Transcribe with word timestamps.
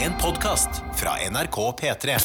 En 0.00 0.12
podkast 0.22 0.68
fra 0.96 1.10
NRK 1.30 1.56
P3. 1.80 2.16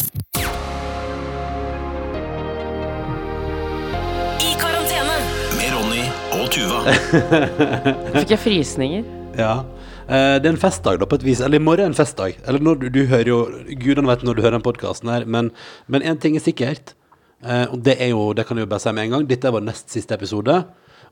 I 4.41 4.53
karantene. 4.61 5.17
Med 5.57 5.69
Ronny 5.75 6.03
og 6.37 6.49
Tuva. 6.53 6.81
Fikk 8.17 8.33
jeg 8.35 8.41
frysninger? 8.43 9.05
Ja. 9.39 9.53
Eh, 10.07 10.37
Det 10.41 10.49
er 10.49 10.53
en 10.53 10.61
festdag, 10.61 10.99
da, 11.01 11.07
på 11.09 11.19
et 11.19 11.25
vis. 11.27 11.41
Eller 11.45 11.61
i 11.61 11.63
morgen 11.63 11.87
er 11.87 11.93
en 11.93 11.97
festdag. 11.97 12.37
Eller 12.45 12.63
når 12.63 12.81
du, 12.83 12.87
du 12.97 13.01
hører 13.11 13.31
jo 13.33 13.39
Gudene 13.81 14.09
vet 14.11 14.25
når 14.27 14.37
du 14.39 14.43
hører 14.45 14.57
den 14.59 14.65
podkasten 14.67 15.11
her, 15.13 15.25
men 15.25 15.51
men 15.87 16.01
én 16.07 16.19
ting 16.21 16.35
er 16.39 16.43
sikkert. 16.45 16.93
eh, 17.43 17.65
Og 17.71 17.81
det 17.83 17.97
er 18.01 18.13
jo, 18.15 18.31
det 18.33 18.47
kan 18.47 18.57
jeg 18.59 18.67
jo 18.67 18.73
bare 18.75 18.83
si 18.85 18.91
med 18.95 19.07
en 19.09 19.17
gang, 19.17 19.27
dette 19.29 19.47
er 19.49 19.55
vår 19.57 19.67
nest 19.69 19.89
siste 19.93 20.15
episode. 20.17 20.63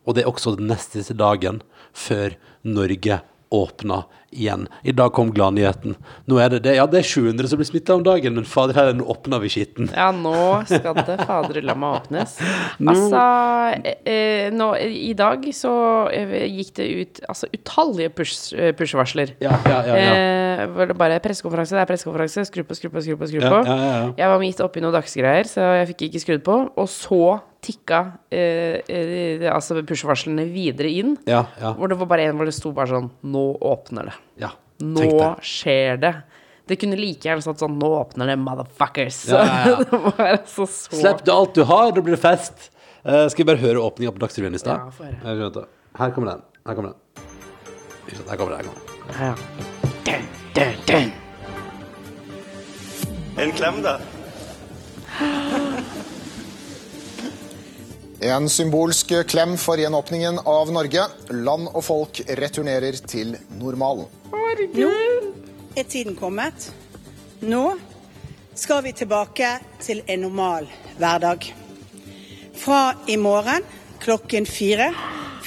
Og 0.08 0.16
det 0.16 0.24
er 0.24 0.32
også 0.32 0.56
den 0.58 0.68
nest 0.72 0.96
siste 0.96 1.14
dagen 1.14 1.62
før 1.94 2.36
Norge 2.64 3.22
åpna 3.52 4.04
igjen. 4.32 4.68
I 4.84 4.94
dag 4.96 5.14
kom 5.16 5.32
gladnyheten. 5.36 5.96
Nå 6.30 6.40
er 6.42 6.54
det 6.54 6.62
det. 6.68 6.76
Ja, 6.78 6.86
det 6.90 7.02
er 7.02 7.08
700 7.10 7.50
som 7.52 7.60
blir 7.62 7.70
smitta 7.70 7.96
om 7.98 8.04
dagen, 8.06 8.36
men 8.38 8.48
fader 8.48 8.78
heller, 8.78 8.98
nå 9.00 9.08
åpner 9.10 9.42
vi 9.44 9.52
skitten. 9.54 9.90
Ja, 9.96 10.10
nå 10.16 10.34
skal 10.70 11.00
det 11.02 11.18
fader 11.26 11.62
la 11.66 11.76
meg 11.80 12.02
åpnes. 12.02 12.38
Altså, 12.90 13.20
eh, 13.86 13.98
eh, 14.10 14.48
nå, 14.56 14.72
i 14.82 15.12
dag 15.18 15.44
så 15.54 15.72
eh, 16.16 16.32
gikk 16.50 16.72
det 16.80 16.88
ut 16.90 17.20
altså, 17.30 17.50
utallige 17.54 18.14
push-varsler. 18.18 18.74
push-varsler. 18.80 19.34
Ja, 19.44 19.58
ja, 19.68 19.82
ja. 19.86 19.98
ja. 20.00 20.16
Eh, 20.66 20.94
bare 20.98 21.18
er 21.20 21.24
pressekonferanse, 21.24 21.76
det 21.78 21.84
er 21.84 21.90
pressekonferanse, 21.92 22.46
skru 22.50 22.64
på, 22.68 22.78
skru 22.78 22.90
på, 22.94 23.04
skru 23.06 23.18
på. 23.20 23.30
Skru 23.30 23.44
Ja, 23.44 23.52
på. 23.54 23.62
ja, 23.68 23.76
ja, 23.76 23.92
ja. 24.00 24.08
Jeg 24.18 24.34
var 24.34 24.42
midt 24.42 24.64
oppi 24.66 24.84
noen 24.84 24.96
dagsgreier, 24.96 25.48
så 25.50 25.70
jeg 25.80 25.92
fikk 25.94 26.08
ikke 26.10 26.24
skrudd 26.26 26.44
på. 26.48 26.58
Og 26.80 26.90
så 26.92 27.22
tikka 27.66 28.00
eh, 28.32 28.80
eh, 28.88 29.44
altså 29.52 29.82
push-varslene 29.84 30.46
videre 30.52 30.92
inn. 31.02 31.18
ja, 31.28 31.44
ja, 31.60 31.74
Hvor 31.76 31.92
det 31.92 32.00
var 32.00 32.08
bare 32.12 32.30
en 32.30 32.40
hvor 32.40 32.48
det 32.48 32.56
sto 32.56 32.72
bare 32.76 32.88
sånn 32.94 33.10
Nå 33.28 33.46
åpner 33.68 34.12
det. 34.12 34.16
Ja. 34.42 34.52
Nå 34.80 35.06
det. 35.06 35.30
skjer 35.44 35.98
det. 36.02 36.14
Det 36.70 36.78
kunne 36.80 36.98
like 37.00 37.26
gjerne 37.26 37.42
stått 37.42 37.64
sånn 37.64 37.80
Nå 37.82 37.88
åpner 37.98 38.30
det, 38.30 38.36
motherfuckers. 38.40 39.24
Ja, 39.32 39.42
ja, 39.46 39.56
ja. 39.72 39.78
det 39.90 40.00
var 40.06 40.22
altså 40.36 40.68
så 40.70 41.00
Slipp 41.02 41.24
du 41.26 41.32
alt 41.34 41.56
du 41.58 41.64
har, 41.66 41.90
da 41.96 42.04
blir 42.06 42.16
det 42.16 42.22
fest. 42.22 42.70
Uh, 43.02 43.26
skal 43.32 43.44
vi 43.44 43.48
bare 43.50 43.62
høre 43.64 43.82
åpninga 43.82 44.14
på 44.14 44.22
Dagsrevyen 44.22 44.56
i 44.56 44.62
stad? 44.62 44.92
Ja. 45.00 45.10
Her, 45.24 45.40
kommer 45.40 45.66
den. 45.66 45.68
Her 45.98 46.12
kommer 46.14 46.36
den. 46.36 46.46
Her 46.68 46.76
kommer 46.78 46.92
den. 46.92 47.00
Her 48.30 48.38
kommer 48.38 48.54
den. 48.58 48.66
Ja, 49.10 49.32
ja. 49.32 49.36
Dun, 50.06 50.24
dun, 50.56 50.76
dun. 50.88 51.12
En 53.40 53.52
klem, 53.58 53.82
da. 53.82 53.98
En 58.22 58.50
symbolsk 58.50 59.14
klem 59.28 59.58
for 59.58 59.80
gjenåpningen 59.80 60.40
av 60.44 60.72
Norge. 60.76 61.06
Land 61.30 61.70
og 61.72 61.84
folk 61.88 62.20
returnerer 62.28 62.98
til 63.08 63.38
normalen. 63.56 64.10
Nå 64.76 64.90
er 65.80 65.86
tiden 65.88 66.18
kommet. 66.20 66.66
Nå 67.40 67.78
skal 68.60 68.84
vi 68.84 68.92
tilbake 68.92 69.54
til 69.80 70.02
en 70.04 70.26
normal 70.26 70.68
hverdag. 70.98 71.48
Fra 72.60 72.82
i 73.08 73.16
morgen 73.16 73.64
klokken 74.04 74.48
fire 74.50 74.90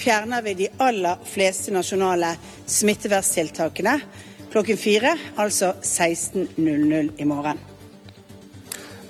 fjerner 0.00 0.40
vi 0.42 0.54
de 0.62 0.70
aller 0.80 1.20
fleste 1.28 1.74
nasjonale 1.76 2.32
smitteverntiltakene. 2.64 3.98
Klokken 4.52 4.80
fire, 4.80 5.12
altså 5.36 5.74
16.00 5.84 7.20
i 7.20 7.28
morgen. 7.28 7.60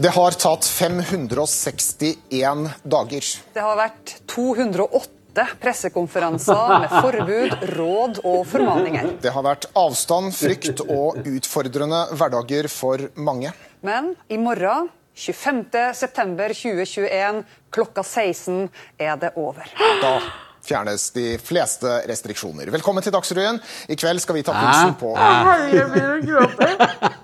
Det 0.02 0.10
har 0.10 0.34
tatt 0.34 0.66
561 0.66 2.70
dager. 2.82 3.22
Det 3.54 3.62
har 3.62 3.76
vært 3.78 4.26
208 4.32 5.44
pressekonferanser 5.62 6.72
med 6.82 6.90
forbud, 6.90 7.54
råd 7.76 8.18
og 8.26 8.42
formaninger. 8.50 9.22
Det 9.22 9.30
har 9.30 9.46
vært 9.46 9.70
avstand, 9.78 10.34
frykt 10.34 10.82
og 10.88 11.22
utfordrende 11.22 12.10
hverdager 12.18 12.66
for 12.72 12.98
mange. 13.14 13.52
Men 13.86 14.18
i 14.26 14.42
morgen, 14.42 14.90
25.9.2021 15.14 17.46
klokka 17.70 18.02
16, 18.02 18.74
er 18.98 19.14
det 19.22 19.30
over. 19.38 19.70
Da 20.02 20.18
fjernes 20.62 21.08
de 21.10 21.36
fleste 21.42 21.90
restriksjoner. 22.06 22.70
Velkommen 22.70 23.02
til 23.02 23.12
Dagsrevyen. 23.14 23.58
I 23.90 23.96
kveld 23.98 24.22
skal 24.22 24.36
vi 24.36 24.44
ta 24.46 24.54
pulsen 24.54 24.94
på 25.00 25.10
Jeg 25.18 25.88
begynner 25.90 26.12
å 26.14 26.20
gråte. 26.22 26.68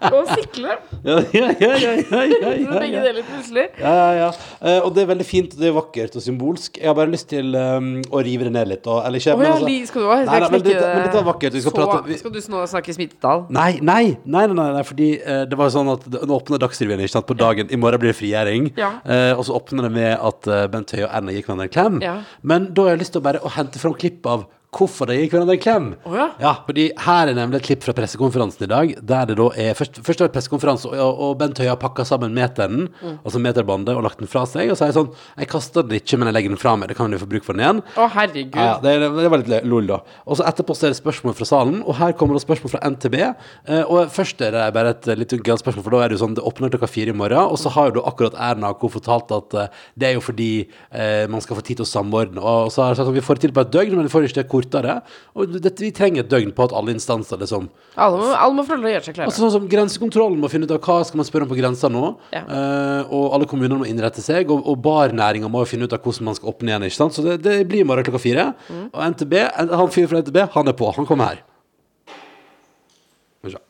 Og 0.08 0.30
sikle. 0.32 0.74
Ja, 1.06 1.18
ja, 1.34 1.44
ja, 1.60 1.70
ja, 1.78 1.92
ja, 2.02 2.22
ja, 2.26 2.50
ja, 2.58 2.78
Begge 2.78 3.02
deler 3.04 3.26
plutselig. 3.26 3.64
Ja, 3.78 3.92
ja, 3.94 4.08
ja. 4.18 4.28
Eh, 4.58 4.78
og 4.82 4.90
det 4.96 5.04
er 5.04 5.10
veldig 5.12 5.26
fint, 5.26 5.54
det 5.58 5.68
er 5.70 5.74
vakkert 5.76 6.18
og 6.18 6.24
symbolsk. 6.24 6.80
Jeg 6.80 6.90
har 6.90 6.96
bare 6.98 7.12
lyst 7.12 7.28
til 7.30 7.54
um, 7.54 7.90
å 8.10 8.22
rive 8.26 8.48
det 8.48 8.54
ned 8.56 8.72
litt. 8.72 8.88
Og, 8.90 9.00
eller 9.06 9.22
ikke, 9.22 9.36
Å 9.36 9.40
men 9.40 9.50
altså- 9.52 9.76
skal 9.92 10.02
du 10.02 10.08
også 10.08 10.18
Nei, 10.28 10.40
nei, 10.40 10.50
men, 10.54 10.64
det, 10.66 10.74
men 10.82 11.08
var 11.14 11.26
vakkert. 11.30 11.54
Vi 11.54 11.62
skal 11.62 11.74
så, 11.74 11.78
prate 11.78 12.10
vi, 12.10 12.18
Skal 12.18 12.34
du 12.34 12.40
nå 12.54 12.64
snakke 12.72 12.96
smittetall? 12.96 13.44
Nei, 13.54 13.70
nei, 13.78 14.02
nei, 14.24 14.44
nei, 14.48 14.58
nei, 14.58 14.68
nei 14.78 14.84
fordi 14.88 15.10
eh, 15.20 15.44
det 15.50 15.58
var 15.58 15.70
sånn 15.74 15.92
at 15.94 16.06
Nå 16.08 16.38
åpner 16.38 16.62
Dagsrevyen 16.62 17.02
ikke 17.04 17.14
sant, 17.14 17.28
på 17.28 17.38
dagen. 17.38 17.70
I 17.70 17.78
morgen 17.80 18.02
blir 18.02 18.12
det 18.12 18.18
frigjøring. 18.18 18.72
Ja. 18.78 18.96
Eh, 19.06 19.32
og 19.36 19.46
så 19.46 19.54
åpner 19.58 19.86
det 19.86 19.94
med 19.94 20.12
at 20.16 20.50
Bent 20.72 20.94
Høie 20.96 21.06
og 21.06 21.14
Erna 21.14 21.34
gikk 21.34 21.48
hverandre 21.48 21.68
en 21.68 21.74
klem. 21.74 22.02
Ja. 22.02 22.16
Men 22.42 22.70
da 22.74 22.88
har 22.88 22.96
jeg 22.96 23.04
lyst 23.04 23.14
til 23.14 23.22
å 23.22 23.27
bare 23.28 23.42
å 23.44 23.52
hente 23.52 23.80
fram 23.82 23.96
klipp 23.98 24.26
av 24.28 24.46
hvorfor 24.74 25.08
de 25.08 25.14
gir 25.16 25.30
hverandre 25.32 25.54
en 25.56 25.60
klem. 25.62 25.86
Oh, 26.04 26.12
ja. 26.38 26.50
fordi 26.66 26.90
her 27.00 27.30
er 27.30 27.36
nemlig 27.38 27.60
et 27.62 27.66
klipp 27.70 27.84
fra 27.86 27.94
pressekonferansen 27.96 28.66
i 28.66 28.68
dag. 28.70 28.90
Der 29.00 29.24
det 29.30 29.36
da 29.38 29.46
er 29.56 29.72
Først, 29.78 29.96
først 30.04 30.20
er 30.20 30.28
det 30.28 30.34
pressekonferanse, 30.34 30.90
og, 30.92 31.22
og 31.24 31.38
Bent 31.40 31.58
Høie 31.62 31.70
har 31.72 31.78
pakka 31.80 32.04
sammen 32.08 32.34
meteren, 32.36 32.88
Mm. 32.98 33.18
altså 33.24 33.38
meterbåndet, 33.40 33.94
og 33.96 34.02
lagt 34.02 34.18
den 34.18 34.28
fra 34.30 34.42
seg. 34.48 34.70
Og 34.72 34.76
så 34.76 34.84
er 34.84 34.90
jeg 34.90 34.96
sånn 34.96 35.10
Jeg 35.38 35.48
kaster 35.48 35.84
den 35.86 35.98
ikke, 36.00 36.18
men 36.18 36.28
jeg 36.28 36.34
legger 36.36 36.52
den 36.52 36.60
fra 36.60 36.72
meg. 36.76 36.88
Det 36.90 36.96
kan 36.98 37.12
jo 37.14 37.18
få 37.22 37.28
bruk 37.30 37.44
for 37.46 37.54
den 37.56 37.62
igjen. 37.64 37.80
Å, 37.96 38.08
herregud. 38.12 38.56
Ja, 38.58 38.66
ja, 38.66 38.76
det, 38.82 39.10
det 39.16 39.30
var 39.32 39.42
litt 39.44 39.66
lol, 39.70 39.86
da. 39.88 39.98
Og 40.26 40.38
så 40.40 40.46
etterpå 40.48 40.74
så 40.76 40.88
er 40.88 40.92
det 40.94 40.98
spørsmål 41.00 41.36
fra 41.38 41.46
salen, 41.48 41.80
og 41.84 41.96
her 42.00 42.12
kommer 42.18 42.36
det 42.36 42.42
spørsmål 42.44 42.72
fra 42.74 42.82
NTB. 42.92 43.16
Eh, 43.22 43.82
og 43.86 44.10
først 44.14 44.42
er 44.44 44.52
det 44.56 44.66
bare 44.76 44.92
et 44.96 45.08
litt 45.20 45.32
gøyalt 45.38 45.62
spørsmål, 45.64 45.84
for 45.86 45.96
da 45.96 46.02
er 46.04 46.12
det 46.12 46.18
jo 46.18 46.22
sånn 46.26 46.36
det 46.38 46.44
åpner 46.48 46.72
klokka 46.74 46.90
fire 46.90 47.14
i 47.14 47.18
morgen, 47.18 47.38
og 47.48 47.56
så 47.62 47.72
har 47.74 47.88
jo 47.90 47.96
da 48.00 48.04
akkurat 48.10 48.36
Erna 48.50 48.72
Ko 48.78 48.90
fortalt 48.92 49.32
at 49.38 49.58
eh, 49.64 49.72
det 49.98 50.10
er 50.10 50.18
jo 50.18 50.24
fordi 50.28 50.50
eh, 50.92 51.24
man 51.30 51.40
skal 51.44 51.56
få 51.58 51.64
tid 51.64 51.80
til 51.80 51.86
å 51.86 51.92
samordne. 51.92 52.42
Og 52.42 52.72
så 52.74 52.84
har 52.84 52.92
jeg 52.92 53.00
sagt 53.00 53.12
at 53.14 53.16
vi 53.16 53.24
får 53.24 53.38
det 53.40 53.46
til 53.48 53.56
på 53.56 53.64
et 53.64 53.72
døgn, 53.74 53.96
men 53.96 54.08
vi 54.08 54.12
får 54.12 54.28
ikke 54.28 54.42
det 54.42 54.48
kortere. 54.58 54.98
Og 55.38 55.56
dette, 55.56 55.78
vi 55.82 55.90
trenger 55.94 56.24
et 56.24 56.30
døgn 56.30 56.52
på 56.56 56.66
at 56.68 56.74
alle 56.76 56.94
instanser 56.96 57.40
liksom 57.40 57.70
Alle 57.94 58.20
må, 58.20 58.28
alle 58.34 58.58
må 58.58 58.64
å 58.66 58.92
gjøre 58.92 59.04
seg 59.06 59.16
klare. 59.16 59.30
Altså 59.30 59.44
sånn 59.44 59.54
som 59.54 59.68
Grensekontrollen 59.70 60.38
må 60.42 60.50
finne 60.52 60.68
ut 60.68 60.74
av 60.74 60.82
hva 60.84 61.00
skal 61.06 61.22
man 61.22 61.28
spørre 61.28 61.46
om 61.46 61.52
på 61.52 61.58
grensa 61.58 61.90
nå. 61.92 62.04
Ja. 62.34 62.44
Eh, 62.44 63.14
og 63.14 63.36
alle 63.36 63.48
kommunene 63.50 63.80
må 63.82 63.88
innrette 63.90 64.24
seg, 64.24 64.50
og, 64.52 64.66
og 64.68 64.80
barnæringa 64.84 65.50
må 65.52 65.64
finne 65.68 65.88
ut 65.88 65.96
av 65.96 66.02
hvordan 66.02 66.30
man 66.30 66.38
skal 66.38 66.52
åpne 66.52 66.74
igjen. 66.74 66.88
ikke 66.90 66.98
sant? 66.98 67.16
Så 67.16 67.24
det, 67.26 67.38
det 67.46 67.60
blir 67.70 67.84
i 67.84 67.88
morgen 67.88 68.06
klokka 68.06 68.22
fire. 68.22 68.50
Mm. 68.68 68.84
Og 68.90 69.00
NTB, 69.14 69.38
han 69.56 69.94
fyren 69.94 70.12
fra 70.12 70.22
NTB, 70.24 70.42
han 70.58 70.74
er 70.74 70.78
på. 70.78 70.92
Han 70.98 71.08
kommer 71.08 71.32
her. 71.32 71.44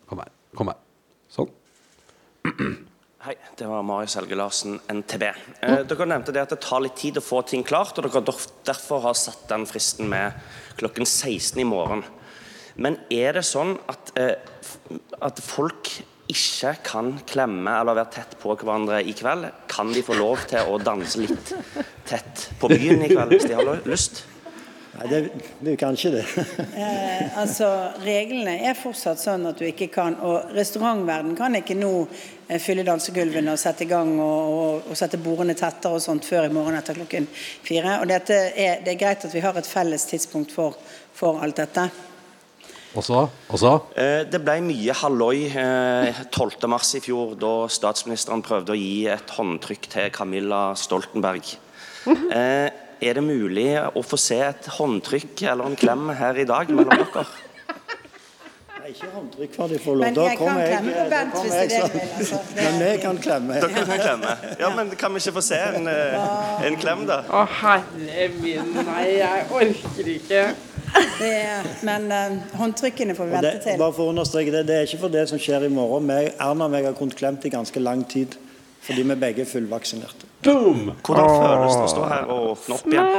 Kom 0.09 0.23
her. 0.25 0.31
Kom 0.57 0.73
her. 0.73 0.79
Sånn. 1.33 1.51
Hei, 3.29 3.35
det 3.61 3.67
var 3.69 3.83
Marius 3.85 4.15
Helge 4.17 4.37
Larsen, 4.41 4.79
NTB. 4.89 5.23
Eh, 5.61 5.81
dere 5.85 6.05
nevnte 6.09 6.33
det 6.33 6.41
at 6.47 6.53
det 6.55 6.63
tar 6.65 6.81
litt 6.81 6.95
tid 6.97 7.19
å 7.21 7.21
få 7.21 7.43
ting 7.45 7.61
klart, 7.61 7.99
og 8.01 8.07
dere 8.07 8.23
derfor 8.65 9.03
har 9.05 9.19
satt 9.21 9.43
den 9.51 9.67
fristen 9.69 10.09
med 10.09 10.39
klokken 10.81 11.05
16 11.05 11.61
i 11.61 11.67
morgen. 11.69 12.07
Men 12.81 12.97
er 13.13 13.37
det 13.37 13.43
sånn 13.45 13.75
at, 13.93 14.15
eh, 14.17 14.33
at 15.21 15.43
folk 15.45 15.91
ikke 16.33 16.73
kan 16.89 17.19
klemme 17.29 17.77
eller 17.83 18.01
være 18.01 18.15
tett 18.17 18.33
på 18.41 18.57
hverandre 18.57 19.03
i 19.05 19.13
kveld? 19.13 19.53
Kan 19.69 19.93
de 19.93 20.01
få 20.01 20.17
lov 20.17 20.49
til 20.49 20.65
å 20.65 20.81
danse 20.81 21.21
litt 21.21 21.53
tett 22.09 22.49
på 22.57 22.73
byen 22.73 23.05
i 23.05 23.13
kveld 23.13 23.37
hvis 23.37 23.45
de 23.51 23.61
har 23.61 23.85
lyst? 23.85 24.25
Nei, 24.99 25.09
det, 25.11 25.19
det 25.61 25.71
er 25.71 25.77
jo 25.77 25.81
kanskje 25.81 26.11
det. 26.17 26.25
Eh, 26.79 27.39
altså, 27.39 27.67
Reglene 28.03 28.57
er 28.67 28.77
fortsatt 28.79 29.21
sånn 29.21 29.47
at 29.51 29.59
du 29.59 29.65
ikke 29.67 29.89
kan 29.91 30.15
Og 30.23 30.53
restaurantverden 30.55 31.35
kan 31.39 31.57
ikke 31.59 31.75
nå 31.79 31.91
eh, 32.05 32.59
fylle 32.63 32.85
dansegulvene 32.87 33.55
og 33.55 33.61
sette 33.61 33.87
i 33.87 33.91
gang 33.91 34.13
og, 34.23 34.51
og, 34.59 34.91
og 34.91 34.99
sette 34.99 35.21
bordene 35.23 35.57
tettere 35.59 35.99
og 35.99 36.03
sånt 36.03 36.27
før 36.27 36.47
i 36.49 36.53
morgen 36.55 36.79
etter 36.79 36.99
klokken 36.99 37.27
fire. 37.35 37.99
Og 38.03 38.11
dette 38.11 38.37
er, 38.55 38.83
Det 38.85 38.95
er 38.95 39.01
greit 39.01 39.27
at 39.27 39.35
vi 39.35 39.43
har 39.45 39.59
et 39.59 39.71
felles 39.71 40.07
tidspunkt 40.11 40.55
for, 40.55 40.79
for 41.15 41.43
alt 41.43 41.59
dette. 41.63 41.89
Og 42.97 43.05
så? 43.05 43.23
Og 43.29 43.61
så? 43.61 43.75
Eh, 43.99 44.25
Det 44.31 44.43
ble 44.43 44.59
mye 44.67 44.99
halloi 45.03 45.47
eh, 45.51 46.25
12. 46.31 46.59
mars 46.71 46.95
i 46.99 47.03
fjor, 47.05 47.37
da 47.39 47.55
statsministeren 47.71 48.43
prøvde 48.43 48.75
å 48.75 48.79
gi 48.79 49.07
et 49.13 49.39
håndtrykk 49.39 49.91
til 49.95 50.13
Camilla 50.15 50.69
Stoltenberg. 50.79 51.57
Er 53.01 53.15
det 53.15 53.23
mulig 53.23 53.69
å 53.95 54.03
få 54.03 54.19
se 54.19 54.41
et 54.43 54.67
håndtrykk 54.79 55.43
eller 55.53 55.69
en 55.71 55.77
klem 55.79 56.09
her 56.19 56.39
i 56.43 56.45
dag 56.49 56.71
mellom 56.75 56.91
dere? 56.99 57.23
Nei, 58.79 58.91
ikke 58.91 59.11
håndtrykk 59.13 59.53
før 59.55 59.69
de 59.71 59.79
får 59.85 59.99
lov. 59.99 60.03
Men 60.07 60.15
Da 60.17 60.25
jeg 60.27 60.39
kan 60.39 60.47
kommer 60.47 60.61
jeg- 60.65 60.73
klemme 60.79 60.95
på 60.99 61.11
Bent 61.13 61.35
hvis 61.35 61.53
jeg 61.53 61.69
det 61.69 61.77
er 61.79 61.83
det 61.83 61.83
sånn. 61.83 61.93
du 61.93 61.99
vil. 61.99 62.09
Altså. 62.19 62.39
Men 62.57 62.79
vi 62.83 63.03
kan 63.03 63.19
klemme. 63.27 63.55
Dere 63.61 63.85
kan 63.87 63.99
klemme. 64.07 64.33
Ja, 64.61 64.71
men 64.75 64.91
Kan 64.97 65.13
vi 65.15 65.19
ikke 65.23 65.33
få 65.39 65.43
se 65.43 65.59
en, 65.77 65.87
eh, 65.89 66.67
en 66.67 66.77
klem, 66.77 67.07
da? 67.07 67.23
Å, 67.23 67.47
herre 67.47 68.29
min, 68.41 68.73
nei, 68.75 69.05
jeg 69.19 69.47
orker 69.51 70.11
ikke. 70.15 70.55
det 71.19 71.33
er, 71.45 71.67
men 71.85 72.11
uh, 72.11 72.57
håndtrykkene 72.59 73.15
får 73.15 73.27
vi 73.29 73.37
Og 73.37 73.43
det, 73.43 73.53
vente 73.53 73.65
til. 73.71 73.79
bare 73.79 73.93
for 73.93 74.09
å 74.09 74.15
understreke 74.15 74.51
det, 74.51 74.67
det 74.67 74.77
er 74.77 74.87
ikke 74.87 75.01
for 75.01 75.09
det 75.09 75.29
som 75.29 75.39
skjer 75.39 75.67
i 75.67 75.69
morgen. 75.69 76.09
Erna 76.11 76.65
og 76.65 76.73
jeg 76.73 76.85
har 76.85 76.95
kunnet 76.95 77.17
klemt 77.17 77.45
i 77.45 77.51
ganske 77.51 77.79
lang 77.81 78.05
tid. 78.09 78.35
Fordi 78.83 79.03
vi 79.03 79.15
begge 79.15 79.41
er 79.43 79.45
fullvaksinerte. 79.45 80.25
Boom! 80.43 80.93
Hvordan 81.03 81.29
føles 81.29 81.75
det 81.75 81.87
å 81.87 81.93
stå 81.95 82.05
her 82.09 82.29
og 82.31 82.51
åpne 82.53 82.77
opp 82.77 82.93
igjen 82.93 83.17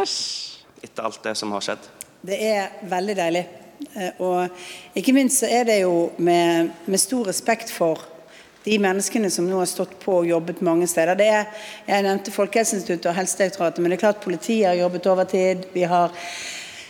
etter 0.79 1.07
alt 1.09 1.23
det 1.25 1.33
som 1.35 1.51
har 1.51 1.65
skjedd? 1.65 1.89
Det 2.23 2.37
er 2.49 2.77
veldig 2.91 3.15
deilig. 3.17 3.41
Eh, 3.95 4.21
Og 4.23 4.95
ikke 4.99 5.15
minst 5.15 5.41
så 5.41 5.49
er 5.51 5.67
det 5.67 5.81
jo 5.81 6.09
med, 6.17 6.71
med 6.85 7.01
stor 7.01 7.27
respekt 7.27 7.71
for 7.75 8.05
de 8.63 8.75
menneskene 8.79 9.29
som 9.31 9.47
nå 9.47 9.59
har 9.61 9.69
stått 9.71 9.97
på 10.03 10.17
og 10.21 10.27
jobbet 10.27 10.61
mange 10.65 10.87
steder. 10.87 11.15
Det 11.19 11.27
er, 11.31 11.45
jeg 11.87 12.05
nevnte 12.05 12.33
Folkehelseinstituttet 12.35 13.11
og 13.11 13.17
Helsedirektoratet, 13.17 13.81
men 13.81 13.91
det 13.91 13.99
er 13.99 14.05
klart 14.05 14.23
politiet 14.23 14.67
har 14.67 14.79
jobbet 14.79 15.07
overtid. 15.11 15.67
Vi 15.73 15.85
har 15.87 16.15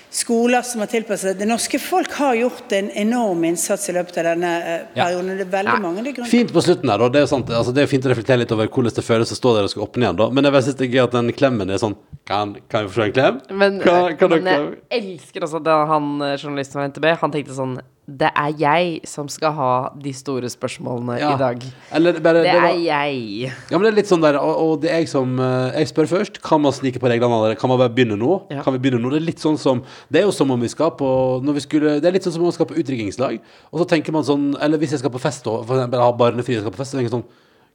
skoler 0.10 0.62
som 0.62 0.82
har 0.82 0.90
tilpasset 0.90 1.38
Det 1.40 1.46
norske 1.46 1.80
folk 1.80 2.12
har 2.18 2.36
gjort 2.36 2.72
en 2.72 2.90
enorm 2.92 3.44
innsats 3.46 3.90
i 3.90 3.94
løpet 3.94 4.18
av 4.18 4.30
denne 4.32 4.54
perioden. 4.94 5.30
Ja. 5.30 5.38
Det 5.38 5.46
er 5.46 5.52
veldig 5.54 5.76
mange 5.84 6.04
det 6.06 6.16
grunner. 6.18 6.32
Fint 6.32 6.54
på 6.54 6.64
slutten 6.66 6.90
her, 6.90 7.04
da. 7.04 7.10
det 7.14 7.22
er, 7.24 7.30
sant, 7.30 7.52
altså 7.54 7.74
det 7.76 7.84
er 7.84 7.92
fint 7.92 8.08
å 8.08 8.14
reflektere 8.14 8.42
litt 8.44 8.56
over 8.56 8.72
hvordan 8.72 8.96
det 8.96 9.06
føles 9.06 9.34
å 9.36 9.38
stå 9.38 9.56
der 9.58 9.68
og 9.68 9.74
skal 9.74 9.86
åpne 9.86 10.08
igjen, 10.08 10.20
da. 10.20 10.30
Men 10.34 10.50
jeg 10.50 10.66
synes 10.68 10.80
det 10.82 10.88
er 10.88 10.96
gøy 10.96 11.04
at 11.06 11.20
den 11.20 11.34
klemmen 11.38 11.74
er 11.74 11.82
sånn 11.82 11.98
Kan, 12.30 12.56
kan 12.70 12.84
jeg 12.84 12.92
få 12.92 13.00
se 13.00 13.08
en 13.10 13.16
klem? 13.16 13.40
Men, 13.58 13.80
kan, 13.82 14.18
kan 14.20 14.34
men 14.36 14.50
jeg 14.50 15.00
elsker 15.00 15.46
også 15.48 15.62
da 15.66 15.80
han 15.90 16.12
eh, 16.22 16.36
journalisten 16.38 16.78
fra 16.78 16.90
NTB, 16.90 17.08
han 17.24 17.34
tenkte 17.34 17.58
sånn 17.58 17.80
Det 18.10 18.32
er 18.34 18.54
jeg 18.58 19.02
som 19.06 19.28
skal 19.30 19.52
ha 19.54 19.90
de 20.02 20.12
store 20.18 20.50
spørsmålene 20.50 21.20
Ja. 21.20 21.36
i 21.36 21.38
dag. 21.38 21.64
Eller 21.94 22.14
bare 22.20 22.42
Det 22.42 22.44
det 22.44 22.54
var- 22.62 22.70
er 22.72 22.80
jeg. 22.80 23.52
Ja, 23.70 23.78
men 23.78 23.82
det 23.84 23.92
er 23.94 23.96
litt 24.02 24.08
sånn 24.10 24.22
der, 24.22 24.36
og, 24.40 24.56
og 24.58 24.82
det 24.82 24.90
er 24.90 24.98
jeg 25.04 25.10
som 25.10 25.40
eh, 25.40 25.72
Jeg 25.78 25.88
spør 25.94 26.08
først, 26.08 26.42
kan 26.42 26.62
man 26.62 26.72
snike 26.72 26.98
på 27.00 27.08
reglene 27.08 27.30
allerede? 27.32 27.60
Kan 27.60 27.70
man 27.70 27.78
bare 27.78 27.90
begynne 27.94 28.18
nå? 28.18 28.42
Ja. 28.50 28.64
Kan 28.64 28.74
vi 28.74 28.80
begynne 28.80 29.00
nå? 29.04 29.12
Det 29.12 29.22
er 29.22 29.26
litt 29.26 29.40
sånn 29.40 29.58
som 29.60 29.84
Det 30.12 30.22
er 30.22 30.26
jo 30.26 30.32
som 30.32 30.50
om 30.50 30.60
vi 30.60 30.68
skal 30.68 30.90
på 30.92 31.40
når 31.44 31.54
vi 31.54 31.60
skulle, 31.60 32.02
Det 32.02 32.06
er 32.06 32.12
litt 32.14 32.24
sånn 32.24 32.34
som 32.34 32.42
om 32.42 32.48
man 32.50 32.54
skal 32.54 32.66
på 32.66 32.76
utdrikningslag, 32.82 33.40
og 33.72 33.80
så 33.80 33.86
tenker 33.88 34.12
man 34.12 34.24
sånn 34.24 34.56
Eller 34.60 34.78
hvis 34.80 34.92
jeg 34.92 35.00
skal 35.00 35.12
på 35.12 35.20
fest, 35.20 35.44
da, 35.44 35.62
for 35.62 35.76
eksempel 35.78 36.00
har 36.00 36.14
barnefri 36.14 36.56
og 36.58 36.62
skal 36.66 36.72
på 36.72 36.78
fest, 36.82 36.92
så 36.94 36.98
tenker 36.98 37.12
jeg 37.12 37.22
sånn 37.22 37.26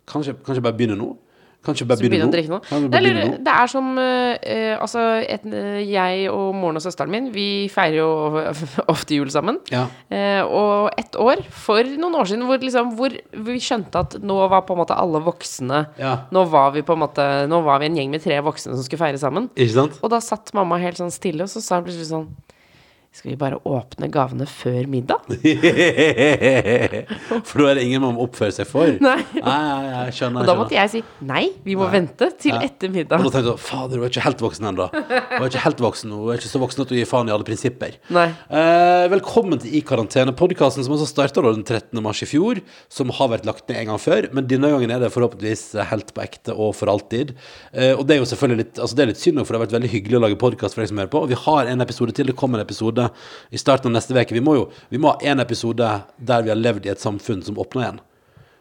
Kanskje, 0.07 0.35
kanskje 0.45 0.61
bare 0.63 0.77
begynne 0.77 0.99
nå? 0.99 1.17
Kanskje 1.65 1.87
bare 1.89 2.03
begynne 2.05 2.29
å 2.29 2.33
drikke 2.33 2.53
noe. 2.53 2.63
Kan 2.69 2.85
vi 2.85 2.91
Det 2.93 3.01
er, 3.01 3.37
det 3.47 3.55
er 3.55 3.71
som 3.73 3.91
eh, 4.01 4.37
eh, 4.43 4.75
Altså, 4.75 5.03
et, 5.23 5.45
eh, 5.49 5.81
jeg 5.89 6.29
og 6.33 6.55
moren 6.57 6.81
og 6.81 6.85
søsteren 6.85 7.13
min, 7.13 7.31
vi 7.35 7.47
feirer 7.73 7.99
jo 8.03 8.09
ofte 8.95 9.17
jul 9.17 9.31
sammen. 9.33 9.61
Ja. 9.73 9.87
Eh, 10.13 10.43
og 10.45 10.93
ett 11.01 11.17
år, 11.21 11.43
for 11.49 11.83
noen 11.97 12.19
år 12.21 12.31
siden, 12.31 12.47
hvor, 12.49 12.61
liksom, 12.61 12.95
hvor 12.99 13.17
vi 13.49 13.59
skjønte 13.63 14.05
at 14.05 14.19
nå 14.23 14.39
var 14.53 14.67
på 14.69 14.77
en 14.77 14.83
måte 14.85 14.99
alle 14.99 15.23
voksne 15.25 15.85
Ja. 16.01 16.15
Nå 16.35 16.45
var 16.53 16.73
vi 16.75 16.83
på 16.87 16.95
en 16.95 17.03
måte 17.03 17.25
Nå 17.51 17.61
var 17.65 17.81
vi 17.83 17.89
en 17.89 17.97
gjeng 17.99 18.11
med 18.13 18.23
tre 18.25 18.37
voksne 18.45 18.75
som 18.75 18.85
skulle 18.85 19.01
feire 19.01 19.21
sammen. 19.21 19.49
Og 20.03 20.11
da 20.13 20.21
satt 20.25 20.53
mamma 20.57 20.79
helt 20.83 20.99
sånn 21.01 21.13
stille, 21.15 21.47
og 21.47 21.53
så 21.53 21.63
sa 21.65 21.79
hun 21.81 21.87
plutselig 21.89 22.11
sånn 22.11 22.29
Skal 23.15 23.31
vi 23.31 23.37
bare 23.39 23.61
åpne 23.63 24.09
gavene 24.11 24.43
før 24.51 24.89
middag? 24.91 25.21
For 27.47 27.61
da 27.63 27.69
er 27.71 27.79
det 27.79 27.85
ingen 27.87 28.03
man 28.03 28.17
må 28.17 28.25
oppføre 28.27 28.51
seg 28.57 28.67
for. 28.67 28.91
Nei. 29.05 29.21
Nei, 29.37 29.43
nei, 29.45 29.91
jeg 30.09 30.17
skjønner. 30.17 30.43
Og 30.43 30.49
da 30.49 30.57
måtte 30.59 30.75
jeg 30.75 30.91
si 30.91 31.03
nei, 31.23 31.45
vi 31.63 31.77
må 31.79 31.87
vente 31.93 32.27
til 32.43 32.57
nei. 32.57 32.65
etter 32.67 32.91
Og 32.91 33.13
da 33.13 33.19
tenkte 33.21 33.53
jeg 33.53 33.61
fader, 33.63 34.01
hun 34.01 34.09
er 34.09 34.11
ikke 34.11 34.25
helt 34.25 34.43
voksen 34.43 34.67
ennå. 34.73 34.89
Hun 34.91 35.39
er 35.39 35.47
ikke 35.47 35.63
helt 35.63 35.83
voksen, 35.85 36.17
hun 36.17 36.33
er 36.35 36.43
ikke 36.43 36.51
så 36.51 36.63
voksen 36.65 36.83
at 36.83 36.91
hun 36.91 36.99
gir 36.99 37.07
faen 37.13 37.31
i 37.31 37.35
alle 37.37 37.47
prinsipper. 37.47 37.95
Nei. 38.17 38.25
Eh, 38.51 39.05
velkommen 39.15 39.63
til 39.63 39.79
I 39.79 39.85
karantene, 39.87 40.35
podkasten 40.35 40.83
som 40.83 40.97
også 40.97 41.07
starta 41.13 41.47
den 41.47 41.63
13. 41.63 42.03
mars 42.03 42.25
i 42.27 42.29
fjor. 42.33 42.65
Som 42.91 43.15
har 43.15 43.31
vært 43.31 43.47
lagt 43.47 43.71
ned 43.71 43.79
en 43.85 43.93
gang 43.93 44.03
før, 44.03 44.27
men 44.35 44.51
denne 44.51 44.73
gangen 44.75 44.91
er 44.91 45.07
det 45.07 45.13
forhåpentligvis 45.15 45.65
helt 45.93 46.11
på 46.19 46.25
ekte 46.27 46.59
og 46.59 46.75
for 46.81 46.91
alltid. 46.91 47.31
Eh, 47.71 47.95
og 47.95 48.03
det 48.11 48.19
er 48.19 48.25
jo 48.25 48.27
selvfølgelig 48.33 48.65
litt 48.65 48.83
Altså 48.85 48.99
det 48.99 49.07
er 49.07 49.13
litt 49.13 49.23
synd, 49.23 49.39
for 49.45 49.55
det 49.55 49.61
har 49.61 49.67
vært 49.69 49.79
veldig 49.79 49.93
hyggelig 49.95 50.19
å 50.19 50.25
lage 50.27 50.43
podkast 50.43 50.75
for 50.75 50.83
deg 50.83 50.91
som 50.91 50.99
hører 50.99 51.15
på. 51.15 51.23
Og 51.23 51.31
vi 51.31 51.41
har 51.47 51.71
en 51.71 51.87
episode 51.87 52.19
til. 52.19 52.35
Det 52.35 52.39
kommer 52.43 52.59
en 52.59 52.67
episode 52.67 53.04
i 53.51 53.61
starten 53.61 53.91
av 53.91 53.97
neste 53.99 54.17
uke. 54.17 54.35
Vi 54.37 54.43
må 54.45 54.57
jo 54.59 54.67
vi 54.93 55.01
må 55.01 55.13
ha 55.13 55.31
en 55.33 55.43
episode 55.45 55.89
der 56.19 56.45
vi 56.45 56.53
har 56.53 56.61
levd 56.61 56.87
i 56.87 56.93
et 56.95 57.03
samfunn 57.03 57.43
som 57.47 57.59
åpner 57.61 57.83
igjen. 57.87 58.03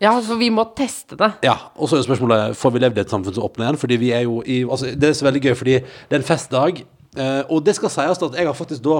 Ja, 0.04 0.13
for 0.19 0.36
vi 0.42 0.50
må 0.51 0.66
teste 0.75 1.16
det. 1.19 1.30
Ja, 1.45 1.56
og 1.80 1.88
så 1.88 1.95
er 1.95 2.04
spørsmålet 2.04 2.57
Får 2.60 2.74
vi 2.75 2.81
levd 2.84 2.98
i 2.98 3.04
et 3.06 3.13
samfunn 3.13 3.36
som 3.38 3.45
åpner 3.45 3.69
igjen? 3.69 3.80
Fordi 3.80 4.00
vi 4.01 4.10
er 4.12 4.25
jo 4.25 4.42
i 4.44 4.63
altså, 4.66 4.90
Det 5.00 5.10
er 5.10 5.16
så 5.16 5.28
veldig 5.30 5.44
gøy, 5.45 5.54
fordi 5.56 5.78
det 5.80 6.18
er 6.18 6.19
en 6.19 6.28
festdag. 6.28 6.84
eh, 7.16 7.44
og 7.48 7.63
det 7.63 7.75
skal 7.78 7.94
sies 7.94 8.24
at 8.25 8.36
jeg 8.36 8.50
har 8.50 8.57
faktisk 8.57 8.84
da 8.84 8.98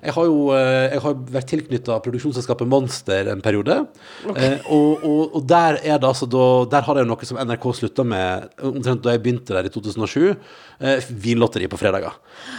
jeg 0.00 0.14
har 0.16 0.28
jo 0.28 0.38
eh, 0.56 0.94
jeg 0.94 1.02
har 1.04 1.16
vært 1.34 1.50
tilknytta 1.52 1.98
produksjonsselskapet 2.04 2.68
Monster 2.70 3.28
en 3.32 3.42
periode. 3.44 3.76
Okay. 4.24 4.56
og, 4.72 5.04
og, 5.04 5.36
og 5.36 5.44
der 5.48 5.80
er 5.82 6.00
det 6.00 6.08
altså 6.08 6.28
da 6.30 6.46
Der 6.72 6.86
har 6.86 7.00
jeg 7.00 7.08
noe 7.08 7.28
som 7.28 7.40
NRK 7.40 7.66
slutta 7.76 8.04
med 8.06 8.48
omtrent 8.64 9.04
da 9.04 9.14
jeg 9.14 9.22
begynte 9.24 9.56
der 9.56 9.68
i 9.68 9.72
2007. 9.72 10.34
Eh, 10.80 11.10
vinlotteri 11.10 11.68
på 11.68 11.76
fredager. 11.76 12.14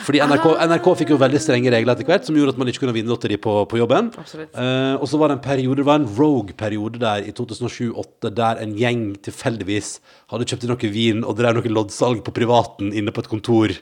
Fordi 0.06 0.22
NRK, 0.22 0.46
NRK 0.70 0.92
fikk 1.00 1.16
jo 1.16 1.20
veldig 1.22 1.42
strenge 1.42 1.72
regler 1.74 1.96
etter 1.96 2.06
hvert 2.06 2.28
som 2.28 2.38
gjorde 2.38 2.54
at 2.54 2.62
man 2.62 2.70
ikke 2.70 2.84
kunne 2.84 2.94
vinne 2.94 3.10
lotteri 3.10 3.40
på, 3.42 3.56
på 3.66 3.80
jobben. 3.82 4.12
Eh, 4.14 4.96
og 5.00 5.08
så 5.10 5.18
var 5.18 5.32
det 5.32 5.40
en 5.40 5.46
periode 5.48 5.82
Det 5.82 5.88
var 5.88 6.02
en 6.04 6.10
rogue-periode 6.20 7.02
der 7.02 7.26
i 7.26 7.34
2007-2008 7.34 8.34
der 8.38 8.62
en 8.62 8.78
gjeng 8.78 9.06
tilfeldigvis 9.26 9.96
hadde 10.30 10.46
kjøpt 10.52 10.68
inn 10.68 10.76
noe 10.76 10.94
vin 10.94 11.26
og 11.26 11.38
drev 11.40 11.58
noe 11.58 11.74
loddsalg 11.74 12.22
på 12.26 12.36
privaten 12.36 12.94
inne 12.94 13.14
på 13.14 13.26
et 13.26 13.32
kontor. 13.32 13.74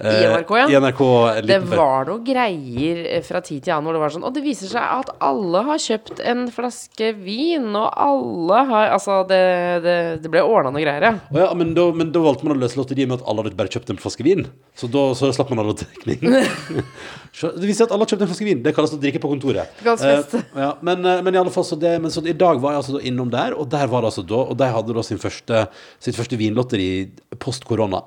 I 0.00 0.24
NRK, 0.24 0.50
ja. 0.56 0.66
I 0.72 0.78
NRK 0.80 1.00
Det 1.46 1.58
var 1.68 2.06
noe 2.08 2.22
greier 2.24 3.02
eh, 3.04 3.22
fra 3.26 3.42
tid 3.44 3.60
til 3.66 3.74
annen 3.74 3.88
hvor 3.88 3.96
det 3.96 4.00
var 4.02 4.14
sånn 4.14 4.24
Og 4.24 4.32
det 4.32 4.42
viser 4.44 4.70
seg 4.70 4.80
at 4.80 5.10
alle 5.22 5.60
har 5.66 5.82
kjøpt 5.82 6.22
en 6.32 6.46
flaske 6.54 7.10
vin, 7.20 7.68
og 7.76 7.90
alle 7.90 8.62
har 8.70 8.94
Altså, 8.96 9.20
det, 9.28 9.40
det, 9.84 9.96
det 10.24 10.32
ble 10.32 10.44
ordna 10.44 10.72
noe 10.72 10.82
greier, 10.84 11.04
ja. 11.10 11.12
Oh, 11.32 11.40
ja, 11.42 11.50
men, 11.58 11.74
da, 11.76 11.88
men 11.96 12.12
da 12.14 12.22
valgte 12.24 12.48
man 12.48 12.56
å 12.56 12.62
løse 12.62 12.78
lotteriet 12.80 13.10
med 13.10 13.20
at 13.20 13.28
alle 13.28 13.44
hadde 13.44 13.58
bare 13.58 13.72
kjøpt 13.72 13.92
en 13.92 14.00
flaske 14.00 14.24
vin. 14.26 14.46
Så 14.78 14.88
da 14.92 15.04
så 15.18 15.30
slapp 15.34 15.52
man 15.52 15.62
av 15.62 15.68
lottedekning. 15.72 16.22
Så 17.32 17.48
det 17.56 17.64
viser 17.64 17.82
seg 17.82 17.88
at 17.88 17.94
alle 17.96 18.04
har 18.04 18.12
kjøpt 18.12 18.24
en 18.26 18.28
flaske 18.28 18.46
vin. 18.46 18.60
Det 18.64 18.74
kalles 18.76 18.92
å 18.92 18.98
drikke 19.00 19.20
på 19.22 19.30
kontoret. 19.32 19.78
Eh, 19.84 20.34
ja, 20.60 20.72
men, 20.84 21.04
eh, 21.08 21.22
men 21.24 21.36
i 21.36 21.40
alle 21.40 21.52
fall, 21.54 21.64
så, 21.64 21.78
det, 21.80 21.94
men 22.02 22.12
så 22.12 22.20
i 22.28 22.34
dag 22.36 22.60
var 22.60 22.74
jeg 22.74 22.82
altså 22.82 23.00
innom 23.08 23.30
der, 23.32 23.56
og 23.56 23.70
der 23.72 23.88
var 23.88 24.04
det 24.04 24.12
altså 24.12 24.24
da 24.28 24.42
Og 24.42 24.58
de 24.60 24.68
hadde 24.74 24.96
da 24.96 25.04
sin 25.06 25.20
første, 25.22 25.64
sitt 26.02 26.18
første 26.18 26.36
vinlotteri 26.40 26.90
post 27.40 27.64
korona. 27.68 28.02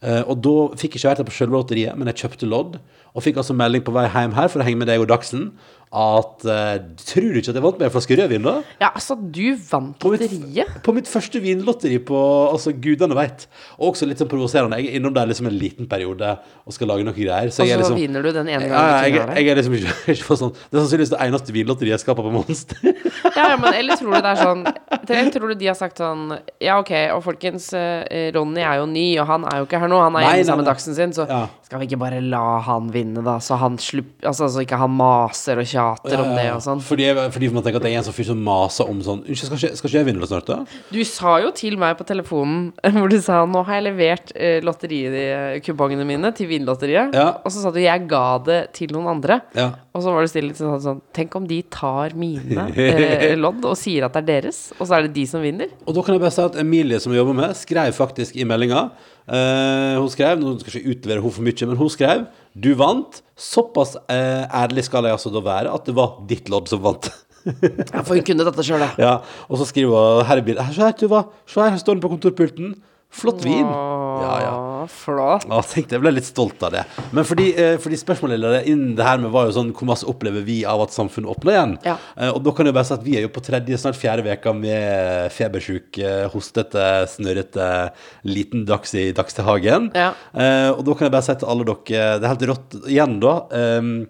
Eh, 0.00 0.22
og 0.24 0.40
da 0.44 0.54
fikk 0.80 0.96
jeg 0.96 1.02
ikke 1.02 1.10
vært 1.10 1.20
der 1.20 1.28
på 1.28 1.36
sjølve 1.36 1.58
lotteriet, 1.58 1.98
men 1.98 2.08
jeg 2.10 2.22
kjøpte 2.22 2.48
lodd. 2.48 2.78
Og 3.10 3.24
fikk 3.24 3.40
altså 3.42 3.56
melding 3.56 3.84
på 3.84 3.94
vei 3.94 4.06
hjem 4.08 4.36
her 4.36 4.48
for 4.48 4.62
å 4.62 4.66
henge 4.66 4.80
med 4.80 4.90
deg 4.90 5.02
og 5.02 5.10
Dagsen 5.10 5.50
at 5.90 6.44
uh, 6.46 6.76
Tror 7.02 7.24
du 7.34 7.38
ikke 7.40 7.50
at 7.50 7.56
jeg 7.58 7.62
vant 7.64 7.78
med 7.80 7.88
en 7.88 7.92
flaske 7.96 8.14
rødvin, 8.14 8.44
da? 8.46 8.52
Ja, 8.78 8.92
altså, 8.94 9.16
du 9.18 9.56
vant 9.70 9.96
På 9.98 10.12
mitt, 10.12 10.20
lotteriet. 10.22 10.76
på 10.86 10.92
mitt 10.94 11.08
første 11.10 11.40
vinlotteri 11.42 11.96
på 12.06 12.20
Altså, 12.52 12.70
gudene 12.78 13.16
veit. 13.18 13.48
Og 13.80 13.88
også 13.96 14.06
litt 14.06 14.22
sånn 14.22 14.30
provoserende. 14.30 14.78
Jeg 14.78 14.92
er 14.92 15.00
innom 15.00 15.14
der 15.16 15.26
liksom 15.26 15.48
en 15.50 15.56
liten 15.58 15.88
periode 15.90 16.36
og 16.62 16.76
skal 16.76 16.92
lage 16.92 17.06
noe 17.08 17.16
greier. 17.16 17.50
Så 17.50 17.64
Og 17.64 17.72
så 17.72 17.80
liksom 17.82 17.98
vinner 17.98 18.22
du 18.22 18.30
den 18.36 18.46
ene 18.54 18.68
ja, 18.70 18.84
jeg, 19.02 19.16
jeg, 19.16 19.26
jeg 19.34 19.50
er 19.50 19.58
liksom 19.58 19.76
ikke, 19.80 19.96
ikke 20.14 20.38
sånn 20.44 20.54
Det 20.54 20.78
er 20.78 20.82
sannsynligvis 20.84 21.12
det 21.16 21.20
eneste 21.26 21.56
vinlotteriet 21.58 21.96
jeg 21.96 22.04
skaper 22.06 22.28
på 22.28 22.34
Monster. 22.38 22.78
Ja, 23.40 23.50
ja, 23.52 23.56
men 23.60 23.74
eller 23.74 23.98
tror 23.98 24.14
du 24.14 24.20
det 24.20 24.30
er 24.30 24.40
sånn 24.46 24.62
Jeg 25.10 25.32
tror 25.34 25.50
du 25.50 25.58
de 25.60 25.68
har 25.70 25.76
sagt 25.78 25.98
sånn 26.00 26.36
Ja, 26.62 26.78
ok, 26.80 26.92
og 27.16 27.24
folkens, 27.26 27.70
eh, 27.74 28.30
Ronny 28.36 28.62
er 28.62 28.78
jo 28.80 28.86
ny, 28.90 29.08
og 29.22 29.26
han 29.30 29.44
er 29.50 29.60
jo 29.62 29.66
ikke 29.66 29.80
her 29.82 29.90
nå. 29.90 29.98
Han 30.06 30.16
er 30.20 30.28
hjemme 30.28 30.46
sammen 30.48 30.64
med. 30.64 30.70
Dagsen 30.70 30.94
sin, 30.96 31.14
så 31.16 31.26
Ja. 31.30 31.48
Skal 31.70 31.84
vi 31.84 31.86
ikke 31.86 32.00
bare 32.00 32.18
la 32.18 32.58
han 32.66 32.88
vinne, 32.90 33.22
da? 33.22 33.36
Så 33.38 33.54
han 33.60 33.76
slupp, 33.78 34.08
altså, 34.26 34.48
så 34.50 34.64
ikke 34.64 34.78
han 34.80 34.90
maser 34.90 35.60
og 35.62 35.68
tjater 35.70 36.18
om 36.18 36.32
det 36.34 36.48
og 36.50 36.64
sånn. 36.64 36.80
Fordi, 36.82 37.06
fordi 37.30 37.50
man 37.54 37.62
tenker 37.62 37.78
at 37.78 37.86
det 37.86 37.92
er 37.92 38.00
en 38.00 38.06
sånn 38.08 38.16
fyr 38.16 38.26
som 38.32 38.40
maser 38.42 38.90
om 38.90 38.98
sånn 39.06 39.20
Unnskyld, 39.20 39.52
skal 39.52 39.76
skal 39.78 39.90
ikke 39.90 40.00
jeg 40.00 40.06
vinne 40.08 40.24
det 40.24 40.30
snart, 40.32 40.48
da? 40.50 40.80
Du 40.90 40.98
sa 41.06 41.36
jo 41.44 41.52
til 41.54 41.76
meg 41.78 41.94
på 42.00 42.06
telefonen 42.08 42.72
hvor 42.96 43.12
du 43.12 43.20
sa 43.22 43.44
nå 43.46 43.62
har 43.68 43.78
jeg 43.78 43.86
levert 43.86 44.32
eh, 44.34 44.58
lotterikupongene 44.66 46.06
mine 46.08 46.32
til 46.34 46.50
Vinlotteriet. 46.50 47.14
Ja. 47.14 47.28
Og 47.44 47.54
så 47.54 47.62
sa 47.62 47.70
du 47.70 47.78
jeg 47.84 48.08
ga 48.10 48.24
det 48.48 48.58
til 48.80 48.90
noen 48.96 49.12
andre. 49.14 49.38
Ja. 49.54 49.68
Og 49.94 50.02
så 50.02 50.10
var 50.10 50.26
det 50.26 50.32
stille 50.32 50.50
litt 50.50 50.58
sånn, 50.58 50.74
sånn 50.82 50.98
Tenk 51.14 51.38
om 51.38 51.46
de 51.46 51.60
tar 51.70 52.16
mine 52.18 52.66
eh, 52.74 53.36
lodd 53.44 53.62
og 53.68 53.78
sier 53.78 54.08
at 54.08 54.18
det 54.18 54.24
er 54.24 54.28
deres, 54.40 54.60
og 54.80 54.88
så 54.88 54.98
er 54.98 55.06
det 55.06 55.14
de 55.20 55.28
som 55.30 55.46
vinner. 55.46 55.70
Og 55.86 55.94
da 55.94 56.02
kan 56.02 56.18
jeg 56.18 56.24
bare 56.26 56.34
si 56.34 56.42
at 56.50 56.58
Emilie, 56.64 56.98
som 57.02 57.14
jeg 57.14 57.22
jobber 57.22 57.38
med, 57.44 57.54
skrev 57.58 57.94
faktisk 57.94 58.34
i 58.34 58.48
meldinga 58.48 58.88
eh, 59.30 59.96
Hun 59.96 60.10
skrev, 60.12 60.40
nå 60.40 60.56
skal 60.60 60.76
jeg 60.76 60.82
ikke 60.82 60.96
utlevere 60.96 61.22
henne 61.24 61.34
for 61.36 61.46
mye, 61.46 61.68
men 61.70 61.80
hun 61.80 61.92
skrev 61.92 62.26
Du 62.54 62.70
vant. 62.78 63.22
Såpass 63.40 63.96
uh, 63.96 64.44
ærlig 64.62 64.84
skal 64.88 65.06
jeg 65.06 65.16
altså 65.16 65.32
da 65.32 65.40
være 65.44 65.72
at 65.72 65.86
det 65.88 65.96
var 65.96 66.18
ditt 66.28 66.50
lodd 66.52 66.70
som 66.72 66.82
vant. 66.84 67.10
Ja, 67.40 68.02
for 68.04 68.12
hun 68.18 68.24
kunne 68.26 68.44
dette 68.44 68.64
sjøl, 68.66 68.82
da. 68.82 68.90
ja, 69.00 69.12
Og 69.48 69.56
så 69.56 69.64
skriver 69.70 69.88
hun 70.20 70.26
her 70.28 70.42
er 70.42 70.60
her, 70.60 70.74
her, 70.76 71.70
her 71.72 71.78
står 71.80 71.96
den 71.96 72.02
på 72.04 72.10
kontorpulten. 72.12 72.74
Flott 73.10 73.40
vin. 73.42 73.64
Ja, 73.64 74.34
ja. 74.44 74.52
Å, 74.80 74.86
flott. 74.88 75.44
Ja, 75.50 75.58
tenkte 75.66 75.96
jeg 75.98 76.02
ble 76.04 76.12
litt 76.16 76.28
stolt 76.28 76.62
av 76.64 76.72
det. 76.72 76.84
Men 77.12 77.26
fordi, 77.28 77.50
eh, 77.52 77.74
fordi 77.82 77.98
spørsmålet 78.00 78.64
innen 78.70 78.94
det 78.96 79.04
her 79.04 79.18
med 79.20 79.32
var 79.34 79.48
jo 79.48 79.52
sånn 79.58 79.72
Hvor 79.76 79.90
masse 79.90 80.06
opplever 80.08 80.40
vi 80.46 80.62
av 80.64 80.80
at 80.86 80.94
samfunnet 80.94 81.28
åpner 81.34 81.52
igjen? 81.52 81.74
Ja. 81.84 81.96
Eh, 82.16 82.30
og 82.32 82.40
da 82.46 82.54
kan 82.56 82.64
jeg 82.70 82.76
bare 82.78 82.88
si 82.88 82.94
at 82.96 83.04
vi 83.04 83.16
er 83.18 83.26
jo 83.26 83.32
på 83.34 83.42
tredje, 83.44 83.76
snart 83.82 83.98
fjerde 84.00 84.24
veka 84.24 84.54
med 84.56 85.30
febersjuk, 85.36 85.98
eh, 86.00 86.26
hostete, 86.32 86.86
snørrete 87.12 87.68
liten 88.24 88.64
dags 88.68 88.94
i 88.96 89.10
Dags 89.12 89.36
til 89.36 89.44
Hagen. 89.44 89.90
Ja. 89.94 90.12
Eh, 90.34 90.70
og 90.72 90.84
da 90.86 90.94
kan 90.96 91.08
jeg 91.08 91.12
bare 91.18 91.28
si 91.28 91.34
til 91.34 91.48
alle 91.52 91.64
dere 91.68 92.20
Det 92.20 92.24
er 92.24 92.32
helt 92.34 92.48
rått 92.50 92.78
igjen, 92.88 93.20
da. 93.20 93.34
ehm, 93.52 94.06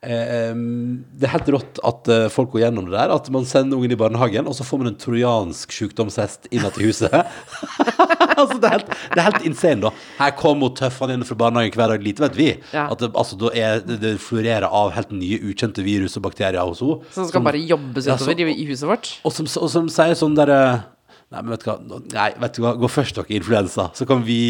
det 0.00 1.26
er 1.26 1.32
helt 1.34 1.48
rått 1.52 1.78
at 1.84 2.08
eh, 2.08 2.26
folk 2.32 2.54
går 2.54 2.62
gjennom 2.62 2.86
det 2.88 2.94
der. 2.94 3.12
At 3.12 3.26
man 3.32 3.44
sender 3.48 3.76
ungen 3.76 3.92
i 3.92 3.98
barnehagen, 4.00 4.46
og 4.48 4.56
så 4.56 4.64
får 4.64 4.80
man 4.80 4.92
en 4.92 5.00
trojansk 5.00 5.74
sykdomshest 5.76 6.48
inn 6.48 6.64
til 6.72 6.86
huset. 6.88 7.12
altså, 8.40 8.56
det, 8.56 8.70
er 8.70 8.76
helt, 8.78 8.94
det 9.12 9.20
er 9.20 9.26
helt 9.28 9.48
insane, 9.50 9.82
da. 9.84 9.92
Her 10.22 10.32
kommer 10.38 10.72
tøffene 10.78 11.18
inn 11.18 11.26
fra 11.28 11.36
barnehagen 11.42 11.76
hver 11.76 11.92
dag. 11.92 12.06
Lite 12.06 12.24
vet 12.24 12.38
vi. 12.38 12.48
Ja. 12.72 12.86
At 12.88 13.02
det, 13.04 13.10
altså, 13.12 13.36
da 13.40 13.52
er, 13.52 13.84
det, 13.84 14.14
florerer 14.24 14.68
av 14.70 14.94
helt 14.96 15.12
nye, 15.12 15.40
ukjente 15.50 15.84
virus 15.84 16.16
og 16.16 16.24
bakterier 16.30 16.64
hos 16.64 16.80
henne. 16.80 17.04
Som 17.12 17.28
skal 17.28 17.44
bare 17.44 17.60
jobbes 17.60 18.08
Ja, 18.08 18.16
utover 18.16 18.48
i, 18.48 18.64
huset 18.70 18.88
vårt. 18.88 19.12
og 19.26 19.36
som, 19.36 19.48
og 19.60 19.68
som 19.72 19.92
sier 19.92 20.16
sånn 20.16 20.38
derre 20.38 20.60
Nei, 21.30 21.44
men 21.44 21.52
vet 21.52 21.62
du 21.62 21.68
hva, 21.68 21.76
nei, 22.10 22.30
vet 22.42 22.56
du 22.56 22.64
hva? 22.64 22.72
gå 22.74 22.88
først 22.90 23.14
dere 23.14 23.36
influensa, 23.36 23.84
så 23.94 24.06
kan 24.08 24.24
vi 24.26 24.40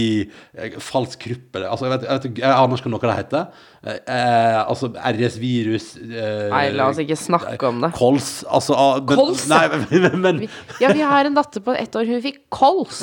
eh, 0.57 0.79
Falsk 0.81 1.21
kruppe 1.27 1.61
Altså, 1.61 1.85
jeg 1.85 1.93
vet, 1.93 2.07
jeg, 2.07 2.23
vet, 2.23 2.39
jeg 2.41 2.55
aner 2.57 2.81
ikke 2.81 2.89
hva 2.89 2.93
noe 2.95 3.05
det 3.05 3.17
heter. 3.19 3.67
Eh, 3.81 3.97
eh, 3.97 4.69
altså 4.69 4.91
RS-virus 4.93 5.95
eh, 5.97 6.51
Nei, 6.53 6.67
la 6.77 6.91
oss 6.91 6.99
ikke 7.01 7.17
snakke 7.17 7.65
om 7.65 7.79
det. 7.81 7.89
Kols. 7.97 8.43
Altså 8.45 8.75
ah, 8.77 8.99
men, 9.01 9.17
Kols, 9.17 9.47
Nei, 9.49 9.63
men, 10.05 10.19
men, 10.21 10.43
Ja, 10.83 10.91
vi 10.93 11.01
har 11.01 11.25
en 11.25 11.39
datter 11.39 11.65
på 11.65 11.73
ett 11.73 11.97
år, 11.97 12.05
hun 12.05 12.21
fikk 12.21 12.43
kols. 12.53 13.01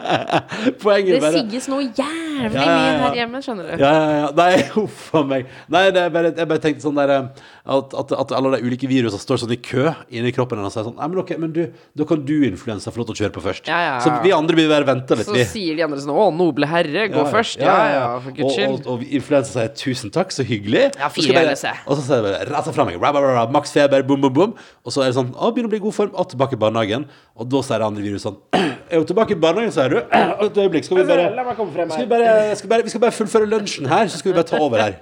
poenget 0.84 1.24
Det 1.24 1.30
sigges 1.38 1.70
noe 1.72 1.88
jævlig 1.88 2.33
Ja, 2.34 2.48
ja, 2.50 2.74
mye 2.74 3.02
her 3.04 3.16
hjemme, 3.20 3.40
skjønner 3.44 3.68
du. 3.70 3.82
Ja, 3.82 3.92
ja, 3.94 4.14
ja. 4.18 4.28
Nei, 4.38 4.62
huff 4.76 5.10
a 5.14 5.22
meg. 5.28 5.46
Nei, 5.72 5.84
det 5.94 6.02
jeg, 6.06 6.12
bare, 6.16 6.32
jeg 6.36 6.50
bare 6.50 6.62
tenkte 6.64 6.84
sånn 6.86 6.98
der 6.98 7.12
eh, 7.14 7.44
at, 7.76 7.94
at, 8.00 8.14
at 8.24 8.34
alle 8.36 8.56
de 8.58 8.66
ulike 8.68 8.88
virusene 8.90 9.22
står 9.22 9.40
sånn 9.44 9.54
i 9.56 9.60
kø 9.64 9.86
inni 10.12 10.32
kroppen 10.36 10.60
hennes 10.60 10.74
og 10.74 10.76
sier 10.76 10.88
sånn 10.90 10.98
Nei, 10.98 11.08
men 11.12 11.20
ok, 11.22 11.32
men 11.40 11.54
du, 11.54 11.62
da 11.96 12.06
kan 12.08 12.24
du 12.28 12.34
influensa 12.48 12.92
få 12.92 13.00
lov 13.02 13.08
til 13.10 13.16
å 13.16 13.20
kjøre 13.22 13.34
på 13.38 13.44
først. 13.46 13.70
Ja, 13.70 13.78
ja, 13.80 13.92
ja. 13.96 14.02
Så 14.04 14.12
vi 14.24 14.34
andre 14.36 14.58
vil 14.58 14.68
bare 14.72 14.88
vente 14.88 15.16
litt, 15.18 15.28
Så 15.30 15.36
vi. 15.36 15.46
sier 15.48 15.78
de 15.78 15.86
andre 15.86 16.02
sånn 16.02 16.12
Å, 16.14 16.26
noble 16.34 16.68
herre, 16.70 17.06
gå 17.12 17.24
først. 17.32 17.62
Ja, 17.64 17.76
ja, 17.94 18.04
for 18.24 18.36
guds 18.36 18.50
Og, 18.50 18.56
skyld. 18.58 18.76
og, 18.84 18.90
og 19.04 19.16
influensa 19.20 19.54
sier 19.56 19.72
tusen 19.80 20.12
takk, 20.14 20.34
så 20.34 20.44
hyggelig. 20.46 20.90
Ja, 21.00 21.08
fire 21.12 21.38
bare- 21.40 21.74
Og 21.86 21.98
så 21.98 22.02
sier 22.04 22.20
de 22.20 22.28
bare 22.30 22.44
rett 22.50 22.72
fra 22.74 22.88
meg. 22.88 23.00
Rah, 23.00 23.48
Maks 23.54 23.72
feber, 23.74 24.02
bom, 24.06 24.20
bom, 24.26 24.32
bom. 24.34 24.54
Og 24.84 24.92
så 24.94 25.02
er 25.04 25.12
det 25.12 25.16
sånn 25.18 25.32
Å, 25.34 25.50
begynner 25.54 25.70
å 25.70 25.74
bli 25.74 25.80
i 25.80 25.84
god 25.86 25.96
form. 25.96 26.12
Og 26.14 26.28
tilbake 26.32 26.56
i 26.58 26.60
barnehagen. 26.60 27.06
Og 27.38 27.48
da 27.50 27.62
sier 27.66 27.80
det 27.82 27.86
andre 27.88 28.04
viruset 28.04 28.28
sånn 28.28 28.38
Er 28.92 29.00
jo 29.00 29.06
tilbake 29.08 29.32
i 29.34 29.38
barnehagen, 29.40 29.72
sier 29.74 29.94
du? 29.94 29.98
Et 30.44 30.58
øyeblikk. 30.60 30.84
Skal 30.86 31.00
vi 31.00 31.06
bare 31.08 31.30
skal 31.54 32.04
vi, 32.04 32.08
bare, 32.10 32.23
skal 32.58 32.70
bare, 32.70 32.84
vi 32.86 32.92
skal 32.92 33.02
bare 33.02 33.14
fullføre 33.14 33.46
lunsjen 33.50 33.86
her, 33.90 34.08
så 34.10 34.18
skal 34.20 34.32
vi 34.32 34.36
bare 34.38 34.48
ta 34.48 34.58
over 34.62 34.80
her. 34.82 34.96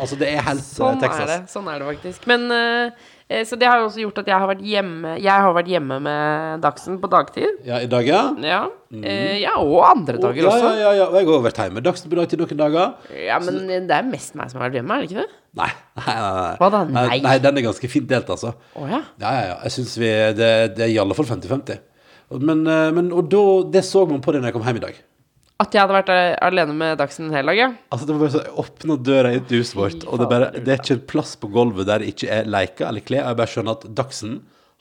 Altså, 0.00 0.16
det 0.20 0.28
er 0.30 0.42
helt 0.46 0.62
eh, 0.62 0.72
Sånn 0.76 0.98
Texas. 1.02 1.20
er 1.22 1.30
det. 1.30 1.38
Sånn 1.52 1.68
er 1.72 1.82
det 1.82 1.88
faktisk. 1.90 2.26
Men 2.30 2.44
eh, 2.54 3.44
Så 3.48 3.58
det 3.58 3.68
har 3.68 3.80
jo 3.82 3.88
også 3.88 4.02
gjort 4.04 4.20
at 4.22 4.28
jeg 4.30 4.38
har 4.38 4.46
vært 4.46 4.60
hjemme 4.62 5.14
Jeg 5.18 5.44
har 5.46 5.54
vært 5.56 5.70
hjemme 5.72 5.96
med 6.04 6.60
Dagsen 6.62 7.00
på 7.02 7.10
dagtid. 7.10 7.62
Ja, 7.66 7.80
i 7.82 7.88
dag, 7.90 8.06
ja. 8.06 8.20
Ja. 8.44 8.60
Eh, 8.94 9.40
ja, 9.42 9.56
og 9.62 9.80
andre 9.88 10.20
dager 10.22 10.44
ja, 10.44 10.52
også. 10.52 10.68
ja, 10.76 10.84
ja, 10.84 10.92
ja. 11.00 11.08
Og 11.10 11.18
jeg 11.18 11.30
har 11.32 11.48
vært 11.48 11.62
hjemme 11.64 11.82
Dagsen 11.88 12.12
på 12.12 12.20
dagtid 12.20 12.44
noen 12.44 12.62
dager. 12.62 12.94
Ja, 13.26 13.40
men 13.42 13.66
det 13.88 13.98
er 13.98 14.06
mest 14.06 14.38
meg 14.38 14.52
som 14.52 14.62
har 14.62 14.68
vært 14.70 14.80
hjemme, 14.80 15.00
er 15.00 15.04
det 15.04 15.10
ikke 15.10 15.24
det? 15.24 15.42
Nei. 15.56 15.72
Nei, 15.96 16.14
nei, 16.14 16.30
nei. 16.36 16.54
Hva 16.60 16.70
da? 16.72 16.84
Nei. 16.92 17.08
nei, 17.24 17.36
den 17.42 17.58
er 17.58 17.68
ganske 17.70 17.90
fint 17.90 18.08
delt, 18.10 18.30
altså. 18.32 18.54
Å 18.76 18.88
ja. 18.90 19.02
Ja, 19.22 19.34
ja, 19.34 19.44
ja. 19.54 19.58
Jeg 19.66 19.78
syns 19.80 19.98
vi 19.98 20.14
det, 20.36 20.54
det 20.76 20.88
er 20.88 20.94
i 20.94 21.02
alle 21.02 21.16
fall 21.16 21.28
50-50. 21.32 21.82
Men, 22.42 22.64
men 22.66 23.12
og 23.14 23.28
da, 23.30 23.44
det 23.74 23.84
så 23.86 24.02
man 24.10 24.18
på 24.22 24.34
det 24.34 24.42
når 24.42 24.50
jeg 24.50 24.58
kom 24.58 24.66
hjem 24.66 24.80
i 24.82 24.86
dag. 24.88 25.04
At 25.62 25.72
jeg 25.72 25.80
hadde 25.80 25.96
vært 25.96 26.10
eh, 26.12 26.34
alene 26.44 26.74
med 26.76 26.98
Dagsnytt 27.00 27.30
en 27.30 27.36
hel 27.38 27.48
dag, 27.48 27.56
ja. 27.56 27.68
Altså 27.94 28.08
det 28.08 28.14
var 28.16 28.22
bare 28.26 28.34
så 28.34 28.42
Jeg 28.42 28.58
åpna 28.60 28.96
døra 29.08 29.30
i 29.32 29.38
et 29.40 29.54
huset 29.56 29.78
vårt, 29.78 30.02
og 30.04 30.20
det, 30.20 30.26
er 30.26 30.32
bare, 30.34 30.50
det 30.56 30.74
er 30.74 30.82
ikke 30.82 30.96
en 30.98 31.06
plass 31.14 31.32
på 31.40 31.48
gulvet 31.54 31.88
der 31.88 32.04
det 32.04 32.12
ikke 32.12 32.28
er 32.34 32.50
leker 32.52 32.90
eller 32.90 33.04
klær. 33.06 33.22
Jeg 33.24 33.38
bare 33.40 33.52
skjønner 33.54 33.78
at 33.78 33.86
Dagsen 33.96 34.34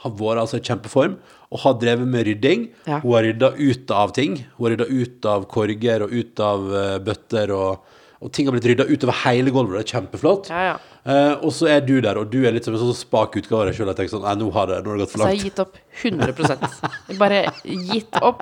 har 0.03 0.15
vært 0.19 0.41
altså 0.43 0.59
i 0.59 0.65
kjempeform 0.67 1.15
og 1.55 1.61
har 1.63 1.77
drevet 1.79 2.09
med 2.11 2.25
rydding. 2.27 2.65
Ja. 2.89 2.99
Hun 2.99 3.15
har 3.15 3.23
rydda 3.29 3.51
ut 3.55 3.93
av 3.95 4.11
ting. 4.17 4.41
Hun 4.57 4.65
har 4.67 4.75
rydda 4.75 4.89
ut 4.91 5.29
av 5.31 5.45
korger 5.51 6.03
og 6.03 6.11
ut 6.11 6.43
av 6.43 6.67
eh, 6.81 6.97
bøtter, 7.07 7.55
og, 7.55 8.01
og 8.19 8.33
ting 8.35 8.49
har 8.49 8.57
blitt 8.57 8.67
rydda 8.73 8.89
utover 8.91 9.21
hele 9.23 9.55
gulvet. 9.55 9.79
Det 9.79 9.85
er 9.85 9.93
kjempeflott. 9.95 10.51
Ja, 10.51 10.73
ja. 10.73 10.75
Eh, 11.05 11.33
og 11.45 11.51
så 11.53 11.69
er 11.69 11.83
du 11.85 11.99
der, 12.01 12.17
og 12.17 12.31
du 12.33 12.39
er 12.43 12.55
litt 12.55 12.65
som 12.65 12.75
en 12.75 12.81
sånn 12.81 12.97
spak 12.97 13.37
utgave 13.37 13.61
av 13.61 13.69
deg 13.69 13.77
sjøl. 13.77 13.91
Jeg 13.93 14.01
tenker 14.01 14.15
sånn 14.17 14.25
Nei, 14.25 14.35
nå 14.41 14.49
har 14.55 14.71
det, 14.71 14.81
nå 14.81 14.91
har 14.91 14.97
det 14.99 15.05
gått 15.05 15.13
for 15.13 15.21
Så 15.21 15.27
har 15.29 15.35
jeg 15.35 15.43
har 15.43 15.49
gitt 15.51 15.61
opp 15.61 15.79
100 16.01 17.19
Bare 17.21 17.41
gitt 17.93 18.19
opp. 18.25 18.41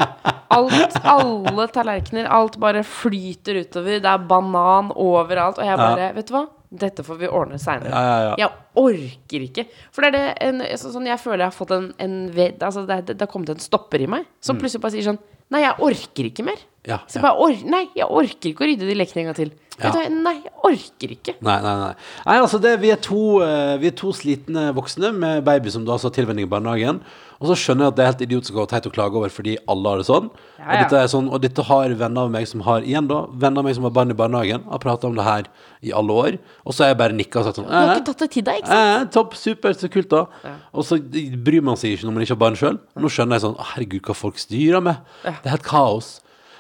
Alt, 0.54 0.98
alle 1.04 1.68
tallerkener, 1.74 2.28
alt 2.30 2.58
bare 2.62 2.84
flyter 2.88 3.62
utover. 3.64 4.00
Det 4.04 4.10
er 4.12 4.26
banan 4.30 4.92
overalt. 4.96 5.58
Og 5.60 5.66
jeg 5.68 5.78
bare 5.82 6.12
Vet 6.18 6.30
du 6.30 6.36
hva? 6.38 6.46
Dette 6.74 7.04
får 7.06 7.20
vi 7.22 7.28
ordne 7.30 7.60
seinere. 7.62 7.92
Ja, 7.94 8.02
ja, 8.02 8.22
ja. 8.32 8.36
Jeg 8.42 8.50
orker 8.82 9.44
ikke. 9.46 9.66
For 9.94 10.02
det 10.02 10.10
er 10.10 10.16
det 10.18 10.38
en, 10.48 10.62
så- 10.82 10.90
sånn 10.96 11.06
Jeg 11.06 11.20
føler 11.22 11.44
jeg 11.46 11.52
har 11.52 11.58
fått 11.58 11.72
en, 11.76 11.94
en 12.00 12.16
ved, 12.34 12.58
Altså 12.66 12.86
det, 12.88 13.06
det, 13.06 13.18
det 13.20 13.28
har 13.28 13.32
kommet 13.32 13.50
en 13.54 13.60
stopper 13.62 14.02
i 14.02 14.08
meg, 14.10 14.26
som 14.42 14.58
plutselig 14.58 14.82
bare 14.82 14.96
sier 14.98 15.06
sånn 15.12 15.20
Nei, 15.54 15.60
jeg 15.62 15.76
orker 15.86 16.26
ikke 16.32 16.44
mer. 16.48 16.58
Mm. 16.58 16.88
Ja, 16.90 16.98
Så 17.06 17.20
ja. 17.20 17.22
jeg 17.22 17.24
bare 17.28 17.38
or 17.46 17.70
Nei, 17.70 17.84
jeg 17.96 18.08
orker 18.10 18.50
ikke 18.50 18.64
å 18.66 18.70
rydde 18.72 18.88
de 18.90 18.96
lekene 18.98 19.22
en 19.22 19.30
gang 19.30 19.36
til. 19.38 19.52
Ja. 19.80 19.90
Vet 19.90 19.94
du 19.94 20.00
hva? 20.00 20.22
Nei, 20.24 20.36
jeg 20.44 20.54
orker 20.70 21.14
ikke. 21.16 21.34
Nei, 21.42 21.58
nei, 21.64 21.74
nei. 21.82 21.92
nei 22.28 22.38
altså 22.38 22.60
det, 22.62 22.76
vi, 22.84 22.92
er 22.94 23.00
to, 23.02 23.42
eh, 23.42 23.76
vi 23.82 23.90
er 23.90 23.96
to 23.98 24.14
slitne 24.16 24.68
voksne 24.78 25.10
med 25.18 25.44
baby 25.48 25.74
som 25.74 25.86
da 25.88 25.96
altså 25.96 26.12
har 26.12 26.18
tilvenning 26.20 26.46
i 26.46 26.52
barnehagen. 26.52 27.02
Og 27.44 27.50
så 27.50 27.58
skjønner 27.60 27.90
jeg 27.90 27.92
at 27.92 27.98
det 27.98 28.04
er 28.04 28.12
helt 28.12 28.22
idiotisk 28.24 28.58
og 28.62 28.70
teit 28.72 28.86
å 28.88 28.92
klage 28.94 29.18
over 29.20 29.32
fordi 29.34 29.58
alle 29.68 29.92
har 29.92 30.00
det 30.00 30.06
sånn. 30.08 30.30
Ja, 30.62 30.64
Og, 30.64 30.84
dette 30.86 31.02
sånn 31.12 31.26
og 31.28 31.42
dette 31.44 31.66
har 31.68 31.96
venner 32.00 32.30
av 32.30 32.32
meg 32.32 32.48
som 32.48 32.64
har 32.64 32.86
igjen 32.88 33.10
da, 33.10 33.18
venner 33.34 33.60
av 33.60 33.68
meg 33.68 33.76
som 33.76 33.88
har 33.90 33.96
barn 33.98 34.14
i 34.14 34.18
barnehagen, 34.22 34.64
har 34.70 34.84
prata 34.84 35.10
om 35.10 35.18
det 35.18 35.26
her 35.28 35.50
i 35.84 35.92
alle 35.92 36.20
år. 36.22 36.38
Og 36.64 36.72
så 36.78 36.86
har 36.86 36.94
jeg 36.94 37.02
bare 37.02 37.18
nikka 37.18 37.42
og 37.42 37.50
sagt 37.50 37.60
sånn 37.60 37.68
Du 37.68 37.74
har 37.76 37.90
«Eh, 37.90 37.98
ikke 37.98 38.08
tatt 38.14 38.24
det 38.24 38.30
til 38.38 38.48
deg, 38.48 38.62
ikke 38.62 38.72
sant? 38.72 38.94
Eh, 39.02 39.12
topp, 39.18 39.36
super, 39.42 39.76
så 39.76 39.92
kult, 39.92 40.14
da. 40.14 40.54
Og 40.72 40.88
så 40.88 41.02
bryr 41.50 41.66
man 41.66 41.80
seg 41.82 41.98
ikke 41.98 42.08
når 42.08 42.16
man 42.16 42.28
ikke 42.28 42.38
har 42.38 42.44
barn 42.46 42.60
sjøl. 42.62 42.80
Nå 42.96 43.12
skjønner 43.12 43.40
jeg 43.42 43.48
sånn 43.50 43.60
Herregud, 43.74 44.06
hva 44.08 44.16
folk 44.22 44.40
styrer 44.40 44.86
med. 44.86 45.04
Det 45.26 45.50
er 45.50 45.58
helt 45.58 45.68
kaos. 45.68 46.14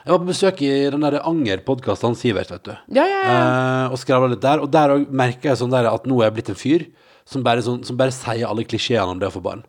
Jeg 0.03 0.11
var 0.11 0.19
på 0.19 0.27
besøk 0.27 0.61
i 0.65 0.69
den 0.91 1.03
der 1.05 1.21
Anger-podkasten 1.23 2.09
hans 2.09 2.19
Sivert, 2.19 2.49
vet 2.51 2.65
du. 2.67 2.73
Ja, 2.97 3.05
ja, 3.07 3.19
ja. 3.23 3.35
Eh, 3.35 3.93
og 3.95 4.01
skravla 4.01 4.33
litt 4.33 4.41
der. 4.43 4.59
Og 4.59 4.67
der 4.71 4.91
òg 4.97 5.05
merka 5.15 5.53
jeg 5.53 5.61
sånn 5.61 5.71
der 5.71 5.87
at 5.87 6.09
nå 6.09 6.17
er 6.19 6.27
jeg 6.27 6.35
blitt 6.39 6.51
en 6.51 6.59
fyr 6.59 6.83
som 7.23 7.45
bare, 7.45 7.63
sånn, 7.63 7.85
som 7.87 7.95
bare 7.99 8.11
sier 8.11 8.49
alle 8.49 8.65
klisjeene 8.67 9.15
om 9.15 9.21
det 9.21 9.29
å 9.29 9.35
få 9.37 9.43
barn. 9.45 9.63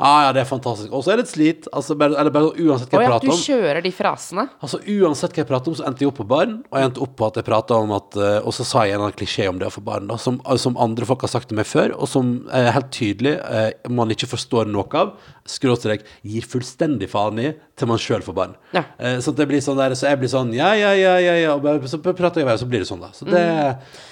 Ja, 0.00 0.26
ja, 0.26 0.32
det 0.32 0.44
er 0.46 0.48
fantastisk. 0.48 0.92
Og 0.96 1.04
så 1.04 1.12
er 1.12 1.20
det 1.20 1.28
et 1.28 1.32
slit. 1.34 1.68
Altså, 1.76 1.96
bare, 2.00 2.16
eller 2.16 2.32
bare 2.32 2.54
uansett 2.56 2.88
hva 2.88 3.00
jeg 3.00 3.00
jeg 3.00 3.08
ja, 3.08 3.16
prater 3.16 3.30
du 3.30 3.44
kjører 3.44 3.84
de 3.84 3.92
frasene. 3.94 4.46
Altså 4.60 4.80
Uansett 4.80 5.34
hva 5.34 5.42
jeg 5.42 5.48
prater 5.48 5.72
om, 5.72 5.76
så 5.78 5.86
endte 5.88 6.04
jeg 6.04 6.10
opp 6.10 6.20
på 6.20 6.28
barn. 6.30 6.56
Og 6.70 6.78
jeg 6.78 6.90
endte 6.90 7.02
opp 7.04 7.16
på 7.18 7.28
at 7.28 7.40
jeg 7.40 7.46
prata 7.46 7.78
om 7.80 7.94
at 7.96 8.18
eh, 8.20 8.38
Og 8.46 8.54
så 8.56 8.66
sa 8.66 8.84
jeg 8.86 8.96
en 8.96 9.04
annen 9.04 9.16
klisjé 9.16 9.48
om 9.50 9.60
det 9.60 9.68
å 9.68 9.74
få 9.74 9.84
barn, 9.84 10.08
da, 10.10 10.18
som, 10.20 10.40
som 10.60 10.78
andre 10.80 11.08
folk 11.08 11.24
har 11.26 11.32
sagt 11.32 11.50
til 11.50 11.58
meg 11.58 11.68
før, 11.68 11.94
og 11.96 12.10
som 12.10 12.32
er 12.56 12.72
helt 12.76 12.90
tydelig 12.94 13.36
eh, 13.38 13.70
man 13.92 14.12
ikke 14.12 14.30
forstår 14.30 14.70
noe 14.70 14.88
av. 14.96 15.14
Skråstrek 15.50 16.04
gir 16.26 16.46
fullstendig 16.46 17.08
faen 17.10 17.40
i 17.42 17.50
til 17.80 17.88
man 17.90 18.00
sjøl 18.00 18.22
får 18.24 18.36
barn. 18.36 18.56
Ja. 18.76 18.84
Eh, 19.00 19.18
så, 19.24 19.32
det 19.36 19.46
blir 19.50 19.62
sånn 19.64 19.78
der, 19.80 19.94
så 19.98 20.10
jeg 20.10 20.20
blir 20.20 20.30
sånn 20.30 20.52
ja, 20.56 20.70
ja, 20.78 20.92
ja, 20.96 21.16
ja, 21.22 21.36
ja 21.40 21.54
og 21.56 21.88
Så 21.90 22.00
prater 22.04 22.42
jeg 22.42 22.48
bare, 22.48 22.60
så 22.60 22.68
blir 22.70 22.84
det 22.84 22.90
sånn, 22.90 23.02
da. 23.02 23.10
Så 23.16 23.26
det, 23.28 23.42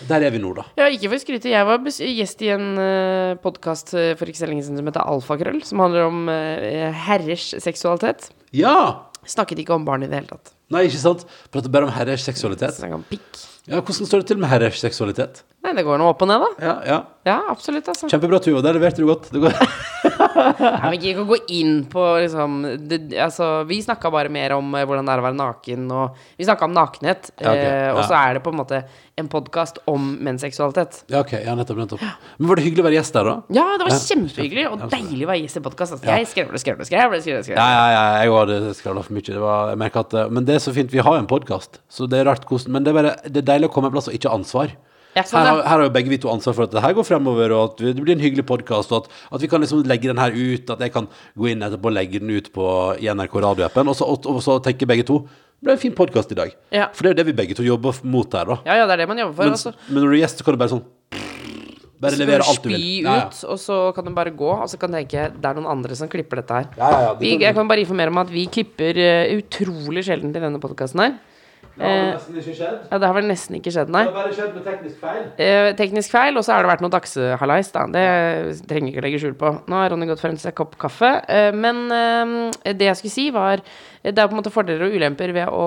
der 0.09 0.27
er 0.27 0.35
vi 0.35 0.43
nå, 0.43 0.55
da. 0.57 0.67
Ja, 0.81 0.89
ikke 0.93 1.13
for 1.13 1.21
å 1.21 1.23
skryte. 1.23 1.53
Jeg 1.53 1.69
var 1.69 1.85
gjest 1.85 2.45
i 2.45 2.53
en 2.55 2.69
uh, 2.81 3.39
podkast 3.43 3.93
for 3.93 4.31
ikke 4.31 4.41
så 4.41 4.49
lenge 4.49 4.65
siden 4.67 4.81
som 4.81 4.89
heter 4.89 5.05
Alfakrøll, 5.05 5.61
som 5.67 5.78
handler 5.83 6.09
om 6.09 6.25
uh, 6.31 6.89
herrers 7.09 7.51
seksualitet. 7.63 8.31
Ja! 8.57 9.05
Snakket 9.29 9.61
ikke 9.65 9.77
om 9.77 9.85
barn 9.85 10.05
i 10.07 10.09
det 10.09 10.23
hele 10.23 10.31
tatt. 10.31 10.55
Nei, 10.73 10.87
ikke 10.89 11.01
sant? 11.01 11.25
Prater 11.53 11.73
bare 11.73 11.89
om 11.89 11.93
herrers 11.93 12.25
seksualitet. 12.25 12.77
Snakket 12.79 12.99
om 12.99 13.05
pikk. 13.09 13.45
Ja, 13.69 13.83
Hvordan 13.83 14.09
står 14.09 14.23
det 14.23 14.31
til 14.31 14.41
med 14.41 14.49
herrers 14.49 14.81
seksualitet? 14.81 15.43
Nei, 15.65 15.75
det 15.77 15.85
går 15.85 16.01
nå 16.01 16.07
opp 16.09 16.23
og 16.25 16.31
ned, 16.31 16.45
da. 16.45 16.49
Ja, 16.65 16.75
ja. 16.89 16.99
Ja, 17.29 17.37
absolutt, 17.53 17.89
altså. 17.93 18.09
Kjempebra, 18.09 18.41
Tuva. 18.41 18.63
Der 18.65 18.79
leverte 18.79 19.05
du 19.05 19.09
godt. 19.11 19.29
Det 19.35 19.43
går. 19.45 19.57
Jeg 20.83 20.93
vil 20.93 21.09
ikke 21.13 21.27
gå 21.29 21.39
inn 21.59 21.75
på 21.91 22.05
liksom 22.23 22.61
det, 22.89 23.01
Altså, 23.19 23.65
vi 23.69 23.81
snakka 23.85 24.11
bare 24.13 24.33
mer 24.33 24.55
om 24.57 24.75
eh, 24.77 24.87
hvordan 24.89 25.09
det 25.09 25.15
er 25.15 25.23
å 25.23 25.27
være 25.27 25.39
naken, 25.39 25.91
og 25.95 26.23
vi 26.39 26.47
snakka 26.49 26.69
om 26.69 26.75
nakenhet. 26.77 27.31
Ja, 27.37 27.53
ok, 27.53 27.63
eh, 27.63 27.91
og 27.93 28.03
ja. 28.03 28.07
så 28.11 28.19
er 28.21 28.39
det 28.39 28.45
på 28.45 28.55
en 28.55 28.61
måte 28.61 28.83
en 29.19 29.29
podkast 29.31 29.81
om 29.91 30.13
menns 30.23 30.45
seksualitet. 30.45 31.01
Ja, 31.11 31.23
ok. 31.25 31.35
Ja, 31.43 31.55
nettopp, 31.59 31.81
nettopp. 31.83 32.05
Men 32.39 32.51
var 32.51 32.61
det 32.61 32.67
hyggelig 32.69 32.85
å 32.85 32.87
være 32.87 32.99
gjest 33.01 33.17
der, 33.19 33.31
da? 33.31 33.57
Ja, 33.57 33.67
det 33.81 33.89
var 33.89 33.97
kjempehyggelig, 34.05 34.67
og 34.71 34.85
deilig 34.93 35.27
å 35.27 35.31
være 35.33 35.41
gjest 35.43 35.61
i 35.61 35.65
podkast. 35.65 35.97
Altså. 35.97 36.11
Jeg 36.13 36.29
skrev 36.31 36.53
det, 36.55 36.63
skrev 36.63 36.79
det, 36.79 36.89
skrev 36.91 37.17
det. 37.17 37.23
Skrev 37.25 37.41
det, 37.41 37.47
skrev 37.49 37.57
det. 37.57 37.63
Ja, 37.63 37.69
ja, 37.75 37.87
ja, 37.95 38.05
jeg 38.23 38.35
hadde 38.37 38.75
skravla 38.79 39.05
for 39.07 39.19
mye. 39.19 39.27
Det 39.29 39.43
var, 39.43 39.73
jeg 39.73 39.83
merker 39.83 40.07
at, 40.07 40.19
eh, 40.21 40.35
men 40.35 40.47
det 40.49 40.59
er 40.59 40.63
så 40.63 40.75
fint. 40.77 40.95
Vi 40.95 41.03
har 41.03 41.19
jo 41.19 41.25
en 41.25 41.31
podkast, 41.31 41.81
så 41.91 42.07
det 42.11 42.23
er 42.23 42.31
rart 42.31 42.47
hvordan 42.49 42.77
Men 42.79 42.87
det 42.87 42.93
er, 42.93 42.99
bare, 43.01 43.17
det 43.27 43.43
er 43.43 43.51
deilig 43.55 43.71
å 43.71 43.75
komme 43.75 43.91
en 43.91 43.97
plass 43.97 44.11
og 44.11 44.15
ikke 44.15 44.31
ha 44.31 44.39
ansvar. 44.39 44.75
Ja, 45.17 45.23
sånn, 45.25 45.41
Her, 45.41 45.47
har- 45.49 45.63
her 45.63 45.69
har 45.79 45.83
jo 45.89 45.91
begge 45.91 46.09
vi 46.13 46.19
to 46.19 46.29
ansvar 46.31 46.55
for 46.55 46.63
at 46.69 46.71
det 46.77 46.83
her 46.85 46.93
går 46.95 47.05
fremover, 47.09 47.51
og 47.57 47.71
at 47.73 47.77
det 47.97 47.97
blir 48.05 48.15
en 48.15 48.21
hyggelig 48.23 48.45
podkast, 48.47 48.93
og 48.93 49.05
at, 49.07 49.11
at 49.33 49.41
vi 49.41 49.49
kan 49.49 49.61
liksom 49.61 49.83
legge 49.89 50.07
den 50.11 50.19
her 50.21 50.31
ut, 50.31 50.71
at 50.71 50.79
jeg 50.85 50.93
kan 50.93 51.09
gå 51.37 51.49
inn 51.51 51.65
etterpå 51.65 51.87
og 51.91 51.97
legge 51.97 52.21
den 52.21 52.31
ut 52.31 52.53
på 52.53 52.67
i 53.01 53.09
NRK 53.11 53.35
radioappen, 53.43 53.89
og 53.89 53.97
så, 53.97 54.07
og, 54.07 54.27
og 54.31 54.43
så 54.45 54.59
tenker 54.63 54.87
begge 54.87 55.07
to 55.09 55.23
det 55.59 55.67
ble 55.67 55.73
en 55.75 55.81
fin 55.83 55.95
podkast 55.97 56.31
i 56.31 56.37
dag. 56.39 56.53
Ja. 56.71 56.85
For 56.95 57.03
det 57.03 57.09
er 57.11 57.15
jo 57.17 57.19
det 57.19 57.27
vi 57.33 57.33
begge 57.41 57.57
to 57.59 57.65
jobber 57.67 57.97
mot 58.07 58.31
her, 58.33 58.45
da. 58.47 58.61
ja, 58.69 58.77
ja, 58.79 58.87
det 58.87 58.95
er 58.95 59.03
det 59.03 59.09
man 59.11 59.19
jobber 59.19 59.35
for. 59.35 59.49
Men, 59.49 59.57
altså. 59.57 59.73
men 59.89 60.05
når 60.05 60.13
du 60.13 60.15
er 60.15 60.21
gjest, 60.23 60.39
så 60.39 60.45
kan 60.47 60.55
du 60.55 60.61
bare 60.63 60.71
sånn 60.77 60.85
Bare 61.99 62.15
Så 62.15 62.21
levere 62.23 62.45
alt 62.47 62.63
du 62.63 62.69
vil. 62.71 62.79
spy 62.79 62.91
Ja, 63.03 63.15
ja. 63.17 63.31
og 63.51 63.59
så 63.59 63.77
kan 63.97 64.07
du 64.07 64.13
bare 64.15 64.31
gå, 64.31 64.47
og 64.55 64.69
så 64.71 64.79
kan 64.79 64.93
du 64.93 65.01
tenke 65.01 65.25
det 65.35 65.49
er 65.51 65.57
noen 65.59 65.67
andre 65.67 65.97
som 65.99 66.07
klipper 66.07 66.39
dette 66.39 66.55
her. 66.55 66.69
Ja, 66.79 66.91
ja, 66.93 67.01
ja, 67.09 67.15
det 67.19 67.25
vi, 67.27 67.33
jeg 67.43 67.57
kan 67.57 67.67
bare 67.67 67.83
informere 67.83 68.13
om 68.15 68.21
at 68.23 68.31
vi 68.31 68.45
klipper 68.47 69.01
eh, 69.03 69.33
utrolig 69.41 70.05
sjelden 70.07 70.31
til 70.31 70.45
denne 70.47 70.61
podkasten 70.63 71.03
her. 71.03 71.17
Det 71.79 71.87
har 71.87 72.09
nesten 72.13 72.39
ikke 72.41 72.55
skjedd. 72.59 72.79
Ja, 72.91 72.99
det 72.99 73.09
har 73.09 73.15
vel 73.17 73.29
nesten 73.31 73.59
ikke 73.59 73.73
skjedd, 73.75 73.91
nei. 73.95 74.03
Det 74.07 74.11
har 74.11 74.17
bare 74.19 74.35
skjedd 74.35 74.55
med 74.57 74.65
teknisk 74.67 74.97
feil. 75.03 75.21
Eh, 75.45 75.69
teknisk 75.79 76.15
feil, 76.15 76.39
og 76.41 76.47
så 76.47 76.55
har 76.55 76.65
det 76.65 76.73
vært 76.73 76.83
noe 76.83 76.95
dagshalais, 76.95 77.71
da. 77.75 77.85
Det 77.95 78.07
trenger 78.71 78.91
ikke 78.91 79.03
å 79.03 79.07
legge 79.07 79.21
skjul 79.23 79.37
på. 79.39 79.53
Nå 79.71 79.79
har 79.79 79.93
Ronny 79.93 80.09
gått 80.11 80.23
frem 80.25 80.35
til 80.35 80.43
seg 80.49 80.57
kopp 80.59 80.75
kaffe. 80.81 81.13
Eh, 81.31 81.51
men 81.55 81.85
eh, 81.95 82.75
det 82.75 82.91
jeg 82.91 83.01
skulle 83.01 83.15
si, 83.15 83.29
var 83.35 83.63
Det 84.03 84.15
er 84.15 84.29
på 84.29 84.37
en 84.37 84.41
måte 84.41 84.55
fordeler 84.55 84.87
og 84.87 84.95
ulemper 84.95 85.33
ved 85.37 85.51
å 85.53 85.65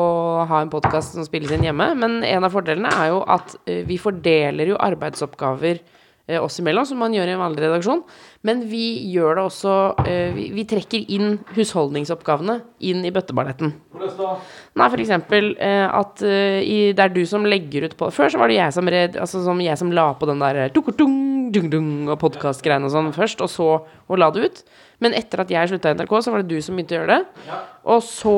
ha 0.50 0.62
en 0.64 0.72
podkast 0.72 1.16
som 1.18 1.26
spilles 1.28 1.52
inn 1.56 1.66
hjemme. 1.68 1.92
Men 2.00 2.22
en 2.28 2.48
av 2.48 2.54
fordelene 2.54 2.92
er 2.92 3.12
jo 3.12 3.24
at 3.28 3.56
eh, 3.66 3.84
vi 3.88 4.00
fordeler 4.02 4.72
jo 4.72 4.80
arbeidsoppgaver 4.82 5.80
eh, 6.28 6.40
oss 6.42 6.60
imellom, 6.64 6.88
som 6.88 7.00
man 7.02 7.14
gjør 7.16 7.32
i 7.32 7.36
en 7.36 7.44
vanlig 7.44 7.66
redaksjon. 7.68 8.04
Men 8.48 8.64
vi 8.72 8.86
gjør 9.14 9.38
det 9.38 9.44
også 9.46 9.74
eh, 10.10 10.32
vi, 10.34 10.48
vi 10.56 10.66
trekker 10.70 11.10
inn 11.14 11.36
husholdningsoppgavene 11.54 12.58
inn 12.90 13.04
i 13.06 13.12
bøtteballetten. 13.14 13.76
Nei, 14.02 14.88
for 14.88 15.02
eksempel 15.04 15.52
eh, 15.62 15.86
at 15.86 16.24
eh, 16.26 16.58
i, 16.66 16.80
det 16.98 17.06
er 17.06 17.14
du 17.14 17.22
som 17.30 17.46
legger 17.46 17.86
ut 17.86 17.98
på 18.00 18.10
Før 18.16 18.34
så 18.34 18.42
var 18.42 18.50
det 18.50 18.58
jeg 18.58 18.74
som, 18.74 18.90
red, 18.90 19.20
altså, 19.22 19.44
som, 19.46 19.62
jeg 19.62 19.78
som 19.78 19.94
la 19.94 20.08
på 20.18 20.30
den 20.30 20.42
der 20.42 20.74
tukutung, 20.74 21.14
dung, 21.54 21.70
dung, 21.70 21.92
og 22.10 22.18
podkastgreiene 22.24 22.90
og 22.90 22.96
sånn 22.96 23.14
først, 23.14 23.46
og 23.46 23.52
så 23.52 23.70
og 23.86 24.18
la 24.18 24.34
det 24.34 24.48
ut. 24.48 24.66
Men 25.06 25.14
etter 25.18 25.44
at 25.44 25.54
jeg 25.54 25.70
slutta 25.70 25.94
i 25.94 25.98
NRK, 25.98 26.18
så 26.26 26.34
var 26.34 26.42
det 26.42 26.50
du 26.50 26.66
som 26.66 26.78
begynte 26.78 26.98
å 26.98 27.00
gjøre 27.00 27.16
det. 27.22 27.56
Og 27.94 28.04
så 28.06 28.38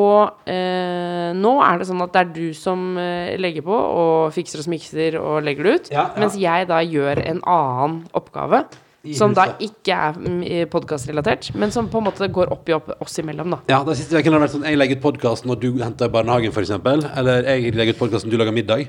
eh, 0.51 1.31
Nå 1.36 1.57
er 1.63 1.79
det 1.79 1.88
sånn 1.89 2.03
at 2.03 2.12
det 2.15 2.22
er 2.22 2.31
du 2.36 2.45
som 2.57 2.95
legger 3.39 3.63
på 3.65 3.75
og 3.75 4.33
fikser 4.36 4.60
og 4.60 4.67
smikser 4.67 5.19
og 5.22 5.43
legger 5.48 5.67
det 5.67 5.75
ut. 5.75 5.93
Ja, 5.95 6.10
ja. 6.12 6.24
Mens 6.24 6.39
jeg 6.39 6.67
da 6.72 6.83
gjør 6.83 7.24
en 7.24 7.45
annen 7.48 8.01
oppgave. 8.15 8.65
Som 9.12 9.33
da 9.36 9.50
ikke 9.60 9.91
er 9.91 10.67
podkastrelatert, 10.72 11.50
men 11.60 11.74
som 11.75 11.89
på 11.91 12.00
en 12.00 12.05
måte 12.05 12.27
går 12.31 12.53
opp 12.55 12.69
i 12.72 12.75
opp 12.77 12.93
oss 13.03 13.17
imellom, 13.19 13.51
da. 13.51 13.57
Ja, 13.67 13.81
den 13.83 13.98
siste 14.00 14.15
uken 14.15 14.31
har 14.31 14.39
det 14.39 14.45
vært 14.45 14.53
sånn 14.53 14.67
Jeg 14.69 14.79
legger 14.79 14.95
ut 14.95 15.03
podkasten 15.03 15.51
når 15.51 15.60
du 15.60 15.67
henter 15.83 16.07
i 16.07 16.13
barnehagen, 16.13 16.53
f.eks. 16.55 16.72
Eller 17.19 17.50
jeg 17.51 17.74
legger 17.75 17.98
ut 17.98 18.00
podkasten 18.00 18.31
du 18.31 18.38
lager 18.39 18.55
middag. 18.55 18.86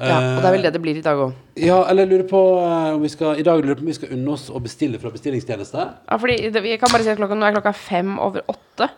Ja, 0.00 0.16
og 0.16 0.40
det 0.40 0.48
er 0.48 0.54
vel 0.56 0.64
det 0.64 0.72
det 0.74 0.80
blir 0.82 0.96
i 0.98 1.04
dag 1.04 1.20
òg. 1.22 1.36
Ja, 1.60 1.76
eller 1.90 2.06
jeg 2.06 2.10
lurer 2.14 2.26
på 2.32 2.40
eh, 2.64 2.88
om 2.96 3.04
vi 3.04 3.10
skal 3.12 3.38
I 3.38 3.44
dag 3.46 3.60
lurer 3.62 3.78
på 3.78 3.84
om 3.84 3.92
vi 3.92 3.94
skal 4.00 4.16
unne 4.16 4.32
oss 4.34 4.48
å 4.50 4.64
bestille 4.64 4.98
fra 4.98 5.12
bestillingstjeneste. 5.14 5.84
Ja, 6.08 6.18
fordi 6.18 6.40
det, 6.48 6.64
vi 6.64 6.74
kan 6.80 6.90
bare 6.90 7.04
si 7.04 7.12
at 7.12 7.20
klokka, 7.20 7.36
nå 7.38 7.46
er 7.46 7.54
klokka 7.60 7.76
fem 7.78 8.16
over 8.18 8.48
åtte. 8.50 8.88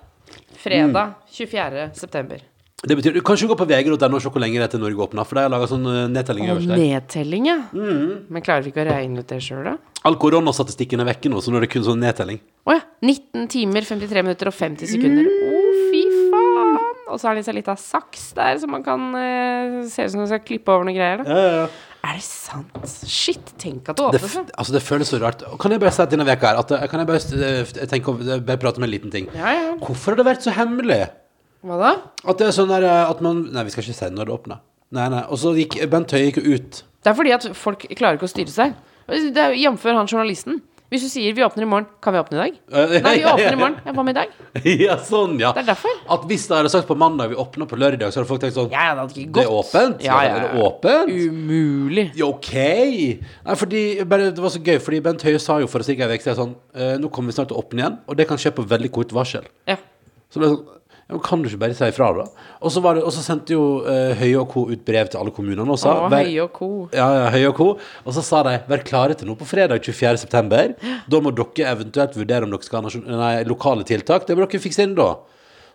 Fredag 0.63 1.19
24. 1.35 1.91
september. 1.99 2.41
Det 2.85 2.93
betyr 2.99 3.15
Du 3.17 3.23
kan 3.25 3.39
ikke 3.39 3.49
gå 3.55 3.57
på 3.57 3.67
vg.no 3.71 4.19
og 4.19 4.21
se 4.21 4.29
hvor 4.29 4.43
lenge 4.43 4.59
det 4.61 4.67
er 4.67 4.73
til 4.75 4.83
Norge 4.83 5.01
åpner, 5.07 5.25
for 5.25 5.39
de 5.39 5.45
har 5.47 5.53
laga 5.53 5.67
sånn 5.71 5.87
eh, 5.89 6.03
nedtelling 6.13 6.51
øverst 6.53 6.69
der. 6.69 6.77
nedtelling, 6.83 7.47
ja. 7.49 7.57
Men 7.73 8.45
klarer 8.45 8.67
vi 8.67 8.73
ikke 8.75 8.85
å 8.85 8.89
regne 8.91 9.23
ut 9.25 9.31
det 9.33 9.39
sjøl, 9.43 9.63
da? 9.65 9.73
All 10.07 10.19
koronastatistikken 10.21 11.01
er 11.03 11.09
vekke 11.09 11.33
nå, 11.33 11.41
så 11.43 11.51
nå 11.51 11.57
er 11.59 11.65
det 11.65 11.71
kun 11.73 11.87
sånn 11.87 12.03
nedtelling. 12.05 12.39
Å 12.69 12.77
ja. 12.77 12.83
19 13.03 13.49
timer, 13.55 13.87
53 13.89 14.23
minutter 14.29 14.51
og 14.53 14.55
50 14.59 14.93
sekunder. 14.93 15.25
Å, 15.25 15.65
fy 15.89 16.03
faen! 16.35 16.79
Og 17.07 17.21
så 17.23 17.31
har 17.31 17.39
de 17.39 17.43
seg 17.49 17.57
litt 17.57 17.69
av 17.73 17.81
saks 17.81 18.29
der, 18.37 18.57
så 18.61 18.69
man 18.69 18.83
kan 18.85 19.03
uh, 19.15 19.83
Se 19.89 20.05
ut 20.05 20.11
som 20.13 20.21
man 20.25 20.29
skal 20.31 20.41
klippe 20.45 20.73
over 20.75 20.85
noen 20.89 20.97
greier. 20.99 21.23
da 21.23 21.69
Er 22.07 22.17
det 22.19 22.25
sant? 22.27 22.77
Shit, 23.09 23.53
tenk 23.63 23.89
at 23.93 23.97
Det, 23.99 24.09
åpner 24.11 24.29
seg. 24.37 24.51
altså, 24.53 24.75
det 24.77 24.83
føles 24.85 25.11
så 25.15 25.21
rart. 25.23 25.45
Kan 25.63 25.73
jeg 25.73 25.81
bare 25.83 25.95
si 25.97 26.07
denne 26.13 26.27
veka 26.29 26.51
her 26.53 26.59
at 26.61 26.75
eh, 26.77 26.85
Kan 26.93 27.01
jeg 27.03 27.09
bare, 27.09 27.87
tenke, 27.95 28.17
bare 28.43 28.59
prate 28.63 28.83
om 28.83 28.87
en 28.87 28.93
liten 28.93 29.15
ting? 29.15 29.31
Ja, 29.39 29.55
ja. 29.55 29.71
Hvorfor 29.81 30.13
har 30.13 30.21
det 30.21 30.27
vært 30.35 30.45
så 30.45 30.53
hemmelig? 30.59 31.07
Hva 31.67 31.79
da? 31.81 31.93
At 32.27 32.39
det 32.41 32.49
er 32.49 32.55
sånn 32.55 32.71
der 32.71 32.87
eh, 32.87 33.11
at 33.11 33.23
man 33.25 33.45
Nei, 33.51 33.67
vi 33.67 33.75
skal 33.75 33.87
ikke 33.87 33.99
si 33.99 34.11
når 34.15 34.29
det 34.29 34.37
åpner. 34.37 34.63
Nei, 34.95 35.09
nei. 35.13 35.25
Og 35.33 35.41
så 35.43 35.53
gikk 35.57 35.81
Bent 35.91 36.15
Høie 36.15 36.29
gikk 36.29 36.41
jo 36.43 36.57
ut. 36.57 36.83
Det 37.03 37.11
er 37.11 37.19
fordi 37.19 37.35
at 37.35 37.51
folk 37.59 37.85
klarer 37.99 38.19
ikke 38.19 38.29
å 38.29 38.33
styre 38.33 38.53
seg. 38.55 38.79
Det 39.07 39.43
er 39.43 39.55
Jf. 39.59 39.85
han 39.91 40.09
journalisten. 40.11 40.63
Hvis 40.87 41.03
du 41.03 41.09
sier 41.11 41.35
'vi 41.35 41.43
åpner 41.43 41.65
i 41.65 41.67
morgen', 41.67 41.87
kan 42.01 42.15
vi 42.15 42.19
åpne 42.21 42.37
i 42.37 42.43
dag? 42.45 42.59
Nei, 43.03 43.17
vi 43.19 43.25
åpner 43.27 43.53
i 43.53 43.59
morgen. 43.59 43.77
Ja, 43.85 43.93
hva 43.93 44.05
med 44.07 44.15
i 44.15 44.21
dag? 44.21 44.29
ja, 44.87 44.95
sånn, 45.03 45.35
ja. 45.41 45.51
Det 45.51 45.65
er 45.65 45.75
derfor. 45.75 45.91
At 46.15 46.23
hvis 46.31 46.47
det 46.47 46.57
hadde 46.57 46.71
sagt 46.71 46.87
på 46.87 46.95
mandag 46.95 47.33
vi 47.33 47.35
åpner 47.35 47.67
på 47.67 47.75
lørdag, 47.75 48.13
så 48.15 48.21
hadde 48.21 48.29
folk 48.31 48.41
tenkt 48.45 48.55
sånn 48.55 48.71
Ja, 48.71 48.95
det 48.95 49.03
hadde 49.03 49.17
ikke 49.19 49.33
gått. 49.33 49.43
Det 49.43 49.49
er 49.49 49.57
åpent? 49.57 50.05
Ja, 50.07 50.21
ja, 50.23 50.37
Er 50.37 50.45
det 50.45 50.53
ja. 50.53 50.69
åpent? 50.69 51.11
Umulig. 51.11 52.07
Ja, 52.15 52.29
OK. 52.31 52.53
Nei, 52.55 53.57
fordi 53.59 53.83
bare, 54.07 54.31
Det 54.31 54.39
var 54.39 54.55
så 54.55 54.63
gøy, 54.63 54.79
fordi 54.79 55.03
Bent 55.03 55.27
Høie 55.27 55.43
sa 55.43 55.59
jo 55.59 55.67
for 55.67 55.83
ca. 55.83 55.93
en 56.07 56.15
uke 56.15 56.23
siden 56.23 56.39
sånn 56.39 56.55
eh, 56.79 56.95
Nå 57.03 57.11
kommer 57.11 57.35
vi 57.35 57.39
snart 57.41 57.51
til 57.51 57.59
å 57.59 57.65
åpne 57.67 57.83
igjen, 57.83 57.99
og 58.07 58.17
det 58.17 58.29
kan 58.31 58.39
skje 58.39 58.55
på 58.55 58.63
veldig 58.63 58.93
kort 58.95 59.11
varsel. 59.11 59.51
Ja. 59.67 59.77
Så 60.31 60.39
det 60.39 60.55
sånn 60.55 60.63
ja, 61.07 61.19
Kan 61.23 61.43
du 61.43 61.49
ikke 61.49 61.61
bare 61.63 61.77
si 61.79 61.87
ifra, 61.87 62.09
da? 62.17 62.25
Og 62.61 62.73
så, 62.75 62.83
var 62.83 62.99
det, 62.99 63.05
og 63.07 63.13
så 63.15 63.23
sendte 63.23 63.55
jo 63.55 63.67
uh, 63.87 64.15
Høie 64.19 64.39
og 64.41 64.49
co. 64.51 64.65
ut 64.73 64.83
brev 64.87 65.11
til 65.13 65.21
alle 65.21 65.35
kommunene 65.35 65.71
og 65.71 65.79
sa 65.79 65.93
Å, 65.95 66.09
vær- 66.11 66.27
Høie 66.27 66.43
og 66.43 66.51
co. 66.57 66.71
Ja, 66.97 67.07
ja, 67.21 67.29
Høie 67.35 67.53
og 67.53 67.61
co. 67.61 67.69
Og 68.05 68.17
så 68.17 68.25
sa 68.27 68.43
de 68.47 68.57
vær 68.71 68.83
klare 68.87 69.19
til 69.19 69.31
noe 69.31 69.39
på 69.39 69.47
fredag 69.49 69.85
24. 69.87 70.25
september. 70.25 70.75
Da 71.07 71.23
må 71.23 71.35
dere 71.37 71.71
eventuelt 71.77 72.19
vurdere 72.19 72.49
om 72.49 72.57
dere 72.57 72.67
skal 72.67 72.83
ha 72.83 73.05
nei, 73.07 73.37
lokale 73.47 73.87
tiltak. 73.87 74.27
Det 74.27 74.35
må 74.35 74.47
dere 74.47 74.63
fikse 74.67 74.83
inn 74.87 74.99
da. 74.99 75.13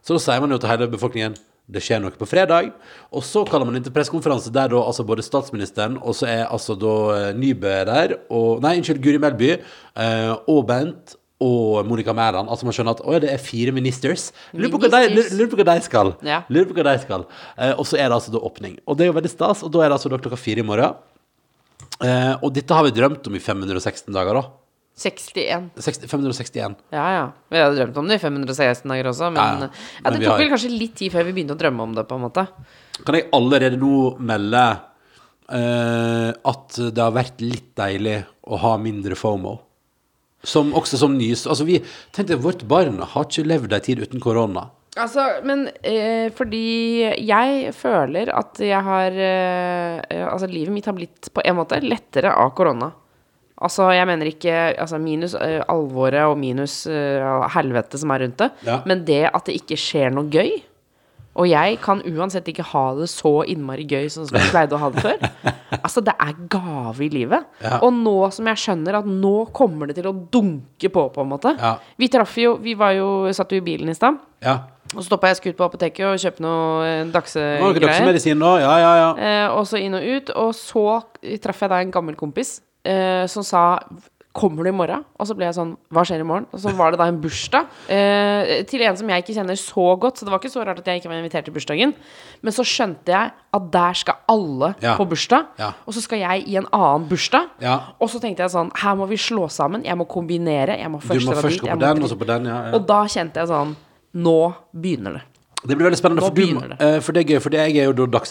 Så 0.01 0.17
da 0.17 0.23
sier 0.23 0.43
man 0.43 0.51
jo 0.51 0.59
til 0.59 0.71
hele 0.73 0.91
befolkningen 0.91 1.39
det 1.71 1.81
skjer 1.83 2.01
noe 2.03 2.11
på 2.17 2.27
fredag. 2.27 2.71
Og 3.15 3.23
så 3.25 3.45
kaller 3.47 3.69
man 3.69 3.77
inn 3.79 3.85
til 3.85 3.93
pressekonferanse 3.95 4.51
der 4.53 4.71
da 4.73 4.81
altså 4.83 5.05
både 5.07 5.23
statsministeren 5.25 5.97
og 6.01 6.17
så 6.17 6.27
er 6.27 6.43
altså 6.49 6.75
da 6.79 6.95
eh, 7.15 7.29
Nybø 7.37 7.75
der, 7.87 8.17
og 8.33 8.61
Nei, 8.65 8.75
unnskyld, 8.81 9.01
Guri 9.03 9.21
Melby 9.21 9.53
uh, 9.55 10.35
og 10.51 10.65
Bent 10.69 11.15
og 11.41 11.87
Monica 11.89 12.13
Mæland. 12.13 12.49
Altså 12.53 12.67
man 12.67 12.75
skjønner 12.77 12.93
at 12.97 13.01
å, 13.01 13.15
det 13.23 13.31
er 13.33 13.41
fire 13.41 13.73
ministers. 13.73 14.27
Lurer 14.53 14.71
på 14.75 14.81
hva 14.85 14.91
de, 14.93 15.23
lurer 15.33 15.49
på 15.51 15.57
hva 15.61 15.65
de 15.73 15.85
skal. 15.85 16.13
Ja. 16.27 16.43
Lurer 16.53 16.69
på 16.69 16.77
hva 16.77 16.85
de 16.91 17.01
skal. 17.03 17.25
Eh, 17.57 17.73
og 17.75 17.87
så 17.89 17.97
er 17.97 18.07
det 18.11 18.17
altså 18.19 18.33
da 18.35 18.41
åpning. 18.45 18.77
Og 18.85 18.97
det 18.99 19.07
er 19.07 19.11
jo 19.11 19.17
veldig 19.17 19.31
stas. 19.33 19.63
Og 19.65 19.73
da 19.73 19.81
er 19.85 19.89
det 19.89 19.97
altså 19.97 20.11
da 20.13 20.19
klokka 20.21 20.37
fire 20.39 20.61
i 20.61 20.67
morgen. 20.67 20.93
Eh, 22.01 22.33
og 22.41 22.51
dette 22.53 22.73
har 22.77 22.85
vi 22.87 22.93
drømt 22.93 23.27
om 23.29 23.35
i 23.37 23.41
516 23.41 24.13
dager, 24.13 24.37
da. 24.37 24.43
61. 25.01 25.69
60, 25.81 26.05
561. 26.11 26.75
Ja, 26.93 27.05
ja. 27.15 27.23
Vi 27.49 27.57
hadde 27.57 27.77
drømt 27.79 27.97
om 28.03 28.09
det 28.11 28.19
i 28.19 28.21
516 28.21 28.85
dager 28.91 29.09
også, 29.09 29.31
men 29.33 29.41
Ja, 29.41 29.47
ja, 29.55 29.65
ja. 29.65 29.69
det 30.03 30.11
Men 30.11 30.21
tok 30.21 30.29
har- 30.33 30.41
vel 30.43 30.49
kanskje 30.51 30.71
litt 30.77 30.95
tid 30.99 31.11
før 31.15 31.25
vi 31.25 31.33
begynte 31.39 31.55
å 31.55 31.61
drømme 31.61 31.81
om 31.87 31.95
det, 31.95 32.03
på 32.09 32.19
en 32.19 32.25
måte. 32.27 32.43
Kan 33.05 33.15
jeg 33.17 33.29
allerede 33.33 33.79
nå 33.81 34.17
melde 34.19 34.63
eh, 35.49 36.29
at 36.45 36.77
det 36.93 37.01
har 37.01 37.15
vært 37.15 37.41
litt 37.41 37.71
deilig 37.79 38.19
å 38.45 38.59
ha 38.61 38.75
mindre 38.77 39.17
FOMO? 39.17 39.55
Som 40.43 40.71
også 40.73 40.97
som 40.97 41.13
ny 41.17 41.31
Altså, 41.31 41.65
vi 41.67 41.79
tenkte 42.15 42.39
vårt 42.41 42.63
barn 42.69 42.97
har 42.99 43.27
ikke 43.27 43.45
levd 43.45 43.73
ei 43.77 43.79
tid 43.85 44.01
uten 44.01 44.19
korona. 44.23 44.69
Altså, 44.99 45.23
men 45.47 45.67
eh, 45.87 46.31
fordi 46.35 47.05
jeg 47.23 47.69
føler 47.77 48.31
at 48.35 48.59
jeg 48.59 48.81
har 48.83 49.11
eh, 49.15 50.01
eh, 50.09 50.25
Altså, 50.27 50.49
livet 50.51 50.73
mitt 50.75 50.89
har 50.89 50.97
blitt 50.97 51.29
på 51.31 51.43
en 51.45 51.55
måte 51.61 51.79
lettere 51.85 52.33
av 52.33 52.51
korona. 52.57 52.89
Altså, 53.61 53.91
jeg 53.93 54.07
mener 54.09 54.25
ikke 54.31 54.55
altså, 54.81 54.97
minus 54.99 55.35
eh, 55.37 55.61
alvoret 55.69 56.25
og 56.25 56.35
minus 56.41 56.81
eh, 56.89 57.47
helvete 57.53 57.99
som 58.01 58.11
er 58.11 58.25
rundt 58.25 58.41
det, 58.41 58.49
Ja. 58.65 58.81
men 58.89 59.05
det 59.05 59.21
at 59.29 59.45
det 59.45 59.59
ikke 59.61 59.77
skjer 59.79 60.11
noe 60.11 60.25
gøy. 60.33 60.57
Og 61.39 61.47
jeg 61.47 61.77
kan 61.79 62.01
uansett 62.03 62.47
ikke 62.51 62.65
ha 62.73 62.83
det 62.97 63.07
så 63.11 63.31
innmari 63.47 63.85
gøy 63.87 64.09
sånn 64.11 64.27
som 64.27 64.35
jeg 64.35 64.51
pleide 64.51 64.75
å 64.75 64.81
ha 64.81 64.91
det 64.93 65.03
før. 65.05 65.21
Altså, 65.81 66.01
det 66.03 66.11
er 66.19 66.35
gave 66.51 67.05
i 67.05 67.07
livet. 67.09 67.45
Ja. 67.63 67.77
Og 67.85 67.93
nå 67.95 68.27
som 68.35 68.45
jeg 68.51 68.59
skjønner 68.59 68.97
at 68.99 69.05
nå 69.07 69.47
kommer 69.55 69.87
det 69.87 69.95
til 69.97 70.09
å 70.09 70.11
dunke 70.13 70.91
på, 70.91 71.05
på 71.15 71.23
en 71.23 71.29
måte. 71.31 71.53
Ja. 71.55 71.71
Vi 71.97 72.09
traff 72.11 72.35
jo 72.37 72.57
Vi 72.61 72.75
var 72.77 72.91
jo, 72.97 73.07
satt 73.33 73.55
jo 73.55 73.61
i 73.61 73.63
bilen 73.65 73.89
i 73.89 73.95
stad. 73.95 74.19
Ja. 74.43 74.57
Og 74.91 74.99
så 74.99 75.07
stoppa 75.07 75.31
jeg 75.31 75.39
skutt 75.39 75.57
på 75.57 75.65
apoteket 75.65 76.03
og 76.09 76.19
kjøpte 76.21 76.43
noe 76.43 76.91
dagsgreier. 77.13 77.61
Nå 77.63 77.69
har 77.69 77.77
dere 77.77 77.87
dagsegreier. 77.87 77.87
dagsmedisin 77.87 78.41
nå? 78.43 78.51
Ja, 78.61 78.73
ja, 78.83 78.91
ja. 78.99 79.09
Eh, 79.15 79.45
og 79.55 79.63
så 79.71 79.79
inn 79.79 79.95
og 79.97 80.03
ut. 80.03 80.33
Og 80.43 80.51
så 80.59 80.85
traff 81.47 81.63
jeg 81.63 81.71
da 81.71 81.79
en 81.81 81.95
gammel 81.95 82.19
kompis 82.19 82.57
eh, 82.83 83.23
som 83.31 83.47
sa 83.47 83.63
Kommer 84.33 84.63
du 84.63 84.69
i 84.69 84.71
morgen? 84.71 85.01
Og 85.19 85.27
så 85.27 85.35
ble 85.35 85.43
jeg 85.49 85.55
sånn 85.57 85.73
Hva 85.91 86.05
skjer 86.07 86.21
i 86.23 86.27
morgen? 86.27 86.45
Og 86.55 86.59
så 86.63 86.71
var 86.77 86.93
det 86.93 86.99
da 87.01 87.07
en 87.11 87.17
bursdag 87.19 87.65
eh, 87.91 88.61
til 88.69 88.79
en 88.87 88.95
som 88.95 89.09
jeg 89.11 89.25
ikke 89.25 89.35
kjenner 89.35 89.57
så 89.59 89.87
godt. 89.99 90.17
Så 90.21 90.23
det 90.27 90.31
var 90.31 90.39
ikke 90.39 90.53
så 90.53 90.63
rart 90.63 90.79
at 90.79 90.87
jeg 90.87 91.01
ikke 91.01 91.11
var 91.11 91.19
invitert 91.19 91.43
til 91.49 91.55
bursdagen. 91.57 91.91
Men 92.41 92.55
så 92.55 92.63
skjønte 92.63 93.11
jeg 93.11 93.33
at 93.57 93.65
der 93.73 93.93
skal 93.99 94.21
alle 94.31 94.73
Ja. 94.81 94.95
på 94.95 95.03
bursdag. 95.11 95.49
Ja. 95.59 95.71
Og 95.85 95.93
så 95.97 96.01
skal 96.05 96.19
jeg 96.23 96.47
i 96.47 96.55
en 96.61 96.69
annen 96.71 97.09
bursdag. 97.11 97.49
Ja. 97.59 97.75
Og 97.99 98.07
så 98.09 98.21
tenkte 98.23 98.45
jeg 98.45 98.53
sånn 98.55 98.71
Her 98.81 98.95
må 98.95 99.09
vi 99.11 99.19
slå 99.19 99.49
sammen. 99.51 99.83
Jeg 99.83 99.97
må 99.99 100.07
kombinere. 100.07 100.79
Jeg 100.79 100.89
må 100.91 101.01
først 101.03 101.27
må 101.27 101.35
først 101.35 101.59
dit. 101.59 101.61
gå 101.67 101.67
på 101.75 101.79
den, 101.83 102.03
og 102.03 102.09
så 102.09 102.15
på 102.23 102.25
den. 102.31 102.47
Og 102.47 102.87
da 102.87 103.03
kjente 103.11 103.43
jeg 103.43 103.51
sånn 103.51 103.75
Nå 104.13 104.53
begynner 104.75 105.13
det. 105.19 105.21
Det 105.61 105.75
blir 105.77 105.85
veldig 105.85 105.97
spennende, 105.99 106.23
for, 106.25 106.33
du, 106.33 106.69
det. 106.71 106.77
eh, 106.81 106.95
for 107.05 107.13
det 107.13 107.21
er 107.21 107.35
gøy, 107.35 107.39
fordi 107.43 107.59
jeg 107.59 107.75
er 107.83 107.89
jo 107.91 108.05
da 108.09 108.21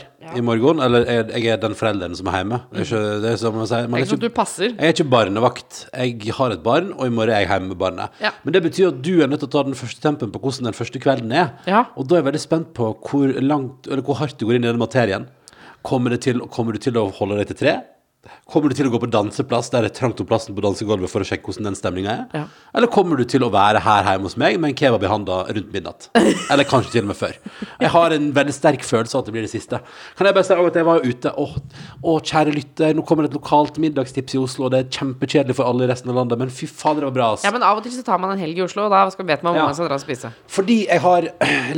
ja. 0.00 0.32
i 0.34 0.42
morgen. 0.42 0.80
Eller 0.82 1.04
jeg, 1.06 1.26
jeg 1.36 1.52
er 1.52 1.60
den 1.62 1.76
forelderen 1.78 2.16
som 2.18 2.26
er 2.26 2.40
hjemme. 2.40 2.58
Det 2.72 2.80
er 2.80 2.88
ikke, 2.88 3.02
det 3.22 3.30
er 3.30 3.36
som 3.38 3.54
å 3.54 3.60
man 3.60 3.68
Det 3.70 4.00
er 4.00 4.06
ikke 4.08 4.18
du 4.24 4.34
passer. 4.34 4.72
Jeg 4.72 4.88
er 4.88 4.96
ikke 4.96 5.06
barnevakt. 5.12 5.84
Jeg 5.94 6.34
har 6.34 6.56
et 6.56 6.64
barn, 6.64 6.90
og 6.96 7.06
i 7.06 7.14
morgen 7.14 7.34
er 7.36 7.44
jeg 7.44 7.50
hjemme 7.52 7.70
med 7.70 7.78
barnet. 7.78 8.18
Ja. 8.22 8.32
Men 8.42 8.56
det 8.56 8.64
betyr 8.66 8.90
at 8.90 8.98
du 9.06 9.12
er 9.22 9.30
nødt 9.30 9.44
til 9.44 9.50
å 9.52 9.54
ta 9.54 9.62
den 9.68 9.78
første 9.78 10.02
tempen 10.02 10.34
på 10.34 10.42
hvordan 10.42 10.70
den 10.70 10.78
første 10.80 11.02
kvelden 11.02 11.30
er. 11.30 11.54
Ja. 11.70 11.84
Og 11.94 12.10
da 12.10 12.18
er 12.18 12.24
jeg 12.24 12.30
veldig 12.32 12.42
spent 12.42 12.74
på 12.74 12.90
hvor 13.06 13.38
langt, 13.38 13.86
eller 13.86 14.02
hvor 14.06 14.18
hardt 14.18 14.40
du 14.40 14.48
går 14.48 14.58
inn 14.58 14.66
i 14.66 14.72
den 14.72 14.82
materien. 14.82 15.30
Kommer, 15.86 16.12
det 16.12 16.24
til, 16.26 16.42
kommer 16.52 16.74
du 16.74 16.82
til 16.82 16.98
å 16.98 17.06
holde 17.20 17.38
deg 17.38 17.52
til 17.52 17.62
tre? 17.62 17.78
Kommer 18.50 18.68
du 18.68 18.74
til 18.76 18.84
å 18.84 18.90
gå 18.92 18.98
på 19.00 19.08
danseplass 19.08 19.70
der 19.72 19.86
det 19.86 19.92
er 19.92 19.96
trangt 19.96 20.18
om 20.20 20.26
plassen 20.28 20.52
på 20.52 20.60
dansegulvet 20.60 21.08
for 21.08 21.24
å 21.24 21.26
sjekke 21.26 21.48
hvordan 21.48 21.70
den 21.70 21.76
stemninga 21.78 22.10
er? 22.12 22.24
Ja. 22.36 22.42
Eller 22.76 22.90
kommer 22.92 23.16
du 23.16 23.24
til 23.24 23.46
å 23.46 23.48
være 23.54 23.80
her 23.80 24.04
hjemme 24.10 24.28
hos 24.28 24.36
meg 24.40 24.58
med 24.60 24.74
en 24.74 24.76
kebab 24.76 25.06
i 25.06 25.08
handa 25.08 25.38
rundt 25.48 25.70
midnatt? 25.72 26.10
Eller 26.52 26.68
kanskje 26.68 26.92
til 26.98 27.06
og 27.06 27.10
med 27.12 27.16
før. 27.16 27.38
Jeg 27.80 27.92
har 27.94 28.14
en 28.16 28.28
veldig 28.36 28.52
sterk 28.56 28.84
følelse 28.84 29.16
av 29.16 29.24
at 29.24 29.30
det 29.30 29.34
blir 29.38 29.46
det 29.48 29.52
siste. 29.54 29.80
Kan 30.18 30.28
jeg 30.28 30.36
bare 30.36 30.48
si 30.50 30.52
at 30.52 30.78
jeg 30.82 30.88
var 30.90 31.06
ute 31.06 31.32
Å, 31.32 31.46
å, 32.04 32.18
kjære 32.20 32.54
lytter, 32.58 32.92
nå 32.98 33.06
kommer 33.08 33.24
det 33.24 33.32
et 33.32 33.40
lokalt 33.40 33.80
middagstips 33.80 34.36
i 34.36 34.42
Oslo, 34.42 34.68
og 34.68 34.74
det 34.76 34.82
er 34.84 34.92
kjempekjedelig 35.00 35.56
for 35.56 35.70
alle 35.72 35.88
i 35.88 35.90
resten 35.94 36.12
av 36.12 36.20
landet, 36.20 36.40
men 36.44 36.52
fy 36.52 36.68
fader, 36.68 37.06
det 37.06 37.12
var 37.12 37.16
bra, 37.16 37.32
ass. 37.38 37.48
Ja, 37.48 37.54
men 37.56 37.64
av 37.64 37.80
og 37.80 37.86
til 37.86 37.96
så 37.96 38.04
tar 38.04 38.20
man 38.20 38.34
en 38.34 38.42
helg 38.42 38.60
i 38.60 38.66
Oslo, 38.66 38.84
og 38.90 38.92
da 38.92 39.06
skal, 39.14 39.28
vet 39.30 39.46
man 39.46 39.56
hvor 39.56 39.64
Ja. 39.64 39.68
man 39.72 39.78
skal 39.78 39.88
dra 39.88 39.96
og 39.96 40.04
spise. 40.04 40.34
Fordi 40.50 40.82
jeg 40.90 41.00
har 41.06 41.30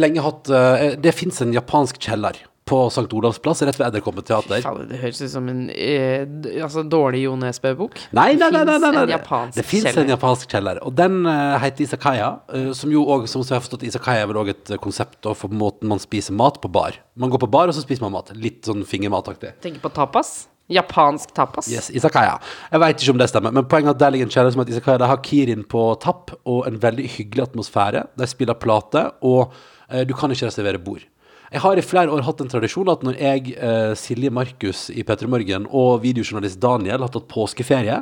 lenge 0.03 0.25
hatt 0.25 0.51
eh, 0.51 0.89
Det 1.03 1.15
fins 1.15 1.39
en 1.45 1.55
japansk 1.55 2.03
kjeller 2.03 2.43
på 2.65 2.87
St. 2.87 3.09
Olavs 3.13 3.41
plass, 3.43 3.63
rett 3.67 3.79
ved 3.81 3.89
Edderkoppen 3.89 4.25
teater. 4.27 4.63
Det 4.89 5.01
høres 5.03 5.21
ut 5.25 5.33
som 5.33 5.49
en 5.51 5.65
eh, 5.71 6.23
altså, 6.63 6.85
dårlig 6.87 7.25
Jo 7.25 7.35
Nesbø-bok. 7.41 7.99
Nei, 8.15 8.33
nei, 8.39 8.51
nei, 8.55 8.63
nei, 8.69 8.79
nei, 8.83 8.93
nei. 9.11 9.41
Det 9.57 9.65
fins 9.67 9.91
en 9.99 10.13
japansk 10.13 10.53
kjeller, 10.53 10.79
og 10.87 10.95
den 10.99 11.25
uh, 11.27 11.59
heter 11.63 11.87
Isakaya. 11.87 12.31
Uh, 12.53 12.71
som 12.79 12.93
jo 12.95 13.03
òg, 13.11 13.27
som 13.31 13.43
jeg 13.43 13.57
har 13.57 13.65
forstått, 13.65 13.87
Isakaya 13.89 14.23
er 14.23 14.31
vel 14.31 14.41
òg 14.45 14.53
et 14.55 14.73
eh, 14.75 14.81
konsept 14.83 15.27
for 15.39 15.53
måten 15.53 15.91
man 15.91 16.01
spiser 16.03 16.37
mat 16.39 16.61
på 16.63 16.71
bar. 16.73 17.01
Man 17.19 17.33
går 17.33 17.43
på 17.43 17.51
bar, 17.51 17.71
og 17.71 17.77
så 17.77 17.83
spiser 17.85 18.07
man 18.07 18.15
mat. 18.15 18.31
Litt 18.39 18.63
sånn 18.69 18.87
fingermataktig. 18.89 19.57
Tenker 19.65 19.83
på 19.83 19.93
tapas. 19.99 20.35
Japansk 20.73 21.35
tapas. 21.35 21.69
Yes, 21.73 21.91
Isakaya. 21.91 22.39
Jeg 22.71 22.81
veit 22.83 23.03
ikke 23.03 23.15
om 23.17 23.21
det 23.21 23.29
stemmer, 23.33 23.55
men 23.55 23.67
poenget 23.69 23.93
er 23.93 23.97
at 23.97 24.03
der 24.05 24.15
ligger 24.15 24.31
en 24.31 24.35
kjeller 24.35 24.55
som 24.55 24.63
heter 24.63 24.79
Isakaya. 24.79 25.03
De 25.03 25.11
har 25.11 25.23
Kirin 25.27 25.67
på 25.69 25.87
tapp, 26.03 26.33
og 26.49 26.69
en 26.71 26.79
veldig 26.83 27.09
hyggelig 27.19 27.49
atmosfære. 27.51 28.07
De 28.19 28.29
spiller 28.31 28.59
plate, 28.63 29.09
og 29.27 29.53
uh, 29.53 30.03
du 30.09 30.15
kan 30.17 30.33
ikke 30.33 30.49
reservere 30.49 30.81
bord. 30.83 31.05
Jeg 31.53 31.61
har 31.61 31.77
i 31.77 31.85
flere 31.85 32.09
år 32.09 32.23
hatt 32.25 32.39
en 32.41 32.49
tradisjon 32.49 32.89
at 32.89 33.03
når 33.05 33.19
jeg, 33.21 33.51
eh, 33.61 33.93
Silje 33.93 34.31
Markus 34.33 34.87
i 34.89 35.03
P3 35.05 35.29
Morgen 35.29 35.67
og 35.69 36.01
videojournalist 36.01 36.57
Daniel 36.59 37.05
har 37.05 37.13
tatt 37.13 37.29
påskeferie, 37.29 37.99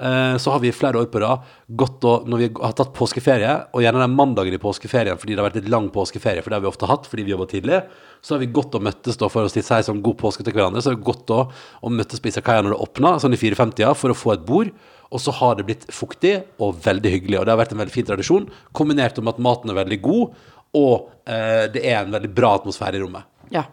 eh, 0.00 0.36
så 0.40 0.50
har 0.50 0.60
vi 0.60 0.68
i 0.68 0.72
flere 0.72 0.96
år 0.96 1.10
på 1.12 1.20
rad 1.20 1.44
gått 1.76 2.02
og 2.04 2.26
Når 2.26 2.38
vi 2.38 2.48
har 2.56 2.72
tatt 2.72 2.94
påskeferie, 2.94 3.66
og 3.74 3.82
gjerne 3.82 4.00
den 4.00 4.16
mandagen 4.16 4.54
i 4.54 4.56
påskeferien 4.56 5.18
fordi 5.18 5.36
det 5.36 5.42
har 5.42 5.50
vært 5.50 5.60
litt 5.60 5.68
lang 5.68 5.90
påskeferie, 5.90 6.40
for 6.40 6.48
det 6.48 6.56
har 6.56 6.64
vi 6.64 6.72
ofte 6.72 6.88
hatt 6.88 7.04
fordi 7.04 7.24
vi 7.24 7.32
jobber 7.32 7.52
tidlig, 7.52 7.84
så 8.22 8.34
har 8.34 8.38
vi 8.38 8.46
gått 8.46 8.74
og 8.74 8.82
møttes 8.82 9.18
da 9.18 9.28
for 9.28 9.44
å 9.44 9.50
si 9.52 9.60
sånn 9.60 10.00
god 10.02 10.16
påske 10.16 10.42
til 10.42 10.54
hverandre. 10.54 10.80
Så 10.80 10.90
har 10.90 10.96
vi 10.96 11.04
gått 11.04 11.26
da 11.26 11.50
og 11.82 11.92
møttes 11.92 12.18
på 12.18 12.32
Isakaya 12.32 12.62
når 12.62 12.72
det 12.72 12.80
åpna, 12.80 13.20
sånn 13.20 13.34
i 13.34 13.36
54-tida, 13.36 13.94
for 13.94 14.08
å 14.08 14.16
få 14.16 14.32
et 14.32 14.46
bord. 14.46 14.72
Og 15.12 15.20
så 15.22 15.30
har 15.30 15.54
det 15.54 15.66
blitt 15.68 15.86
fuktig 15.92 16.44
og 16.58 16.80
veldig 16.82 17.12
hyggelig. 17.12 17.38
Og 17.38 17.46
det 17.46 17.52
har 17.52 17.60
vært 17.60 17.76
en 17.76 17.78
veldig 17.78 17.94
fin 17.94 18.08
tradisjon, 18.08 18.48
kombinert 18.72 19.20
med 19.20 19.36
at 19.36 19.38
maten 19.38 19.70
er 19.70 19.78
veldig 19.84 20.00
god, 20.02 20.34
og 20.74 21.10
eh, 21.26 21.66
det 21.72 21.84
er 21.86 22.02
en 22.04 22.12
veldig 22.16 22.34
bra 22.34 22.54
atmosfære 22.58 22.96
i 22.98 23.02
rommet. 23.06 23.24
Ja. 23.54 23.64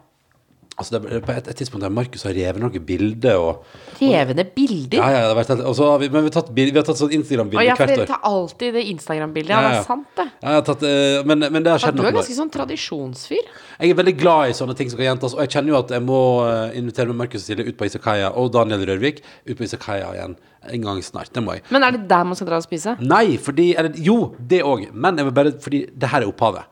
Altså 0.73 0.97
det, 0.97 1.19
på 1.21 1.29
et, 1.29 1.47
et 1.51 1.55
tidspunkt 1.59 1.83
der 1.85 1.91
Markus 1.93 2.23
har 2.25 2.33
revet 2.33 2.57
noen 2.57 2.81
bilder 2.87 3.35
og 3.37 3.59
Revende 3.99 4.41
bilder. 4.55 4.97
Ja, 4.97 5.09
ja, 5.13 5.19
det 5.21 5.27
har 5.29 5.35
vært 5.37 5.51
helt 5.53 5.67
og 5.69 5.75
så 5.77 5.89
har 5.91 5.99
vi, 6.01 6.07
Men 6.09 6.23
vi 6.25 6.31
har 6.31 6.33
tatt, 6.41 6.49
bil- 6.55 6.71
vi 6.73 6.79
har 6.79 6.87
tatt 6.87 6.97
sånn 6.97 7.11
Å 7.11 7.15
Instagram-bilde 7.19 7.65
ja, 7.67 7.75
for 7.77 7.83
hvert 7.85 7.91
dere 7.93 8.07
år. 8.07 8.09
tar 8.09 8.23
alltid 8.25 8.73
det 8.73 8.81
Instagram-bildet. 8.89 9.51
Ja, 9.53 9.59
Ja, 9.61 9.67
det 9.69 9.75
ja. 9.75 9.83
er 9.83 9.85
sant, 9.85 10.07
det. 10.17 10.25
Ja, 10.41 10.47
jeg 10.49 10.57
har 10.57 10.65
tatt, 10.71 10.85
eh, 10.89 11.19
men, 11.29 11.45
men 11.53 11.61
det 11.67 11.71
har 11.75 11.83
skjedd 11.83 11.93
du 11.93 12.01
noe. 12.01 12.09
er 12.09 12.17
ganske 12.17 12.37
sånn 12.39 12.49
tradisjonsfyr. 12.55 13.53
Jeg 13.83 13.93
er 13.93 13.99
veldig 14.01 14.15
glad 14.23 14.49
i 14.49 14.57
sånne 14.57 14.75
ting 14.81 14.89
som 14.89 14.97
kan 14.97 15.11
gjentas, 15.11 15.37
og 15.37 15.43
jeg 15.45 15.53
kjenner 15.53 15.75
jo 15.75 15.77
at 15.83 15.93
jeg 15.93 16.05
må 16.09 16.19
eh, 16.49 16.73
invitere 16.81 17.13
med 17.13 17.21
Markus 17.21 17.45
Silje 17.45 17.67
ut 17.69 17.77
på 17.77 17.85
Isakaya, 17.91 18.33
og 18.33 18.49
Daniel 18.57 18.81
Rørvik 18.89 19.21
ut 19.45 19.53
på 19.61 19.67
Isakaya 19.69 20.09
igjen 20.17 20.35
en 20.73 20.81
gang 20.89 21.05
snart. 21.05 21.29
Det 21.37 21.43
må 21.45 21.53
jeg. 21.59 21.67
Men 21.69 21.85
er 21.85 21.99
det 21.99 22.07
der 22.09 22.25
man 22.25 22.33
skal 22.39 22.49
dra 22.49 22.57
og 22.57 22.65
spise? 22.65 22.97
Nei, 23.03 23.37
fordi 23.37 23.75
eller, 23.77 23.93
Jo, 24.01 24.33
det 24.39 24.63
òg. 24.65 24.87
Men 24.91 25.21
jeg 25.21 25.29
vil 25.29 25.37
bare, 25.37 25.53
fordi 25.61 25.85
det 25.93 26.09
her 26.09 26.25
er 26.25 26.33
opphavet. 26.33 26.65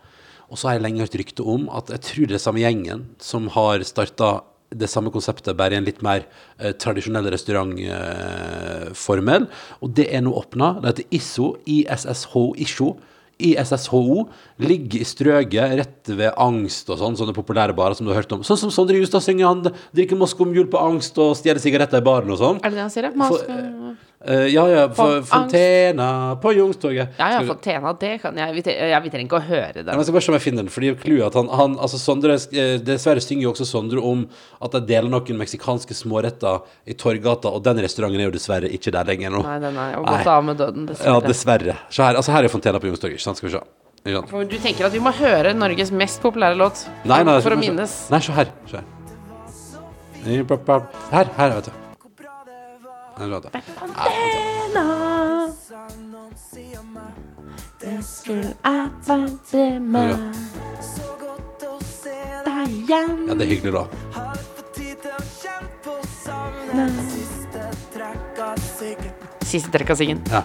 Og 0.51 0.55
så 0.59 0.67
har 0.67 0.73
jeg 0.77 0.83
lenge 0.83 1.03
hørt 1.05 1.19
rykte 1.21 1.43
om 1.47 1.61
at 1.71 1.85
jeg 1.95 2.01
tror 2.07 2.25
det 2.27 2.35
er 2.37 2.43
samme 2.43 2.63
gjengen 2.63 2.99
som 3.23 3.43
har 3.55 3.75
starta 3.87 4.29
det 4.71 4.87
samme 4.87 5.11
konseptet, 5.11 5.57
bare 5.59 5.73
i 5.75 5.77
en 5.81 5.87
litt 5.87 5.99
mer 6.03 6.21
eh, 6.59 6.71
tradisjonell 6.79 7.27
restaurantformel. 7.33 9.41
og 9.81 9.87
det 9.97 10.05
er 10.15 10.21
nå 10.23 10.31
åpna. 10.39 10.67
Det 10.79 10.87
heter 10.93 11.07
ISO, 11.17 11.47
ISSH 11.67 12.33
ISO. 12.63 12.89
ISSHO 13.41 14.27
ligger 14.61 15.01
i 15.01 15.05
strøget 15.07 15.71
rett 15.79 16.11
ved 16.13 16.29
Angst 16.37 16.89
og 16.93 16.99
sånn, 17.01 17.15
sånne 17.17 17.33
populære 17.33 17.73
barer 17.75 17.95
som 17.97 18.05
du 18.05 18.11
har 18.13 18.21
hørt 18.21 18.33
om. 18.35 18.43
Sånn 18.45 18.59
som 18.61 18.71
Sondre 18.73 18.99
Justad 19.01 19.23
synger, 19.25 19.47
han 19.49 19.63
drikker 19.97 20.19
Moscow-mjul 20.19 20.67
på 20.71 20.77
Angst 20.81 21.17
og 21.21 21.33
stjeler 21.39 21.61
sigaretter 21.63 21.99
i 22.03 22.05
baren 22.05 22.31
og 22.31 22.37
sånn. 22.41 22.57
Er 22.61 22.69
det 22.69 22.77
det 22.77 22.85
han 22.85 22.93
sier? 22.93 23.09
ja? 23.09 23.13
For- 23.31 23.47
Eh, 24.23 24.47
ja, 24.53 24.67
ja, 24.69 24.81
for, 24.93 25.23
Fontena 25.25 26.36
på 26.41 26.51
Youngstorget. 26.53 27.15
Ja, 27.17 27.29
ja, 27.34 27.39
Fontena, 27.41 27.93
det 27.97 28.12
kan 28.21 28.36
jeg. 28.38 28.53
Vi, 28.53 28.62
tre- 28.67 28.75
ja, 28.91 28.99
vi 29.01 29.10
trenger 29.10 29.25
ikke 29.25 29.39
å 29.39 29.47
høre 29.47 29.71
Ja, 29.73 29.81
det. 29.81 29.86
men 29.88 29.97
Jeg 29.97 30.05
skal 30.05 30.13
bare 30.13 30.21
se 30.27 30.31
om 30.31 30.38
jeg 30.38 30.43
finner 30.43 30.62
den. 30.62 30.69
Fordi 30.69 30.91
clouet 31.01 31.25
at 31.31 31.38
han, 31.39 31.49
han 31.49 31.73
altså 31.81 31.97
Sondre, 31.97 32.36
eh, 32.53 32.75
Dessverre 32.86 33.23
synger 33.25 33.47
jo 33.47 33.53
også 33.55 33.65
Sondre 33.65 34.03
om 34.05 34.27
at 34.62 34.71
de 34.77 34.81
deler 34.86 35.10
noen 35.10 35.41
meksikanske 35.41 35.97
småretter 35.97 36.62
i 36.86 36.93
Torgata, 36.93 37.49
og 37.49 37.63
den 37.65 37.81
restauranten 37.81 38.21
er 38.21 38.29
jo 38.29 38.36
dessverre 38.38 38.69
ikke 38.69 38.93
der 38.93 39.10
lenger 39.10 39.34
nå. 39.34 39.41
Nei, 39.47 39.57
den 39.65 39.81
er 39.81 39.95
jo 39.97 40.05
gått 40.05 40.27
av 40.38 40.45
med 40.45 40.62
døden, 40.62 40.88
Ja, 41.01 41.17
dessverre. 41.25 41.77
Så 41.89 42.05
her, 42.05 42.21
altså 42.21 42.31
her 42.38 42.45
er 42.45 42.53
Fontena 42.53 42.77
på 42.79 42.91
Youngstorget. 42.91 43.17
ikke 43.17 43.25
sant? 43.25 43.41
Skal 43.41 43.49
vi 43.49 43.57
se. 43.57 43.65
Ja. 44.05 44.21
du 44.21 44.57
tenker 44.62 44.86
at 44.86 44.93
vi 44.93 44.99
må 45.01 45.12
høre 45.13 45.53
Norges 45.53 45.91
mest 45.93 46.21
populære 46.21 46.57
låt 46.57 46.88
Nei, 47.05 47.23
nei, 47.23 47.39
for 47.41 47.53
å 47.53 47.57
minnes. 47.57 48.10
Nei, 48.10 48.19
se 48.21 48.34
her. 48.38 48.49
Se 48.69 48.77
her. 48.77 48.86
Her, 50.25 51.25
her, 51.38 51.55
vet 51.57 51.65
du. 51.65 51.81
Her, 53.21 53.29
vet 53.29 53.43
du. 53.43 53.49
Ja, 63.27 63.34
det 63.36 63.45
er 63.45 63.51
hyggelig, 63.51 63.73
da. 63.73 63.86
Siste 69.45 69.71
trekk 69.73 69.89
av 69.91 69.97
siggen. 69.99 70.21
Ja. 70.31 70.41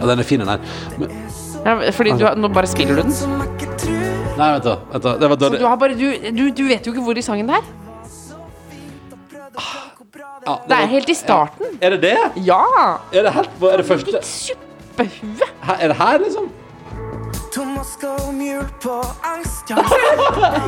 ja, 0.00 0.06
den 0.06 0.18
er 0.18 0.24
fin, 0.28 0.40
den 0.40 0.48
her. 0.48 0.60
Men, 0.98 1.10
Ja, 1.64 1.74
fordi 1.92 2.12
du, 2.18 2.24
har- 2.24 2.36
nå 2.36 2.48
bare 2.48 2.66
spiller 2.66 2.96
du 2.96 3.02
den. 3.02 3.10
nei, 4.38 4.52
vent 4.52 4.64
da. 4.64 4.76
Vent 4.92 5.02
da. 5.04 5.16
Det 5.18 5.28
var 5.28 5.36
Så 5.36 5.40
dårlig. 5.40 5.58
du, 5.60 5.66
har 5.66 5.76
bare, 5.76 5.94
du, 5.94 6.30
du, 6.32 6.50
du 6.50 6.68
vet 6.68 6.86
jo 6.86 6.92
ikke 6.92 7.02
hvor 7.04 7.18
i 7.18 7.22
sangen 7.22 7.46
det 7.46 7.56
er. 7.56 7.62
Ja, 10.46 10.54
Det 10.68 10.76
er 10.76 10.86
helt 10.86 11.08
i 11.08 11.14
starten. 11.14 11.66
Er 11.82 11.90
det 11.90 12.02
det? 12.02 12.16
Ja! 12.46 12.62
Er 13.12 13.22
det 13.22 13.32
helt 13.32 13.50
Er 13.62 13.76
det 13.76 13.86
første 13.86 14.12
Ditt 14.12 14.24
suppehue. 14.26 15.48
her, 15.62 15.74
Er 15.80 15.88
det 15.88 15.96
her, 15.96 16.18
liksom? 16.18 16.50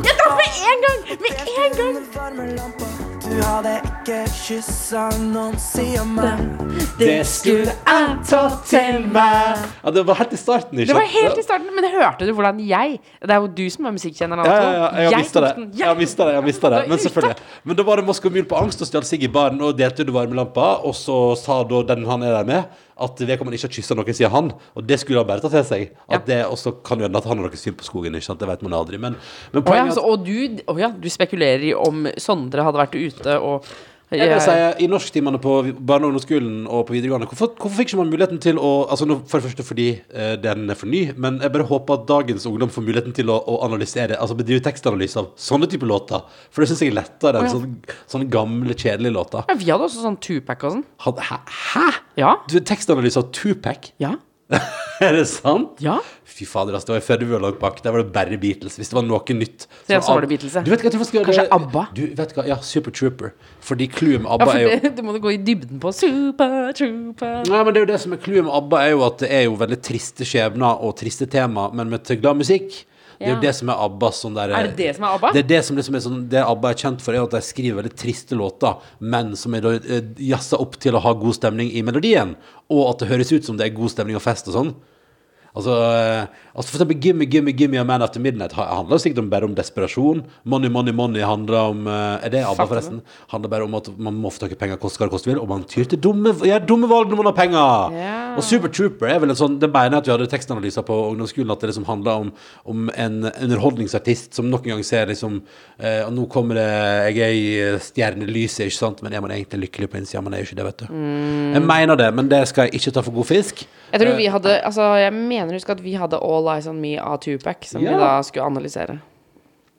Jeg 0.05 0.15
traff 0.19 0.37
med 0.41 0.51
en 0.71 0.79
gang! 0.87 1.01
Med 1.21 1.33
en 1.57 1.73
gang! 1.79 3.12
Det 6.99 7.23
skulle 7.27 7.73
jeg 7.73 8.17
ta 8.29 8.41
til 8.69 9.07
meg 9.15 9.63
Ja, 9.85 9.93
det 9.95 10.03
var 10.07 10.19
helt 10.21 10.35
i 10.37 10.41
starten, 10.41 10.77
ikke 10.79 10.91
Det 10.91 10.97
var 10.99 11.07
sant? 11.07 11.17
helt 11.17 11.41
i 11.41 11.45
starten, 11.47 11.71
men 11.73 11.87
det 11.87 11.93
hørte 11.95 12.29
du 12.29 12.33
hvordan 12.37 12.61
jeg 12.69 12.99
Det 13.23 13.31
er 13.31 13.41
jo 13.41 13.49
du 13.49 13.65
som 13.73 13.89
er 13.89 13.97
musikkjenneren. 13.97 14.45
Ja, 14.45 14.53
ja, 14.53 14.73
ja, 14.77 14.91
jeg 15.01 15.11
har 15.13 15.23
mista 15.25 15.45
det. 15.47 15.53
Jeg 15.79 15.89
har 15.89 15.99
mistet 16.03 16.23
det, 16.27 16.29
jeg 16.35 16.41
har 16.43 16.47
mistet 16.51 16.77
det. 16.77 16.83
Men 16.93 17.03
selvfølgelig. 17.07 17.37
Men 17.65 17.77
da 17.81 17.89
var 17.89 17.97
det 18.03 18.07
Moskva 18.11 18.35
Mule 18.37 18.49
på 18.53 18.61
angst 18.61 18.85
og 18.85 18.91
stjal 18.91 19.09
sigg 19.09 19.25
i 19.25 19.33
baren 19.33 19.61
og 19.65 19.79
delte 19.79 20.05
ut 20.05 20.13
varmelampa, 20.13 20.69
og 20.85 20.95
så 20.99 21.19
sa 21.41 21.63
da 21.65 21.83
den 21.95 22.05
han 22.09 22.23
er 22.27 22.37
der 22.41 22.45
med, 22.53 22.81
at 23.03 23.23
vedkommende 23.23 23.59
ikke 23.59 23.69
har 23.69 23.75
kyssa 23.77 23.97
noen 23.99 24.17
siden 24.17 24.33
han. 24.33 24.51
Og 24.79 24.87
det 24.89 25.01
skulle 25.03 25.23
han 25.23 25.29
bare 25.29 25.45
ta 25.45 25.51
til 25.53 25.65
seg. 25.69 25.95
At 26.13 26.27
det 26.29 26.43
også 26.47 26.77
kan 26.87 27.03
hende 27.03 27.19
at 27.19 27.29
han 27.29 27.41
har 27.41 27.49
noe 27.49 27.61
syn 27.61 27.77
på 27.79 27.87
skogen, 27.87 28.19
ikke 28.19 28.31
sant. 28.31 28.43
Det 28.43 28.51
vet 28.51 28.67
man 28.67 28.77
aldri. 28.79 29.01
Men, 29.03 29.19
men 29.53 29.63
ja, 29.63 29.67
poenget 29.67 29.97
så, 29.97 30.03
er 30.03 30.05
at 30.05 30.13
og 30.13 30.27
du, 30.27 30.63
å 30.71 30.77
ja, 30.81 30.93
du 30.95 31.09
spekulerer 31.13 31.67
i 31.71 31.73
om 31.77 32.07
Sondre 32.21 32.67
hadde 32.67 32.83
vært 32.83 32.99
ute 32.99 33.39
og 33.43 33.73
jeg 34.13 34.31
vil 34.31 34.43
si, 34.45 34.85
I 34.85 34.89
norsktimene 34.91 35.41
på 35.43 35.55
barne- 35.79 36.07
og 36.07 36.13
ungdomsskolen 36.13 36.67
og 36.67 36.87
på 36.89 36.97
videregående, 36.97 37.29
hvorfor, 37.31 37.55
hvorfor 37.57 37.79
fikk 37.79 37.93
ikke 37.93 38.01
man 38.03 38.13
muligheten 38.13 38.41
til 38.43 38.61
å 38.61 38.73
altså 38.93 39.09
For 39.29 39.39
det 39.39 39.49
første 39.49 39.67
fordi 39.67 39.89
eh, 40.13 40.35
den 40.41 40.71
er 40.71 40.79
for 40.79 40.91
ny, 40.91 41.05
men 41.17 41.41
jeg 41.43 41.53
bare 41.55 41.69
håper 41.69 42.01
at 42.01 42.09
dagens 42.11 42.47
ungdom 42.49 42.73
får 42.73 42.87
muligheten 42.87 43.17
til 43.17 43.33
å, 43.33 43.39
å 43.39 43.61
analysere 43.67 44.19
Altså 44.19 44.37
bedrive 44.39 44.63
tekstanalyse 44.65 45.19
av 45.21 45.31
sånne 45.41 45.69
typer 45.71 45.89
låter. 45.91 46.25
For 46.53 46.63
det 46.63 46.71
syns 46.71 46.85
jeg 46.85 46.93
er 46.93 46.99
lettere 47.01 47.41
enn 47.41 47.49
ja. 47.49 47.55
sånne, 47.55 47.97
sånne 48.11 48.29
gamle, 48.33 48.77
kjedelige 48.77 49.17
låter. 49.17 49.47
ja, 49.49 49.57
Vi 49.59 49.71
hadde 49.71 49.89
også 49.89 50.05
sånn 50.05 50.19
Tupac 50.23 50.67
og 50.67 50.77
sånn. 50.77 50.85
Hæ? 51.31 51.39
Hæ? 51.73 51.87
Ja. 52.21 52.37
Du 52.51 52.59
tekstanalyse 52.61 53.23
av 53.23 53.33
Tupac? 53.35 53.93
Ja. 54.03 54.17
er 55.07 55.17
det 55.17 55.25
sant? 55.31 55.81
Ja. 55.83 55.97
Fy 56.33 56.47
fader, 56.49 56.77
ass, 56.77 56.87
det 56.89 56.95
var 56.95 57.03
før 57.05 57.21
du 57.21 57.25
var 57.31 57.43
langt 57.45 57.59
bak. 57.61 57.81
Der 57.85 57.95
var 57.95 58.03
det 58.03 58.13
bare 58.15 58.39
Beatles. 58.41 58.79
Hvis 58.81 58.93
det 58.93 58.97
var 58.97 59.07
noe 59.07 59.37
nytt 59.37 59.67
Så 59.67 59.95
ja, 59.95 60.01
så 60.05 60.15
var 60.15 60.25
det 60.25 60.31
Beatles, 60.33 60.55
ja. 60.59 60.63
Du 60.65 60.71
vet 60.73 60.85
hva, 60.85 60.93
jeg 60.93 61.09
skal 61.09 61.27
Kanskje 61.29 61.47
ABBA? 61.59 61.85
Du 61.97 62.03
vet 62.21 62.37
hva, 62.37 62.47
Ja, 62.49 62.61
Super 62.65 62.95
Trooper. 62.95 63.35
Fordi 63.65 63.89
clouet 63.93 64.23
med 64.23 64.31
ja, 64.31 64.37
ABBA 64.37 64.49
for 64.51 64.61
er 64.61 64.65
jo 64.67 64.95
det 64.97 65.05
må 65.07 65.17
jo 65.17 65.25
gå 65.27 65.35
i 65.35 65.41
dybden 65.51 65.83
på. 65.83 65.93
Super 65.97 66.73
Trooper. 66.79 67.43
Nei, 67.49 67.61
men 67.65 67.75
det 67.75 67.83
er 67.83 67.87
jo 67.87 67.93
det 67.93 68.01
som 68.05 68.17
er 68.17 68.23
clouet 68.23 68.47
med 68.49 68.55
ABBA, 68.61 68.85
er 68.87 68.95
jo 68.95 69.05
at 69.09 69.21
det 69.25 69.35
er 69.41 69.45
jo 69.49 69.59
veldig 69.61 69.81
triste 69.91 70.29
skjebner 70.29 70.87
og 70.87 70.97
triste 71.01 71.29
tema, 71.31 71.69
men 71.75 71.93
med 71.93 72.15
glad 72.23 72.41
musikk. 72.41 72.83
Det 73.23 73.31
er 73.31 73.37
jo 73.37 73.43
det 73.45 73.55
som 73.57 73.73
er 73.73 73.83
ABBA. 73.87 74.11
sånn 74.19 74.37
der 74.37 74.55
Er 74.59 74.69
det 74.69 74.77
det 74.77 74.91
som 74.97 75.07
er 75.09 75.17
ABBA? 75.17 75.33
Det 75.33 75.43
er 75.45 75.49
det 75.55 75.61
som 75.65 75.79
liksom 75.79 75.99
er 75.99 76.05
sånn 76.05 76.23
Det 76.33 76.43
ABBA 76.43 76.73
er 76.73 76.81
kjent 76.85 77.05
for, 77.05 77.15
er 77.15 77.25
at 77.25 77.37
de 77.37 77.43
skriver 77.47 77.81
veldig 77.81 77.95
triste 77.97 78.39
låter, 78.39 78.81
men 79.01 79.37
som 79.39 79.55
er 79.55 79.69
eh, 79.73 80.09
jazza 80.33 80.61
opp 80.63 80.79
til 80.83 80.99
å 80.99 81.03
ha 81.05 81.13
god 81.15 81.39
stemning 81.39 81.71
i 81.73 81.85
melodien, 81.87 82.37
og 82.73 82.89
at 82.91 83.05
det 83.05 83.13
høres 83.13 83.33
ut 83.33 83.47
som 83.47 83.57
det 83.61 83.69
er 83.71 83.77
god 83.77 83.95
stemning 83.95 84.19
og 84.19 84.25
fest 84.25 84.51
og 84.51 84.59
sånn. 84.59 84.75
Altså, 85.53 85.75
eh, 85.85 86.27
altså 86.57 86.73
for 86.73 86.79
eksempel 86.79 86.97
Gimme, 87.05 87.27
Gimme, 87.29 87.53
Gimme 87.53 87.77
a 87.81 87.85
Man 87.85 88.01
After 88.01 88.21
Midnight 88.25 88.55
ha- 88.57 88.71
handler 88.79 88.97
sikkert 89.03 89.19
om 89.21 89.29
bare 89.29 89.45
om 89.45 89.53
desperasjon. 89.55 90.23
Money, 90.49 90.71
Money, 90.73 90.95
Money 90.97 91.21
handler 91.29 91.59
om 91.75 91.87
eh, 91.87 92.25
Er 92.25 92.33
det 92.33 92.41
ABBA, 92.49 92.67
forresten? 92.71 93.03
Handler 93.29 93.53
bare 93.53 93.67
om 93.67 93.75
at 93.77 93.91
man 93.99 94.15
må 94.17 94.31
få 94.33 94.41
tak 94.47 94.55
i 94.55 94.59
penger, 94.63 94.81
koste 94.81 95.03
hva 95.03 95.11
det 95.11 95.13
koste 95.13 95.29
vil, 95.29 95.41
og 95.43 95.51
man 95.51 95.67
tyr 95.69 95.85
til 95.93 96.01
dumme, 96.01 96.33
gjør 96.41 96.65
dumme 96.71 96.89
valg 96.89 97.13
når 97.13 97.21
man 97.21 97.29
har 97.33 97.37
penger! 97.37 97.99
Yeah. 97.99 98.19
Og 98.41 98.47
Super 98.49 98.73
Trooper 98.73 99.11
er 99.13 99.19
vel 99.21 99.35
en 99.35 99.37
sånn 99.37 99.59
Det 99.61 99.69
mener 99.69 99.99
jeg 99.99 100.01
at 100.01 100.07
vi 100.09 100.13
hadde 100.15 100.29
tekstanalyser 100.33 100.87
på 100.89 100.97
ungdomsskolen, 101.11 101.53
at 101.53 101.61
det 101.61 101.69
liksom 101.69 101.85
handler 101.91 102.23
om, 102.25 102.31
om 102.73 102.87
en 102.97 103.19
underholdningsartist 103.29 104.33
som 104.39 104.49
nok 104.51 104.65
en 104.67 104.73
gang 104.79 104.85
ser 104.87 105.11
liksom 105.13 105.37
eh, 105.77 106.01
Og 106.07 106.13
nå 106.17 106.25
kommer 106.33 106.57
det 106.57 106.67
Jeg 107.13 107.21
er 107.27 107.37
i 107.37 107.45
eh, 107.61 107.79
stjernelyset, 107.83 108.67
ikke 108.71 108.79
sant, 108.79 109.03
men 109.05 109.13
er 109.13 109.21
man 109.25 109.35
egentlig 109.37 109.67
lykkelig 109.67 109.91
på 109.93 110.01
innsida? 110.01 110.23
Man 110.25 110.33
er 110.37 110.43
jo 110.43 110.49
ikke 110.49 110.59
det, 110.63 110.67
vet 110.71 110.83
du. 110.85 110.97
Jeg 111.53 111.63
mener 111.69 111.99
det, 112.01 112.09
men 112.17 112.29
det 112.33 112.41
skal 112.51 112.69
jeg 112.71 112.81
ikke 112.81 112.95
ta 112.97 113.05
for 113.05 113.15
god 113.21 113.29
fisk. 113.29 113.65
Jeg 113.93 114.01
tror 114.01 114.17
vi 114.17 114.29
hadde 114.33 114.53
Altså, 114.63 114.85
jeg 114.97 115.13
mener 115.13 115.42
husk 115.51 115.71
at 115.71 115.81
vi 115.83 115.95
hadde 115.99 116.17
All 116.23 116.47
Eyes 116.55 116.67
On 116.71 116.81
Me 116.81 116.97
av 116.99 117.19
Tupac, 117.21 117.65
som 117.67 117.83
Ja. 117.83 117.91
vi 117.93 117.99
da 117.99 118.23
skulle 118.23 118.47
analysere. 118.47 119.01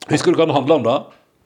Husker 0.10 0.32
du 0.32 0.38
hva 0.38 0.45
den 0.47 0.56
handla 0.56 0.76
om, 0.76 0.84
da? 0.84 1.04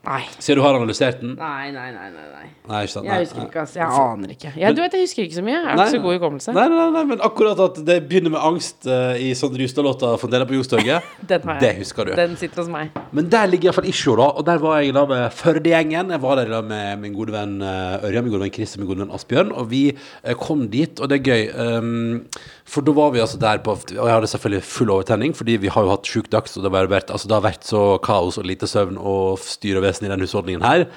Nei. 0.08 0.21
Siden 0.39 0.56
du 0.56 0.62
har 0.63 0.73
analysert 0.77 1.19
den? 1.19 1.34
Nei, 1.36 1.69
nei, 1.71 1.91
nei. 1.91 2.10
nei, 2.13 2.27
nei. 2.32 2.45
Nei, 2.69 2.84
ikke 2.86 2.91
sant? 2.93 3.06
Jeg 3.10 3.25
husker 3.25 3.38
nei. 3.41 3.47
ikke, 3.49 3.60
altså. 3.60 3.80
Jeg 3.82 3.88
aner 3.99 4.30
ikke. 4.32 4.51
Jeg, 4.56 4.75
du 4.75 4.80
vet, 4.82 4.93
jeg 4.93 5.01
husker 5.03 5.23
ikke 5.25 5.36
så 5.36 5.41
mye. 5.43 5.51
Jeg 5.58 5.65
har 5.67 5.75
Nei, 5.75 5.84
ikke 5.84 5.91
så 5.91 5.97
nei. 5.97 6.03
god 6.06 6.15
hukommelse. 6.15 6.53
Nei, 6.56 6.67
nei, 6.71 6.86
nei, 6.95 7.01
men 7.10 7.19
akkurat 7.27 7.60
at 7.60 7.80
det 7.89 7.97
begynner 8.08 8.32
med 8.32 8.39
angst 8.39 8.88
eh, 8.88 9.17
i 9.19 9.34
sånn 9.36 9.58
Justad-låta 9.60 10.13
Dela 10.32 10.45
på 10.47 10.56
Youngstorget, 10.56 11.03
Den 11.27 11.41
har 11.43 11.60
jeg. 11.60 11.62
det 11.65 11.71
husker 11.82 12.06
du. 12.08 12.13
Den 12.15 12.38
sitter 12.39 12.62
hos 12.63 12.69
meg. 12.71 12.95
Men 13.12 13.27
der 13.34 13.47
ligger 13.51 13.67
iallfall 13.73 13.89
Isho, 13.91 14.15
da. 14.15 14.30
Og 14.39 14.45
der 14.47 14.58
var 14.63 14.80
jeg 14.80 14.93
da 14.95 15.03
med 15.12 15.27
Førde-gjengen. 15.41 16.13
Jeg 16.15 16.21
var 16.23 16.36
der 16.39 16.53
da 16.56 16.62
med 16.71 17.03
min 17.03 17.13
gode 17.17 17.36
venn 17.36 17.58
eh, 17.62 18.08
Ørjan, 18.08 18.23
min 18.23 18.32
gode 18.38 18.45
venn 18.47 18.53
Chris 18.56 18.77
og 18.77 18.86
min 18.86 18.91
gode 18.93 19.03
venn 19.03 19.12
Asbjørn. 19.17 19.51
Og 19.60 19.67
vi 19.73 19.84
eh, 19.91 20.38
kom 20.39 20.69
dit, 20.71 21.01
og 21.03 21.12
det 21.12 21.19
er 21.19 21.27
gøy. 21.27 21.43
ehm, 21.51 22.30
for 22.67 22.84
da 22.84 22.91
var 22.91 23.13
vi 23.15 23.21
altså 23.23 23.39
der 23.39 23.62
på 23.63 23.71
Og 23.71 23.95
jeg 23.95 24.12
hadde 24.12 24.27
selvfølgelig 24.27 24.65
full 24.67 24.91
overtenning, 24.91 25.36
fordi 25.36 25.56
vi 25.63 25.71
har 25.71 25.86
jo 25.86 25.93
hatt 25.93 26.10
sjuk 26.10 26.27
dags, 26.34 26.58
og 26.58 26.65
det 26.65 26.73
har, 26.73 26.89
vært, 26.91 27.13
altså, 27.13 27.30
det 27.30 27.38
har 27.38 27.45
vært 27.45 27.67
så 27.67 27.84
kaos 28.03 28.39
og 28.41 28.47
lite 28.49 28.67
søvn 28.67 28.99
og 28.99 29.39
styr 29.39 29.80
og 29.80 29.88
vesen 29.88 30.08
i 30.08 30.12
den 30.12 30.25
husholdningen 30.25 30.65
her. 30.67 30.88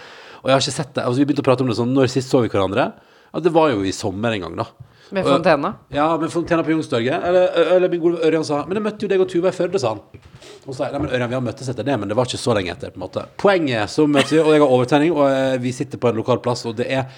Og 0.43 0.51
jeg 0.51 0.57
har 0.57 0.65
ikke 0.65 0.75
sett 0.75 0.95
det. 0.97 1.05
Altså, 1.05 1.21
vi 1.21 1.29
begynte 1.29 1.45
å 1.45 1.49
prate 1.51 1.63
om 1.63 1.71
det 1.71 1.77
sånn 1.79 1.91
Når 1.95 2.11
sist 2.11 2.33
så 2.33 2.41
vi 2.43 2.51
hverandre? 2.51 2.91
Ja, 3.31 3.43
det 3.45 3.53
var 3.55 3.71
jo 3.71 3.85
i 3.87 3.93
sommer 3.95 4.35
en 4.35 4.47
gang, 4.47 4.57
da. 4.65 4.67
Med 5.11 5.27
Fontena. 5.27 5.73
ja, 5.91 6.17
med 6.19 6.31
Fontena 6.31 6.63
på 6.63 6.71
Youngstorget. 6.71 7.25
Eller, 7.27 7.49
eller 7.77 7.91
min 7.91 8.03
gode 8.03 8.23
Ørjan 8.27 8.45
sa 8.47 8.61
Men 8.67 8.79
jeg 8.79 8.85
møtte 8.85 9.07
jo 9.07 9.11
deg 9.11 9.23
og 9.25 9.29
Tuva 9.31 9.51
i 9.51 9.57
Førde, 9.57 9.81
sa 9.83 9.95
han. 9.95 10.03
Og 10.67 10.71
så 10.71 10.77
sa 10.85 10.91
nei, 10.93 11.01
men 11.03 11.11
Ørjan, 11.11 11.31
vi 11.33 11.39
har 11.39 11.43
møttes 11.43 11.71
etter 11.73 11.87
det, 11.87 11.97
men 11.99 12.11
det 12.11 12.19
var 12.19 12.31
ikke 12.31 12.39
så 12.39 12.55
lenge 12.55 12.75
etter. 12.75 12.93
på 12.95 13.01
en 13.01 13.05
måte 13.07 13.27
Poenget 13.43 13.91
så 13.91 14.07
møtes 14.07 14.35
vi, 14.37 14.39
og 14.43 14.53
jeg 14.55 14.63
har 14.63 14.75
overtenning, 14.77 15.15
og 15.17 15.27
eh, 15.27 15.59
vi 15.63 15.75
sitter 15.75 15.99
på 16.03 16.11
en 16.11 16.21
lokal 16.21 16.43
plass, 16.45 16.63
og 16.69 16.79
det 16.79 16.87
er 16.95 17.09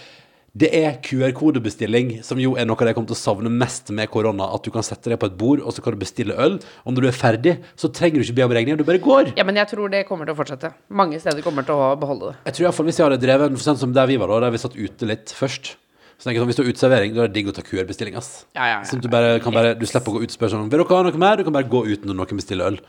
det 0.52 0.68
er 0.76 0.98
QR-kodebestilling, 1.00 2.18
som 2.26 2.36
jo 2.40 2.50
er 2.60 2.66
noe 2.68 2.76
av 2.76 2.84
det 2.84 2.92
jeg 2.92 2.96
kommer 2.98 3.08
til 3.08 3.16
å 3.16 3.22
savne 3.22 3.52
mest 3.52 3.88
med 3.96 4.10
korona. 4.12 4.50
At 4.52 4.66
du 4.66 4.68
kan 4.74 4.84
sette 4.84 5.08
deg 5.08 5.16
på 5.22 5.30
et 5.30 5.36
bord, 5.40 5.62
og 5.64 5.72
så 5.72 5.80
kan 5.84 5.94
du 5.96 6.02
bestille 6.02 6.36
øl. 6.36 6.58
Og 6.84 6.92
når 6.92 7.06
du 7.06 7.08
er 7.08 7.16
ferdig, 7.16 7.54
så 7.72 7.88
trenger 7.88 8.20
du 8.20 8.26
ikke 8.26 8.36
be 8.36 8.44
om 8.44 8.52
regning, 8.58 8.76
du 8.76 8.84
bare 8.84 9.00
går. 9.00 9.30
Ja, 9.38 9.46
men 9.48 9.56
jeg 9.56 9.70
tror 9.70 9.88
det 9.92 10.02
kommer 10.10 10.28
til 10.28 10.36
å 10.36 10.40
fortsette. 10.42 10.74
Mange 10.92 11.20
steder 11.22 11.40
kommer 11.44 11.64
til 11.64 11.80
å 11.80 11.94
beholde 11.96 12.34
det. 12.34 12.42
Jeg 12.50 12.58
tror 12.58 12.66
i 12.66 12.68
hvert 12.68 12.78
fall 12.78 12.90
Hvis 12.90 13.00
jeg 13.00 13.06
hadde 13.08 13.20
drevet 13.22 13.56
sånn 13.64 13.80
som 13.80 13.94
der 13.96 14.10
vi 14.10 14.18
var, 14.20 14.28
da, 14.28 14.42
der 14.44 14.52
vi 14.52 14.60
satt 14.60 14.76
ute 14.76 15.08
litt 15.08 15.32
først 15.32 15.72
Så 15.72 16.26
tenker 16.26 16.36
jeg 16.36 16.42
sånn, 16.42 16.50
Hvis 16.50 16.58
du 16.58 16.62
har 16.62 16.70
uteservering, 16.74 17.14
da 17.16 17.24
er 17.24 17.32
det 17.32 17.36
digg 17.38 17.48
å 17.48 17.54
ta 17.56 17.64
QR-bestilling. 17.64 18.18
ass 18.20 18.30
Ja, 18.52 18.66
ja, 18.66 18.76
ja. 18.76 18.84
Sånn 18.88 19.00
at 19.00 19.06
du, 19.06 19.10
bare, 19.12 19.38
kan 19.40 19.56
bare, 19.56 19.72
du 19.78 19.86
slipper 19.88 20.12
å 20.12 20.18
gå 20.18 20.26
ut 20.26 20.34
og 20.34 20.36
spørre 20.36 20.52
sånn 20.52 20.68
Vil 20.68 20.82
dere 20.84 20.98
ha 21.00 21.06
noe 21.08 21.22
mer? 21.24 21.40
Du 21.40 21.48
kan 21.48 21.56
bare 21.56 21.70
gå 21.72 21.84
ut 21.88 22.04
når 22.04 22.18
noen 22.18 22.42
bestiller 22.42 22.74
øl. 22.74 22.80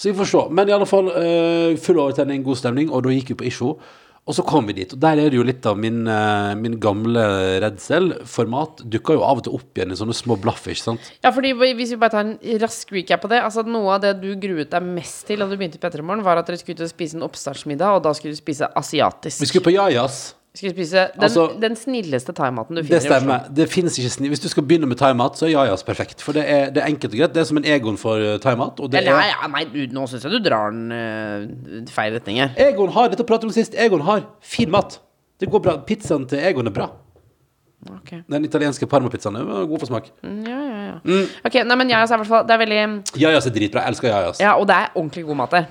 Så 0.00 0.08
vi 0.08 0.16
får 0.16 0.30
se. 0.30 0.44
Men 0.56 0.70
i 0.70 0.72
alle 0.72 0.88
fall 0.88 1.10
eh, 1.12 1.76
full 1.84 2.00
overtenning, 2.00 2.40
god 2.46 2.56
stemning, 2.56 2.88
og 2.88 3.04
da 3.04 3.12
gikk 3.12 3.34
vi 3.34 3.42
på 3.42 3.50
Isjo. 3.50 3.74
Og 4.28 4.36
så 4.36 4.44
kom 4.46 4.66
vi 4.68 4.76
dit, 4.76 4.92
og 4.94 5.00
der 5.02 5.18
er 5.18 5.32
det 5.32 5.38
jo 5.38 5.44
litt 5.46 5.64
av 5.66 5.78
min, 5.80 6.02
eh, 6.06 6.54
min 6.54 6.76
gamle 6.78 7.22
redsel. 7.64 8.12
Format 8.28 8.82
dukker 8.84 9.16
jo 9.16 9.24
av 9.26 9.40
og 9.40 9.46
til 9.46 9.56
opp 9.56 9.78
igjen 9.80 9.94
i 9.94 9.98
sånne 9.98 10.14
små 10.14 10.36
blaff, 10.40 10.68
ikke 10.70 10.82
sant? 10.82 11.12
Ja, 11.24 11.32
fordi 11.34 11.54
Hvis 11.56 11.90
vi 11.90 11.96
bare 11.96 12.10
tar 12.10 12.26
en 12.26 12.38
rask 12.60 12.92
recap 12.92 13.22
på 13.22 13.28
det 13.28 13.40
Altså 13.42 13.64
Noe 13.66 13.94
av 13.94 14.00
det 14.02 14.20
du 14.20 14.34
gruet 14.36 14.70
deg 14.70 14.82
mest 14.82 15.26
til 15.26 15.38
da 15.38 15.46
du 15.46 15.56
begynte 15.56 15.80
i 15.80 15.82
P3morgen, 15.82 16.22
var 16.22 16.38
at 16.38 16.46
dere 16.46 16.60
skulle 16.60 16.78
ut 16.78 16.86
og 16.86 16.92
spise 16.92 17.16
en 17.16 17.26
oppstartsmiddag, 17.26 17.96
og 17.96 18.02
da 18.04 18.12
skulle 18.14 18.36
du 18.36 18.40
spise 18.40 18.68
asiatisk. 18.76 19.40
Vi 19.40 19.46
skulle 19.46 19.64
på 19.64 19.74
Jajas. 19.74 20.34
Skulle 20.50 20.72
spise 20.74 21.04
den, 21.14 21.22
Altså, 21.22 21.44
den 21.62 21.76
snilleste 21.78 22.32
thaimaten 22.34 22.74
du 22.74 22.82
Det 22.82 22.88
finner 22.88 22.96
i 22.96 23.06
Oslo. 23.06 23.18
stemmer. 23.20 23.54
Det 23.54 23.66
finnes 23.70 23.98
ikke 23.98 24.10
snill. 24.10 24.30
Hvis 24.32 24.40
du 24.42 24.48
skal 24.50 24.64
begynne 24.66 24.88
med 24.90 24.98
thaimat, 24.98 25.36
så 25.38 25.46
er 25.46 25.52
Jajas 25.52 25.84
perfekt. 25.86 26.24
For 26.26 26.34
det 26.34 26.42
er, 26.42 26.72
det 26.74 26.82
er 26.82 26.88
enkelt 26.90 27.14
og 27.14 27.18
greit. 27.20 27.34
Det 27.34 27.40
er 27.44 27.46
som 27.46 27.60
en 27.60 27.64
Egon 27.70 27.96
for 28.00 28.18
eh, 28.18 28.38
thaimat. 28.42 28.80
Og 28.82 28.90
det 28.90 28.98
Eller, 29.04 29.12
er 29.14 29.46
nei, 29.48 29.62
nei, 29.70 29.86
nå 29.94 30.08
syns 30.10 30.26
jeg 30.26 30.32
du 30.34 30.40
drar 30.42 30.74
den 30.74 30.90
uh, 30.90 31.92
feil 31.94 32.16
retning 32.18 32.40
her. 32.42 32.50
Egon 32.58 32.90
har, 32.96 33.12
dette 33.14 33.22
pratet 33.28 33.46
vi 33.46 33.52
om 33.52 33.54
sist, 33.54 33.78
Egon 33.78 34.02
har 34.08 34.26
fin 34.42 34.70
mat. 34.70 34.98
Det 35.40 35.48
går 35.48 35.62
bra. 35.68 35.76
Pizzaen 35.86 36.26
til 36.26 36.42
Egon 36.42 36.66
er 36.66 36.74
bra. 36.74 36.90
Okay. 38.00 38.20
Den 38.28 38.44
italienske 38.44 38.86
parmapizzaen 38.90 39.38
er 39.40 39.46
god 39.70 39.78
for 39.78 39.86
smak. 39.88 40.10
Mm, 40.26 40.42
ja, 40.50 40.58
ja, 40.58 40.82
ja. 40.90 41.22
Ok, 41.46 41.62
nei, 41.64 41.78
men 41.80 41.94
Jajas 41.94 42.10
er 42.10 42.18
i 42.18 42.24
hvert 42.24 42.28
fall, 42.28 42.44
Det 42.44 42.52
er 42.56 42.60
veldig 42.66 42.82
Jajas 43.22 43.46
er 43.46 43.54
dritbra. 43.54 43.86
Jeg 43.86 43.94
elsker 43.94 44.10
Jajas. 44.10 44.42
Ja, 44.42 44.58
og 44.58 44.66
det 44.68 44.76
er 44.76 44.90
ordentlig 44.98 45.24
god 45.30 45.36
mat 45.44 45.54
der. 45.56 45.70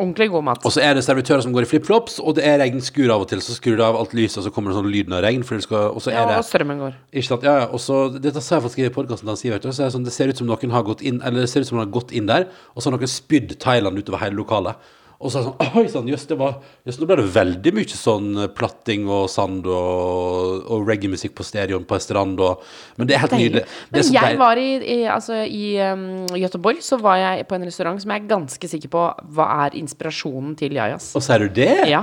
Ordentlig 0.00 0.30
god 0.32 0.44
mat. 0.46 0.64
Og 0.64 0.72
så 0.74 0.82
er 0.84 0.96
det 0.96 1.04
servitører 1.04 1.44
som 1.44 1.52
går 1.54 1.66
i 1.66 1.70
flipflops, 1.70 2.18
og 2.24 2.38
det 2.38 2.46
er 2.48 2.58
regnskur 2.62 3.12
av 3.12 3.26
og 3.26 3.30
til. 3.30 3.42
Så 3.44 3.56
skrur 3.58 3.76
du 3.78 3.84
av 3.84 3.98
alt 4.00 4.14
lyset, 4.16 4.38
og 4.40 4.46
så 4.46 4.52
kommer 4.54 4.72
det 4.72 4.78
sånn 4.80 4.90
lyden 4.92 5.16
av 5.16 5.24
regn. 5.26 5.44
Skal, 5.44 5.90
og 5.92 6.00
så 6.00 6.14
Ja, 6.14 6.24
er 6.24 6.32
det 6.32 6.38
og 6.40 6.46
strømmen 6.48 6.80
går. 6.80 6.96
Ikke 7.12 7.28
sant? 7.28 7.44
Ja, 7.46 7.58
ja. 7.62 7.66
Og 7.68 7.82
så, 7.84 8.00
dette 8.16 8.40
sa 8.40 8.56
jeg 8.56 8.66
faktisk 8.68 8.84
i 8.84 8.94
podkasten 8.94 9.28
til. 9.28 9.36
Så 9.36 9.50
er 9.52 9.60
det, 9.60 9.92
sånn, 9.96 10.06
det 10.08 10.14
ser 10.16 10.32
ut 10.32 10.40
som 10.40 10.48
noen 10.48 10.72
har 10.72 10.86
gått 10.86 11.04
inn 11.04 11.20
Eller 11.20 11.44
det 11.44 11.50
ser 11.52 11.62
ut 11.62 11.68
som 11.68 11.78
noen 11.78 11.86
har 11.86 11.94
gått 12.00 12.14
inn 12.16 12.30
der, 12.30 12.48
og 12.74 12.80
så 12.80 12.90
har 12.90 12.96
noen 12.96 13.12
spydd 13.12 13.58
Thailand 13.60 14.00
utover 14.00 14.24
hele 14.24 14.40
lokalet. 14.40 14.90
Og 15.20 15.28
så 15.28 15.40
er 15.42 15.44
det 15.44 15.50
sånn 15.50 15.80
Oi 15.80 15.88
sann, 15.92 16.06
jøss, 16.08 16.22
nå 16.30 17.06
ble 17.08 17.16
det 17.20 17.26
veldig 17.34 17.72
mye 17.76 17.96
sånn 17.98 18.28
eh, 18.40 18.48
platting 18.56 19.02
og 19.12 19.26
sand 19.28 19.66
og, 19.68 20.62
og 20.72 20.88
reggae-musikk 20.88 21.34
på 21.36 21.44
stereoen 21.44 21.84
på 21.84 21.98
en 21.98 22.04
strand 22.04 22.40
og 22.40 22.62
Men 22.96 23.10
det 23.10 23.16
er 23.18 23.24
helt 23.26 23.36
nydelig. 23.36 23.64
Men 23.92 24.06
jeg 24.06 24.30
deil... 24.30 24.38
var 24.40 24.60
i, 24.62 24.70
i, 24.80 24.96
altså, 25.12 25.42
i 25.44 25.74
um, 25.84 26.06
Göteborg, 26.40 26.80
så 26.84 26.96
var 27.02 27.20
jeg 27.20 27.44
på 27.50 27.58
en 27.58 27.68
restaurant 27.68 28.00
som 28.00 28.14
jeg 28.14 28.22
er 28.24 28.30
ganske 28.32 28.70
sikker 28.72 28.92
på 28.96 29.04
hva 29.36 29.50
er 29.66 29.76
inspirasjonen 29.82 30.56
til 30.58 30.72
Jajas. 30.78 31.10
Og 31.18 31.26
sier 31.26 31.44
du 31.44 31.52
det? 31.60 31.68
Ja. 31.90 32.00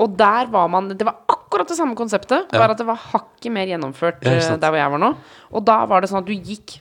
Og 0.00 0.16
der 0.16 0.48
var 0.48 0.70
man 0.72 0.88
Det 0.96 1.04
var 1.04 1.18
akkurat 1.28 1.68
det 1.68 1.76
samme 1.76 1.96
konseptet, 1.98 2.48
Ja. 2.52 2.58
bare 2.58 2.72
at 2.72 2.80
det 2.80 2.88
var 2.88 2.96
hakket 3.12 3.52
mer 3.52 3.68
gjennomført 3.68 4.24
Ja, 4.24 4.38
eh, 4.40 4.56
der 4.56 4.72
hvor 4.72 4.80
jeg 4.80 4.90
var 4.96 5.02
nå. 5.04 5.12
Og 5.52 5.64
da 5.68 5.82
var 5.84 6.00
det 6.00 6.08
sånn 6.10 6.24
at 6.24 6.28
du 6.28 6.32
gikk 6.32 6.78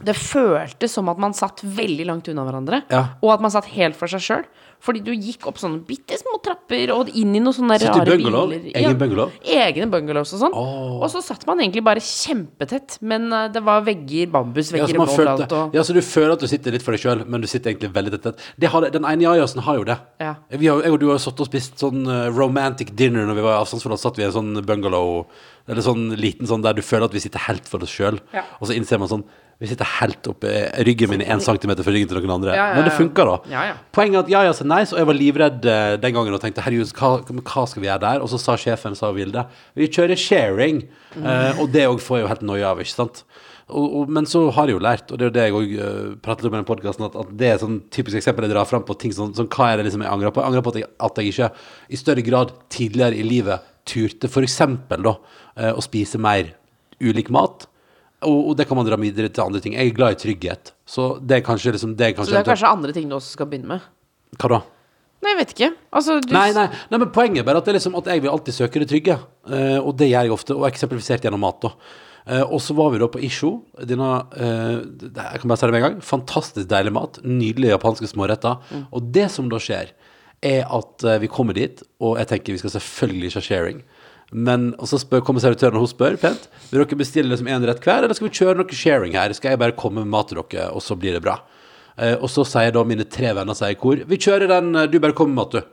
Det 0.00 0.16
føltes 0.16 0.92
som 0.92 1.08
at 1.08 1.18
man 1.20 1.32
satt 1.36 1.60
veldig 1.64 2.04
langt 2.08 2.28
unna 2.28 2.44
hverandre, 2.44 2.82
Ja. 2.92 3.04
og 3.22 3.32
at 3.36 3.40
man 3.44 3.50
satt 3.52 3.68
helt 3.76 3.96
for 3.96 4.08
seg 4.12 4.20
sjøl. 4.20 4.44
Fordi 4.84 5.02
du 5.04 5.12
gikk 5.14 5.48
opp 5.50 5.58
sånne 5.60 5.80
bitte 5.86 6.18
små 6.20 6.36
trapper 6.44 6.92
og 6.94 7.10
inn 7.10 7.34
i 7.34 7.42
noen 7.42 7.56
sånne 7.56 7.78
rare 7.82 8.04
bungalow? 8.06 8.52
biler. 8.52 8.70
Egen 8.76 8.98
bungalow? 9.00 9.32
Egne 9.56 9.88
bungalows 9.90 10.34
og 10.36 10.42
sånn. 10.44 10.56
Oh. 10.56 10.98
Og 11.00 11.08
så 11.12 11.22
satt 11.24 11.46
man 11.48 11.62
egentlig 11.64 11.84
bare 11.86 12.02
kjempetett, 12.04 12.98
men 13.06 13.28
eh, 13.32 13.48
det 13.54 13.64
var 13.66 13.84
vegger, 13.86 14.26
Ja, 14.26 14.32
bambusvegger 14.36 14.94
ja, 14.94 15.02
overalt. 15.02 15.52
Og, 15.52 15.74
ja, 15.76 15.84
så 15.86 15.96
du 15.96 16.02
føler 16.04 16.36
at 16.36 16.44
du 16.44 16.48
sitter 16.50 16.76
litt 16.76 16.84
for 16.86 16.96
deg 16.96 17.02
sjøl, 17.02 17.24
men 17.26 17.42
du 17.42 17.48
sitter 17.50 17.72
egentlig 17.72 17.92
veldig 17.96 18.22
tett 18.22 18.44
har, 18.76 18.90
den 18.90 19.06
ene 19.08 19.26
jajasen 19.26 19.64
har 19.66 19.80
jo 19.80 19.84
det. 19.88 19.96
Ja. 20.22 20.34
Vi 20.50 20.70
har, 20.70 20.82
jeg 20.84 20.94
og 20.94 21.00
du 21.02 21.08
har 21.10 21.20
satt 21.22 21.40
og 21.42 21.48
spist 21.48 21.78
sånn 21.82 22.06
eh, 22.10 22.28
romantic 22.34 22.92
dinner 22.98 23.26
når 23.28 23.38
vi 23.38 23.44
var 23.46 23.56
i 23.56 23.60
avstandsforhold. 23.62 24.02
Satt 24.02 24.20
vi 24.20 24.24
i 24.24 24.28
en 24.28 24.34
sånn 24.36 24.62
bungalow, 24.66 25.26
eller 25.66 25.82
sånn 25.82 26.12
liten 26.18 26.48
sånn 26.48 26.62
der 26.64 26.76
du 26.76 26.82
føler 26.84 27.08
at 27.08 27.16
vi 27.16 27.22
sitter 27.24 27.42
helt 27.48 27.66
for 27.68 27.82
oss 27.82 27.92
sjøl. 27.92 28.20
Ja. 28.34 28.44
Og 28.60 28.70
så 28.70 28.76
innser 28.76 29.02
man 29.02 29.10
sånn 29.12 29.26
Vi 29.56 29.70
sitter 29.70 29.88
helt 29.88 30.26
oppe 30.28 30.50
Ryggen 30.84 31.08
min 31.08 31.22
er 31.24 31.30
én 31.32 31.40
centimeter 31.40 31.80
fra 31.86 31.94
ryggen 31.94 32.10
til 32.10 32.18
noen 32.20 32.34
andre. 32.34 32.52
Ja, 32.52 32.66
ja, 32.68 32.74
Men 32.76 32.84
det 32.84 32.92
funker, 32.92 33.24
da. 33.24 33.36
Ja, 33.48 33.62
ja. 33.70 33.78
Poenget 33.96 34.18
er 34.18 34.24
at 34.26 34.32
ja, 34.34 34.42
ja, 34.44 34.52
så 34.52 34.66
nice, 34.68 34.92
og 34.92 35.00
jeg 35.00 35.08
var 35.08 35.16
livredd 35.16 35.68
eh, 35.72 35.94
den 36.02 36.12
gangen 36.12 36.36
og 36.36 36.42
tenkte 36.42 36.64
herregud, 36.66 36.92
hva, 36.98 37.40
hva 37.40 37.64
skal 37.64 37.80
vi 37.80 37.88
gjøre 37.88 38.04
der? 38.04 38.20
Og 38.20 38.28
så 38.28 38.40
sa 38.42 38.58
sjefen, 38.60 38.98
sa 38.98 39.14
Vilde, 39.16 39.46
vi 39.72 39.88
kjører 39.88 40.20
sharing. 40.20 40.82
Mm. 41.16 41.24
Eh, 41.24 41.62
og 41.62 41.72
det 41.72 41.86
òg 41.88 42.04
får 42.04 42.20
jeg 42.20 42.26
jo 42.26 42.32
helt 42.34 42.44
noia 42.52 42.74
av, 42.74 42.84
ikke 42.84 42.98
sant? 42.98 43.24
Og, 43.66 43.86
og, 43.86 44.10
men 44.14 44.28
så 44.30 44.44
har 44.54 44.68
jeg 44.70 44.76
jo 44.76 44.82
lært, 44.84 45.08
og 45.10 45.18
det 45.18 45.24
er 45.24 45.30
jo 45.30 45.34
det 45.34 45.46
jeg 45.46 45.54
òg 45.58 45.72
uh, 45.80 46.10
prater 46.22 46.46
om 46.46 46.54
i 46.54 46.58
den 46.60 46.68
podkasten, 46.68 47.06
at, 47.08 47.16
at 47.18 47.32
det 47.34 47.48
er 47.50 47.56
sånn 47.58 47.80
typisk 47.90 48.20
eksempel 48.20 48.46
jeg 48.46 48.52
drar 48.52 48.68
fram 48.68 48.84
på 48.86 48.94
ting 49.00 49.14
som, 49.14 49.32
som 49.34 49.48
hva 49.50 49.72
er 49.72 49.80
det 49.80 49.88
liksom 49.88 50.04
jeg 50.04 50.12
angrer 50.12 50.30
på? 50.30 50.44
Jeg 50.44 50.52
angrer 50.52 50.62
på 50.62 50.74
at 50.74 50.78
jeg, 50.78 50.90
at 51.08 51.18
jeg 51.18 51.32
ikke 51.32 51.48
i 51.90 51.98
større 51.98 52.26
grad 52.28 52.52
tidligere 52.70 53.18
i 53.18 53.24
livet 53.26 53.72
turte 53.86 54.30
f.eks. 54.30 54.60
da 54.90 55.16
eh, 55.56 55.72
å 55.72 55.82
spise 55.84 56.20
mer 56.22 56.54
ulik 57.02 57.30
mat. 57.34 57.66
Og, 58.24 58.38
og 58.50 58.54
det 58.58 58.64
kan 58.68 58.78
man 58.78 58.86
dra 58.88 58.96
videre 59.00 59.28
til 59.28 59.44
andre 59.44 59.60
ting. 59.62 59.74
Jeg 59.76 59.90
er 59.90 59.98
glad 59.98 60.16
i 60.16 60.20
trygghet. 60.22 60.72
Så 60.88 61.16
det 61.20 61.40
er 61.40 61.44
kanskje 61.46 61.74
liksom 61.76 61.92
det 61.98 62.12
er 62.12 62.16
så 62.16 62.32
det 62.32 62.40
er 62.40 62.48
kanskje 62.48 62.70
andre 62.72 62.94
ting 62.96 63.10
du 63.10 63.18
også 63.18 63.36
skal 63.36 63.50
begynne 63.50 63.76
med. 63.76 63.84
Hva 64.40 64.50
da? 64.56 64.62
Nei, 65.24 65.32
jeg 65.32 65.38
vet 65.40 65.52
ikke. 65.54 65.68
Altså, 65.96 66.18
du 66.22 66.32
Nei, 66.34 66.48
nei, 66.54 66.66
nei, 66.92 66.98
men 67.00 67.12
poenget 67.12 67.42
er 67.42 67.46
bare 67.48 67.60
at, 67.60 67.66
det 67.66 67.72
er 67.72 67.78
liksom 67.78 67.96
at 67.98 68.08
jeg 68.12 68.22
vil 68.24 68.32
alltid 68.32 68.56
søke 68.56 68.82
det 68.82 68.88
trygge. 68.90 69.16
Eh, 69.48 69.78
og 69.80 69.94
det 70.00 70.10
gjør 70.10 70.28
jeg 70.28 70.34
ofte, 70.36 70.56
og 70.56 70.66
eksemplifisert 70.68 71.24
gjennom 71.26 71.42
mat. 71.44 71.64
da. 71.64 71.72
Eh, 72.26 72.42
og 72.44 72.60
så 72.62 72.76
var 72.78 72.92
vi 72.94 73.00
da 73.02 73.08
på 73.12 73.22
Isho. 73.26 73.52
Denne, 73.88 74.10
jeg 74.36 75.40
kan 75.42 75.50
bare 75.50 75.60
si 75.60 75.66
det 75.68 75.74
med 75.74 75.80
en 75.80 75.86
gang. 75.88 76.00
Fantastisk 76.04 76.68
deilig 76.72 76.94
mat. 76.96 77.20
Nydelige 77.24 77.74
japanske 77.74 78.10
småretter. 78.12 78.60
Og 78.92 79.12
det 79.16 79.28
som 79.34 79.50
da 79.52 79.60
skjer, 79.62 79.92
er 80.44 80.66
at 80.68 81.04
vi 81.22 81.30
kommer 81.32 81.56
dit, 81.56 81.80
og 82.04 82.18
jeg 82.20 82.28
tenker 82.32 82.54
vi 82.54 82.60
skal 82.60 82.76
selvfølgelig 82.76 83.30
ikke 83.32 83.40
ha 83.40 83.46
sharing. 83.48 83.78
Men, 84.36 84.74
og 84.76 84.88
så 84.90 84.98
spør, 85.00 85.22
kommer 85.24 85.40
servitøren 85.40 85.78
og 85.78 85.86
hun 85.86 85.88
spør 85.88 86.18
pent 86.20 86.42
Vil 86.68 86.82
dere 86.82 86.98
bestille 87.00 87.30
liksom 87.30 87.48
en 87.48 87.64
rett 87.64 87.80
hver, 87.80 88.04
eller 88.04 88.16
skal 88.18 88.28
vi 88.28 88.34
kjøre 88.36 88.58
noe 88.58 88.76
sharing 88.76 89.16
her? 89.16 89.32
Skal 89.36 89.54
jeg 89.54 89.60
bare 89.62 89.76
komme 89.78 90.02
med 90.04 90.12
mat 90.12 90.28
til 90.28 90.42
dere, 90.42 90.66
og 90.76 90.84
så 90.84 90.96
blir 90.98 91.16
det 91.16 91.22
bra? 91.24 91.38
Eh, 91.96 92.18
og 92.20 92.28
så 92.28 92.44
sier 92.44 92.74
da 92.76 92.82
mine 92.84 93.06
tre 93.08 93.32
venner 93.36 93.56
sier 93.56 93.72
i 93.72 93.80
kor 93.80 94.02
Vi 94.04 94.18
kjører 94.20 94.50
den, 94.52 94.74
eh, 94.76 94.88
du 94.92 94.98
bare 95.00 95.16
kommer 95.16 95.32
med 95.32 95.40
mat, 95.40 95.56
du. 95.56 95.72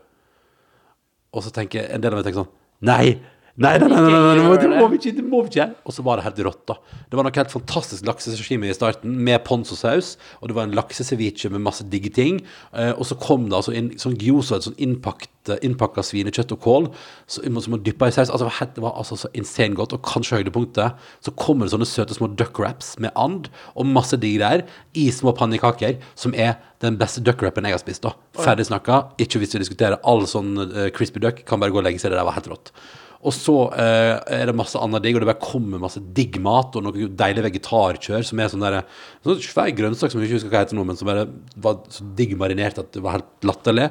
Og 1.34 1.44
så 1.44 1.52
tenker 1.52 1.90
en 1.90 2.04
del 2.04 2.14
av 2.14 2.22
meg 2.22 2.30
tenker 2.30 2.46
sånn 2.46 2.54
Nei, 2.84 3.18
nei, 3.54 3.76
nei, 3.78 3.86
nei, 3.86 4.00
nei, 4.02 4.12
nei, 4.12 4.36
nei, 4.42 4.56
det 4.58 4.70
må 4.72 4.88
vi 4.90 4.98
ikke, 4.98 5.12
det 5.14 5.24
må 5.30 5.44
vi 5.46 5.52
ikke. 5.52 5.68
Og 5.86 5.94
så 5.94 6.02
var 6.06 6.18
det 6.18 6.26
helt 6.26 6.40
rått, 6.48 6.64
da. 6.72 6.76
Det 7.06 7.18
var 7.20 7.28
noe 7.28 7.36
helt 7.36 7.52
fantastisk 7.54 8.08
laksesashimi 8.08 8.72
i 8.72 8.74
starten, 8.74 9.14
med 9.28 9.44
ponzo-saus. 9.46 10.16
Og 10.42 10.50
det 10.50 10.56
var 10.58 10.66
en 10.66 10.74
lakseseviche 10.74 11.52
med 11.54 11.62
masse 11.62 11.86
digge 11.92 12.10
ting. 12.16 12.40
Eh, 12.74 12.90
og 12.96 13.06
så 13.06 13.18
kom 13.22 13.46
det 13.52 13.60
altså 13.60 13.76
inn 13.78 13.92
sånn 14.02 14.18
gyoza, 14.18 14.58
et 14.58 14.66
sånn 14.66 14.80
innpakka 14.82 16.06
svinekjøtt 16.08 16.56
og 16.56 16.62
kål, 16.66 16.90
så, 17.30 17.44
som 17.46 17.76
man 17.76 17.84
dyppa 17.86 18.10
i 18.10 18.16
saus. 18.16 18.34
Altså, 18.34 18.50
det 18.74 18.82
var 18.88 18.98
altså 18.98 19.20
så 19.22 19.30
insane 19.38 19.78
godt. 19.78 19.94
Og 19.94 20.02
kanskje 20.10 20.42
høydepunktet, 20.42 21.06
så 21.22 21.36
kommer 21.38 21.70
det 21.70 21.76
sånne 21.76 21.90
søte 21.90 22.18
små 22.18 22.32
duck 22.34 22.58
wraps 22.58 22.96
med 22.98 23.14
and 23.14 23.52
og 23.78 23.86
masse 23.86 24.18
digg 24.18 24.40
der, 24.42 24.66
i 24.98 25.12
små 25.14 25.36
pannekaker, 25.38 26.00
som 26.18 26.34
er 26.34 26.58
den 26.82 26.98
beste 26.98 27.22
duck 27.22 27.46
wrapen 27.46 27.70
jeg 27.70 27.78
har 27.78 27.86
spist. 27.86 28.10
da 28.10 28.16
Ferdig 28.42 28.66
snakka. 28.72 29.04
Ikke 29.22 29.38
hvis 29.44 29.54
vi 29.54 29.62
diskuterer 29.62 30.02
all 30.02 30.26
sånn 30.26 30.56
eh, 30.72 30.90
crispy 30.96 31.22
duck, 31.22 31.46
kan 31.46 31.62
bare 31.62 31.70
gå 31.70 31.84
og 31.84 31.86
legge 31.86 32.02
seg. 32.02 32.10
Det 32.10 32.18
der 32.18 32.26
var 32.28 32.42
helt 32.42 32.50
rått. 32.50 32.74
Og 33.24 33.32
så 33.36 33.56
eh, 33.80 34.18
er 34.36 34.50
det 34.50 34.56
masse 34.60 34.80
annet 34.80 35.06
digg, 35.06 35.16
og 35.16 35.24
det 35.24 35.30
bare 35.30 35.44
kommer 35.44 35.80
masse 35.80 36.02
digg 36.18 36.36
mat 36.44 36.76
og 36.76 36.84
noe 36.84 37.08
deilig 37.08 37.46
vegetarkjør 37.46 38.26
som 38.28 38.42
er 38.44 38.52
sånn 38.52 38.66
der 38.66 38.82
sånn 39.24 39.40
svær 39.46 39.72
grønnsak 39.78 40.12
som 40.12 40.20
jeg 40.20 40.28
ikke 40.28 40.40
husker 40.42 40.52
hva 40.52 40.64
heter 40.66 40.78
nå, 40.78 40.84
men 40.90 41.00
som 41.00 41.08
bare 41.08 41.30
var 41.64 41.80
så 41.94 42.04
digg 42.18 42.36
marinert 42.40 42.82
at 42.82 42.92
det 42.96 43.04
var 43.06 43.22
helt 43.22 43.48
latterlig. 43.48 43.88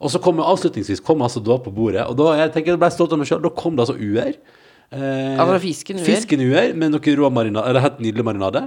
Og 0.00 0.12
så 0.12 0.20
kom 0.22 0.38
avslutningsvis 0.40 1.02
kom 1.04 1.20
altså 1.26 1.42
da 1.44 1.58
på 1.60 1.72
bordet, 1.74 2.06
og 2.06 2.16
da 2.20 2.36
jeg 2.38 2.54
tenker 2.54 2.76
jeg 2.76 2.80
ble 2.80 2.92
stolt 2.94 3.12
av 3.12 3.20
meg 3.20 3.28
sjøl. 3.28 3.42
Da 3.44 3.50
kom 3.58 3.74
det 3.76 3.84
altså 3.84 3.98
uer. 3.98 4.38
Eh, 4.90 5.34
Altså 5.34 5.58
fisken 5.66 5.98
uer? 6.00 6.06
Fisken 6.06 6.44
uer 6.46 6.76
med 6.78 6.94
noe 6.94 7.16
rå 7.18 7.32
marinade, 7.34 7.66
eller 7.68 7.84
helt 7.84 8.00
nydelig 8.00 8.26
marinade. 8.26 8.62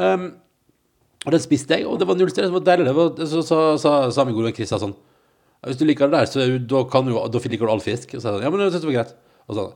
Um, 0.00 0.32
og 1.24 1.32
den 1.32 1.40
spiste 1.44 1.78
jeg, 1.78 1.86
og 1.88 2.00
det 2.00 2.08
var 2.08 2.18
null 2.18 2.32
stress. 2.32 2.50
Det 2.50 2.56
var 2.56 2.64
deilig. 2.66 2.88
Det 2.88 2.96
var, 2.96 3.44
så 3.44 3.60
sa, 3.80 4.24
min 4.26 4.36
gode 4.36 4.50
venn 4.50 4.56
Chris 4.56 4.74
sånn 4.74 4.96
Hvis 5.64 5.78
du 5.80 5.86
liker 5.88 6.10
det 6.10 6.18
der, 6.18 6.28
så 6.28 6.48
da, 6.58 6.82
kan 6.90 7.06
du, 7.06 7.14
da 7.14 7.40
liker 7.40 7.64
du 7.64 7.72
all 7.72 7.84
fisk. 7.84 8.12
Og 8.12 8.20
så 8.20 8.26
sa 8.26 8.34
jeg 8.34 8.42
sånn, 8.42 8.44
ja, 8.44 8.52
men 8.52 8.64
jeg 8.66 8.74
syns 8.74 8.84
det 8.84 8.90
var 8.90 8.98
greit. 8.98 9.14
Og 9.48 9.58
sånn 9.58 9.72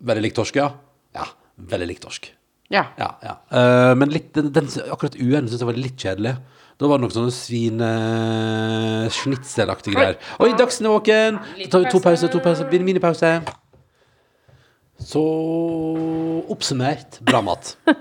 Veldig 0.00 0.22
lik 0.24 0.32
torsk, 0.32 0.56
ja? 0.56 0.72
Ja, 1.12 1.28
veldig 1.68 1.84
lik 1.90 1.98
torsk. 2.00 2.32
Ja. 2.72 2.88
Ja, 2.96 3.20
ja. 3.20 3.36
Uh, 3.52 3.92
men 3.98 4.08
litt, 4.14 4.30
den, 4.32 4.48
den, 4.54 4.64
akkurat 4.88 5.12
uen 5.20 5.44
syns 5.50 5.60
jeg 5.60 5.68
var 5.68 5.76
litt 5.76 6.00
kjedelig. 6.00 6.32
Da 6.80 6.88
var 6.88 6.96
det 6.96 7.04
noen 7.04 7.12
sånne 7.12 7.28
svinesnitselaktige 7.36 9.92
greier. 9.98 10.16
Oi, 10.40 10.56
Dagsen 10.56 10.88
er 10.88 10.94
våken! 10.94 11.36
Da 11.58 11.68
tar 11.74 11.84
vi 11.84 11.92
to 11.92 12.00
pauser, 12.00 12.32
to 12.32 12.40
pauser, 12.40 12.64
minipause. 12.80 13.44
Så 15.04 15.20
oppsummert 16.48 17.20
bra 17.28 17.44
mat. 17.44 17.76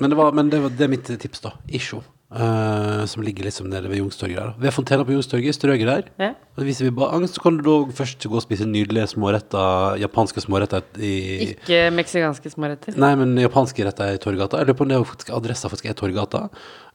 Men 0.00 0.08
det, 0.08 0.16
var, 0.16 0.32
men 0.32 0.48
det, 0.48 0.62
var, 0.62 0.70
det 0.78 0.84
er 0.86 0.90
mitt 0.92 1.08
tips, 1.10 1.40
da. 1.42 1.50
Isjo. 1.74 1.98
Eh, 2.34 3.04
som 3.08 3.22
ligger 3.24 3.48
liksom 3.48 3.68
nede 3.70 3.88
ved 3.88 4.00
Youngstorget 4.00 4.36
der. 4.36 4.52
Ved 4.60 4.74
fontena 4.74 5.04
på 5.04 5.14
Youngstorget, 5.14 5.56
strøket 5.56 5.88
der. 5.88 6.10
Ja. 6.20 6.30
Og 6.58 6.66
viser 6.66 6.88
vi 6.88 6.94
bare 6.94 7.14
angst, 7.16 7.38
så 7.38 7.44
kan 7.44 7.58
du 7.58 7.62
da 7.66 7.76
først 7.94 8.24
gå 8.26 8.34
og 8.34 8.44
spise 8.44 8.66
nydelige 8.66 9.06
småretter, 9.14 9.96
japanske 10.02 10.42
småretter 10.42 10.82
i 10.98 11.14
Ikke 11.52 11.84
meksikanske 11.94 12.52
småretter. 12.52 12.98
Nei, 12.98 13.14
men 13.20 13.36
japanske 13.38 13.86
retter 13.86 14.16
i 14.16 14.22
Torgata. 14.22 14.58
Jeg 14.60 14.68
lurer 14.68 14.78
på 14.80 14.86
om 14.86 14.92
det 14.92 14.98
er 14.98 15.08
faktisk 15.12 15.32
adressa 15.38 15.70
faktisk 15.70 15.88
er 15.88 15.98
Torgata. 15.98 16.48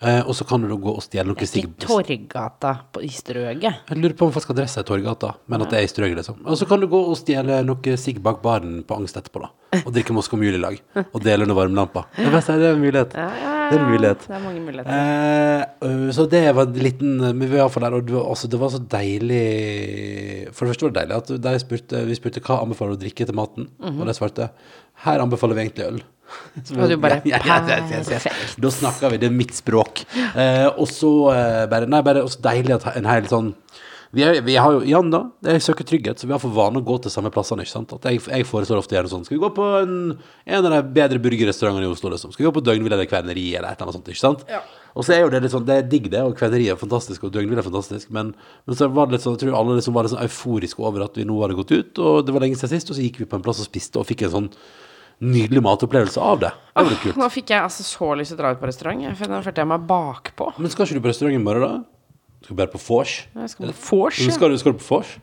Eh, 0.04 0.20
og 0.28 0.36
så 0.36 0.44
kan 0.48 0.60
du 0.60 0.68
da 0.68 0.76
gå 0.76 0.92
og 0.92 1.04
stjele 1.04 1.30
noe 1.30 1.38
Ikke 1.38 1.48
sigg... 1.48 1.70
Torggata 1.80 2.74
på, 2.92 3.04
i 3.06 3.12
Strøget. 3.14 3.64
Jeg 3.88 4.00
lurer 4.00 4.16
på 4.20 4.28
om 4.28 4.34
faktisk 4.36 4.52
adressa 4.52 4.82
er 4.82 4.88
Torgata, 4.88 5.34
men 5.48 5.64
at 5.64 5.72
det 5.72 5.80
er 5.80 5.88
i 5.88 5.92
Strøget, 5.92 6.18
liksom. 6.20 6.42
Og 6.44 6.60
så 6.60 6.68
kan 6.68 6.84
du 6.84 6.90
gå 6.92 7.00
og 7.08 7.16
stjele 7.20 7.62
noe 7.64 7.98
sigg 8.00 8.20
bak 8.24 8.42
baren 8.44 8.82
på 8.88 8.98
Angst 9.00 9.20
etterpå, 9.20 9.46
da. 9.46 9.52
Og 9.84 9.94
drikke 9.96 10.14
Moskva 10.14 10.38
Mule 10.38 10.60
i 10.60 10.62
lag. 10.62 10.76
Og 11.06 11.24
dele 11.24 11.48
under 11.48 11.58
varmelampa. 11.58 12.04
Det 12.18 12.28
er 12.28 12.36
best, 12.36 12.52
det 12.52 12.68
er 12.68 12.76
en 12.76 12.84
mulighet. 12.84 13.16
Det 13.16 13.24
er 13.24 13.80
en 13.80 13.90
mulighet. 13.90 14.28
Det 14.28 14.36
er 14.38 14.44
mange 14.44 14.62
muligheter. 14.68 15.00
Eh, 15.00 15.88
øh, 15.88 16.08
så 16.14 16.28
det 16.30 16.44
var 16.54 16.68
en 16.68 16.84
liten 16.84 17.16
Men 17.24 17.42
vi 17.42 17.54
var 17.56 17.64
iallfall 17.64 17.88
der, 17.88 17.98
og 17.98 18.08
det 18.08 18.18
var, 18.18 18.28
altså, 18.36 18.52
det 18.52 18.60
var 18.60 18.74
så 18.74 18.82
deilig 18.92 19.44
For 20.54 20.66
det 20.66 20.74
første 20.74 20.86
var 20.86 20.94
det 20.94 21.00
deilig 21.02 21.20
at 21.22 21.32
de 21.48 21.60
spurte, 21.64 22.06
vi 22.10 22.20
spurte 22.20 22.44
hva 22.44 22.60
anbefaler 22.62 22.94
du 22.94 23.00
å 23.00 23.04
drikke 23.06 23.26
til 23.30 23.38
maten, 23.38 23.70
og 23.82 24.04
de 24.06 24.16
svarte 24.18 24.52
her 25.04 25.24
anbefaler 25.24 25.58
vi 25.58 25.66
egentlig 25.66 25.88
øl. 25.88 26.04
Så 26.68 26.78
Og 26.78 26.92
du 26.92 26.98
bare, 27.02 27.22
ja, 27.26 27.40
ja, 27.42 27.58
ja, 27.68 27.80
ja, 27.90 28.02
ja, 28.04 28.20
ja. 28.20 28.34
Da 28.62 28.72
snakker 28.74 29.14
vi, 29.14 29.22
det 29.24 29.32
er 29.32 29.36
mitt 29.36 29.56
språk. 29.58 30.04
Eh, 30.14 30.68
og 30.70 30.86
så 30.92 31.14
eh, 31.34 31.64
bare 31.72 31.90
Nei, 31.90 32.04
bare 32.06 32.26
også 32.26 32.44
deilig 32.46 32.78
at 32.78 32.92
en 32.94 33.10
hel 33.10 33.30
sånn 33.32 33.54
vi, 34.14 34.22
er, 34.22 34.44
vi 34.46 34.54
har 34.62 34.76
jo 34.76 34.84
Jan, 34.86 35.08
da, 35.10 35.24
jeg 35.42 35.64
søker 35.66 35.88
trygghet, 35.90 36.22
så 36.22 36.28
vi 36.30 36.36
har 36.36 36.42
for 36.42 36.54
vane 36.54 36.78
å 36.78 36.86
gå 36.86 37.00
til 37.02 37.10
samme 37.10 37.32
plassene. 37.34 37.66
ikke 37.66 37.74
sant? 37.74 37.96
At 37.98 38.06
jeg, 38.06 38.22
jeg 38.30 38.46
foreslår 38.46 38.84
ofte 38.84 38.94
gjerne 38.94 39.10
sånn 39.10 39.26
Skal 39.26 39.40
vi 39.40 39.42
gå 39.42 39.50
på 39.58 39.66
en, 39.80 39.96
en 40.46 40.68
av 40.70 40.70
de 40.70 40.82
bedre 40.94 41.18
burgerrestaurantene 41.24 41.88
i 41.88 41.90
Oslo? 41.90 42.12
liksom? 42.14 42.30
Skal 42.36 42.46
vi 42.46 42.50
gå 42.52 42.54
på 42.60 42.62
Døgnhvile 42.68 43.00
eller 43.00 43.10
Kverneri 43.10 43.48
eller 43.56 43.72
et 43.72 43.82
eller 43.82 43.90
annet 43.90 43.98
sånt? 43.98 44.12
ikke 44.14 44.22
sant? 44.22 44.46
Og 44.94 45.06
så 45.06 45.16
er 45.16 45.24
jo 45.24 45.32
det 45.34 45.42
litt 45.42 45.54
sånn, 45.54 45.66
det 45.66 45.80
er 45.80 45.90
digg 45.90 46.10
det, 46.14 46.22
og 46.22 46.36
kverneriet 46.38 46.76
er 46.76 46.80
fantastisk, 46.80 47.26
og 47.26 47.34
døgnhvile 47.34 47.64
er 47.64 47.66
fantastisk, 47.66 48.12
men, 48.14 48.34
men 48.68 48.78
så 48.78 48.86
var 48.94 49.10
det 49.10 49.18
litt 49.18 49.26
sånn, 49.26 49.38
jeg 49.40 49.48
tror 49.48 49.58
alle 49.58 49.78
liksom 49.80 49.96
var 49.96 50.06
litt 50.06 50.14
sånn 50.14 50.22
euforiske 50.22 50.84
over 50.86 51.08
at 51.08 51.18
vi 51.18 51.26
nå 51.26 51.38
hadde 51.42 51.58
gått 51.58 51.74
ut, 51.74 52.02
og 52.04 52.28
det 52.28 52.36
var 52.36 52.46
lenge 52.46 52.60
siden 52.60 52.76
sist, 52.76 52.92
og 52.94 53.00
så 53.00 53.06
gikk 53.06 53.24
vi 53.24 53.30
på 53.30 53.40
en 53.40 53.46
plass 53.46 53.62
og 53.64 53.66
spiste, 53.66 53.98
og 53.98 54.06
fikk 54.06 54.28
en 54.28 54.34
sånn 54.36 54.50
nydelig 55.22 55.62
matopplevelse 55.64 56.18
av 56.22 56.40
det. 56.40 56.50
Det 56.74 56.84
var 56.84 56.90
litt 56.92 57.02
kult. 57.04 57.18
Nå 57.18 57.30
fikk 57.32 57.50
jeg 57.54 57.62
altså 57.62 57.84
så 57.84 58.10
lyst 58.18 58.32
til 58.34 58.38
å 58.38 58.42
dra 58.42 58.52
ut 58.56 58.60
på 58.62 58.68
restaurant. 58.68 59.04
Følte- 59.18 59.30
Nå 59.30 59.44
følte 59.44 59.62
jeg 59.62 59.68
meg 59.68 59.88
bakpå. 59.88 60.54
Men 60.58 60.70
skal 60.70 60.86
ikke 60.86 60.96
du 60.96 61.02
på 61.02 61.12
restaurant 61.12 61.36
i 61.36 61.44
morgen, 61.44 61.62
da? 61.62 61.84
Skal 62.44 62.56
du 62.56 62.60
bare 62.66 62.72
på 62.74 62.82
vors? 62.88 63.28
Skal 63.48 63.68
på 63.72 63.98
vors, 63.98 64.20
ja. 64.20 64.32
Skal 64.32 64.50
du, 64.50 64.58
skal 64.58 64.74
du 64.74 64.78
på 64.80 64.88
vors? 64.98 65.18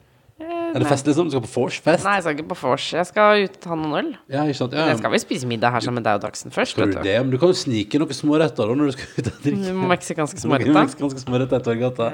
Er 0.74 0.83
det 0.85 0.88
fest, 0.90 1.06
liksom? 1.09 1.26
Du 1.28 1.35
skal 1.35 1.42
på 1.44 1.50
vors-fest? 1.54 2.04
Nei, 2.06 2.14
jeg 2.18 2.22
skal 2.24 2.37
ikke 2.38 2.48
på 2.52 2.56
vors. 2.62 2.87
Jeg 2.94 3.06
skal 3.09 3.44
ut 3.44 3.56
ta 3.64 3.74
noen 3.78 3.94
øl. 4.00 4.11
Ja, 4.30 4.44
ikke 4.46 4.59
sant? 4.61 4.72
Ja, 4.76 4.87
Jeg 4.90 4.98
skal 5.00 5.11
vel 5.14 5.22
spise 5.22 5.48
middag 5.50 5.72
her 5.74 5.80
sammen 5.85 6.00
med 6.00 6.06
deg 6.09 6.20
og 6.20 6.24
Dagsen 6.24 6.54
først. 6.54 6.74
Skal 6.76 6.92
du 6.94 6.98
det? 7.02 7.16
Men 7.20 7.30
du 7.33 7.38
kan 7.42 7.50
jo 7.52 7.59
snike 7.59 8.00
noen 8.00 8.14
småretter 8.16 8.70
da 8.70 8.76
når 8.78 8.90
du 8.90 8.94
skal 8.96 9.09
ut 9.18 9.30
og 9.33 9.40
drikke. 9.44 9.74
Meksikanske 9.90 10.38
Noen 10.38 10.44
småretter. 10.46 10.76
meksikanske 10.80 11.24
småretter 11.24 11.61
i 11.61 11.66
Torgata. 11.68 12.11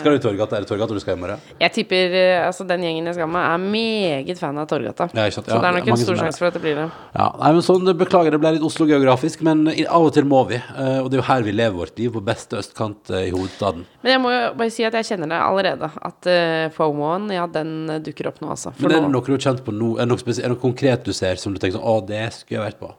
Skal 0.00 0.12
du 0.12 0.18
i 0.18 0.24
Torgata? 0.26 0.56
Er 0.58 0.66
det 0.66 0.70
Torgata 0.72 0.94
du 0.98 1.02
skal 1.04 1.16
i 1.16 1.20
morgen? 1.20 1.44
Jeg 1.60 1.74
tipper 1.78 2.16
eh, 2.20 2.46
altså 2.46 2.66
den 2.68 2.82
gjengen 2.86 3.06
jeg 3.10 3.18
skal 3.20 3.30
med, 3.30 3.44
er 3.46 3.64
meget 3.70 4.38
fan 4.42 4.58
av 4.58 4.66
Torgata. 4.70 5.08
Ja, 5.14 5.26
ikke 5.30 5.38
sant? 5.40 5.50
Så 5.50 5.60
det 5.60 5.70
er 5.70 5.78
nok 5.78 5.90
en 5.94 6.00
stor 6.04 6.20
sjanse 6.24 6.38
for 6.42 6.50
at 6.50 6.58
det 6.58 6.62
blir 6.64 6.76
det. 6.82 6.88
Ja, 7.14 7.28
nei, 7.40 7.52
men 7.58 7.62
sånn, 7.66 7.86
Beklager, 8.00 8.34
det 8.34 8.40
ble 8.42 8.54
litt 8.56 8.64
Oslo-geografisk, 8.66 9.42
men 9.46 9.66
av 9.86 10.06
og 10.08 10.12
til 10.16 10.24
må 10.28 10.42
vi. 10.48 10.56
eh, 10.60 10.98
Og 11.02 11.10
det 11.10 11.18
er 11.18 11.22
jo 11.22 11.28
her 11.30 11.42
vi 11.46 11.52
lever 11.52 11.76
vårt 11.76 11.98
liv, 11.98 12.10
på 12.14 12.22
beste 12.24 12.58
østkant 12.60 13.10
eh, 13.14 13.28
i 13.28 13.32
hovedstaden. 13.34 13.84
Men 14.02 14.12
jeg 14.14 14.20
må 14.22 14.30
jo 14.32 14.42
bare 14.56 14.70
si 14.72 14.84
at 14.86 14.94
jeg 14.96 15.04
kjenner 15.10 15.28
det 15.28 15.38
allerede. 15.44 15.90
At 16.00 16.26
uh, 16.30 16.70
FOMO-en, 16.72 17.28
ja, 17.34 17.46
den 17.52 17.99
dukker 18.06 18.30
opp 18.30 18.40
nå, 18.42 18.50
altså. 18.56 18.74
Men 18.78 18.96
er 18.96 19.04
det 19.04 19.12
noe 19.12 19.26
du 19.26 19.34
har 19.34 19.46
kjent 19.46 19.62
på 19.66 19.74
nå? 19.76 19.92
Er 19.98 20.08
det 20.08 20.14
noe, 20.14 20.24
er 20.30 20.42
det 20.42 20.52
noe 20.54 20.64
konkret 20.64 21.06
du 21.06 21.14
ser 21.16 21.40
som 21.40 21.54
du 21.54 21.60
tenker 21.62 21.78
sånn 21.78 21.86
Å, 21.86 22.00
det 22.06 22.26
skulle 22.36 22.60
jeg 22.60 22.68
vært 22.72 22.82
på? 22.82 22.92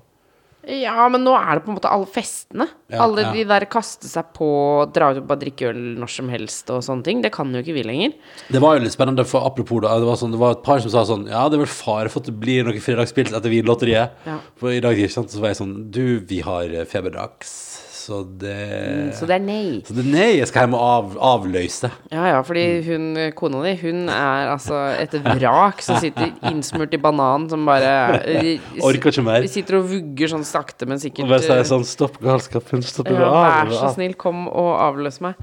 ja, 0.61 1.07
men 1.09 1.23
nå 1.25 1.31
er 1.33 1.57
det 1.57 1.63
på 1.65 1.71
en 1.71 1.77
måte 1.79 1.89
alle 1.89 2.05
festene. 2.09 2.67
Ja, 2.91 3.01
alle 3.05 3.23
ja. 3.23 3.31
de 3.33 3.45
der 3.49 3.65
kaste 3.71 4.05
seg 4.05 4.29
på, 4.35 4.47
dra 4.93 5.09
ut 5.11 5.21
og 5.23 5.27
bare 5.29 5.41
drikke 5.41 5.71
øl 5.71 5.79
når 5.97 6.11
som 6.13 6.29
helst 6.29 6.69
og 6.73 6.83
sånne 6.85 7.05
ting. 7.07 7.23
Det 7.23 7.31
kan 7.33 7.49
jo 7.49 7.63
ikke 7.63 7.75
vi 7.79 7.85
lenger. 7.87 8.13
Det 8.53 8.61
var 8.61 8.77
jo 8.77 8.83
litt 8.85 8.93
spennende, 8.93 9.25
for 9.27 9.47
apropos 9.47 9.81
da, 9.81 9.95
det 10.01 10.07
var, 10.07 10.19
sånn, 10.21 10.35
det 10.35 10.41
var 10.41 10.55
et 10.55 10.63
par 10.65 10.83
som 10.83 10.93
sa 10.93 11.03
sånn 11.09 11.25
Ja, 11.31 11.47
det 11.49 11.57
er 11.57 11.63
vel 11.63 11.73
fare 11.73 12.11
for 12.13 12.21
at 12.21 12.29
det 12.29 12.37
blir 12.43 12.67
noe 12.67 12.83
fredagspils 12.83 13.33
etter 13.33 13.53
Vinlotteriet. 13.53 14.21
Ja. 14.29 14.37
For 14.61 14.75
i 14.75 14.83
dag 14.83 15.01
ikke 15.01 15.15
sant, 15.17 15.33
så 15.33 15.41
var 15.41 15.55
jeg 15.55 15.61
sånn 15.63 15.75
Du, 15.93 16.03
vi 16.29 16.43
har 16.45 16.75
feberdags, 16.91 17.55
så 18.01 18.21
det 18.41 19.13
Så 19.17 19.27
det 19.29 19.37
er 19.37 19.43
nei. 19.45 19.81
Så 19.85 19.95
det 19.95 20.03
er 20.05 20.09
nei, 20.11 20.29
jeg 20.39 20.49
skal 20.49 20.65
hjem 20.65 20.75
og 20.77 20.83
av, 20.85 21.13
avløse. 21.31 21.91
Ja, 22.13 22.25
ja, 22.31 22.39
fordi 22.45 22.65
hun, 22.87 23.07
kona 23.37 23.61
di, 23.65 23.75
hun 23.83 24.09
er 24.11 24.51
altså 24.55 24.79
et 24.97 25.13
vrak 25.25 25.83
som 25.85 25.99
sitter 26.01 26.31
innsmurt 26.49 26.93
i 26.97 27.01
banan 27.01 27.47
som 27.51 27.65
bare 27.67 27.93
eh, 28.31 28.81
Orker 28.81 29.13
ikke 29.13 29.25
mer. 29.25 29.45
Sitter 29.51 29.79
og 29.79 29.89
vugger 29.91 30.33
sånn 30.33 30.45
sakte, 30.47 30.87
men 30.89 31.01
sikkert 31.01 31.27
Og 31.27 31.33
bare 31.35 31.45
sier 31.45 31.61
eh, 31.61 31.67
sånn 31.67 31.85
Stopp 31.87 32.17
galskapen, 32.23 32.83
stopp 32.85 33.09
ja, 33.11 33.29
vær 33.31 33.71
så 33.75 33.91
snill, 33.95 34.15
kom 34.19 34.45
og 34.47 34.71
avløs 34.81 35.19
meg. 35.23 35.39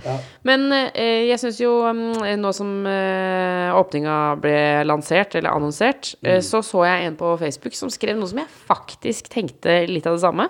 Men 0.49 0.69
eh, 0.73 1.29
jeg 1.29 1.41
syns 1.43 1.61
jo, 1.63 1.75
mm, 1.85 2.25
nå 2.41 2.53
som 2.57 2.73
eh, 2.89 3.75
åpninga 3.77 4.17
ble 4.43 4.57
lansert, 4.89 5.37
eller 5.39 5.55
annonsert, 5.55 6.15
eh, 6.25 6.41
så 6.45 6.63
så 6.65 6.85
jeg 6.89 7.09
en 7.09 7.19
på 7.19 7.35
Facebook 7.41 7.77
som 7.79 7.93
skrev 7.93 8.19
noe 8.19 8.31
som 8.31 8.43
jeg 8.43 8.51
faktisk 8.69 9.31
tenkte 9.33 9.83
litt 9.91 10.09
av 10.09 10.19
det 10.19 10.25
samme. 10.25 10.49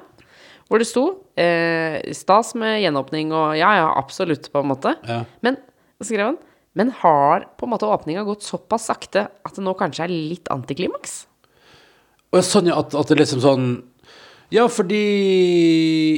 Hvor 0.69 0.83
det 0.83 0.89
sto 0.89 1.05
eh, 1.41 1.97
stas 2.13 2.53
med 2.61 2.83
gjenåpning 2.83 3.33
og 3.33 3.57
ja, 3.57 3.71
ja, 3.81 3.89
absolutt, 3.97 4.51
på 4.53 4.61
en 4.61 4.69
måte. 4.69 4.95
Ja. 5.09 5.23
Men 5.45 5.57
så 5.99 6.11
skrev 6.11 6.27
han 6.27 6.39
Men 6.79 6.93
har 7.01 7.49
på 7.59 7.67
en 7.67 7.73
måte 7.73 7.89
åpninga 7.89 8.23
gått 8.29 8.45
såpass 8.47 8.91
sakte 8.91 9.27
at 9.33 9.57
det 9.57 9.65
nå 9.65 9.73
kanskje 9.79 10.05
er 10.05 10.13
litt 10.13 10.51
antiklimaks? 10.53 11.23
Og 12.29 12.45
sånn, 12.45 12.69
ja, 12.69 12.77
at, 12.77 12.93
at 12.93 13.09
det 13.09 13.23
liksom 13.23 13.41
sånn 13.41 13.65
Ja, 14.53 14.67
fordi 14.69 14.99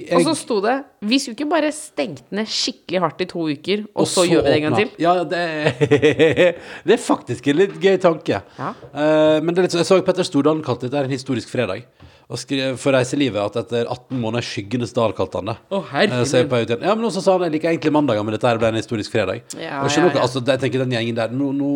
jeg, 0.02 0.18
Og 0.18 0.26
så 0.26 0.34
sto 0.38 0.58
det 0.64 0.74
Vi 1.06 1.20
skulle 1.22 1.38
ikke 1.38 1.48
bare 1.52 1.70
stengt 1.74 2.26
ned 2.34 2.50
skikkelig 2.50 3.02
hardt 3.06 3.22
i 3.22 3.28
to 3.30 3.46
uker, 3.46 3.86
og, 3.94 4.10
så, 4.10 4.26
gjør 4.26 4.42
vi 4.42 4.50
det 4.50 4.58
en 4.58 4.66
gang 4.66 4.78
til. 4.80 4.90
Ja, 5.02 5.14
det 5.22 5.40
er, 5.40 6.60
det 6.90 6.96
er 6.96 7.02
faktisk 7.02 7.46
en 7.50 7.60
litt 7.62 7.78
gøy 7.82 7.96
tanke. 8.02 8.42
Ja. 8.58 8.74
Uh, 8.90 9.38
men 9.42 9.54
det 9.54 9.62
er 9.62 9.68
litt, 9.68 9.74
så- 9.78 9.82
jeg 9.84 9.90
så 9.92 10.00
Petter 10.06 10.26
Stordalen 10.26 10.62
kalte 10.66 10.90
dette 10.90 11.06
en 11.06 11.14
historisk 11.14 11.50
fredag. 11.54 11.86
Og 12.30 12.38
skrev 12.38 12.76
for 12.78 12.94
reiselivet 12.94 13.42
at 13.42 13.56
etter 13.64 13.88
18 13.90 14.20
måneder 14.22 14.46
skyggenes 14.46 14.94
dal, 14.94 15.14
kalte 15.18 15.40
han 15.40 15.50
det. 15.50 15.56
Å, 15.74 15.80
herregud. 15.90 16.20
Eh, 16.20 16.28
så 16.30 16.42
jeg 16.42 16.50
på 16.50 16.60
ut 16.60 16.68
igjen. 16.70 16.84
Ja, 16.86 16.94
men 16.94 17.08
også 17.08 17.24
sa 17.24 17.34
han 17.34 17.48
jeg 17.48 17.56
liker 17.56 17.72
egentlig 17.72 17.90
mandager, 17.96 18.26
men 18.26 18.36
dette 18.36 18.46
her 18.46 18.60
ble 18.60 18.70
en 18.70 18.78
historisk 18.78 19.16
fredag. 19.16 19.42
Ja, 19.58 19.80
og 19.82 19.90
ja, 19.90 20.04
ikke, 20.06 20.22
altså, 20.22 20.42
jeg 20.46 20.62
tenker 20.62 20.84
den 20.84 20.94
gjengen 20.94 21.18
der, 21.18 21.34
nå, 21.34 21.50
nå 21.58 21.72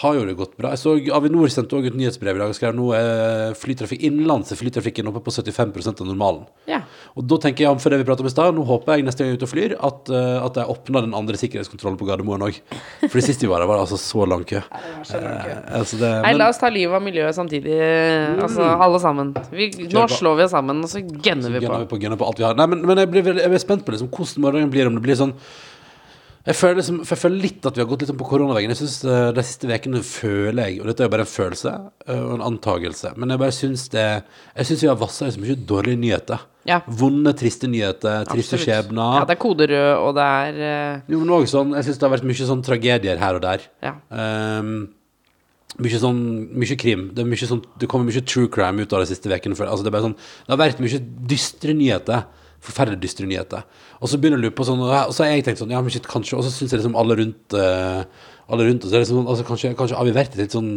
har 0.00 0.16
jo 0.16 0.24
det 0.24 0.36
gått 0.38 0.56
bra. 0.56 0.72
Jeg 0.72 0.80
så 0.80 0.94
Avinor 1.16 1.50
sendte 1.52 1.76
også 1.76 1.90
ut 1.90 1.98
nyhetsbrev 1.98 2.38
i 2.38 2.40
dag 2.40 2.52
og 2.52 2.56
skrev 2.56 2.76
nå 2.78 2.92
er 2.96 3.56
flytrafikk 3.58 4.04
innenlands 4.06 4.52
er 4.54 4.60
flytrafikken 4.60 5.10
oppe 5.10 5.22
på 5.26 5.34
75% 5.34 6.04
av 6.04 6.08
normalen. 6.08 6.46
Ja. 6.70 6.84
Og 7.18 7.26
da 7.26 7.38
tenker 7.42 7.64
jeg, 7.66 7.80
for 7.82 7.90
det 7.92 7.98
vi 8.00 8.06
pratet 8.06 8.22
om 8.24 8.28
i 8.28 8.32
stad, 8.32 8.54
nå 8.54 8.64
håper 8.68 8.98
jeg 8.98 9.06
neste 9.06 9.24
gang 9.24 9.32
jeg 9.32 9.38
er 9.38 9.40
ute 9.40 9.48
og 9.48 9.52
flyr, 9.52 9.74
at, 9.88 10.10
eh, 10.14 10.36
at 10.46 10.60
jeg 10.60 10.74
åpner 10.74 11.06
den 11.06 11.16
andre 11.18 11.40
sikkerhetskontrollen 11.40 11.98
på 12.00 12.06
Gardermoen 12.08 12.44
òg. 12.46 12.60
For 13.06 13.18
det 13.18 13.24
siste 13.26 13.46
vi 13.46 13.50
var 13.50 13.64
der, 13.64 13.70
var 13.70 13.80
det 13.80 13.86
altså 13.88 13.98
så 14.10 14.26
lang 14.30 14.44
kø. 14.46 14.60
Eh, 14.62 15.56
altså 15.80 15.98
det, 16.00 16.10
Nei, 16.20 16.30
men- 16.30 16.38
la 16.40 16.50
oss 16.52 16.60
ta 16.62 16.70
livet 16.70 16.94
av 17.00 17.02
miljøet 17.04 17.36
samtidig. 17.36 17.74
Altså, 18.40 18.68
alle 18.86 19.00
sammen. 19.02 19.34
Vi, 19.50 19.70
nå 19.90 20.06
slår 20.12 20.38
vi 20.38 20.46
oss 20.46 20.54
sammen, 20.54 20.84
og 20.86 20.92
så 20.92 21.02
gønner 21.02 21.50
vi 21.50 21.64
Gunner 21.64 21.74
på. 21.74 21.82
vi 21.82 21.90
på, 21.94 22.00
gunner 22.04 22.20
på 22.20 22.30
alt 22.30 22.38
vi 22.42 22.46
har. 22.46 22.54
Nei, 22.60 22.68
men, 22.74 22.86
men 22.86 23.02
jeg, 23.02 23.10
blir, 23.10 23.32
jeg 23.34 23.52
blir, 23.52 23.62
spent 23.62 23.84
på 23.86 23.96
liksom, 23.96 24.12
hvordan 24.14 24.46
morgenen 24.46 24.72
blir. 24.72 24.90
Om 24.90 24.98
det 24.98 25.04
blir 25.04 25.18
sånn 25.18 25.34
jeg 26.40 26.56
føler, 26.56 26.78
liksom, 26.80 27.00
jeg 27.04 27.20
føler 27.20 27.42
litt 27.42 27.66
at 27.68 27.76
vi 27.76 27.82
har 27.82 27.88
gått 27.88 28.00
litt 28.00 28.08
sånn 28.08 28.18
på 28.20 28.26
koronaveggen. 28.30 28.72
Jeg 28.72 28.80
synes 28.80 28.94
eh, 29.04 29.26
De 29.36 29.42
siste 29.44 29.68
ukene 29.68 30.00
føler 30.06 30.70
jeg 30.70 30.78
Og 30.80 30.86
dette 30.88 31.04
er 31.04 31.10
jo 31.10 31.12
bare 31.12 31.26
en 31.26 31.28
følelse 31.28 31.72
eh, 32.06 32.16
og 32.16 32.30
en 32.38 32.44
antagelse. 32.46 33.12
Men 33.20 33.34
jeg 33.34 33.42
bare 33.42 33.56
syns 33.56 33.84
det 33.92 34.04
Jeg 34.06 34.68
syns 34.70 34.84
vi 34.86 34.88
har 34.88 34.96
vassa 35.00 35.28
i 35.28 35.34
så 35.34 35.42
mye 35.42 35.58
dårlige 35.68 36.00
nyheter. 36.00 36.46
Ja. 36.68 36.78
Vonde, 36.86 37.34
triste 37.36 37.68
nyheter, 37.68 38.24
triste 38.28 38.60
skjebner. 38.60 39.20
Ja, 39.20 39.26
det 39.28 39.36
er 39.36 39.40
koderød, 39.40 39.90
og 40.00 40.16
det 40.16 40.24
er 40.24 40.58
uh... 40.60 41.04
Jo, 41.12 41.20
men 41.22 41.34
også 41.36 41.58
sånn, 41.58 41.76
jeg 41.78 41.86
syns 41.88 42.00
det 42.00 42.06
har 42.06 42.12
vært 42.14 42.26
mye 42.28 42.48
sånn 42.50 42.64
tragedier 42.64 43.20
her 43.20 43.38
og 43.38 43.44
der. 43.44 43.64
Ja. 43.84 43.94
Um, 44.12 44.74
mye 45.80 46.00
sånn, 46.02 46.20
mye 46.60 46.76
krim. 46.80 47.06
Det, 47.16 47.24
er 47.24 47.30
mye 47.30 47.48
sånn, 47.48 47.62
det 47.80 47.88
kommer 47.90 48.08
mye 48.08 48.24
true 48.24 48.50
crime 48.52 48.84
ut 48.84 48.92
av 48.96 49.04
de 49.04 49.08
siste 49.12 49.32
ukene. 49.32 49.56
Altså, 49.56 49.86
det, 49.86 50.04
sånn, 50.04 50.16
det 50.16 50.54
har 50.54 50.60
vært 50.60 50.84
mye 50.84 51.00
dystre 51.32 51.76
nyheter. 51.76 52.28
Forferdelig 52.60 53.00
dystre 53.00 53.24
nyheter. 53.28 53.62
Og 54.00 54.10
så 54.12 54.18
begynner 54.20 54.42
du 54.42 54.50
på 54.52 54.66
sånn, 54.68 54.82
og 54.84 55.14
så 55.16 55.24
har 55.24 55.30
jeg 55.32 55.46
tenkt 55.46 55.62
sånn, 55.62 55.70
ja, 55.72 55.80
men 55.80 55.92
shit, 55.94 56.04
kanskje, 56.08 56.36
og 56.36 56.44
så 56.44 56.50
syns 56.52 56.74
jeg 56.74 56.82
liksom 56.82 56.96
alle 57.00 57.16
rundt, 57.16 57.56
uh, 57.56 58.02
alle 58.52 58.66
rundt 58.68 58.84
oss. 58.84 58.92
Liksom, 58.92 59.22
sånn, 59.22 59.30
altså, 59.32 59.46
kanskje, 59.48 59.70
kanskje 59.78 59.96
har 59.96 60.08
vi 60.08 60.12
vært 60.16 60.36
litt 60.40 60.52
sånn 60.56 60.70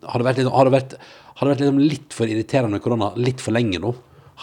Har 0.00 0.20
det 0.20 0.26
vært, 0.28 0.38
litt, 0.40 0.48
har 0.52 0.64
det 0.68 0.72
vært, 0.72 0.92
har 1.36 1.44
det 1.46 1.52
vært 1.54 1.62
liksom 1.64 1.80
litt 1.80 2.14
for 2.16 2.30
irriterende 2.32 2.76
med 2.76 2.84
korona 2.84 3.10
litt 3.20 3.40
for 3.44 3.52
lenge 3.52 3.80
nå? 3.82 3.94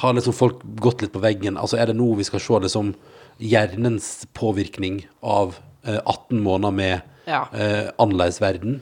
Har 0.01 0.13
liksom 0.13 0.35
folk 0.37 0.59
gått 0.81 1.01
litt 1.01 1.13
på 1.13 1.21
veggen? 1.23 1.57
Altså 1.57 1.79
Er 1.81 1.89
det 1.89 1.95
nå 1.97 2.11
vi 2.17 2.25
skal 2.27 2.41
se 2.41 2.59
liksom 2.65 2.91
hjernens 3.41 4.25
påvirkning 4.37 5.03
av 5.21 5.57
uh, 5.87 5.99
18 6.05 6.41
måneder 6.41 6.73
med 6.73 7.01
Ja. 7.27 7.45
uh, 7.53 7.89
annerledes 7.99 8.37
verden? 8.41 8.81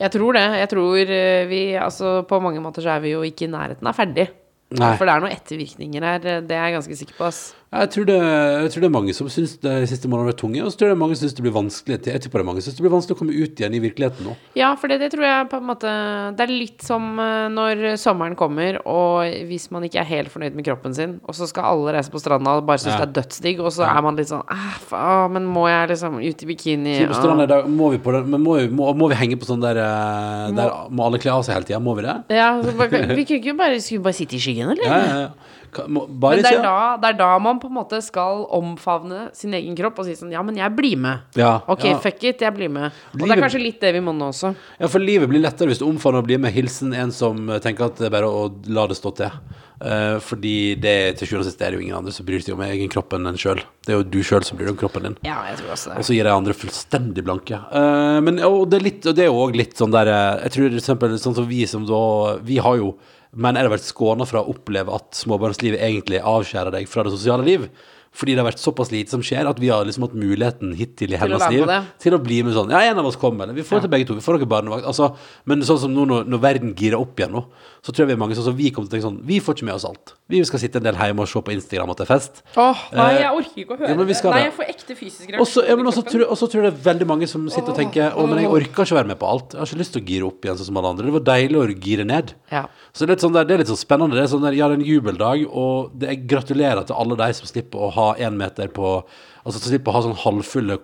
Jeg 0.00 0.14
tror 0.14 0.32
det. 0.32 0.46
Jeg 0.62 0.68
tror 0.72 0.96
eh, 1.12 1.46
vi 1.48 1.60
Altså, 1.76 2.22
på 2.24 2.38
mange 2.40 2.60
måter 2.64 2.80
så 2.84 2.94
er 2.96 3.02
vi 3.04 3.10
jo 3.12 3.20
ikke 3.26 3.44
i 3.44 3.52
nærheten 3.52 3.86
av 3.86 3.98
ferdig. 3.98 4.30
Nei. 4.78 4.92
For 4.98 5.08
det 5.08 5.14
er 5.14 5.24
noen 5.24 5.34
ettervirkninger 5.34 6.04
her, 6.06 6.26
eh, 6.30 6.42
det 6.46 6.54
er 6.54 6.68
jeg 6.68 6.76
ganske 6.78 6.98
sikker 7.00 7.16
på, 7.18 7.26
ass. 7.26 7.40
Jeg 7.70 7.90
tror, 7.94 8.06
det, 8.08 8.14
jeg 8.18 8.70
tror 8.74 8.82
det 8.82 8.86
er 8.88 8.92
mange 8.96 9.12
som 9.14 9.28
syns 9.30 9.52
de 9.62 9.72
siste 9.86 10.08
månedene 10.10 10.26
har 10.26 10.32
vært 10.32 10.40
tunge, 10.42 10.62
og 10.66 10.72
så 10.72 10.78
tror 10.80 10.88
jeg 10.88 10.90
det 10.90 10.96
er 10.96 11.02
mange 11.04 11.14
som 11.14 11.22
syns 11.28 11.36
det 11.38 11.44
blir 11.44 11.52
vanskelig 11.54 11.96
Jeg 12.10 12.22
tipper 12.24 12.40
det 12.40 12.42
er 12.42 12.48
mange 12.48 12.62
som 12.64 12.66
syns 12.66 12.78
det 12.80 12.82
blir 12.82 12.92
vanskelig 12.96 13.14
å 13.14 13.18
komme 13.20 13.34
ut 13.36 13.60
igjen 13.62 13.76
i 13.78 13.80
virkeligheten 13.84 14.26
nå. 14.26 14.32
Ja, 14.58 14.72
for 14.74 14.90
det, 14.90 14.96
det 15.04 15.10
tror 15.12 15.22
jeg 15.28 15.44
på 15.52 15.60
en 15.60 15.68
måte 15.68 15.92
Det 16.34 16.42
er 16.48 16.50
litt 16.50 16.82
som 16.82 17.06
eh, 17.22 17.44
når 17.54 17.84
sommeren 18.02 18.34
kommer, 18.40 18.80
og 18.90 19.46
hvis 19.46 19.68
man 19.70 19.86
ikke 19.86 20.00
er 20.02 20.08
helt 20.08 20.32
fornøyd 20.34 20.58
med 20.58 20.66
kroppen 20.66 20.96
sin, 20.98 21.12
og 21.22 21.38
så 21.38 21.46
skal 21.46 21.68
alle 21.70 21.94
reise 21.94 22.10
på 22.10 22.18
stranda 22.24 22.56
og 22.58 22.66
bare 22.66 22.82
synes 22.82 22.96
Ja. 22.96 23.04
det 23.04 23.06
er 23.06 23.14
dødsdigg, 23.20 23.62
og 23.62 23.70
så 23.78 23.86
er 23.86 24.02
man 24.08 24.18
litt 24.18 24.32
sånn 24.32 24.42
ah, 24.50 24.74
faen, 24.90 25.36
men 25.38 25.46
må 25.46 25.68
jeg 25.70 25.92
liksom 25.92 26.18
ut 26.18 26.42
i 26.42 26.50
bikini? 26.50 26.96
Så 27.04 27.12
på 27.12 27.20
stranda 27.20 27.46
i 27.46 27.52
dag, 27.54 27.70
må 27.70 27.92
vi 27.94 28.02
på 28.02 28.16
den, 28.18 28.26
men 28.34 28.42
må, 28.48 28.58
må, 28.74 28.90
må 28.98 29.12
vi 29.14 29.20
henge 29.22 29.38
på 29.38 29.46
sånn 29.46 29.62
der 29.62 29.78
eh, 29.84 30.50
Der 30.58 30.74
må 30.90 31.06
alle 31.06 31.22
kle 31.22 31.38
av 31.38 31.46
seg 31.46 31.54
hele 31.60 31.70
tida? 31.70 31.78
Må 31.86 31.94
vi 32.00 32.08
det? 32.08 32.18
Ja, 32.34 32.50
vi 32.66 32.74
kunne 32.90 33.38
ikke 33.38 33.54
bare, 33.62 33.78
skulle 33.78 34.08
bare 34.10 34.18
sitte 34.18 34.34
i 34.34 34.42
skyggen, 34.42 34.74
eller? 34.74 34.90
Ja, 34.90 34.98
ja, 35.06 35.24
ja. 35.28 35.49
Bare 35.70 36.36
Men 36.36 36.42
det 36.44 36.50
er, 36.50 36.62
da, 36.64 36.96
det 37.00 37.12
er 37.12 37.18
da 37.20 37.30
man 37.42 37.60
på 37.62 37.70
en 37.70 37.76
måte 37.76 38.00
skal 38.04 38.44
omfavne 38.56 39.28
sin 39.36 39.54
egen 39.54 39.76
kropp 39.78 40.02
og 40.02 40.08
si 40.08 40.16
sånn 40.18 40.32
Ja, 40.34 40.42
men 40.46 40.58
jeg 40.58 40.74
blir 40.76 40.98
med. 41.00 41.26
Ja, 41.38 41.60
Ok, 41.70 41.86
ja. 41.86 41.98
fuck 42.02 42.22
it, 42.24 42.42
jeg 42.42 42.56
blir 42.56 42.72
med. 42.72 42.96
Og 43.14 43.24
det 43.24 43.36
er 43.36 43.44
kanskje 43.44 43.62
litt 43.62 43.80
det 43.82 43.94
vi 43.96 44.02
må 44.04 44.14
nå 44.16 44.30
også. 44.32 44.54
Ja, 44.80 44.90
for 44.90 45.02
livet 45.02 45.30
blir 45.30 45.42
lettere 45.42 45.70
hvis 45.70 45.82
du 45.82 45.86
omfavner 45.88 46.24
og 46.24 46.30
blir 46.30 46.40
med. 46.42 46.54
Hilsen 46.54 46.94
en 46.96 47.12
som 47.14 47.48
eh, 47.48 47.60
tenker 47.62 47.90
at 47.90 48.00
det 48.00 48.08
er 48.10 48.14
bare 48.14 48.30
å 48.30 48.48
la 48.72 48.86
det 48.90 48.98
stå 48.98 49.14
til. 49.20 49.42
Uh, 49.80 50.18
fordi 50.20 50.74
det 50.76 51.16
til 51.16 51.30
sjuende 51.30 51.46
og 51.46 51.48
sist 51.48 51.62
er 51.64 51.72
det 51.72 51.78
jo 51.78 51.84
ingen 51.86 51.96
andre 51.96 52.12
som 52.12 52.26
bryr 52.28 52.42
seg 52.44 52.52
om 52.52 52.60
egen 52.66 52.90
kropp 52.92 53.14
enn 53.16 53.30
en 53.30 53.38
sjøl. 53.40 53.62
Det 53.86 53.94
er 53.94 53.96
jo 54.02 54.08
du 54.12 54.18
sjøl 54.26 54.44
som 54.44 54.58
bryr 54.58 54.68
deg 54.68 54.74
om 54.74 54.80
kroppen 54.82 55.06
din. 55.06 55.14
Ja, 55.24 55.38
jeg 55.48 55.56
tror 55.62 55.72
også 55.72 55.94
det. 55.94 56.02
Og 56.02 56.04
så 56.04 56.16
gir 56.16 56.28
de 56.28 56.34
andre 56.34 56.56
fullstendig 56.56 57.24
blanke. 57.24 57.62
Uh, 57.72 58.18
men 58.26 58.42
og 58.44 58.66
det, 58.68 58.80
er 58.80 58.86
litt, 58.90 59.08
og 59.08 59.16
det 59.16 59.24
er 59.24 59.30
jo 59.30 59.40
òg 59.46 59.56
litt 59.56 59.80
sånn 59.80 59.94
der 59.94 60.10
Jeg 60.10 60.52
tror 60.56 60.68
for 60.68 60.82
eksempel 60.82 61.16
sånn 61.22 61.38
som 61.38 61.48
vi 61.48 61.62
som 61.70 61.88
da 61.88 62.02
Vi 62.44 62.60
har 62.60 62.76
jo 62.76 62.92
Men 63.32 63.56
er 63.56 63.66
det 63.66 63.74
vært 63.76 63.86
skåna 63.86 64.26
fra 64.26 64.42
å 64.42 64.50
oppleve 64.50 64.94
at 64.96 65.14
småbarnslivet 65.18 65.82
egentlig 65.86 66.22
avskjærer 66.26 66.74
deg 66.74 66.88
fra 66.90 67.04
det 67.06 67.14
sosiale 67.14 67.46
liv? 67.46 67.68
Fordi 68.10 68.34
det 68.34 68.42
har 68.42 68.48
vært 68.48 68.58
såpass 68.58 68.88
lite 68.90 69.12
som 69.12 69.20
skjer, 69.22 69.46
at 69.46 69.58
vi 69.62 69.68
har 69.70 69.84
liksom 69.86 70.02
hatt 70.02 70.16
muligheten 70.18 70.72
hittil 70.74 71.12
i 71.14 71.18
hennes 71.20 71.44
liv 71.52 71.68
til 72.02 72.16
å 72.16 72.18
bli 72.18 72.40
med 72.42 72.56
sånn 72.56 72.72
Ja, 72.74 72.80
en 72.90 72.98
av 72.98 73.06
oss 73.06 73.18
kommer, 73.20 73.46
eller 73.46 73.54
vi 73.54 73.62
får 73.66 73.84
til 73.84 73.92
begge 73.92 74.08
to. 74.08 74.16
Vi 74.18 74.24
får 74.24 74.40
dere 74.40 74.48
barnevakt. 74.50 74.86
Altså, 74.90 75.12
men 75.46 75.62
sånn 75.66 75.78
som 75.84 75.94
nå 75.94 76.08
når, 76.10 76.26
når 76.26 76.42
verden 76.42 76.72
girer 76.74 76.98
opp 76.98 77.22
igjen 77.22 77.36
nå, 77.36 77.44
så 77.80 77.94
tror 77.94 78.02
jeg 78.02 78.10
vi 78.10 78.16
er 78.16 78.20
mange 78.20 78.34
sånn 78.34 78.48
som 78.50 78.56
vi 78.58 78.72
kommer 78.74 78.90
til 78.90 78.98
å 78.98 78.98
tenke 78.98 79.06
sånn 79.06 79.20
Vi 79.30 79.38
får 79.40 79.56
ikke 79.56 79.68
med 79.70 79.78
oss 79.78 79.86
alt. 79.86 80.14
Vi 80.30 80.42
skal 80.50 80.62
sitte 80.64 80.82
en 80.82 80.88
del 80.88 80.98
hjemme 80.98 81.22
og 81.22 81.30
se 81.30 81.44
på 81.46 81.54
Instagram 81.54 81.94
at 81.94 82.02
det 82.02 82.06
er 82.08 82.10
fest. 82.10 82.42
Åh, 82.56 82.82
nei, 82.98 83.06
Eh, 83.10 83.20
jeg 83.20 83.38
orker 83.38 83.62
ikke 83.62 83.76
å 83.76 83.78
høre 83.78 83.92
ja, 83.94 83.96
det. 84.10 84.34
Nei, 84.34 84.42
jeg 84.42 84.54
får 84.58 84.74
ekte 84.74 84.98
fysisk 84.98 85.30
reaksjoner. 85.30 85.70
ja, 85.70 86.04
tror, 86.10 86.26
og 86.26 86.36
så 86.42 86.50
tror 86.50 86.64
jeg 86.64 86.66
det 86.66 86.74
er 86.74 86.84
veldig 86.90 87.08
mange 87.14 87.30
som 87.30 87.46
sitter 87.46 87.70
og 87.70 87.78
tenker 87.78 88.10
Å, 88.10 88.26
men 88.26 88.42
jeg 88.42 88.50
orker 88.50 88.74
ikke 88.74 88.90
å 88.90 88.98
være 88.98 89.12
med 89.14 89.22
på 89.22 89.30
alt. 89.30 89.54
Jeg 89.54 89.62
har 89.62 89.70
ikke 89.70 89.82
lyst 89.84 89.94
til 89.94 90.02
å 90.02 90.06
gire 90.10 90.28
opp 90.28 90.44
igjen 90.44 90.58
sånn 90.58 90.70
som 90.72 90.82
alle 90.82 90.92
andre. 90.96 91.06
Det 91.06 91.16
var 91.20 91.26
deilig 91.30 91.62
å 91.62 91.66
gire 91.70 92.06
ned. 92.10 92.34
Ja. 92.50 92.66
Så 92.92 93.04
det 93.04 93.10
er 93.10 93.14
litt 93.14 93.24
sånn 93.24 93.34
der, 93.36 93.46
det 93.46 93.54
er 93.54 93.62
litt 93.62 93.70
sånn 93.70 93.78
spennende. 93.78 94.16
Det 94.18 94.24
er 94.24 94.30
sånn 94.32 94.42
der, 94.44 94.56
ja, 94.58 94.66
det 94.70 94.78
er 94.78 94.80
en 94.82 94.88
jubeldag, 94.88 95.44
og 95.46 95.92
det, 95.94 96.08
jeg 96.10 96.24
gratulerer 96.32 96.86
til 96.88 96.98
alle 96.98 97.18
de 97.20 97.28
som 97.38 97.50
slipper 97.50 97.86
å 97.86 97.90
ha 97.94 98.12
én 98.18 98.38
meter 98.38 98.72
på 98.74 99.00
Altså 99.40 99.56
som 99.56 99.70
slipper 99.70 99.88
å 99.88 99.94
ha 99.94 100.00
sånn 100.04 100.18
halvfulle 100.20 100.74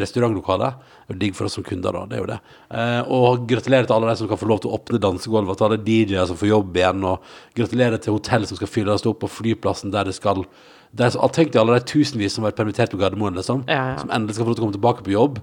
restaurantlokaler. 0.00 0.78
Det 0.80 1.12
er 1.12 1.12
jo 1.12 1.20
digg 1.20 1.34
for 1.36 1.48
oss 1.48 1.56
som 1.58 1.66
kunder, 1.66 1.92
da. 1.92 2.06
Det 2.08 2.16
er 2.16 2.22
jo 2.22 2.28
det. 2.30 2.38
Eh, 2.80 3.10
og 3.12 3.42
gratulerer 3.50 3.84
til 3.84 3.92
alle 3.92 4.08
de 4.08 4.14
som 4.22 4.30
kan 4.30 4.40
få 4.40 4.48
lov 4.48 4.62
til 4.64 4.70
å 4.70 4.78
åpne 4.78 5.00
dansegulvet, 5.04 5.58
til 5.60 5.66
alle 5.66 5.78
DJ-er 5.84 6.30
som 6.30 6.38
får 6.40 6.48
jobb 6.48 6.80
igjen, 6.80 7.04
og 7.10 7.28
gratulerer 7.60 8.00
til 8.00 8.16
hotell 8.16 8.48
som 8.48 8.56
skal 8.56 8.72
fylles 8.72 9.04
opp, 9.12 9.28
og 9.28 9.34
flyplassen 9.34 9.92
der 9.92 10.08
det 10.08 10.16
skal 10.16 10.46
det 10.96 11.10
er 11.10 11.12
så, 11.12 11.28
Tenk 11.28 11.52
deg 11.52 11.60
alle 11.60 11.76
de 11.76 11.88
tusenvis 11.92 12.36
som 12.36 12.44
har 12.46 12.54
vært 12.54 12.62
permittert 12.62 12.94
på 12.94 13.00
Gardermoen, 13.02 13.36
liksom, 13.36 13.66
Ja, 13.68 13.82
ja. 13.92 14.00
som 14.00 14.12
endelig 14.16 14.38
skal 14.38 14.46
få 14.46 14.54
lov 14.54 14.56
til 14.56 14.64
å 14.64 14.66
komme 14.66 14.78
tilbake 14.78 15.04
på 15.04 15.12
jobb. 15.12 15.40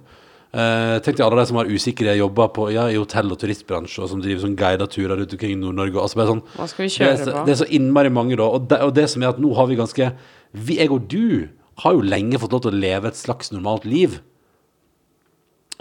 Eh, 0.53 0.99
tenk 1.01 1.17
deg 1.17 1.23
alle 1.25 1.39
de 1.41 1.47
som 1.49 1.57
har 1.57 1.65
usikre 1.65 2.13
jobber 2.15 2.51
på, 2.53 2.67
ja, 2.71 2.83
i 2.91 2.97
hotell- 2.99 3.31
og 3.33 3.39
turistbransje, 3.41 4.03
og 4.03 4.09
som 4.11 4.21
driver 4.21 4.43
sånn 4.45 4.55
guida 4.55 4.85
turer 4.85 5.17
rundt 5.17 5.33
omkring 5.33 5.55
i 5.55 5.57
Nord-Norge. 5.57 5.97
Altså 5.97 6.27
sånn, 6.29 6.43
Hva 6.55 6.67
skal 6.69 6.85
vi 6.85 6.89
det, 6.93 7.25
det 7.47 7.55
er 7.55 7.65
så 7.65 7.69
innmari 7.73 8.11
mange, 8.13 8.35
da. 8.37 8.43
Og 8.43 8.67
det, 8.69 8.79
og 8.85 8.93
det 8.93 9.07
som 9.09 9.23
er 9.23 9.29
at 9.33 9.39
nå 9.41 9.53
har 9.57 9.65
vi 9.67 9.75
ganske 9.79 10.11
vi, 10.53 10.77
Jeg 10.77 10.91
og 10.91 11.07
du 11.09 11.49
har 11.81 11.93
jo 11.93 12.01
lenge 12.05 12.37
fått 12.37 12.51
lov 12.53 12.61
til 12.61 12.71
å 12.71 12.79
leve 12.83 13.07
et 13.09 13.17
slags 13.17 13.49
normalt 13.51 13.83
liv. 13.89 14.19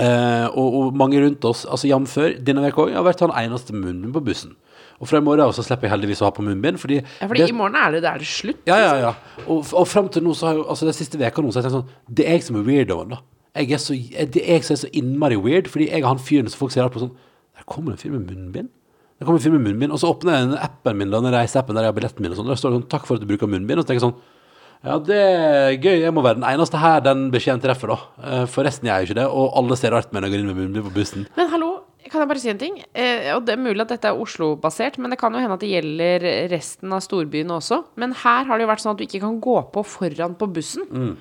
Eh, 0.00 0.46
og, 0.56 0.74
og 0.78 0.96
mange 0.96 1.20
rundt 1.20 1.44
oss, 1.44 1.66
altså 1.68 1.86
jf. 1.90 2.16
denne 2.42 2.64
uka, 2.64 2.86
òg, 2.88 2.94
har 2.96 3.04
vært 3.04 3.20
han 3.26 3.34
eneste 3.44 3.74
med 3.76 3.84
munnbind 3.90 4.14
på 4.16 4.22
bussen. 4.24 4.54
Og 5.02 5.08
fra 5.10 5.18
i 5.20 5.24
morgen 5.26 5.42
av 5.44 5.52
så 5.52 5.62
slipper 5.66 5.88
jeg 5.88 5.92
heldigvis 5.98 6.22
å 6.22 6.30
ha 6.30 6.32
på 6.32 6.44
munnbind, 6.46 6.78
fordi 6.80 7.02
Ja, 7.02 7.26
fordi 7.28 7.42
det- 7.44 7.50
i 7.50 7.52
morgen 7.58 7.76
er 7.76 7.90
det, 7.92 8.00
det 8.02 8.08
er 8.14 8.18
det 8.18 8.26
slutt. 8.26 8.56
ja, 8.66 8.76
ja, 8.78 8.94
ja. 9.02 9.14
Og, 9.48 9.66
og 9.74 9.86
frem 9.86 10.08
til 10.08 10.22
nå, 10.22 10.32
så 10.32 10.46
har 10.48 10.54
jo 10.54 10.64
Altså, 10.64 10.86
den 10.88 10.94
siste 10.94 11.18
veka 11.18 11.42
nå, 11.42 11.52
så 11.52 11.60
har 11.60 11.68
jeg 11.68 11.72
tenkt 11.72 11.82
sånn 11.84 12.14
Det 12.14 12.24
er 12.26 12.30
jeg 12.38 12.42
som 12.42 12.56
er 12.56 12.62
weirdoen, 12.64 13.10
da. 13.10 13.18
Jeg 13.57 13.72
er 13.76 13.80
så, 13.82 13.92
det 14.32 14.40
er 14.42 14.57
jeg 14.57 14.64
som 14.64 14.74
er 14.76 14.80
så 14.86 14.90
innmari 14.96 15.36
weird, 15.36 15.66
fordi 15.68 15.90
jeg 15.90 16.00
er 16.00 16.09
han 16.09 16.20
fyren 16.22 16.48
som 16.48 16.62
folk 16.62 16.72
ser 16.72 16.86
rart 16.86 16.94
på 16.94 17.03
sånn 17.03 17.12
Der 17.59 17.66
kommer 17.68 17.92
en 17.92 18.00
fyr 18.00 18.14
med 18.14 18.30
munnbind. 18.30 18.70
Der 19.20 19.26
kommer 19.28 19.38
en 19.38 19.44
fyr 19.44 19.53
med 19.53 19.66
munnbind. 19.66 19.92
Og 19.92 20.00
så 20.00 20.09
åpner 20.09 20.38
jeg 20.38 20.46
den 20.48 20.59
appen 20.59 20.96
min, 20.98 21.11
da, 21.12 21.20
den 21.20 21.34
reiseappen 21.36 21.76
der 21.76 21.84
jeg 21.84 21.92
har 21.92 21.98
billetten 21.98 22.24
min, 22.24 22.32
og 22.32 22.40
sånn. 22.40 22.48
Der 22.48 22.59
står 22.59 22.72
det 22.72 22.78
sånn 22.80 22.88
Takk 22.94 23.05
for 23.07 23.20
at 23.20 23.22
du 23.24 23.28
bruker 23.28 23.50
munnbind. 23.50 23.78
Og 23.78 23.84
så 23.84 23.90
tenker 23.92 24.00
jeg 24.00 24.09
sånn 24.09 24.18
Ja, 24.82 24.96
det 24.98 25.18
er 25.20 25.76
gøy. 25.76 26.00
Jeg 26.07 26.14
må 26.16 26.24
være 26.24 26.40
den 26.40 26.48
eneste 26.48 26.80
her 26.82 27.05
den 27.05 27.28
beskjeden 27.30 27.61
treffer, 27.62 27.92
da. 27.92 27.98
Eh, 28.24 28.46
For 28.50 28.66
resten 28.66 28.88
jeg 28.88 29.05
jo 29.05 29.11
ikke 29.12 29.20
det. 29.20 29.28
Og 29.30 29.53
alle 29.61 29.76
ser 29.78 29.92
rart 29.94 30.11
med 30.11 30.24
når 30.24 30.30
jeg 30.30 30.34
går 30.34 30.42
inn 30.42 30.50
med 30.50 30.61
munnbind 30.62 30.88
på 30.88 30.94
bussen. 30.96 31.28
Men 31.36 31.53
hallo, 31.53 31.68
kan 32.09 32.24
jeg 32.24 32.30
bare 32.32 32.42
si 32.42 32.50
en 32.50 32.59
ting? 32.61 32.80
Eh, 32.98 33.28
og 33.36 33.44
det 33.46 33.55
er 33.55 33.62
mulig 33.62 33.84
at 33.84 33.92
dette 33.94 34.11
er 34.11 34.18
Oslo-basert, 34.24 34.96
men 34.98 35.12
det 35.14 35.20
kan 35.20 35.32
jo 35.36 35.44
hende 35.44 35.55
at 35.55 35.62
det 35.62 35.70
gjelder 35.70 36.26
resten 36.50 36.92
av 36.96 37.05
storbyene 37.05 37.55
også. 37.61 37.78
Men 38.00 38.16
her 38.24 38.48
har 38.48 38.59
det 38.59 38.66
jo 38.66 38.72
vært 38.72 38.82
sånn 38.82 38.96
at 38.96 38.98
du 38.98 39.07
ikke 39.07 39.22
kan 39.22 39.38
gå 39.44 39.55
på 39.76 39.84
foran 39.86 40.34
på 40.40 40.48
bussen. 40.57 40.88
Mm. 40.90 41.12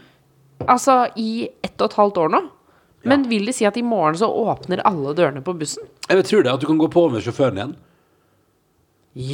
Altså 0.70 1.06
i 1.20 1.48
ett 1.64 1.78
og 1.82 1.90
et 1.90 2.00
halvt 2.00 2.20
år 2.24 2.34
nå. 2.36 2.42
Men 3.10 3.24
vil 3.30 3.48
det 3.50 3.56
si 3.58 3.66
at 3.66 3.78
i 3.80 3.86
morgen 3.86 4.18
så 4.20 4.28
åpner 4.30 4.84
alle 4.86 5.16
dørene 5.18 5.42
på 5.42 5.56
bussen? 5.58 5.88
Jeg 6.08 6.20
vil 6.20 6.28
tro 6.28 6.42
det, 6.46 6.52
at 6.54 6.62
du 6.62 6.68
kan 6.70 6.82
gå 6.82 6.90
på 6.92 7.08
med 7.10 7.24
sjåføren 7.26 7.58
igjen. 7.58 7.78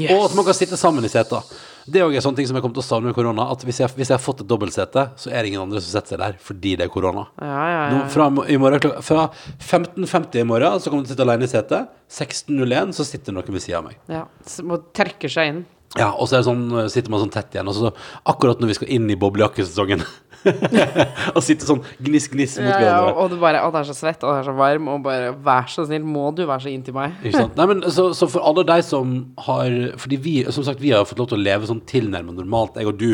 Og 0.10 0.24
at 0.26 0.34
man 0.38 0.46
kan 0.48 0.56
sitte 0.58 0.78
sammen 0.80 1.06
i 1.06 1.10
seta. 1.12 1.44
Det 1.88 2.00
er 2.02 2.08
også 2.08 2.18
en 2.18 2.24
sånn 2.26 2.38
ting 2.40 2.48
som 2.50 2.58
jeg 2.58 2.64
kommer 2.66 2.80
til 2.80 2.84
å 2.84 2.88
savne 2.88 3.12
med 3.12 3.16
korona. 3.16 3.46
At 3.54 3.62
hvis 3.68 3.78
jeg, 3.84 3.92
hvis 3.96 4.10
jeg 4.10 4.18
har 4.18 4.24
fått 4.24 4.42
et 4.44 4.50
dobbeltsete, 4.50 5.04
så 5.22 5.30
er 5.30 5.44
det 5.44 5.52
ingen 5.52 5.62
andre 5.62 5.80
som 5.84 5.94
setter 5.94 6.16
seg 6.16 6.24
der 6.24 6.40
fordi 6.44 6.74
det 6.80 6.88
er 6.88 6.92
korona. 6.92 7.28
Ja, 7.38 7.68
ja, 7.70 7.84
ja. 7.94 8.02
fra, 8.12 8.28
morgen, 8.34 8.90
fra 9.06 9.28
15.50 9.62 10.42
i 10.42 10.48
morgen 10.48 10.82
så 10.82 10.92
kommer 10.92 11.06
du 11.06 11.12
til 11.12 11.14
å 11.14 11.16
sitte 11.16 11.28
alene 11.28 11.48
i 11.48 11.52
setet. 11.52 11.94
16.01 12.12 12.96
så 12.98 13.06
sitter 13.08 13.36
noen 13.38 13.54
ved 13.54 13.64
siden 13.64 13.80
av 13.84 13.90
meg. 13.92 14.00
ja. 14.12 14.24
Så 14.48 14.66
må 14.68 14.82
trekker 14.98 15.32
seg 15.32 15.54
inn. 15.54 15.66
Ja, 15.96 16.10
og 16.12 16.28
så 16.28 16.40
er 16.40 16.44
sånn, 16.46 16.66
sitter 16.92 17.14
man 17.14 17.22
sånn 17.24 17.32
tett 17.34 17.54
igjen. 17.56 17.70
Og 17.70 17.78
så 17.78 17.94
akkurat 18.28 18.60
når 18.60 18.74
vi 18.74 18.80
skal 18.82 18.92
inn 18.98 19.08
i 19.14 19.20
boblejakkesesongen 19.20 20.04
Og 21.36 21.42
sitte 21.44 21.68
sånn 21.68 21.82
gniss-gniss 22.04 22.58
mot 22.62 22.70
Ja, 22.70 22.78
ja, 22.78 22.94
hverandre. 23.00 23.16
og 23.24 23.32
du 23.34 23.38
bare 23.42 23.64
Å, 23.66 23.72
det 23.74 23.82
er 23.82 23.90
så 23.90 23.96
svett, 23.98 24.24
og 24.24 24.34
det 24.36 24.44
er 24.44 24.48
så 24.50 24.56
varm, 24.58 24.88
og 24.94 25.04
bare 25.08 25.34
Vær 25.48 25.68
så 25.72 25.86
snill, 25.88 26.06
må 26.08 26.30
du 26.38 26.44
være 26.48 26.68
så 26.68 26.72
inntil 26.72 26.96
meg? 26.98 27.18
Ikke 27.24 27.42
sant? 27.44 27.58
Nei, 27.60 27.68
men 27.74 27.84
så, 27.94 28.10
så 28.18 28.30
for 28.32 28.46
alle 28.48 28.64
de 28.68 28.78
som 28.86 29.18
har 29.48 29.76
Fordi 30.04 30.20
vi, 30.24 30.36
som 30.54 30.66
sagt, 30.68 30.84
vi 30.84 30.94
har 30.96 31.08
fått 31.10 31.20
lov 31.22 31.32
til 31.34 31.40
å 31.40 31.46
leve 31.46 31.70
sånn 31.70 31.84
tilnærmet 31.90 32.38
normalt. 32.38 32.80
Jeg 32.80 32.90
og 32.90 32.98
du 33.02 33.10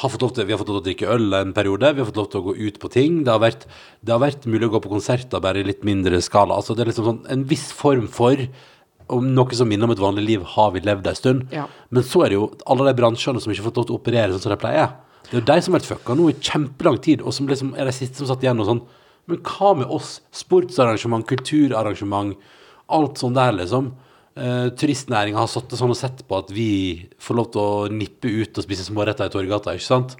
har 0.00 0.08
fått 0.08 0.22
lov 0.24 0.30
til, 0.32 0.46
vi 0.48 0.54
har 0.54 0.60
fått 0.62 0.70
lov 0.72 0.78
til 0.78 0.82
å 0.82 0.88
drikke 0.88 1.08
øl 1.12 1.34
en 1.36 1.50
periode. 1.52 1.90
Vi 1.92 2.00
har 2.00 2.06
fått 2.08 2.20
lov 2.22 2.28
til 2.32 2.40
å 2.40 2.44
gå 2.46 2.54
ut 2.56 2.78
på 2.80 2.88
ting. 2.94 3.18
Det 3.26 3.32
har 3.34 3.42
vært, 3.42 3.66
det 4.00 4.14
har 4.14 4.22
vært 4.22 4.46
mulig 4.48 4.70
å 4.70 4.72
gå 4.72 4.80
på 4.86 4.92
konserter, 4.94 5.42
bare 5.44 5.60
i 5.60 5.66
litt 5.68 5.82
mindre 5.84 6.16
skala. 6.24 6.56
Altså 6.56 6.72
det 6.78 6.86
er 6.86 6.92
liksom 6.94 7.08
sånn 7.10 7.18
en 7.34 7.42
viss 7.50 7.66
form 7.76 8.06
for 8.08 8.40
om 9.12 9.26
noe 9.36 9.52
som 9.58 9.68
minner 9.68 9.84
om 9.84 9.92
et 9.92 10.00
vanlig 10.00 10.24
liv, 10.24 10.44
har 10.54 10.70
vi 10.72 10.80
levd 10.80 11.10
en 11.10 11.18
stund. 11.18 11.42
Ja. 11.52 11.66
Men 11.92 12.06
så 12.08 12.22
er 12.24 12.32
det 12.32 12.38
jo 12.38 12.46
alle 12.72 12.86
de 12.88 12.96
bransjene 13.02 13.42
som 13.42 13.52
ikke 13.52 13.66
har 13.66 13.68
fått 13.68 13.80
lov 13.82 13.88
til 13.90 13.96
å 13.98 14.00
operere 14.00 14.32
sånn 14.32 14.46
som 14.46 14.54
de 14.54 14.60
pleier. 14.62 14.94
Det 15.28 15.36
er 15.36 15.40
jo 15.40 15.46
de 15.48 15.58
som 15.64 15.72
har 15.72 15.80
vært 15.80 15.90
fucka 15.90 16.16
nå 16.18 16.28
i 16.30 16.38
kjempelang 16.38 16.98
tid, 17.04 17.22
og 17.24 17.34
som 17.36 17.48
liksom 17.48 17.74
er 17.78 17.88
de 17.88 17.94
siste 17.96 18.20
som 18.20 18.28
satt 18.30 18.44
igjen 18.44 18.60
og 18.62 18.68
sånn 18.68 18.82
Men 19.30 19.38
hva 19.46 19.74
med 19.78 19.90
oss? 19.94 20.16
Sportsarrangement, 20.34 21.26
kulturarrangement, 21.28 22.34
alt 22.90 23.20
sånn 23.22 23.36
der, 23.36 23.54
liksom. 23.54 23.92
Uh, 24.32 24.72
Turistnæringa 24.80 25.36
har 25.38 25.48
sittet 25.52 25.76
sånn 25.76 25.92
og 25.92 25.98
sett 25.98 26.22
på 26.24 26.38
at 26.40 26.48
vi 26.50 27.04
får 27.20 27.36
lov 27.36 27.50
til 27.52 27.60
å 27.62 27.88
nippe 27.92 28.30
ut 28.32 28.58
og 28.58 28.64
spise 28.64 28.86
småretter 28.86 29.28
i 29.28 29.32
Torgata, 29.34 29.74
ikke 29.76 29.86
sant? 29.86 30.16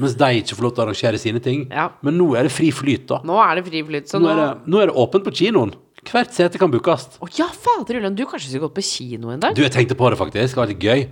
Mens 0.00 0.14
de 0.16 0.28
ikke 0.38 0.56
får 0.56 0.66
lov 0.68 0.74
til 0.76 0.82
å 0.82 0.86
arrangere 0.86 1.20
sine 1.20 1.42
ting. 1.42 1.66
Ja. 1.68 1.88
Men 2.06 2.16
nå 2.20 2.30
er 2.38 2.46
det 2.46 2.54
fri 2.54 2.70
flyt, 2.74 3.08
da. 3.10 3.20
Nå 3.26 3.36
er 3.42 3.58
det 3.58 3.66
fri 3.66 3.82
flyt, 3.88 4.08
så 4.08 4.22
Nå 4.22 4.30
nå 4.30 4.32
er 4.32 4.40
det, 4.40 4.48
nå 4.70 4.80
er 4.80 4.92
det 4.92 4.96
åpent 5.04 5.26
på 5.26 5.34
kinoen. 5.42 5.74
Hvert 6.06 6.34
sete 6.36 6.60
kan 6.62 6.70
bookes. 6.70 7.08
Å 7.18 7.28
ja, 7.34 7.48
fader 7.50 7.98
Ulland, 7.98 8.16
du 8.18 8.22
kanskje 8.30 8.52
skulle 8.52 8.68
gått 8.68 8.76
på 8.78 8.86
kino 8.86 9.34
en 9.34 9.42
dag? 9.42 9.56
Du, 9.58 9.64
jeg 9.66 9.74
tenkte 9.74 9.98
på 9.98 10.10
det 10.14 10.20
faktisk. 10.20 10.54
Det 10.54 10.62
har 10.62 10.70
vært 10.70 10.86
gøy. 10.86 11.06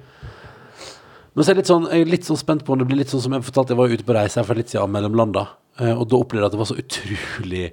Men 1.34 1.42
så 1.42 1.50
er 1.50 1.56
jeg 1.56 1.62
litt 1.64 1.70
sånn, 1.72 1.88
jeg 1.90 2.04
er 2.04 2.12
litt 2.12 2.28
sånn 2.28 2.38
spent 2.38 2.62
på 2.64 2.74
om 2.74 2.80
det 2.80 2.86
blir 2.86 3.00
litt 3.00 3.10
sånn 3.10 3.22
som 3.24 3.34
jeg 3.34 3.46
fortalte, 3.48 3.74
jeg 3.74 3.80
var 3.80 3.92
ute 3.92 4.06
på 4.06 4.14
reise 4.14 4.38
her 4.38 4.46
for 4.46 4.58
litt 4.58 4.70
siden 4.70 4.92
mellom 4.94 5.16
landa, 5.18 5.48
eh, 5.80 5.90
og 5.90 6.06
da 6.10 6.20
opplevde 6.22 6.44
jeg 6.44 6.52
at 6.52 6.54
det 6.54 6.60
var 6.62 6.70
så 6.70 6.78
utrolig 6.78 7.64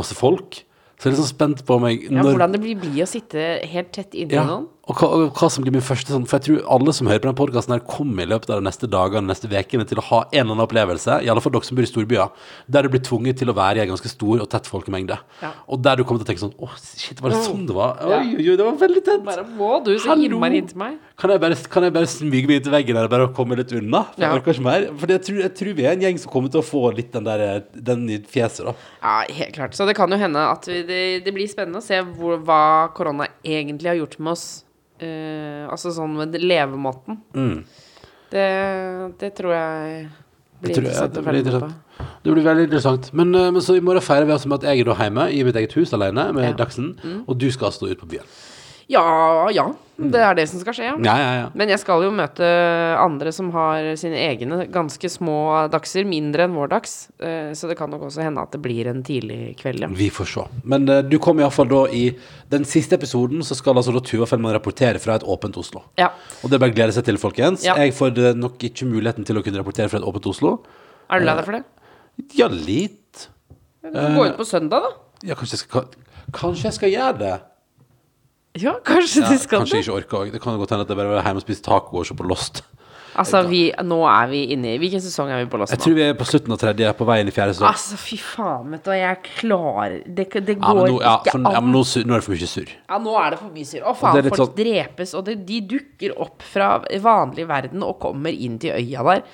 masse 0.00 0.16
folk. 0.16 0.62
Så 0.96 1.08
jeg 1.08 1.10
er 1.10 1.14
litt 1.14 1.22
sånn 1.22 1.32
spent 1.34 1.62
på 1.68 1.76
om 1.76 1.86
jeg 1.88 2.02
Ja, 2.08 2.24
hvordan 2.24 2.56
det 2.56 2.60
blir, 2.60 2.80
blir 2.80 3.04
å 3.04 3.08
sitte 3.08 3.44
helt 3.72 3.92
tett 3.96 4.16
inntil 4.16 4.40
ja, 4.40 4.46
noen? 4.48 4.66
Og 4.90 4.96
hva, 4.98 5.06
og 5.14 5.36
hva 5.38 5.48
som 5.52 5.62
blir 5.62 5.74
min 5.76 5.84
første 5.84 6.10
sånn 6.10 6.24
For 6.26 6.40
jeg 6.40 6.46
tror 6.48 6.62
alle 6.74 6.92
som 6.96 7.06
hører 7.06 7.20
på 7.22 7.28
den 7.28 7.36
podkasten, 7.38 7.76
kommer 7.86 8.24
i 8.24 8.30
løpet 8.30 8.50
av 8.50 8.58
de 8.58 8.66
neste 8.66 8.88
dagene 8.90 9.28
neste 9.30 9.46
ukene 9.46 9.84
til 9.86 10.00
å 10.02 10.04
ha 10.08 10.18
en 10.24 10.40
eller 10.40 10.56
annen 10.56 10.64
opplevelse, 10.64 11.18
i 11.22 11.28
alle 11.30 11.42
fall 11.44 11.52
dere 11.54 11.68
som 11.68 11.78
bor 11.78 11.86
i 11.86 11.90
storbyer, 11.90 12.32
der 12.66 12.86
du 12.86 12.90
blir 12.90 13.02
tvunget 13.06 13.38
til 13.38 13.52
å 13.52 13.54
være 13.54 13.78
i 13.78 13.84
en 13.84 13.92
ganske 13.92 14.10
stor 14.10 14.42
og 14.42 14.48
tett 14.50 14.66
folkemengde. 14.70 15.18
Ja. 15.44 15.52
Og 15.70 15.82
der 15.84 16.00
du 16.00 16.04
kommer 16.08 16.22
til 16.22 16.26
å 16.26 16.30
tenke 16.32 16.42
sånn 16.42 16.56
Å, 16.58 16.70
shit, 16.80 17.20
var 17.22 17.34
det 17.34 17.42
sånn 17.44 17.66
det 17.68 17.76
var? 17.76 18.00
Oi, 18.02 18.18
oi, 18.34 18.46
oi, 18.50 18.56
det 18.58 18.66
var 18.66 18.80
veldig 18.80 19.02
tett. 19.06 19.22
Bare 19.28 19.44
må 19.46 19.70
du 19.86 19.92
så 20.02 20.16
innmari 20.18 20.62
inntil 20.64 20.80
meg. 20.82 20.96
Kan 21.20 21.34
jeg 21.34 21.42
bare, 21.44 21.58
kan 21.76 21.86
jeg 21.86 21.94
bare 21.94 22.08
smyge 22.10 22.48
meg 22.50 22.58
inntil 22.60 22.74
veggen 22.74 22.98
her 22.98 23.06
og 23.06 23.12
bare 23.14 23.28
komme 23.36 23.58
litt 23.60 23.74
unna? 23.76 24.02
For 24.14 24.24
Ja. 24.24 24.32
jeg 24.32 24.40
orker 24.40 24.56
ikke 24.56 24.66
mer. 24.66 24.88
For 25.04 25.14
jeg 25.14 25.22
tror, 25.28 25.38
jeg 25.44 25.54
tror 25.60 25.76
vi 25.76 25.86
er 25.86 25.92
en 25.94 26.04
gjeng 26.06 26.18
som 26.24 26.32
kommer 26.32 26.50
til 26.50 26.62
å 26.62 26.66
få 26.66 26.82
litt 26.96 27.12
den 27.14 27.28
der 27.28 27.62
Den 27.76 28.08
i 28.10 28.18
fjeset, 28.18 28.64
da. 28.66 28.74
Ja, 29.04 29.14
helt 29.38 29.54
klart. 29.54 29.76
Så 29.78 29.86
det 29.86 29.94
kan 29.98 30.10
jo 30.10 30.18
hende 30.18 30.42
at 30.50 30.66
vi, 30.66 30.82
det, 30.88 31.00
det 31.24 31.34
blir 31.36 31.46
spennende 31.50 31.78
å 31.78 31.84
se 31.84 32.00
hvor, 32.16 32.40
hva 32.42 32.90
korona 32.96 33.28
egentlig 33.44 33.92
har 33.92 34.00
gjort 34.00 34.18
med 34.18 34.32
oss. 34.34 34.48
Eh, 35.00 35.66
altså 35.72 35.92
sånn 35.96 36.16
med 36.16 36.34
levemåten. 36.40 37.18
Mm. 37.34 37.64
Det, 38.30 38.48
det 39.18 39.30
tror 39.34 39.52
jeg 39.56 40.08
blir 40.60 40.74
tror 40.74 40.84
jeg- 40.84 40.92
interessant 40.92 41.14
det 41.14 41.20
å 41.20 41.24
blir 41.24 41.42
følge 41.42 41.60
med 41.60 41.62
på. 41.62 42.06
Det 42.24 42.32
blir 42.34 42.44
veldig 42.44 42.64
interessant. 42.68 43.12
Men, 43.14 43.34
eh, 43.34 43.50
men 43.50 43.60
så 43.62 43.76
i 43.76 43.80
morgen 43.80 44.00
feirer 44.04 44.26
vi 44.26 44.32
altså 44.32 44.48
med 44.48 44.60
at 44.62 44.68
jeg 44.70 44.80
er 44.80 44.84
da 44.84 44.94
hjemme 44.94 45.24
i 45.32 45.42
mitt 45.44 45.56
eget 45.56 45.72
hus 45.72 45.92
alene 45.92 46.32
med 46.32 46.44
Ja. 46.44 46.52
Dagsen, 46.64 46.96
og 47.26 47.38
du 47.38 47.50
skal 47.50 47.70
stå 47.72 47.90
ut 47.90 47.98
på 48.00 48.08
byen. 48.08 48.24
Ja, 48.90 49.48
ja. 49.54 49.68
Det 50.00 50.16
er 50.24 50.32
det 50.38 50.46
som 50.48 50.60
skal 50.62 50.72
skje, 50.72 50.86
ja. 50.88 50.94
Ja, 51.04 51.14
ja, 51.20 51.32
ja. 51.36 51.48
Men 51.60 51.68
jeg 51.68 51.78
skal 51.82 52.00
jo 52.06 52.08
møte 52.16 52.46
andre 52.96 53.32
som 53.36 53.50
har 53.52 53.84
sine 54.00 54.16
egne 54.16 54.62
ganske 54.72 55.10
små 55.12 55.34
dagser, 55.70 56.06
mindre 56.08 56.46
enn 56.46 56.54
vår 56.56 56.70
dags. 56.72 56.94
Eh, 57.20 57.50
Så 57.52 57.68
det 57.68 57.76
kan 57.76 57.90
nok 57.92 58.06
også 58.08 58.24
hende 58.24 58.40
at 58.40 58.54
det 58.56 58.62
blir 58.64 58.88
en 58.88 59.02
tidlig 59.04 59.58
kveld, 59.60 59.84
ja. 59.84 59.90
Vi 59.92 60.08
får 60.08 60.30
se. 60.32 60.46
Men 60.64 60.88
eh, 60.88 61.02
du 61.04 61.18
kommer 61.20 61.44
iallfall 61.44 61.68
da 61.68 61.82
i 61.92 62.06
den 62.50 62.64
siste 62.64 62.96
episoden, 62.96 63.44
så 63.44 63.54
skal 63.58 63.76
altså 63.76 63.92
da 63.92 64.00
Tuva 64.00 64.24
Fellmann 64.30 64.56
rapportere 64.56 64.98
fra 65.04 65.18
et 65.20 65.26
åpent 65.28 65.60
Oslo. 65.60 65.84
Ja. 66.00 66.08
Og 66.40 66.48
det 66.48 66.56
er 66.56 66.64
bare 66.64 66.72
å 66.72 66.78
glede 66.80 66.96
seg 66.96 67.04
til, 67.10 67.20
folkens. 67.20 67.68
Ja. 67.68 67.76
Jeg 67.76 67.92
får 68.00 68.16
eh, 68.24 68.32
nok 68.40 68.56
ikke 68.70 68.88
muligheten 68.88 69.28
til 69.28 69.36
å 69.36 69.44
kunne 69.44 69.60
rapportere 69.60 69.92
fra 69.92 70.00
et 70.00 70.08
åpent 70.08 70.30
Oslo. 70.32 70.56
Er 71.12 71.20
du 71.20 71.28
lei 71.28 71.36
deg 71.36 71.44
for 71.44 71.58
det? 71.60 71.62
Ja, 72.40 72.48
litt. 72.48 73.28
Du 73.84 73.92
Gå 74.16 74.26
ut 74.32 74.40
på 74.40 74.48
søndag, 74.48 74.88
da. 74.88 74.96
Ja, 75.28 75.36
kanskje 75.36 75.58
jeg 75.58 75.66
skal, 75.66 75.92
kanskje 76.32 76.70
jeg 76.70 76.78
skal 76.80 76.92
gjøre 76.96 77.18
det. 77.20 77.36
Ja, 78.58 78.74
kanskje 78.82 79.22
du 79.28 79.36
skal 79.38 79.60
kanskje 79.60 79.78
det. 79.78 79.84
ikke 79.86 79.96
orker 80.00 80.18
òg. 80.24 80.32
Det 80.34 80.42
kan 80.42 80.58
godt 80.58 80.72
hende 80.74 80.82
at 80.82 80.90
det 80.90 80.96
bare 80.98 81.18
er 81.20 81.22
hjemme 81.22 81.38
og 81.38 81.46
spise 81.46 81.62
taco 81.62 82.00
og 82.00 82.06
se 82.08 82.16
på 82.18 82.26
Lost. 82.26 82.64
Altså, 83.20 83.40
vi, 83.50 83.72
nå 83.84 83.96
er 84.06 84.28
vi 84.30 84.40
inne 84.54 84.76
i 84.76 84.78
Hvilken 84.78 85.02
sesong 85.02 85.32
er 85.34 85.40
vi 85.42 85.48
på 85.50 85.58
Lost 85.58 85.72
nå? 85.72 85.76
Jeg 85.76 85.82
tror 85.82 85.94
vi 85.98 86.02
er 86.06 86.12
på 86.18 86.26
slutten 86.28 86.54
av 86.54 86.60
tredje, 86.62 86.90
på 86.94 87.06
vei 87.08 87.16
inn 87.22 87.30
i 87.30 87.34
fjerde 87.34 87.56
sesong. 87.56 87.66
Altså, 87.68 87.98
fy 87.98 88.18
faen, 88.22 88.68
vet 88.70 88.84
du 88.86 88.90
jeg 88.94 89.02
jeg 89.02 89.18
klar 89.40 89.96
Det, 90.06 90.26
det 90.46 90.56
går 90.62 90.78
ja, 90.78 90.84
nå, 90.92 91.00
ja, 91.02 91.14
ikke 91.18 91.34
for, 91.34 91.42
an. 91.42 91.56
ja, 91.56 91.62
men 91.66 91.74
nå, 91.74 91.82
nå 92.06 92.14
er 92.14 92.22
det 92.22 92.26
for 92.28 92.36
mye 92.36 92.50
surr. 92.54 92.74
Ja, 92.86 93.00
nå 93.02 93.16
er 93.20 93.34
det 93.34 93.40
for 93.42 93.54
mye 93.56 93.70
surr. 93.70 93.82
Å, 93.82 93.94
faen, 93.98 94.20
er 94.20 94.28
folk 94.30 94.42
sånn- 94.44 94.54
drepes, 94.60 95.14
og 95.18 95.24
det, 95.26 95.36
de 95.50 95.60
dukker 95.74 96.14
opp 96.26 96.46
fra 96.46 96.70
vanlig 97.06 97.48
verden 97.50 97.82
og 97.86 97.98
kommer 98.02 98.30
inn 98.34 98.58
til 98.62 98.78
øya 98.78 99.06
der. 99.10 99.24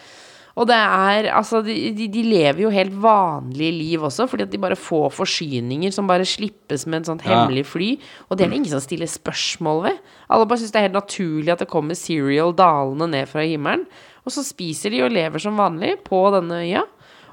Og 0.56 0.64
det 0.70 0.76
er 0.76 1.28
Altså, 1.36 1.60
de, 1.64 1.74
de, 1.96 2.08
de 2.08 2.22
lever 2.24 2.62
jo 2.64 2.72
helt 2.72 2.94
vanlige 3.02 3.74
liv 3.76 4.02
også, 4.08 4.26
fordi 4.30 4.46
at 4.46 4.52
de 4.52 4.60
bare 4.60 4.78
får 4.78 5.10
forsyninger 5.12 5.92
som 5.92 6.08
bare 6.08 6.24
slippes 6.24 6.86
med 6.86 7.02
et 7.02 7.10
sånt 7.10 7.24
hemmelig 7.26 7.66
fly. 7.68 7.90
Og 8.28 8.38
det 8.38 8.46
er 8.46 8.52
det 8.52 8.60
ingen 8.62 8.72
som 8.72 8.80
stiller 8.80 9.10
spørsmål 9.10 9.82
ved. 9.90 10.02
Alle 10.32 10.48
bare 10.48 10.62
syns 10.62 10.72
det 10.72 10.80
er 10.80 10.88
helt 10.88 11.00
naturlig 11.00 11.52
at 11.52 11.64
det 11.64 11.70
kommer 11.72 11.98
cereal 11.98 12.56
dalende 12.56 13.10
ned 13.12 13.28
fra 13.28 13.44
himmelen. 13.44 13.84
Og 14.24 14.34
så 14.34 14.42
spiser 14.42 14.90
de 14.90 15.04
og 15.04 15.12
lever 15.14 15.42
som 15.42 15.60
vanlig 15.60 15.98
på 16.06 16.24
denne 16.34 16.62
øya. 16.64 16.86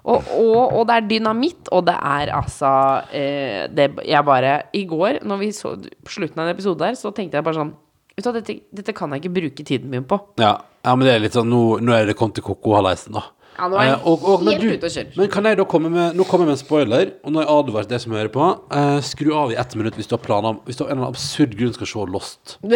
Og, 0.04 0.26
og, 0.36 0.74
og 0.76 0.82
det 0.90 0.96
er 0.98 1.06
dynamitt, 1.08 1.70
og 1.72 1.86
det 1.88 1.96
er 1.96 2.34
altså 2.36 2.70
eh, 3.16 3.70
det, 3.72 3.88
Jeg 4.04 4.26
bare 4.28 4.58
I 4.76 4.84
går, 4.84 5.22
når 5.24 5.40
vi 5.40 5.52
så 5.56 5.78
slutten 6.12 6.42
av 6.42 6.50
en 6.50 6.56
episode 6.58 6.84
her, 6.84 6.98
så 7.00 7.14
tenkte 7.16 7.40
jeg 7.40 7.46
bare 7.48 7.62
sånn 7.62 7.72
Vet 8.16 8.26
du 8.26 8.32
dette, 8.36 8.56
dette 8.74 8.94
kan 8.94 9.10
jeg 9.12 9.24
ikke 9.24 9.34
bruke 9.34 9.64
tiden 9.66 9.90
min 9.90 10.04
på. 10.06 10.20
Ja. 10.38 10.58
ja, 10.86 10.96
men 10.96 11.08
det 11.08 11.16
er 11.16 11.20
litt 11.24 11.34
sånn 11.34 11.50
Nå, 11.50 11.80
nå 11.82 11.94
er 11.98 12.06
det 12.06 12.16
kommet 12.16 12.36
til 12.36 12.44
koko-halleisen, 12.46 13.14
da. 13.18 13.24
Ja, 13.58 13.68
nå 13.70 13.78
er 13.78 13.84
jeg 13.86 13.94
Eh, 14.00 14.08
og- 14.08 14.24
og- 14.24 14.44
helt 14.48 14.62
du- 14.62 14.72
ute 14.78 14.86
å 14.90 14.94
kjøre. 14.94 15.18
Men 15.18 15.28
kan 15.30 15.44
jeg 15.46 15.58
da 15.58 15.64
komme 15.66 15.90
med 15.92 16.16
Nå 16.16 16.24
kommer 16.26 16.46
jeg 16.46 16.52
med 16.54 16.58
en 16.60 16.66
spoiler, 16.66 17.12
og 17.24 17.32
nå 17.32 17.40
har 17.40 17.46
jeg 17.46 17.56
advart 17.66 17.88
deg 17.90 18.00
som 18.02 18.12
hører 18.14 18.30
på. 18.30 18.60
eh, 18.72 19.00
skru 19.02 19.34
av 19.36 19.52
i 19.52 19.56
ett 19.56 19.76
minutt 19.76 19.96
hvis 19.96 20.08
du 20.08 20.16
har 20.18 20.24
planer 20.24 20.50
om 20.50 20.60
Hvis 20.66 20.78
du 20.78 20.84
av 20.86 20.92
en 20.92 20.98
eller 20.98 21.06
annen 21.08 21.16
absurd 21.16 21.56
grunn 21.58 21.74
skal 21.74 21.88
se 21.88 22.06
Lost. 22.12 22.58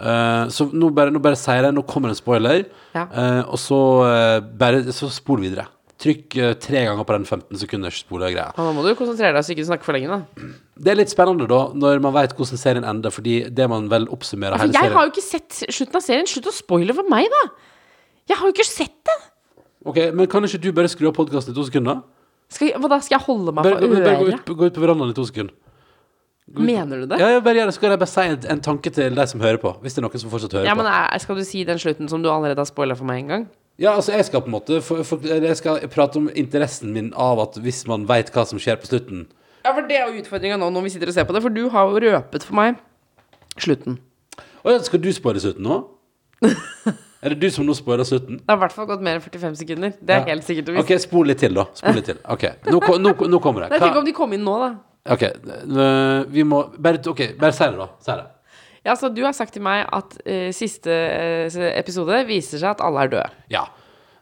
Eh, 0.00 0.46
så 0.54 0.70
nå 0.72 0.94
bare, 0.94 1.10
nå 1.10 1.18
bare 1.20 1.34
sier 1.34 1.60
jeg 1.64 1.74
Nå 1.74 1.82
kommer 1.84 2.10
en 2.10 2.14
spoiler, 2.14 2.66
Ja. 2.94 3.06
eh, 3.12 3.42
og 3.48 3.56
så 3.58 3.78
eh, 4.06 4.40
bare 4.40 4.84
Så 4.92 5.08
spol 5.10 5.40
videre. 5.40 5.66
Trykk 5.98 6.36
eh, 6.38 6.52
tre 6.62 6.84
ganger 6.86 7.02
på 7.06 7.14
den 7.16 7.24
15 7.26 7.58
sekunders 7.58 7.96
spolegreia. 8.04 8.52
Og 8.54 8.68
nå 8.68 8.74
må 8.76 8.84
du 8.86 8.92
konsentrere 8.98 9.34
deg 9.34 9.42
så 9.46 9.50
ikke 9.54 9.64
du 9.64 9.70
snakker 9.72 9.88
for 9.88 9.96
lenge, 9.98 10.12
da. 10.14 10.50
Det 10.78 10.92
er 10.92 10.98
litt 11.00 11.10
spennende, 11.10 11.48
da, 11.50 11.58
når 11.74 11.98
man 12.04 12.14
vet 12.14 12.36
hvordan 12.38 12.60
serien 12.60 12.86
ender, 12.86 13.10
fordi 13.14 13.40
det 13.50 13.66
man 13.72 13.88
vel 13.90 14.06
oppsummerer 14.14 14.54
altså, 14.54 14.68
hele 14.68 14.76
jeg 14.78 14.84
serien 14.86 14.98
har 14.98 15.08
jo 15.08 15.14
ikke 15.16 15.26
sett 15.26 15.58
slutten 15.74 15.98
av 15.98 16.04
serien. 16.06 16.30
Slutt 16.30 16.46
å 16.52 16.54
spoile 16.54 16.94
for 16.94 17.10
meg, 17.10 17.26
da! 17.34 17.42
Jeg 18.30 18.38
har 18.38 18.46
jo 18.46 18.54
ikke 18.54 18.68
sett 18.68 18.94
det! 19.10 19.18
Ok, 19.88 19.98
Men 20.14 20.30
kan 20.30 20.46
ikke 20.46 20.60
du 20.62 20.70
bare 20.76 20.90
skru 20.92 21.08
av 21.10 21.16
podkasten 21.18 21.54
i 21.54 21.58
to 21.58 21.66
sekunder? 21.66 22.04
Skal, 22.48 22.70
jeg- 22.70 22.78
hva 22.80 22.88
da? 22.94 23.00
Skal 23.02 23.18
jeg 23.18 23.26
holde 23.26 23.52
meg 23.52 23.66
Bare, 23.66 23.80
for 23.80 23.88
bare, 23.88 24.04
bare 24.04 24.22
gå, 24.22 24.38
ut, 24.38 24.54
gå 24.54 24.68
ut 24.70 24.78
på 24.78 24.84
verandaen 24.86 25.10
i 25.10 25.16
to 25.18 25.26
sekunder. 25.26 25.54
Mener 26.56 27.02
du 27.02 27.06
det? 27.06 27.18
Ja, 27.20 27.28
jeg 27.34 27.42
bare 27.44 27.54
gjør 27.60 27.66
det. 27.68 27.74
Så 27.74 27.80
kan 27.80 27.90
jeg 27.92 27.98
bare 28.00 28.08
si 28.08 28.20
en, 28.24 28.38
en 28.54 28.60
tanke 28.64 28.90
til 28.94 29.14
de 29.14 29.26
som 29.26 29.40
hører 29.40 29.58
på. 29.60 29.72
Hvis 29.82 29.94
det 29.94 30.00
er 30.02 30.06
noen 30.08 30.18
som 30.22 30.30
fortsatt 30.32 30.52
hører 30.56 30.64
Ja, 30.70 30.74
men 30.74 30.86
på. 30.86 30.92
er, 31.14 31.18
Skal 31.18 31.36
du 31.36 31.44
si 31.44 31.64
den 31.68 31.78
slutten 31.78 32.08
som 32.08 32.22
du 32.22 32.30
allerede 32.30 32.58
har 32.58 32.64
spoila 32.70 32.94
for 32.96 33.04
meg 33.04 33.20
en 33.24 33.28
gang? 33.28 33.48
Ja, 33.78 33.92
altså 33.94 34.12
jeg 34.16 34.24
skal 34.26 34.40
på 34.42 34.46
en 34.50 34.56
måte 34.56 34.80
for, 34.82 35.02
for, 35.06 35.20
Jeg 35.22 35.56
skal 35.60 35.84
prate 35.92 36.16
om 36.18 36.30
interessen 36.34 36.92
min 36.92 37.12
av 37.14 37.38
at 37.44 37.58
hvis 37.62 37.84
man 37.86 38.08
veit 38.08 38.32
hva 38.34 38.46
som 38.48 38.58
skjer 38.58 38.80
på 38.80 38.88
slutten 38.90 39.26
Ja, 39.64 39.70
for 39.74 39.82
det 39.86 39.98
er 40.00 40.08
jo 40.10 40.18
utfordringa 40.22 40.56
nå 40.58 40.70
når 40.74 40.82
vi 40.88 40.90
sitter 40.96 41.12
og 41.12 41.14
ser 41.14 41.24
på 41.28 41.36
det, 41.36 41.42
for 41.44 41.50
du 41.54 41.68
har 41.68 41.86
jo 41.92 42.00
røpet 42.02 42.42
for 42.48 42.54
meg 42.58 42.80
slutten. 43.58 43.98
Å 44.64 44.72
ja, 44.74 44.80
skal 44.82 45.00
du 45.04 45.12
spoile 45.14 45.38
slutten 45.42 45.62
nå? 45.68 45.78
er 47.22 47.34
det 47.34 47.38
du 47.42 47.48
som 47.54 47.66
nå 47.66 47.74
spoiler 47.76 48.06
slutten? 48.06 48.38
Det 48.40 48.50
har 48.50 48.58
i 48.58 48.62
hvert 48.64 48.74
fall 48.74 48.86
gått 48.90 49.02
mer 49.04 49.18
enn 49.18 49.22
45 49.24 49.56
sekunder. 49.62 49.94
Det 50.00 50.14
er 50.14 50.20
Ja. 50.22 50.26
helt 50.32 50.46
sikkert 50.46 50.70
å 50.70 50.76
vise. 50.76 50.84
Ok, 50.86 50.92
spol 51.02 51.26
litt 51.30 51.38
til, 51.42 51.54
da. 51.54 51.64
Spol 51.74 51.94
litt 51.98 52.06
til. 52.06 52.18
Ok, 52.30 52.44
Nå, 52.70 52.80
ko- 52.84 52.98
nå, 53.02 53.14
nå 53.28 53.40
kommer 53.42 53.66
det. 53.66 53.70
Nei, 53.74 53.78
Tenk 53.82 53.94
Hva, 53.96 54.02
om 54.02 54.06
de 54.06 54.12
kom 54.14 54.32
inn 54.32 54.44
nå, 54.46 54.54
da. 54.62 54.70
Ok, 55.04 55.22
øh, 55.22 56.26
vi 56.32 56.42
må 56.42 56.64
Bare, 56.78 57.00
okay, 57.06 57.34
bare 57.38 57.52
si 57.56 57.64
det, 57.64 57.78
da. 57.78 57.88
Si 58.02 58.12
det. 58.12 58.26
Ja, 58.86 58.96
så 58.96 59.08
Du 59.08 59.22
har 59.24 59.34
sagt 59.36 59.52
til 59.56 59.64
meg 59.64 59.86
at 59.92 60.16
uh, 60.22 60.48
siste 60.54 60.92
eh, 60.92 61.58
episode 61.76 62.22
viser 62.28 62.60
seg 62.60 62.76
at 62.76 62.84
alle 62.84 63.04
er 63.04 63.12
døde. 63.12 63.28
Ja. 63.52 63.66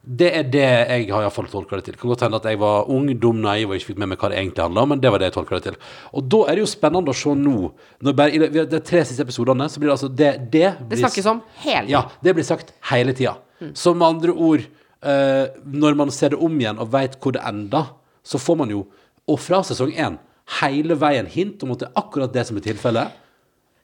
Det 0.06 0.28
er 0.38 0.44
det 0.46 0.62
jeg 0.62 1.08
har 1.10 1.24
iallfall 1.24 1.48
tolka 1.50 1.80
det 1.80 1.88
til. 1.88 1.96
Kan 1.98 2.12
godt 2.12 2.22
hende 2.22 2.38
at 2.38 2.44
jeg 2.46 2.60
var 2.62 2.86
ung, 2.94 3.08
dum, 3.18 3.40
naiv 3.42 3.72
og 3.72 3.78
ikke 3.78 3.88
fikk 3.88 3.98
med 3.98 4.12
meg 4.12 4.20
hva 4.22 4.30
det 4.30 4.38
egentlig 4.38 4.62
handla 4.62 4.84
om, 4.84 4.92
men 4.94 5.00
det 5.02 5.10
var 5.10 5.18
det 5.18 5.32
jeg 5.32 5.34
tolka 5.34 5.58
det 5.58 5.64
til. 5.64 5.78
Og 6.14 6.28
da 6.30 6.40
er 6.46 6.54
det 6.54 6.62
jo 6.62 6.68
spennende 6.70 7.10
å 7.10 7.16
se 7.18 7.32
nå, 7.34 7.56
når 8.06 8.14
bare, 8.20 8.50
de 8.70 8.80
tre 8.86 9.02
siste 9.08 9.26
episodene, 9.26 9.66
så 9.66 9.82
blir 9.82 9.90
det 9.90 9.96
altså 9.96 10.10
Det, 10.20 10.30
det, 10.52 10.68
Det 10.92 11.00
snakkes 11.00 11.26
om 11.32 11.42
hele 11.64 11.90
Ja, 11.90 12.04
det 12.22 12.36
blir 12.38 12.46
sagt 12.46 12.70
hele 12.92 13.16
tida. 13.18 13.34
Så 13.74 13.96
med 13.98 14.06
andre 14.06 14.36
ord, 14.46 14.62
uh, 15.02 15.44
når 15.66 15.98
man 15.98 16.14
ser 16.14 16.36
det 16.36 16.38
om 16.38 16.54
igjen 16.54 16.78
og 16.78 16.92
veit 16.94 17.18
hvor 17.18 17.34
det 17.34 17.42
ender, 17.50 17.90
så 18.22 18.38
får 18.38 18.62
man 18.62 18.70
jo, 18.70 18.84
og 19.26 19.42
fra 19.42 19.64
sesong 19.66 19.90
én, 19.90 20.20
hele 20.60 20.96
veien 20.98 21.26
hint 21.30 21.62
om 21.66 21.74
at 21.74 21.82
det 21.82 21.88
er 21.88 22.02
akkurat 22.02 22.34
det 22.34 22.44
som 22.48 22.58
er 22.58 22.66
tilfellet. 22.66 23.22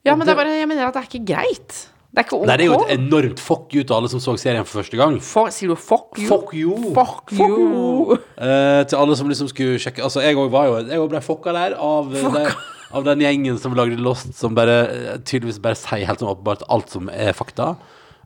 Ja, 0.06 0.14
men 0.16 0.26
det 0.26 0.34
er 0.34 0.38
bare, 0.38 0.54
jeg 0.58 0.68
mener 0.70 0.88
at 0.88 0.96
det 0.96 1.02
er 1.02 1.10
ikke 1.10 1.26
greit. 1.32 1.80
Det 2.12 2.20
er 2.20 2.26
ikke 2.26 2.36
ok. 2.36 2.44
Nei, 2.44 2.56
det 2.60 2.64
er 2.66 2.68
jo 2.68 2.80
et 2.82 2.90
enormt 2.98 3.40
fuck 3.40 3.72
you 3.72 3.84
til 3.86 3.96
alle 3.96 4.10
som 4.12 4.20
så 4.20 4.34
serien 4.40 4.66
for 4.66 4.82
første 4.82 4.98
gang. 5.00 5.14
For, 5.24 5.48
sier 5.54 5.72
du 5.72 5.78
fuck 5.80 6.18
you? 6.20 6.26
Fuck 6.28 6.50
you. 6.58 6.74
Fuck 6.92 7.32
you. 7.38 8.18
Eh, 8.36 8.82
til 8.90 8.98
alle 8.98 9.16
som 9.16 9.30
liksom 9.32 9.48
skulle 9.48 9.78
sjekke 9.80 10.04
Altså, 10.04 10.20
jeg 10.20 10.36
òg 10.36 10.50
var 10.52 10.66
jo 10.68 10.74
Jeg 10.82 10.98
også 10.98 11.12
ble 11.14 11.22
fucka 11.24 11.54
der 11.56 11.76
av, 11.80 12.12
det, 12.12 12.44
av 12.92 13.06
den 13.06 13.24
gjengen 13.24 13.56
som 13.62 13.78
lagde 13.78 13.96
Lost, 13.96 14.34
som 14.36 14.58
bare 14.58 14.76
eh, 14.90 15.16
tydeligvis 15.24 15.62
bare 15.64 15.78
sier 15.80 16.04
helt 16.10 16.20
sånn 16.20 16.34
åpenbart 16.34 16.66
alt 16.68 16.92
som 16.92 17.08
er 17.12 17.32
fakta. 17.38 17.72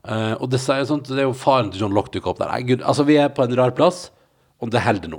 Uh, 0.06 0.34
og 0.38 0.50
det, 0.50 0.60
sier 0.62 0.82
sånt, 0.86 1.08
det 1.10 1.22
er 1.22 1.26
jo 1.26 1.34
faren 1.34 1.72
til 1.74 1.82
John 1.82 1.94
Lock 1.94 2.12
dukker 2.14 2.30
opp 2.30 2.42
der. 2.42 2.50
Nei, 2.50 2.66
Gud, 2.66 2.82
altså, 2.86 3.06
vi 3.06 3.18
er 3.18 3.30
på 3.34 3.42
en 3.42 3.54
rar 3.58 3.74
plass, 3.74 4.04
og 4.62 4.70
det 4.70 4.82
holder 4.84 5.10
nå. 5.16 5.18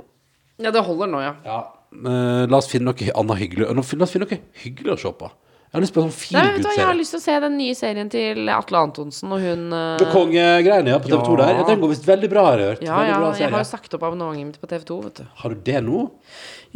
Ja, 0.64 0.72
det 0.72 0.80
holder 0.84 1.10
nå, 1.12 1.20
ja. 1.20 1.34
Ja. 1.44 1.58
Eh, 1.92 2.46
la 2.50 2.56
oss 2.60 2.68
finne 2.68 2.90
noe 2.90 3.12
annet 3.16 3.38
hyggelig 3.40 3.68
La 3.72 3.80
oss 3.80 3.90
finne 3.90 4.26
noe 4.26 4.40
hyggelig 4.62 4.92
å 4.92 4.98
se 5.00 5.12
på. 5.18 5.30
Jeg 5.68 5.76
har 5.76 5.82
lyst 5.84 5.92
på 5.92 6.00
en 6.00 6.08
sånn 6.08 6.32
Nei, 6.32 6.42
vet 6.48 6.62
du 6.62 6.64
hva, 6.64 6.70
Jeg 6.72 6.84
har 6.86 6.94
feelgood-serie. 6.94 6.98
lyst 6.98 7.12
til 7.12 7.18
å 7.18 7.22
se 7.26 7.40
den 7.44 7.56
nye 7.58 7.74
serien 7.76 8.08
til 8.12 8.48
Atle 8.48 8.78
Antonsen 8.80 9.32
og 9.36 9.42
hun 9.42 9.66
eh, 9.76 9.96
Det 10.00 10.06
Kongegreiene, 10.14 10.94
ja, 10.94 11.00
på 11.04 11.10
TV2 11.12 11.34
der. 11.42 11.50
Ja, 11.58 11.66
den 11.68 11.82
går 11.82 11.92
visst 11.92 12.06
veldig 12.08 12.30
bra, 12.32 12.44
har 12.46 12.62
jeg 12.62 12.70
hørt. 12.70 12.84
Ja, 12.86 12.94
veldig 12.96 13.10
ja, 13.12 13.18
bra 13.18 13.26
jeg 13.26 13.28
har 13.28 13.52
serie. 13.52 13.64
jo 13.66 13.68
sagt 13.68 13.96
opp 13.98 14.06
abonnementet 14.08 14.46
mitt 14.48 14.60
på 14.62 14.70
TV2, 14.70 14.96
vet 15.04 15.20
du. 15.20 15.26
Har 15.42 15.52
du 15.52 15.60
det 15.68 15.82
nå? 15.84 16.06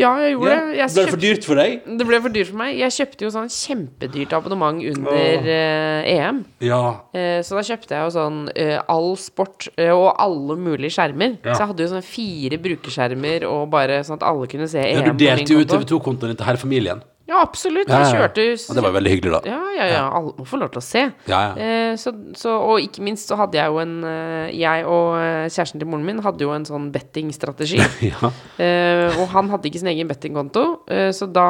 Ja, 0.00 0.10
jeg 0.24 0.34
gjorde 0.34 0.52
det. 0.54 0.76
Jeg 0.78 0.92
Ble 0.94 1.02
det 1.04 1.12
for 1.12 1.22
dyrt 1.22 1.46
for 1.46 1.60
deg? 1.60 1.82
Det 2.00 2.06
ble 2.08 2.20
for 2.24 2.32
dyrt 2.34 2.48
for 2.48 2.60
meg. 2.62 2.78
Jeg 2.80 2.94
kjøpte 2.96 3.26
jo 3.26 3.30
sånn 3.34 3.50
kjempedyrt 3.52 4.32
abonnement 4.38 4.80
under 4.88 5.50
eh, 5.52 6.08
EM. 6.14 6.40
Ja. 6.64 6.80
Eh, 7.12 7.40
så 7.44 7.58
da 7.58 7.64
kjøpte 7.68 7.98
jeg 7.98 8.08
jo 8.08 8.14
sånn 8.16 8.40
eh, 8.56 8.78
all 8.92 9.12
sport 9.20 9.68
eh, 9.76 9.92
og 9.92 10.08
alle 10.16 10.56
mulige 10.56 10.94
skjermer. 10.96 11.36
Ja. 11.44 11.52
Så 11.52 11.64
jeg 11.66 11.72
hadde 11.74 11.86
jo 11.86 11.92
sånn 11.92 12.06
fire 12.08 12.60
brukerskjermer 12.64 13.46
og 13.50 13.66
bare 13.74 14.00
sånn 14.06 14.20
at 14.20 14.26
alle 14.32 14.48
kunne 14.50 14.70
se 14.72 14.80
ja 14.80 15.04
du 15.04 15.12
delte 15.20 15.52
jo 15.58 15.60
ut. 15.60 15.72
TV2-kontoen 15.76 16.32
din 16.32 16.40
til 16.40 16.48
hele 16.48 16.62
familien. 16.62 17.04
Ja, 17.30 17.38
absolutt. 17.40 17.88
Ja, 17.88 18.00
ja, 18.02 18.06
ja. 18.08 18.18
kjørte 18.18 18.44
Og 18.56 18.76
det 18.76 18.82
var 18.82 18.94
veldig 18.96 19.12
hyggelig, 19.12 19.32
da. 19.36 19.40
Ja, 19.46 19.60
ja, 19.76 19.86
ja. 19.92 20.02
Alle 20.18 20.32
må 20.36 20.46
få 20.48 20.58
lov 20.58 20.72
til 20.74 20.80
å 20.80 20.84
se. 20.84 21.04
Ja, 21.30 21.40
ja. 21.48 21.52
Eh, 21.54 21.92
så, 22.00 22.12
så, 22.38 22.56
og 22.58 22.82
ikke 22.82 23.04
minst 23.06 23.30
så 23.30 23.38
hadde 23.38 23.60
jeg 23.60 23.70
jo 23.70 23.78
en 23.82 23.94
eh, 24.08 24.50
Jeg 24.58 24.86
og 24.90 25.14
eh, 25.20 25.46
kjæresten 25.46 25.82
til 25.82 25.90
moren 25.90 26.06
min 26.08 26.22
hadde 26.24 26.42
jo 26.44 26.52
en 26.54 26.66
sånn 26.68 26.90
bettingstrategi. 26.94 27.80
Ja. 28.12 28.32
Eh, 28.60 29.14
og 29.22 29.30
han 29.32 29.48
hadde 29.52 29.68
ikke 29.68 29.80
sin 29.80 29.90
egen 29.92 30.08
bettingkonto, 30.10 30.62
eh, 30.90 31.10
så 31.14 31.28
da 31.30 31.46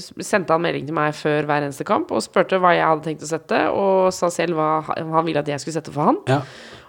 sendte 0.00 0.54
han 0.56 0.62
melding 0.64 0.86
til 0.88 0.96
meg 0.96 1.12
før 1.16 1.46
hver 1.48 1.66
eneste 1.66 1.84
kamp 1.86 2.10
og 2.14 2.24
spurte 2.24 2.58
hva 2.62 2.72
jeg 2.74 2.86
hadde 2.88 3.04
tenkt 3.06 3.26
å 3.26 3.28
sette, 3.28 3.60
og 3.76 4.08
sa 4.16 4.30
selv 4.32 4.56
hva 4.58 4.70
han 4.88 5.26
ville 5.28 5.42
at 5.42 5.50
jeg 5.52 5.62
skulle 5.62 5.76
sette 5.76 5.92
for 5.94 6.08
han. 6.08 6.42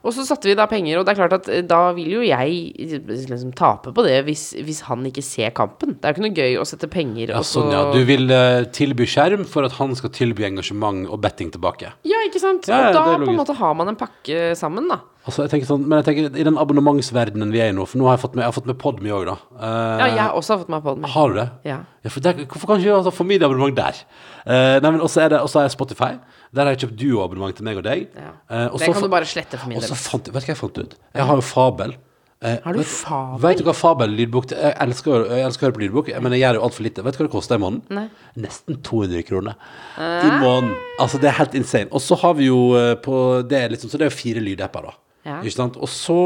Og 0.04 0.12
så 0.12 0.26
satte 0.28 0.50
vi 0.50 0.56
da 0.60 0.66
penger, 0.68 1.00
og 1.00 1.06
det 1.08 1.14
er 1.14 1.20
klart 1.22 1.36
at 1.38 1.48
eh, 1.48 1.62
da 1.64 1.80
vil 1.96 2.18
jo 2.18 2.24
jeg 2.28 2.90
liksom 3.08 3.54
tape 3.56 3.94
på 3.96 4.04
det 4.04 4.18
hvis, 4.28 4.50
hvis 4.68 4.82
han 4.90 5.06
ikke 5.08 5.24
ser 5.24 5.54
kampen. 5.56 5.96
Det 5.96 6.10
er 6.10 6.12
jo 6.12 6.18
ikke 6.18 6.26
noe 6.26 6.42
gøy 6.44 6.58
å 6.60 6.66
sette 6.68 6.90
penger 6.92 7.32
Ja, 7.32 7.40
og 7.40 7.48
så 7.48 7.62
sånn, 7.62 7.72
ja. 7.72 7.86
Du 7.96 8.04
vil 8.08 8.28
uh, 8.28 8.66
tilby 8.76 9.08
skjerm 9.08 9.48
for 9.48 9.64
at 9.68 9.78
han 9.80 9.96
skal 9.96 10.12
tilby 10.16 10.48
engasjement 10.50 11.08
og 11.08 11.24
betting 11.24 11.54
tilbake. 11.56 11.94
Ja, 12.08 12.20
ikke 12.28 12.44
sant? 12.44 12.68
Ja, 12.68 12.90
og 12.90 13.00
da 13.00 13.06
på 13.16 13.32
en 13.32 13.40
måte 13.40 13.56
har 13.56 13.80
man 13.80 13.94
en 13.94 14.00
pakke 14.00 14.52
sammen, 14.60 14.92
da. 14.92 15.00
Altså, 15.24 15.46
jeg 15.46 15.52
tenker 15.54 15.68
sånn, 15.70 15.86
men 15.88 16.02
jeg 16.02 16.06
tenker 16.10 16.40
i 16.42 16.44
den 16.44 16.58
abonnementsverdenen 16.60 17.52
vi 17.54 17.62
er 17.64 17.70
i 17.72 17.76
nå, 17.76 17.86
for 17.88 17.98
nå 18.02 18.10
har 18.10 18.18
jeg 18.18 18.24
fått 18.26 18.34
med, 18.36 18.44
jeg 18.44 18.50
har 18.52 18.56
fått 18.58 18.66
med 18.68 18.78
Podme 18.82 19.14
òg, 19.16 19.26
da. 19.30 19.36
Eh, 19.56 20.02
Ja, 20.02 20.08
jeg 20.10 20.20
har 20.26 20.34
også 20.36 20.58
fått 20.60 20.70
med 20.74 20.84
Podme. 20.84 21.08
Har 21.14 21.30
du 21.32 21.36
det? 21.40 21.46
Ja. 21.70 21.78
for 22.10 22.20
der, 22.20 22.34
hvorfor 22.44 22.68
kan 22.74 22.82
ikke 22.84 22.98
ha 22.98 23.04
sånn 23.08 23.16
familieabonnement 23.16 23.76
der? 23.80 24.02
Eh, 24.46 24.80
nei, 24.84 24.92
men 24.92 25.00
også 25.00 25.22
er 25.24 25.30
det 25.32 25.40
også 25.40 25.64
er 25.64 25.70
Spotify. 25.72 26.12
Der 26.54 26.66
har 26.68 26.76
jeg 26.76 26.84
kjøpt 26.84 26.98
duoabonnement 27.00 27.56
til 27.56 27.64
meg 27.66 27.78
og 27.80 27.84
deg. 27.88 28.10
Ja. 28.20 28.34
Eh, 28.52 28.68
og 28.68 28.80
Det 28.80 28.92
kan 28.94 29.02
du 29.08 29.14
bare 29.16 29.26
slette 29.26 29.58
for 29.58 29.70
min 29.72 29.78
Og 29.80 29.84
så 29.88 29.96
del. 29.96 30.02
fant, 30.10 30.28
vet 30.28 30.44
du 30.44 30.50
hva 30.50 30.54
jeg 30.54 30.58
fant 30.60 30.78
ut? 30.84 30.98
Jeg 31.16 31.24
har 31.32 31.36
jo 31.40 31.42
Fabel. 31.42 31.96
Eh, 32.44 32.58
Har 32.66 32.74
du 32.76 32.80
vet, 32.80 32.88
Fabel? 32.92 33.40
Vet 33.40 33.58
du 33.58 33.64
hva 33.64 33.74
Fabel-lydbok 33.74 34.50
Jeg 34.52 34.76
elsker, 34.84 35.30
jeg 35.32 35.46
elsker 35.48 35.64
å 35.64 35.68
høre 35.70 35.76
på 35.78 35.84
lydbok, 35.86 36.10
men 36.22 36.34
jeg 36.36 36.42
gjør 36.44 36.56
jo 36.60 36.64
altfor 36.68 36.84
lite. 36.84 37.04
Vet 37.06 37.16
du 37.16 37.22
hva 37.24 37.28
det 37.30 37.32
koster 37.32 37.56
i 37.56 37.64
måneden? 37.64 37.84
Nei. 37.96 38.10
Nesten 38.44 38.82
200 38.84 39.24
kroner 39.24 39.56
i 39.96 40.28
måneden. 40.44 40.76
Altså, 41.00 41.22
det 41.24 41.30
er 41.32 41.38
helt 41.40 41.56
insane. 41.56 41.88
Og 41.96 42.02
så 42.04 42.20
har 42.20 42.34
vi 42.36 42.50
jo 42.52 42.76
eh, 42.76 42.96
på 43.00 43.48
Det 43.48 43.64
liksom, 43.72 43.88
så 43.90 43.96
det 43.98 44.10
er 44.10 44.12
jo 44.12 44.18
fire 44.20 44.44
lydapper, 44.44 44.90
da. 44.92 44.94
Ja. 45.24 45.40
Ikke 45.42 45.56
sant? 45.56 45.78
Og 45.80 45.90
så 45.92 46.20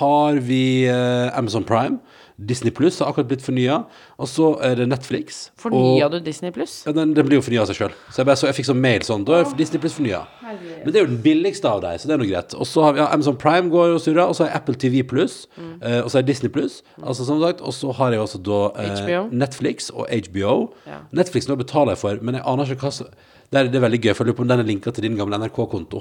har 0.00 0.40
vi 0.44 0.84
eh, 0.90 1.38
Amazon 1.38 1.64
Prime. 1.64 2.00
Disney 2.42 2.72
Pluss 2.74 2.98
har 3.00 3.10
akkurat 3.10 3.28
blitt 3.30 3.44
fornya. 3.44 3.82
Og 4.20 4.28
så 4.28 4.48
er 4.64 4.76
det 4.80 4.88
Netflix. 4.90 5.44
Fornya 5.60 6.06
og, 6.06 6.16
du 6.16 6.26
Disney 6.26 6.52
pluss? 6.54 6.82
ja, 6.86 6.92
den, 6.96 7.14
den 7.16 7.26
blir 7.26 7.38
jo 7.38 7.44
fornya 7.44 7.62
av 7.64 7.70
seg 7.70 7.78
sjøl. 7.78 7.96
Så 8.10 8.22
jeg, 8.22 8.28
bare, 8.28 8.40
så 8.40 8.48
jeg 8.48 8.58
fikk 8.58 8.68
sånn 8.70 8.80
mail 8.82 9.04
sånn 9.06 9.26
Da 9.28 9.40
er 9.40 9.52
Disney 9.58 9.82
Pluss 9.82 9.96
fornya. 9.96 10.22
Men 10.42 10.88
det 10.90 11.00
er 11.00 11.06
jo 11.06 11.10
den 11.12 11.20
billigste 11.24 11.70
av 11.70 11.82
dem, 11.84 11.98
så 12.00 12.10
det 12.10 12.16
er 12.16 12.22
noe 12.22 12.30
greit. 12.30 12.56
Og 12.58 12.68
så 12.68 12.86
har 12.86 12.96
vi 12.96 13.02
ja, 13.02 13.08
Amazon 13.14 13.38
Prime 13.40 13.72
går 13.72 13.96
og 13.96 14.00
surrer, 14.04 14.24
og 14.26 14.36
så 14.36 14.46
har 14.46 14.52
jeg 14.52 14.62
Apple 14.62 14.78
TV 14.84 15.02
Pluss, 15.08 15.42
eh, 15.58 16.00
og 16.02 16.10
så 16.10 16.18
har 16.18 16.24
jeg 16.24 16.30
Disney 16.32 16.52
Pluss. 16.52 16.80
Altså 17.00 17.28
som 17.28 17.40
sagt, 17.42 17.62
og 17.64 17.76
så 17.76 17.92
har 18.00 18.16
jeg 18.16 18.24
også 18.24 18.42
da 18.48 18.62
eh, 18.84 19.12
Netflix 19.32 19.92
og 19.94 20.08
HBO. 20.10 20.56
Ja. 20.88 21.04
Netflix 21.14 21.48
nå 21.48 21.56
betaler 21.60 21.96
jeg 21.96 22.02
for, 22.02 22.24
men 22.24 22.40
jeg 22.40 22.46
aner 22.52 22.74
ikke 22.74 22.88
hva 22.90 22.96
som 23.00 23.12
det 23.52 23.66
det 23.68 23.76
er 23.76 23.84
veldig 23.84 23.98
gøy, 24.00 24.12
for 24.16 24.24
jeg 24.24 24.30
lurer 24.30 24.36
på 24.38 24.44
om 24.46 24.48
den 24.48 24.62
er 24.62 24.68
linka 24.68 24.90
til 24.96 25.04
din 25.04 25.16
gamle 25.18 25.36
NRK-konto. 25.36 25.98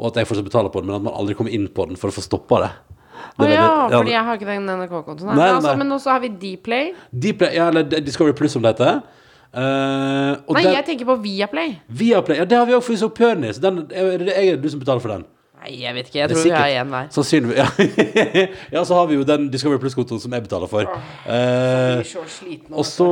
Og 0.00 0.08
at 0.08 0.22
jeg 0.22 0.30
fortsatt 0.30 0.48
betaler 0.48 0.72
på 0.72 0.80
den, 0.80 0.88
men 0.88 0.96
at 0.96 1.04
man 1.04 1.16
aldri 1.20 1.36
kommer 1.36 1.52
inn 1.52 1.68
på 1.68 1.84
den 1.90 1.98
for 2.00 2.08
å 2.08 2.16
få 2.16 2.24
stoppa 2.24 2.62
det. 2.64 2.70
Å 3.36 3.44
er 3.44 3.52
ja, 3.52 3.70
fordi 3.92 4.14
jeg 4.14 4.24
har 4.26 4.38
ikke 4.38 4.48
den 4.48 4.68
NRK-kontoen. 4.80 5.32
Altså, 5.36 5.74
men 5.76 5.92
også 5.96 6.12
har 6.14 6.22
vi 6.22 6.30
Dplay. 6.40 6.94
Dplay, 7.12 7.56
ja, 7.58 7.68
eller 7.68 7.84
Discovery 8.00 8.32
Pluss, 8.36 8.54
som 8.56 8.64
det 8.64 8.72
heter. 8.72 9.02
Uh, 9.50 10.38
Nei, 10.54 10.62
der- 10.62 10.76
jeg 10.78 10.86
tenker 10.86 11.08
på 11.08 11.16
Viaplay. 11.20 11.74
Viaplay, 11.88 12.38
ja, 12.38 12.46
det 12.48 12.56
har 12.56 12.66
vi 12.68 12.76
òg 12.76 12.84
for 12.86 12.94
så 12.96 13.10
er 13.92 14.24
det 14.24 14.36
jeg 14.36 14.62
du 14.62 14.68
som 14.70 14.80
betaler 14.80 15.02
for 15.02 15.12
den? 15.12 15.24
Nei, 15.60 15.74
jeg 15.82 15.92
vet 15.94 16.06
ikke. 16.08 16.18
Jeg 16.22 16.30
tror 16.30 16.42
vi 16.46 16.50
har 16.54 16.70
én 16.80 16.88
hver. 16.92 17.08
Sannsynligvis. 17.12 17.56
Ja. 18.20 18.46
ja, 18.72 18.82
så 18.88 18.94
har 18.96 19.06
vi 19.10 19.16
jo 19.18 19.24
den 19.28 19.48
Discovery 19.52 19.78
Plus-kontoen 19.82 20.20
som 20.22 20.32
jeg 20.32 20.44
betaler 20.46 20.70
for. 20.70 20.88
Eh, 21.28 22.00
så 22.08 22.22
sliten 22.32 22.72
og 22.74 22.86
så 22.88 23.08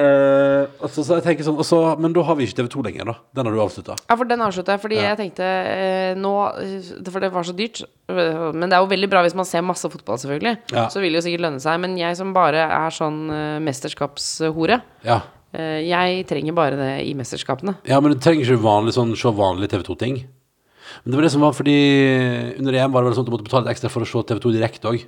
eh, 0.00 0.64
altså, 0.80 1.04
så 1.04 1.18
jeg 1.18 1.24
tenker 1.26 1.44
sånn 1.46 1.58
også, 1.60 1.80
Men 2.00 2.14
da 2.16 2.24
har 2.26 2.38
vi 2.38 2.46
ikke 2.48 2.62
TV2 2.62 2.84
lenger, 2.88 3.10
da. 3.12 3.14
Den 3.36 3.48
har 3.50 3.56
du 3.56 3.60
avslutta. 3.66 3.96
Ja, 4.08 4.16
for 4.16 4.24
den 4.30 4.40
avslutta 4.46 4.76
jeg 4.76 4.82
fordi 4.86 4.96
Ja. 5.00 5.10
jeg 5.12 5.20
tenkte 5.20 5.44
eh, 5.44 6.14
nå 6.18 6.32
eh, 6.62 6.90
For 7.10 7.20
det 7.20 7.32
var 7.34 7.46
så 7.46 7.54
dyrt. 7.56 7.82
Men 8.10 8.64
det 8.66 8.74
er 8.74 8.80
jo 8.82 8.90
veldig 8.90 9.10
bra 9.12 9.20
hvis 9.26 9.36
man 9.38 9.46
ser 9.46 9.62
masse 9.62 9.86
fotball, 9.92 10.18
selvfølgelig. 10.18 10.56
Ja. 10.74 10.88
Så 10.90 10.98
vil 11.04 11.12
det 11.14 11.20
jo 11.20 11.26
sikkert 11.28 11.44
lønne 11.46 11.62
seg. 11.62 11.78
Men 11.84 11.94
jeg 12.00 12.16
som 12.18 12.32
bare 12.34 12.64
er 12.66 12.90
sånn 12.96 13.20
eh, 13.30 13.60
mesterskapshore, 13.62 14.80
Ja. 15.06 15.20
eh, 15.54 15.80
jeg 15.86 16.24
trenger 16.26 16.56
bare 16.56 16.76
det 16.80 16.90
i 17.06 17.14
mesterskapene. 17.14 17.76
ja, 17.86 18.00
men 18.00 18.12
du 18.14 18.18
trenger 18.18 18.42
ikke 18.48 18.62
vanlig, 18.64 18.96
sånn, 18.96 19.14
se 19.16 19.28
vanlig 19.36 19.68
TV2-ting. 19.70 20.24
Men 21.04 21.12
det 21.12 21.18
var 21.20 21.26
det 21.26 21.32
som 21.34 21.44
var 21.44 21.54
fordi 21.56 21.76
under 22.58 22.78
EM 22.80 22.92
var 22.94 23.02
det 23.04 23.10
vel 23.10 23.16
sånn 23.18 23.26
at 23.26 23.30
du 23.30 23.34
måtte 23.36 23.46
betale 23.48 23.64
litt 23.66 23.74
ekstra 23.76 23.90
for 23.92 24.06
å 24.06 24.08
se 24.08 24.24
TV2 24.30 24.54
direkte 24.56 24.90
òg. 24.90 25.06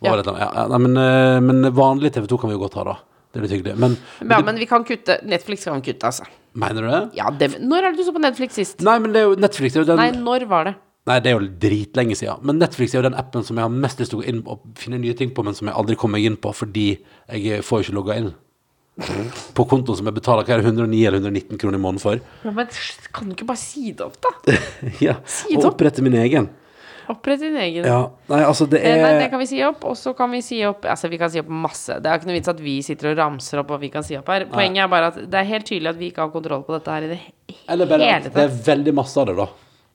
Ja. 0.00 0.14
Ja. 0.16 0.66
Nei, 0.72 0.78
men, 0.80 0.96
eh, 0.96 1.38
men 1.44 1.72
vanlig 1.76 2.12
TV2 2.16 2.40
kan 2.40 2.50
vi 2.50 2.56
jo 2.56 2.62
godt 2.64 2.78
ha, 2.80 2.84
da. 2.88 2.96
Det 3.30 3.38
er 3.38 3.46
litt 3.46 3.54
hyggelig. 3.54 3.76
Men, 3.78 3.96
Ja, 4.26 4.40
men 4.42 4.56
vi 4.58 4.66
kan 4.66 4.84
kutte 4.84 5.20
Netflix 5.22 5.64
kan 5.64 5.80
vi 5.80 5.92
kutte, 5.92 6.08
altså. 6.08 6.24
mener 6.54 6.82
du 6.82 6.88
det? 6.90 7.02
Ja, 7.14 7.30
det, 7.30 7.60
når 7.62 7.84
er 7.84 7.90
det 7.92 7.98
du 8.00 8.04
så 8.08 8.14
på 8.16 8.22
Netflix 8.22 8.54
sist? 8.58 8.80
Nei, 8.82 8.98
men 8.98 9.12
det 9.12 9.20
er 9.20 9.28
jo 9.28 9.36
Netflix 9.38 9.76
er 9.76 9.84
jo 9.84 9.90
den 9.92 10.00
Nei, 10.00 10.10
når 10.16 10.48
var 10.50 10.64
det? 10.64 10.74
Nei, 11.06 11.18
det 11.20 11.30
er 11.30 11.38
jo 11.38 11.46
dritlenge 11.62 12.16
siden. 12.18 12.42
Men 12.44 12.58
Netflix 12.58 12.92
er 12.92 13.00
jo 13.00 13.08
den 13.08 13.16
appen 13.18 13.44
som 13.46 13.56
jeg 13.56 13.64
har 13.64 13.72
mest 13.72 14.00
lyst 14.02 14.10
til 14.12 14.18
å 14.18 14.22
gå 14.22 14.28
inn 14.28 14.42
og 14.46 14.66
finne 14.76 14.98
nye 15.00 15.14
ting 15.16 15.30
på, 15.34 15.44
men 15.46 15.54
som 15.54 15.70
jeg 15.70 15.76
aldri 15.78 15.96
kommer 15.96 16.18
meg 16.18 16.26
inn 16.28 16.36
på 16.36 16.52
fordi 16.54 16.88
jeg 17.30 17.62
får 17.66 17.80
jo 17.80 17.86
ikke 17.86 17.96
logga 18.00 18.18
inn. 18.20 18.32
På 19.56 19.64
kontoen 19.68 19.96
som 19.96 20.08
jeg 20.08 20.16
betaler 20.16 20.44
hva 20.44 20.56
er 20.56 20.62
det, 20.62 20.72
109 20.72 21.02
eller 21.08 21.22
119 21.22 21.60
kroner 21.60 21.78
i 21.78 21.82
måneden 21.82 22.02
for. 22.02 22.22
Ja, 22.44 22.52
men 22.54 22.68
kan 23.14 23.28
du 23.30 23.36
ikke 23.36 23.48
bare 23.48 23.60
si 23.60 23.92
det 23.96 24.04
opp, 24.04 24.18
da? 24.20 24.56
Ja, 25.06 25.20
Si 25.24 25.56
Og 25.56 25.70
opprette 25.72 26.04
min 26.04 26.16
egen. 26.20 26.50
Opprette 27.10 27.48
din 27.48 27.56
egen. 27.58 27.86
Ja, 27.88 28.02
nei, 28.30 28.42
altså 28.46 28.68
det 28.70 28.82
er 28.86 29.00
Nei, 29.02 29.14
det 29.24 29.30
kan 29.32 29.40
vi 29.42 29.48
si 29.50 29.62
opp, 29.66 29.82
og 29.88 29.96
så 29.98 30.12
kan 30.18 30.30
vi 30.30 30.42
si 30.46 30.60
opp 30.68 30.84
Altså, 30.86 31.08
vi 31.10 31.18
kan 31.18 31.32
si 31.32 31.40
opp 31.42 31.48
masse. 31.50 31.96
Det 32.02 32.10
er 32.10 32.20
ikke 32.20 32.30
noe 32.30 32.36
vits 32.36 32.52
at 32.52 32.60
vi 32.62 32.76
sitter 32.86 33.12
og 33.12 33.18
ramser 33.18 33.62
opp 33.62 33.72
hva 33.72 33.80
vi 33.82 33.90
kan 33.94 34.06
si 34.06 34.18
opp 34.18 34.30
her. 34.30 34.46
Poenget 34.52 34.84
er 34.84 34.92
bare 34.92 35.08
at 35.14 35.18
det 35.24 35.40
er 35.40 35.48
helt 35.48 35.66
tydelig 35.70 35.94
at 35.94 35.98
vi 35.98 36.12
ikke 36.12 36.26
har 36.26 36.34
kontroll 36.34 36.62
på 36.66 36.76
dette 36.76 36.94
her 36.94 37.08
i 37.08 37.10
det 37.14 37.18
hele 37.24 37.88
at 37.88 38.30
det 38.30 38.44
er 38.44 38.54
veldig 38.70 38.94
masse 38.94 39.18
av 39.20 39.30
det, 39.30 39.34
da. 39.40 39.48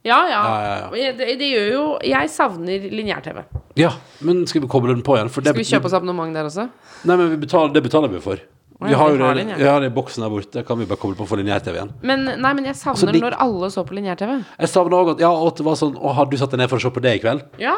Ja, 0.06 0.18
ja. 0.30 0.42
Ja, 0.46 0.74
ja, 0.94 1.14
Det, 1.18 1.38
det 1.40 1.48
gjør 1.50 1.70
jo 1.72 1.86
Jeg 2.06 2.30
savner 2.30 2.84
lineær-TV. 2.94 3.40
Ja, 3.80 3.90
men 4.22 4.44
skal 4.50 4.62
vi 4.62 4.70
koble 4.70 4.94
den 4.94 5.02
på 5.06 5.16
igjen? 5.18 5.32
Det, 5.32 5.50
Skal 5.50 5.58
vi 5.58 5.66
kjøpe 5.66 5.90
oss 5.90 5.96
abonnement 5.98 6.36
der 6.36 6.46
også? 6.46 6.68
Nei, 7.10 7.16
men 7.18 7.32
vi 7.32 7.40
betaler, 7.42 7.74
det 7.74 7.82
betaler 7.88 8.12
vi 8.14 8.22
for. 8.24 8.44
Vi 8.82 8.94
har 8.94 9.10
jo 9.14 9.18
det, 9.18 9.30
den, 9.38 9.52
ja. 9.62 9.78
det 9.80 9.90
boksen 9.96 10.24
der 10.26 10.30
borte. 10.34 10.64
Kan 10.68 10.78
vi 10.82 10.86
bare 10.90 11.00
koble 11.00 11.16
på 11.16 11.28
for 11.30 11.40
linjær-TV 11.40 11.78
igjen? 11.78 11.92
Men 12.04 12.26
nei, 12.28 12.52
men 12.58 12.66
jeg 12.68 12.76
savner 12.76 12.98
Altså, 12.98 13.12
de- 13.16 13.22
når 13.24 13.38
alle 13.40 13.70
så 13.72 13.86
på 13.88 13.96
linjær-TV. 13.96 14.34
Jeg 14.60 14.70
savner 14.74 14.98
òg 14.98 15.12
at 15.16 15.24
Ja, 15.24 15.30
og 15.32 15.56
det 15.56 15.64
var 15.66 15.76
sånn 15.80 15.96
Å, 15.96 16.14
har 16.14 16.26
du 16.26 16.36
satt 16.38 16.52
deg 16.52 16.60
ned 16.60 16.70
for 16.70 16.78
å 16.78 16.82
se 16.84 16.92
på 16.92 17.02
det 17.02 17.16
i 17.16 17.22
kveld? 17.24 17.46
Ja. 17.58 17.76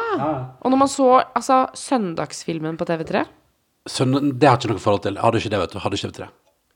Og 0.62 0.70
når 0.72 0.78
man 0.82 0.88
så 0.90 1.22
altså 1.22 1.68
søndagsfilmen 1.78 2.76
på 2.76 2.84
TV3 2.88 3.24
Søndag, 3.88 4.26
det 4.38 4.48
har 4.48 4.58
jeg 4.58 4.66
ikke 4.66 4.74
noe 4.74 4.82
forhold 4.84 5.02
til. 5.06 5.14
Jeg 5.14 5.22
hadde 5.24 5.38
ikke 5.40 5.50
det, 5.54 5.58
vet 5.62 5.72
du. 5.72 5.78
Hadde 5.80 5.96
ikke 5.96 6.10
TV3. 6.10 6.26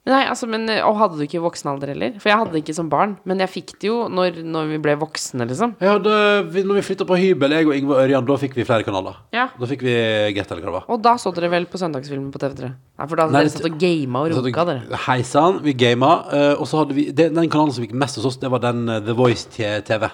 Nei, 0.05 0.25
altså, 0.27 0.49
men 0.51 0.65
Og 0.83 0.97
hadde 0.99 1.15
du 1.15 1.23
ikke 1.23 1.39
voksen 1.45 1.69
alder 1.71 1.93
heller? 1.93 2.17
For 2.19 2.27
jeg 2.33 2.39
hadde 2.41 2.51
det 2.57 2.63
ikke 2.65 2.75
som 2.75 2.89
barn. 2.91 3.13
Men 3.25 3.39
jeg 3.39 3.51
fikk 3.53 3.69
det 3.79 3.87
jo 3.87 4.09
når, 4.11 4.41
når 4.43 4.71
vi 4.73 4.79
ble 4.83 4.97
voksne, 4.99 5.47
liksom. 5.47 5.77
Jeg 5.79 5.93
hadde, 5.93 6.15
vi- 6.51 6.65
når 6.67 6.81
vi 6.81 6.83
flytta 6.89 7.07
på 7.07 7.19
hybel, 7.21 7.55
jeg 7.55 7.69
og 7.69 7.75
Ingvar 7.77 8.01
Ørjan, 8.03 8.27
da 8.27 8.35
fikk 8.43 8.57
vi 8.59 8.65
flere 8.67 8.83
kanaler. 8.83 9.15
Ja. 9.33 9.45
Da 9.61 9.69
fikk 9.71 9.85
vi 9.87 9.95
Get 10.35 10.51
eller 10.51 10.65
hva 10.65 10.73
det 10.73 10.75
var. 10.81 10.85
Og 10.91 11.03
da 11.07 11.13
så 11.23 11.31
dere 11.37 11.51
vel 11.53 11.67
på 11.71 11.79
søndagsfilmen 11.79 12.33
på 12.35 12.41
TV3? 12.43 12.73
Nei, 12.99 13.07
for 13.07 13.15
da 13.23 13.29
Nei, 13.31 13.45
dere 13.45 13.53
satt 13.55 13.69
og 13.71 13.79
gama 13.79 14.25
og 14.27 14.35
runka, 14.41 14.65
dere. 14.73 14.99
Hei 15.07 15.21
sann, 15.23 15.61
vi 15.63 15.73
gama. 15.79 16.11
eh, 16.33 16.55
og 16.59 16.67
så 16.67 16.83
hadde 16.83 16.95
vi 16.99 17.05
det, 17.13 17.29
Den 17.35 17.49
kanalen 17.49 17.73
som 17.73 17.85
gikk 17.87 17.95
mest 17.95 18.17
hos 18.19 18.27
oss, 18.27 18.37
det 18.43 18.51
var 18.51 18.59
den 18.59 18.89
eh, 18.89 18.99
The 19.07 19.15
Voice-TV. 19.15 20.11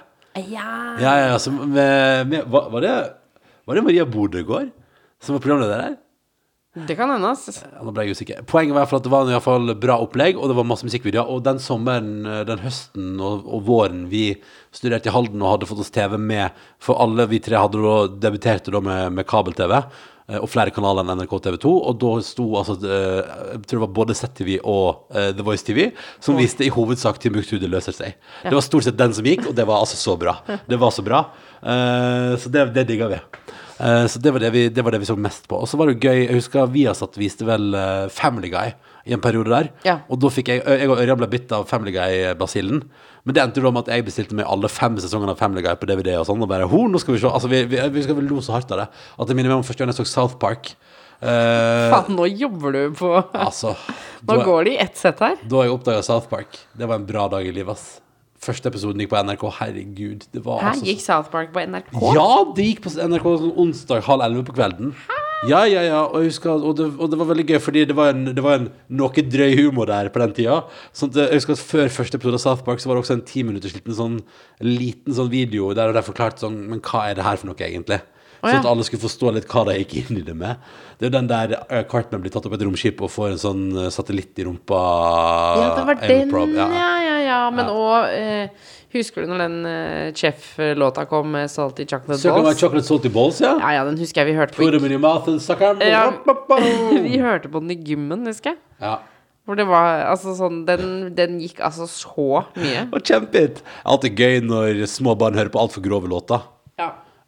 Ja. 0.53 0.68
Ja, 1.01 1.14
ja, 1.16 1.32
ja. 1.32 1.51
Med, 1.64 2.28
med, 2.28 2.45
var, 2.47 2.68
var, 2.70 2.80
det, 2.84 2.93
var 3.66 3.74
det 3.74 3.84
Maria 3.89 4.05
Bordegård 4.05 4.68
som 5.18 5.34
var 5.34 5.41
programleder 5.41 5.80
der? 5.80 5.97
Det 6.87 6.95
kan 6.99 7.11
hende. 7.11 7.31
Ja, 7.35 7.83
Nå 7.83 7.93
ble 7.95 8.05
jeg 8.07 8.16
usikker. 8.18 8.43
Poenget 8.49 8.76
var 8.76 8.87
at 8.87 9.05
det 9.07 9.12
var 9.12 9.29
i 9.29 9.35
hvert 9.35 9.45
fall 9.47 9.72
bra 9.81 9.97
opplegg, 10.05 10.37
og 10.39 10.51
det 10.51 10.57
var 10.59 10.66
masse 10.68 10.87
musikkvideoer. 10.87 11.31
Og 11.33 11.43
den 11.47 11.59
sommeren, 11.62 12.12
eh, 12.26 12.45
den 12.49 12.61
høsten 12.62 13.16
og, 13.18 13.49
og 13.49 13.64
våren 13.66 14.05
vi 14.12 14.26
studerte 14.74 15.09
i 15.11 15.14
Halden 15.14 15.43
og 15.43 15.55
hadde 15.57 15.68
fått 15.70 15.83
oss 15.83 15.91
TV 15.95 16.18
med 16.20 16.55
For 16.83 17.01
alle 17.01 17.26
vi 17.31 17.41
tre 17.43 17.57
hadde 17.59 17.81
da 17.83 17.97
debuterte 18.29 18.70
da 18.74 18.81
med, 18.85 19.12
med 19.16 19.26
kabel-TV. 19.26 19.74
eh, 20.29 20.39
Og 20.39 20.49
flere 20.53 20.70
kanaler 20.74 21.07
enn 21.07 21.18
NRK 21.22 21.35
TV2. 21.49 21.72
Og 21.91 21.99
da 22.03 22.11
sto 22.26 22.49
altså 22.61 22.76
eh, 22.85 23.22
Jeg 23.55 23.62
tror 23.64 23.79
det 23.81 23.85
var 23.87 23.95
både 24.01 24.16
ZTV 24.18 24.51
og 24.62 25.07
uh, 25.14 25.31
The 25.33 25.47
Voice 25.47 25.64
TV 25.64 25.89
som 26.20 26.37
viste 26.39 26.66
i 26.66 26.72
hovedsak 26.74 27.18
Timbuktu 27.22 27.57
det 27.59 27.70
løser 27.72 27.97
seg. 27.97 28.18
Det 28.45 28.53
var 28.55 28.64
stort 28.66 28.85
sett 28.87 28.99
den 29.01 29.14
som 29.16 29.24
gikk, 29.26 29.49
og 29.49 29.57
det 29.57 29.64
var 29.66 29.81
altså 29.81 29.97
så 29.97 30.18
bra. 30.20 30.37
Det 30.68 30.79
var 30.79 30.93
så 30.93 31.03
bra. 31.07 31.24
Uh, 31.62 32.37
så 32.39 32.53
det, 32.53 32.68
det 32.76 32.87
digga 32.93 33.09
vi. 33.14 33.22
Eh, 33.79 34.05
så 34.11 34.18
det 34.18 34.33
var 34.35 34.43
det, 34.43 34.51
vi, 34.55 34.66
det 34.74 34.83
var 34.85 34.95
det 34.95 35.03
vi 35.03 35.09
så 35.09 35.16
mest 35.18 35.49
på. 35.51 35.61
Og 35.62 35.68
så 35.70 35.79
var 35.79 35.91
det 35.91 36.03
gøy 36.03 36.24
Jeg 36.24 36.35
husker 36.41 36.70
Viasat 36.72 37.18
viste 37.20 37.47
vel 37.47 37.70
eh, 37.79 38.07
Family 38.12 38.51
Guy 38.53 38.74
i 39.09 39.14
en 39.16 39.22
periode 39.24 39.53
der. 39.53 39.70
Ja. 39.87 40.01
Og 40.11 40.20
da 40.20 40.31
fikk 40.33 40.51
jeg 40.53 40.64
Jeg 40.66 40.91
og 40.91 40.99
Ørjan 40.99 41.20
ble 41.20 41.31
bitt 41.33 41.53
av 41.55 41.68
Family 41.70 41.95
Guy-basillen. 41.95 42.83
Men 43.24 43.37
det 43.37 43.43
endte 43.43 43.62
jo 43.62 43.70
med 43.70 43.87
at 43.87 43.95
jeg 43.95 44.07
bestilte 44.07 44.37
meg 44.37 44.49
alle 44.49 44.70
fem 44.72 44.99
sesongene 45.01 45.35
av 45.35 45.41
Family 45.41 45.64
Guy 45.64 45.79
på 45.79 45.89
DVD 45.89 46.14
og 46.18 46.26
sånn. 46.29 46.43
Og 46.45 46.51
bare 46.51 46.68
Ho, 46.68 46.85
nå 46.91 47.01
skal 47.03 47.16
vi 47.16 47.22
se. 47.22 47.31
Altså, 47.31 47.51
vi, 47.53 47.64
vi, 47.70 47.81
vi 47.95 48.05
skal 48.07 48.18
vel 48.18 48.29
lo 48.31 48.43
så 48.45 48.57
hardt 48.57 48.72
av 48.74 48.85
det. 48.85 48.89
At 49.18 49.31
det 49.31 49.39
minner 49.39 49.55
meg 49.55 49.62
om 49.62 49.68
første 49.68 49.85
gang 49.85 49.93
jeg 49.95 50.01
så 50.01 50.09
South 50.09 50.39
Park. 50.43 50.74
Uh, 51.18 51.89
Faen, 51.91 52.12
nå 52.14 52.29
jobber 52.31 52.76
du 52.76 52.83
på 52.95 53.09
altså 53.35 53.72
Nå 54.22 54.37
da, 54.37 54.45
går 54.47 54.68
det 54.68 54.74
i 54.76 54.83
ett 54.85 55.01
sett 55.01 55.18
her. 55.18 55.35
da 55.51 55.64
jeg 55.64 55.72
oppdaga 55.74 56.05
South 56.07 56.31
Park, 56.31 56.61
det 56.79 56.87
var 56.87 57.01
en 57.01 57.09
bra 57.09 57.24
dag 57.33 57.43
i 57.43 57.51
livet, 57.51 57.74
ass. 57.74 58.07
Første 58.43 58.70
episoden 58.70 59.03
gikk 59.03 59.11
på 59.12 59.20
NRK. 59.26 59.47
Herregud. 59.59 60.26
Det 60.34 60.43
var 60.45 60.61
Her 60.62 60.74
altså 60.74 60.86
gikk 60.86 61.01
South 61.03 61.32
Park 61.32 61.55
på 61.55 61.62
NRK. 61.66 61.95
Ja, 62.14 62.28
det 62.55 62.68
gikk 62.68 62.84
på 62.84 62.93
NRK 62.95 63.30
sånn 63.45 63.57
onsdag 63.64 64.05
halv 64.07 64.26
elleve 64.28 64.47
på 64.47 64.55
kvelden. 64.59 64.93
Ja, 65.47 65.61
ja, 65.70 65.84
ja, 65.86 65.99
og, 66.03 66.24
husker, 66.26 66.51
og, 66.51 66.72
det, 66.80 66.89
og 66.99 67.12
det 67.12 67.18
var 67.20 67.28
veldig 67.28 67.45
gøy, 67.47 67.59
fordi 67.62 67.84
det 67.86 67.95
var, 67.95 68.11
en, 68.11 68.24
det 68.34 68.43
var 68.43 68.57
en 68.59 68.64
noe 68.99 69.22
drøy 69.22 69.53
humor 69.61 69.86
der 69.86 70.11
på 70.11 70.18
den 70.22 70.34
tida. 70.34 70.57
Sånn 70.97 71.12
at 71.12 71.20
jeg 71.20 71.39
husker 71.39 71.55
at 71.55 71.62
Før 71.62 71.93
første 71.95 72.18
episode 72.18 72.41
av 72.41 72.43
South 72.43 72.64
Park 72.66 72.82
Så 72.82 72.91
var 72.91 72.99
det 72.99 73.05
også 73.05 73.14
en 73.18 73.26
ti 73.28 73.45
minutters 73.47 73.76
liten 73.76 73.95
sånn, 73.95 74.16
liten 74.64 75.14
sånn 75.14 75.30
video 75.30 75.70
der 75.78 75.95
de 75.95 76.03
forklarte 76.03 76.43
sånn 76.43 76.57
Men 76.72 76.82
hva 76.82 77.05
er 77.07 77.18
det 77.18 77.26
her 77.26 77.39
for 77.39 77.51
noe, 77.53 77.59
egentlig? 77.62 78.01
Å, 78.39 78.47
Sånn 78.47 78.61
at 78.62 78.68
alle 78.70 78.84
skulle 78.86 79.03
forstå 79.03 79.32
litt 79.34 79.49
hva 79.51 79.64
de 79.66 79.74
gikk 79.80 79.95
inn 80.03 80.20
i 80.20 80.24
det 80.26 80.34
med. 80.39 80.61
Det 80.99 81.07
er 81.07 81.11
jo 81.11 81.14
den 81.16 81.28
der 81.30 81.55
uh, 81.59 81.82
Cartman 81.91 82.22
blir 82.22 82.30
tatt 82.34 82.47
opp 82.47 82.55
i 82.55 82.59
et 82.59 82.64
romskip 82.66 83.01
og 83.03 83.11
får 83.11 83.32
en 83.34 83.41
sånn 83.43 83.62
eh, 83.84 83.89
satellitt 83.95 84.39
i 84.39 84.47
rumpa. 84.47 84.82
Ja, 85.59 85.68
det 85.76 85.84
var 85.89 85.99
den, 86.03 86.55
ja. 86.55 86.66
ja, 86.74 86.91
ja, 87.03 87.16
ja. 87.26 87.41
Men 87.55 87.66
Ja. 87.66 87.74
òg 87.74 88.14
eh, 88.14 88.66
Husker 88.95 89.20
du 89.20 89.28
når 89.28 89.41
den 89.43 89.57
eh, 89.68 90.12
Chef-låta 90.16 91.03
kom 91.11 91.34
med 91.34 91.51
Salty 91.53 91.84
Chocolate 91.84 92.16
Så 92.22 92.30
kan 92.30 92.39
det 92.41 92.47
være 92.47 92.55
Balls? 92.55 92.62
chocolate 92.62 92.89
salty 92.89 93.11
balls, 93.12 93.41
ja. 93.45 93.51
Ja, 93.61 93.72
ja, 93.76 93.82
den 93.84 93.99
husker 94.01 94.22
jeg 94.22 94.30
vi 94.32 94.39
hørte 94.39 94.55
på. 94.57 94.62
Put 94.64 94.72
them 94.72 94.86
in 94.89 94.95
your 94.97 95.03
mouth 95.03 95.28
and 95.28 95.43
suck 95.45 95.61
them. 95.61 95.82
Ja, 95.84 96.07
vi 97.05 97.18
hørte 97.20 97.51
på 97.53 97.61
den 97.61 97.74
i 97.74 97.76
gymmen, 97.84 98.24
husker 98.30 98.55
jeg. 98.55 98.62
Ja. 98.80 98.95
For 99.49 99.57
det 99.61 99.64
var 99.68 100.03
altså 100.11 100.34
sånn 100.36 100.62
Den, 100.68 101.14
den 101.16 101.39
gikk 101.41 101.61
altså 101.64 101.86
så 101.89 102.45
mye. 102.57 102.86
Og 102.93 103.01
kjempehit. 103.05 103.61
Alltid 103.89 104.16
gøy 104.20 104.41
når 104.45 104.82
små 104.89 105.14
barn 105.20 105.36
hører 105.36 105.53
på 105.53 105.61
altfor 105.61 105.84
grove 105.84 106.09
låter. 106.09 106.43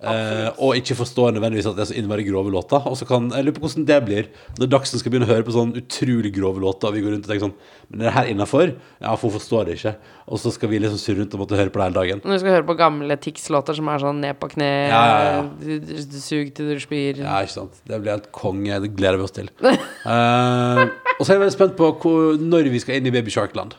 Eh, 0.01 0.47
og 0.65 0.79
ikke 0.79 0.95
forstår 0.97 1.35
nødvendigvis 1.37 1.67
at 1.69 1.75
det 1.77 1.83
er 1.85 1.89
så 1.91 1.97
innmari 2.01 2.25
grove 2.25 2.49
låter. 2.53 2.81
Og 2.89 2.95
så 2.97 3.05
kan, 3.05 3.27
Jeg 3.35 3.45
lurer 3.45 3.57
på 3.59 3.67
hvordan 3.67 3.85
det 3.85 3.99
blir 4.07 4.29
når 4.57 4.71
Dagsen 4.73 5.01
skal 5.01 5.13
begynne 5.13 5.27
å 5.29 5.33
høre 5.35 5.45
på 5.45 5.53
sånn 5.53 5.75
utrolig 5.77 6.31
grove 6.33 6.63
låter. 6.63 6.89
Og 6.89 6.97
vi 6.97 7.03
går 7.05 7.13
rundt 7.17 7.27
og 7.27 7.33
tenker 7.33 7.45
sånn 7.45 7.57
Men 7.91 8.01
er 8.01 8.09
det 8.09 8.15
her 8.15 8.31
innafor? 8.33 8.73
Ja, 9.03 9.13
for 9.21 9.29
hun 9.29 9.37
forstår 9.37 9.69
det 9.69 9.77
ikke. 9.77 9.93
Og 10.31 10.41
så 10.41 10.53
skal 10.55 10.73
vi 10.73 10.81
liksom 10.81 11.01
surre 11.03 11.21
rundt 11.21 11.37
og 11.37 11.43
måtte 11.43 11.59
høre 11.61 11.75
på 11.75 11.83
det 11.83 11.89
hele 11.91 11.99
dagen. 12.01 12.23
Når 12.25 12.33
du 12.39 12.43
skal 12.45 12.57
høre 12.57 12.69
på 12.71 12.79
gamle 12.81 13.19
Tix-låter 13.21 13.77
som 13.77 13.93
er 13.93 14.05
sånn 14.07 14.21
ned 14.25 14.41
på 14.41 14.49
kne, 14.55 14.71
Ja, 14.89 15.05
ja, 15.05 15.31
ja. 15.37 16.11
sug 16.17 16.55
til 16.57 16.73
du 16.73 16.81
spyr 16.81 17.21
Ja, 17.21 17.37
ikke 17.45 17.59
sant. 17.59 17.81
Det 17.85 18.01
blir 18.01 18.17
helt 18.17 18.31
konge. 18.33 18.81
Det 18.81 18.95
gleder 18.97 19.21
vi 19.21 19.29
oss 19.29 19.37
til. 19.37 19.51
Eh, 19.61 20.85
og 21.19 21.27
så 21.27 21.29
er 21.29 21.37
jeg 21.37 21.43
veldig 21.45 21.59
spent 21.59 21.77
på 21.77 21.93
hvor, 22.01 22.39
når 22.41 22.71
vi 22.73 22.81
skal 22.81 22.97
inn 22.97 23.11
i 23.11 23.13
Baby 23.13 23.33
Shark-land. 23.35 23.77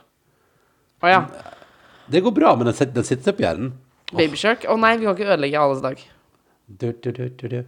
Å 1.02 1.10
ja. 1.10 1.24
Det 2.12 2.22
går 2.22 2.34
bra, 2.36 2.54
men 2.60 2.70
den 2.70 2.76
sitter, 3.08 3.34
på 3.34 3.42
hjernen. 3.42 3.72
Baby 4.16 4.39
Shark. 4.39 4.66
Å 4.68 4.78
nei, 4.80 4.95
vi 4.99 5.07
kan 5.07 5.16
ikke 5.16 5.30
ødelegge 5.30 5.59
alles 5.59 5.84
dag. 5.84 6.01
Du, 6.68 6.91
du, 6.91 7.12
du, 7.12 7.24
du, 7.30 7.47
du. 7.47 7.62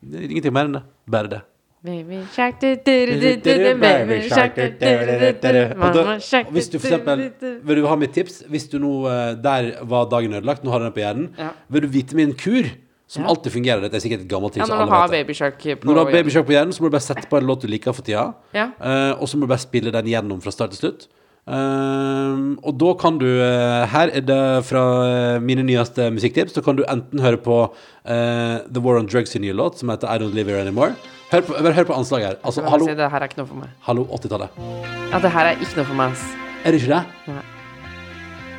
Det 0.00 0.20
er 0.20 0.30
ingenting 0.30 0.54
mer 0.56 0.68
enn 0.68 0.76
det. 0.78 0.82
Bare 1.10 1.30
det. 1.32 1.40
Baby 1.80 2.18
shark 2.34 2.58
du, 2.60 2.74
du, 2.76 2.90
du, 3.08 3.12
du, 3.16 3.28
du, 3.40 3.50
du, 3.56 3.78
Baby 3.80 4.18
shark 4.28 4.52
du, 4.52 4.66
du, 4.68 4.82
du, 4.84 5.14
du, 5.16 5.28
du, 5.40 5.60
Og 5.80 5.94
da, 5.96 6.02
og 6.18 6.50
hvis 6.52 6.68
du 6.68 6.76
for 6.76 6.90
eksempel. 6.90 7.22
Vil 7.64 7.80
du 7.80 7.86
ha 7.88 7.94
mitt 7.96 8.12
tips? 8.12 8.42
Hvis 8.52 8.66
du 8.68 8.76
nå 8.82 8.90
eh, 9.08 9.30
Der 9.40 9.70
var 9.88 10.10
dagen 10.12 10.36
ødelagt, 10.36 10.60
nå 10.64 10.74
har 10.74 10.82
du 10.82 10.90
den 10.90 10.92
på 10.96 11.00
hjernen. 11.00 11.30
Ja. 11.40 11.54
Vil 11.72 11.86
du 11.86 11.88
vite 11.94 12.18
min 12.18 12.34
kur? 12.36 12.68
Som 13.10 13.24
alltid 13.26 13.50
fungerer. 13.56 13.80
Dette 13.82 13.96
er 13.96 14.02
sikkert 14.04 14.26
et 14.26 14.28
gammelt 14.30 14.54
Ja, 14.54 14.66
tips. 14.66 14.70
når 14.70 14.76
alle 14.76 14.90
du 14.90 14.92
har 14.94 15.08
vet 15.08 15.14
det. 15.16 15.22
Baby 15.24 15.38
Shark 15.40 15.56
på 15.80 15.88
Når 15.88 15.96
du 15.96 16.00
har 16.02 16.12
Babyshark 16.12 16.46
på 16.46 16.54
hjernen, 16.54 16.74
så 16.76 16.84
må 16.84 16.90
du 16.90 16.94
bare 16.94 17.06
sette 17.08 17.24
på 17.32 17.40
en 17.40 17.48
låt 17.48 17.64
du 17.64 17.70
liker 17.72 17.96
for 17.96 18.06
tida. 18.06 18.26
Ja. 18.54 18.68
Eh, 18.76 19.14
og 19.16 19.26
så 19.26 19.40
må 19.40 19.48
du 19.48 19.50
bare 19.54 19.64
spille 19.64 19.90
den 19.96 20.12
gjennom 20.12 20.44
fra 20.44 20.52
start 20.54 20.76
til 20.76 20.84
slutt. 20.84 21.08
Ehm, 21.48 22.58
og 22.62 22.76
da 22.78 22.90
kan 23.00 23.16
du 23.18 23.26
eh, 23.26 23.86
Her 23.90 24.12
er 24.12 24.22
det 24.22 24.42
fra 24.68 24.82
eh, 25.06 25.38
mine 25.42 25.64
nyeste 25.66 26.10
musikktips. 26.14 26.52
Da 26.56 26.62
kan 26.64 26.76
du 26.78 26.84
enten 26.84 27.22
høre 27.24 27.40
på 27.40 27.62
uh, 27.70 28.58
The 28.68 28.82
War 28.82 29.00
on 29.00 29.08
Drugs 29.08 29.34
nye 29.34 29.54
låt, 29.56 29.78
som 29.80 29.90
heter 29.90 30.10
I 30.10 30.20
Don't 30.20 30.34
Live 30.36 30.50
Here 30.52 30.60
Anymore. 30.60 30.94
Hør 31.30 31.40
på, 31.46 31.54
hør 31.54 31.84
på 31.86 31.94
anslaget 31.94 32.26
her. 32.26 32.36
Altså, 32.44 32.62
hallo, 32.66 32.86
si, 32.86 32.94
det 32.98 33.10
her 33.10 33.22
er 33.22 33.30
ikke 33.30 33.40
noe 33.40 33.46
for 33.46 33.62
meg. 33.62 33.70
hallo 33.86 34.04
80-tallet. 34.10 34.60
Ja, 35.12 35.22
det 35.22 35.30
her 35.30 35.52
er 35.52 35.62
ikke 35.62 35.78
noe 35.78 35.88
for 35.92 36.00
meg, 36.02 36.16
ass. 36.16 36.26
Er 36.64 36.74
det 36.74 36.82
ikke 36.82 36.98
det? 36.98 37.38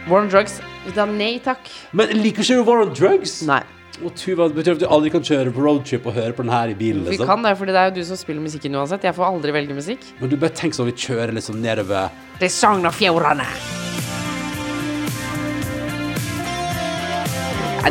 War 0.09 0.23
on 0.23 0.31
drugs. 0.31 0.61
Da, 0.95 1.05
nei 1.05 1.35
takk. 1.43 1.69
Men 1.93 2.15
liker 2.17 2.41
ikke 2.41 2.57
du 2.57 2.65
War 2.65 2.81
on 2.87 2.95
Drugs? 2.97 3.41
Nei. 3.45 3.61
Det 4.01 4.55
betyr 4.55 4.71
at 4.73 4.79
du 4.81 4.87
aldri 4.89 5.11
kan 5.13 5.21
kjøre 5.21 5.51
på 5.53 5.61
roadtrip 5.61 6.05
og 6.09 6.13
høre 6.17 6.33
på 6.33 6.41
den 6.45 6.51
her 6.51 6.71
i 6.71 6.73
bilen? 6.77 7.03
Vi 7.05 7.11
Liksom. 7.15 7.27
kan 7.27 7.43
det, 7.45 7.57
fordi 7.57 7.71
det 7.75 7.79
er 7.81 7.91
jo 7.91 7.95
du 7.99 8.03
som 8.05 8.17
spiller 8.17 8.41
musikken 8.41 8.75
uansett. 8.75 9.03
Jeg 9.03 9.13
får 9.15 9.25
aldri 9.27 9.51
velge 9.53 9.73
musikk. 9.77 9.99
Men 10.19 10.29
du 10.29 10.37
bare 10.37 10.55
tenk 10.57 10.73
sånn 10.73 10.89
vi 10.89 10.95
kjører 10.97 11.33
liksom 11.37 11.61
nedover 11.61 12.09
Det 12.39 12.49
er 12.49 12.53
Sogn 12.55 12.85
og 12.85 12.93
Fjordane. 12.93 13.45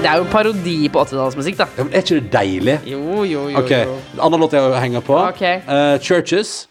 Det 0.01 0.09
er 0.09 0.17
jo 0.23 0.25
parodi 0.33 0.89
på 0.89 1.03
80-tallsmusikk, 1.03 1.57
da. 1.59 1.67
ja, 1.77 1.85
men 1.85 1.93
Er 1.93 2.05
ikke 2.05 2.21
det 2.21 2.31
deilig? 2.33 2.77
Jo, 2.89 3.25
jo, 3.27 3.49
jo. 3.51 3.59
Ok, 3.59 3.71
jo. 3.75 3.97
Annen 4.23 4.41
låt 4.41 4.55
jeg 4.57 4.81
henger 4.81 5.03
på. 5.05 5.17
Ok. 5.29 5.43
Uh, 5.67 5.99
Churches. 6.01 6.69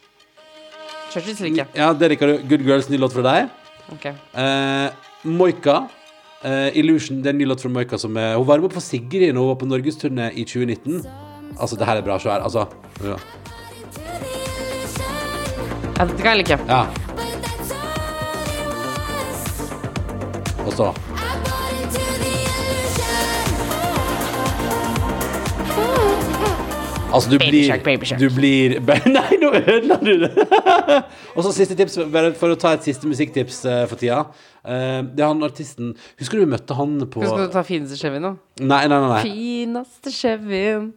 Churches 1.14 1.40
liker 1.44 1.66
jeg. 1.66 1.68
Ja, 1.78 1.92
det 1.94 2.10
liker 2.16 2.32
du. 2.32 2.38
Good 2.50 2.64
Girls, 2.66 2.90
ny 2.90 2.98
låt 2.98 3.14
fra 3.14 3.22
deg. 3.28 3.50
Ok. 3.94 4.08
Uh, 4.34 4.90
Moika. 5.28 5.82
Eh, 6.44 6.78
Illusion, 6.80 7.20
det 7.24 7.32
er 7.32 7.36
en 7.36 7.42
ny 7.42 7.48
låt 7.50 7.62
fra 7.64 7.70
Moika 7.74 7.98
som 7.98 8.16
er 8.18 8.36
Hun 8.38 8.48
var 8.48 8.62
med 8.64 8.72
på 8.74 8.84
Sigrid 8.84 9.34
når 9.34 9.42
hun 9.42 9.52
var 9.54 9.60
på 9.62 9.70
norgesturné 9.70 10.30
i 10.34 10.46
2019. 10.46 11.06
Altså, 11.60 11.76
det 11.76 11.86
her 11.86 12.00
er 12.00 12.06
bra 12.06 12.20
svær. 12.20 12.44
Altså. 12.44 12.66
Ja. 13.04 13.18
Ja, 16.00 16.06
det 16.06 16.16
kan 16.22 16.32
jeg 16.32 16.38
like. 16.38 16.60
ja. 16.70 16.86
Og 20.66 20.74
så 20.78 20.94
Altså, 27.10 27.32
du 27.32 27.38
Baby 27.40 27.50
blir, 27.50 27.66
shark, 27.66 27.84
baby 27.84 28.06
shark. 28.06 28.22
Du 28.22 28.30
blir 28.34 28.78
Nei, 29.18 29.40
nå 29.42 29.50
ødela 29.58 29.98
du 30.02 30.12
det! 30.22 30.30
og 31.36 31.42
så 31.46 31.54
siste 31.56 31.78
tips, 31.80 31.98
bare 32.14 32.32
for 32.38 32.54
å 32.54 32.60
ta 32.60 32.76
et 32.78 32.86
siste 32.86 33.10
musikktips 33.10 33.64
eh, 33.66 33.84
for 33.90 34.00
tida. 34.00 34.22
Eh, 34.62 35.02
det 35.08 35.26
er 35.26 35.32
han 35.32 35.44
artisten 35.46 35.96
Husker 36.20 36.38
du 36.38 36.46
vi 36.46 36.52
møtte 36.54 36.78
han 36.78 36.98
på 37.10 37.24
Skal 37.24 37.48
du 37.48 37.54
ta 37.54 37.64
fineste 37.66 37.98
Chevyen 38.00 38.28
nå? 38.28 38.34
Nei, 38.62 38.84
nei, 38.92 38.98
nei. 39.00 39.10
nei. 39.16 39.22
Fineste 39.26 40.14
Chevyen. 40.14 40.92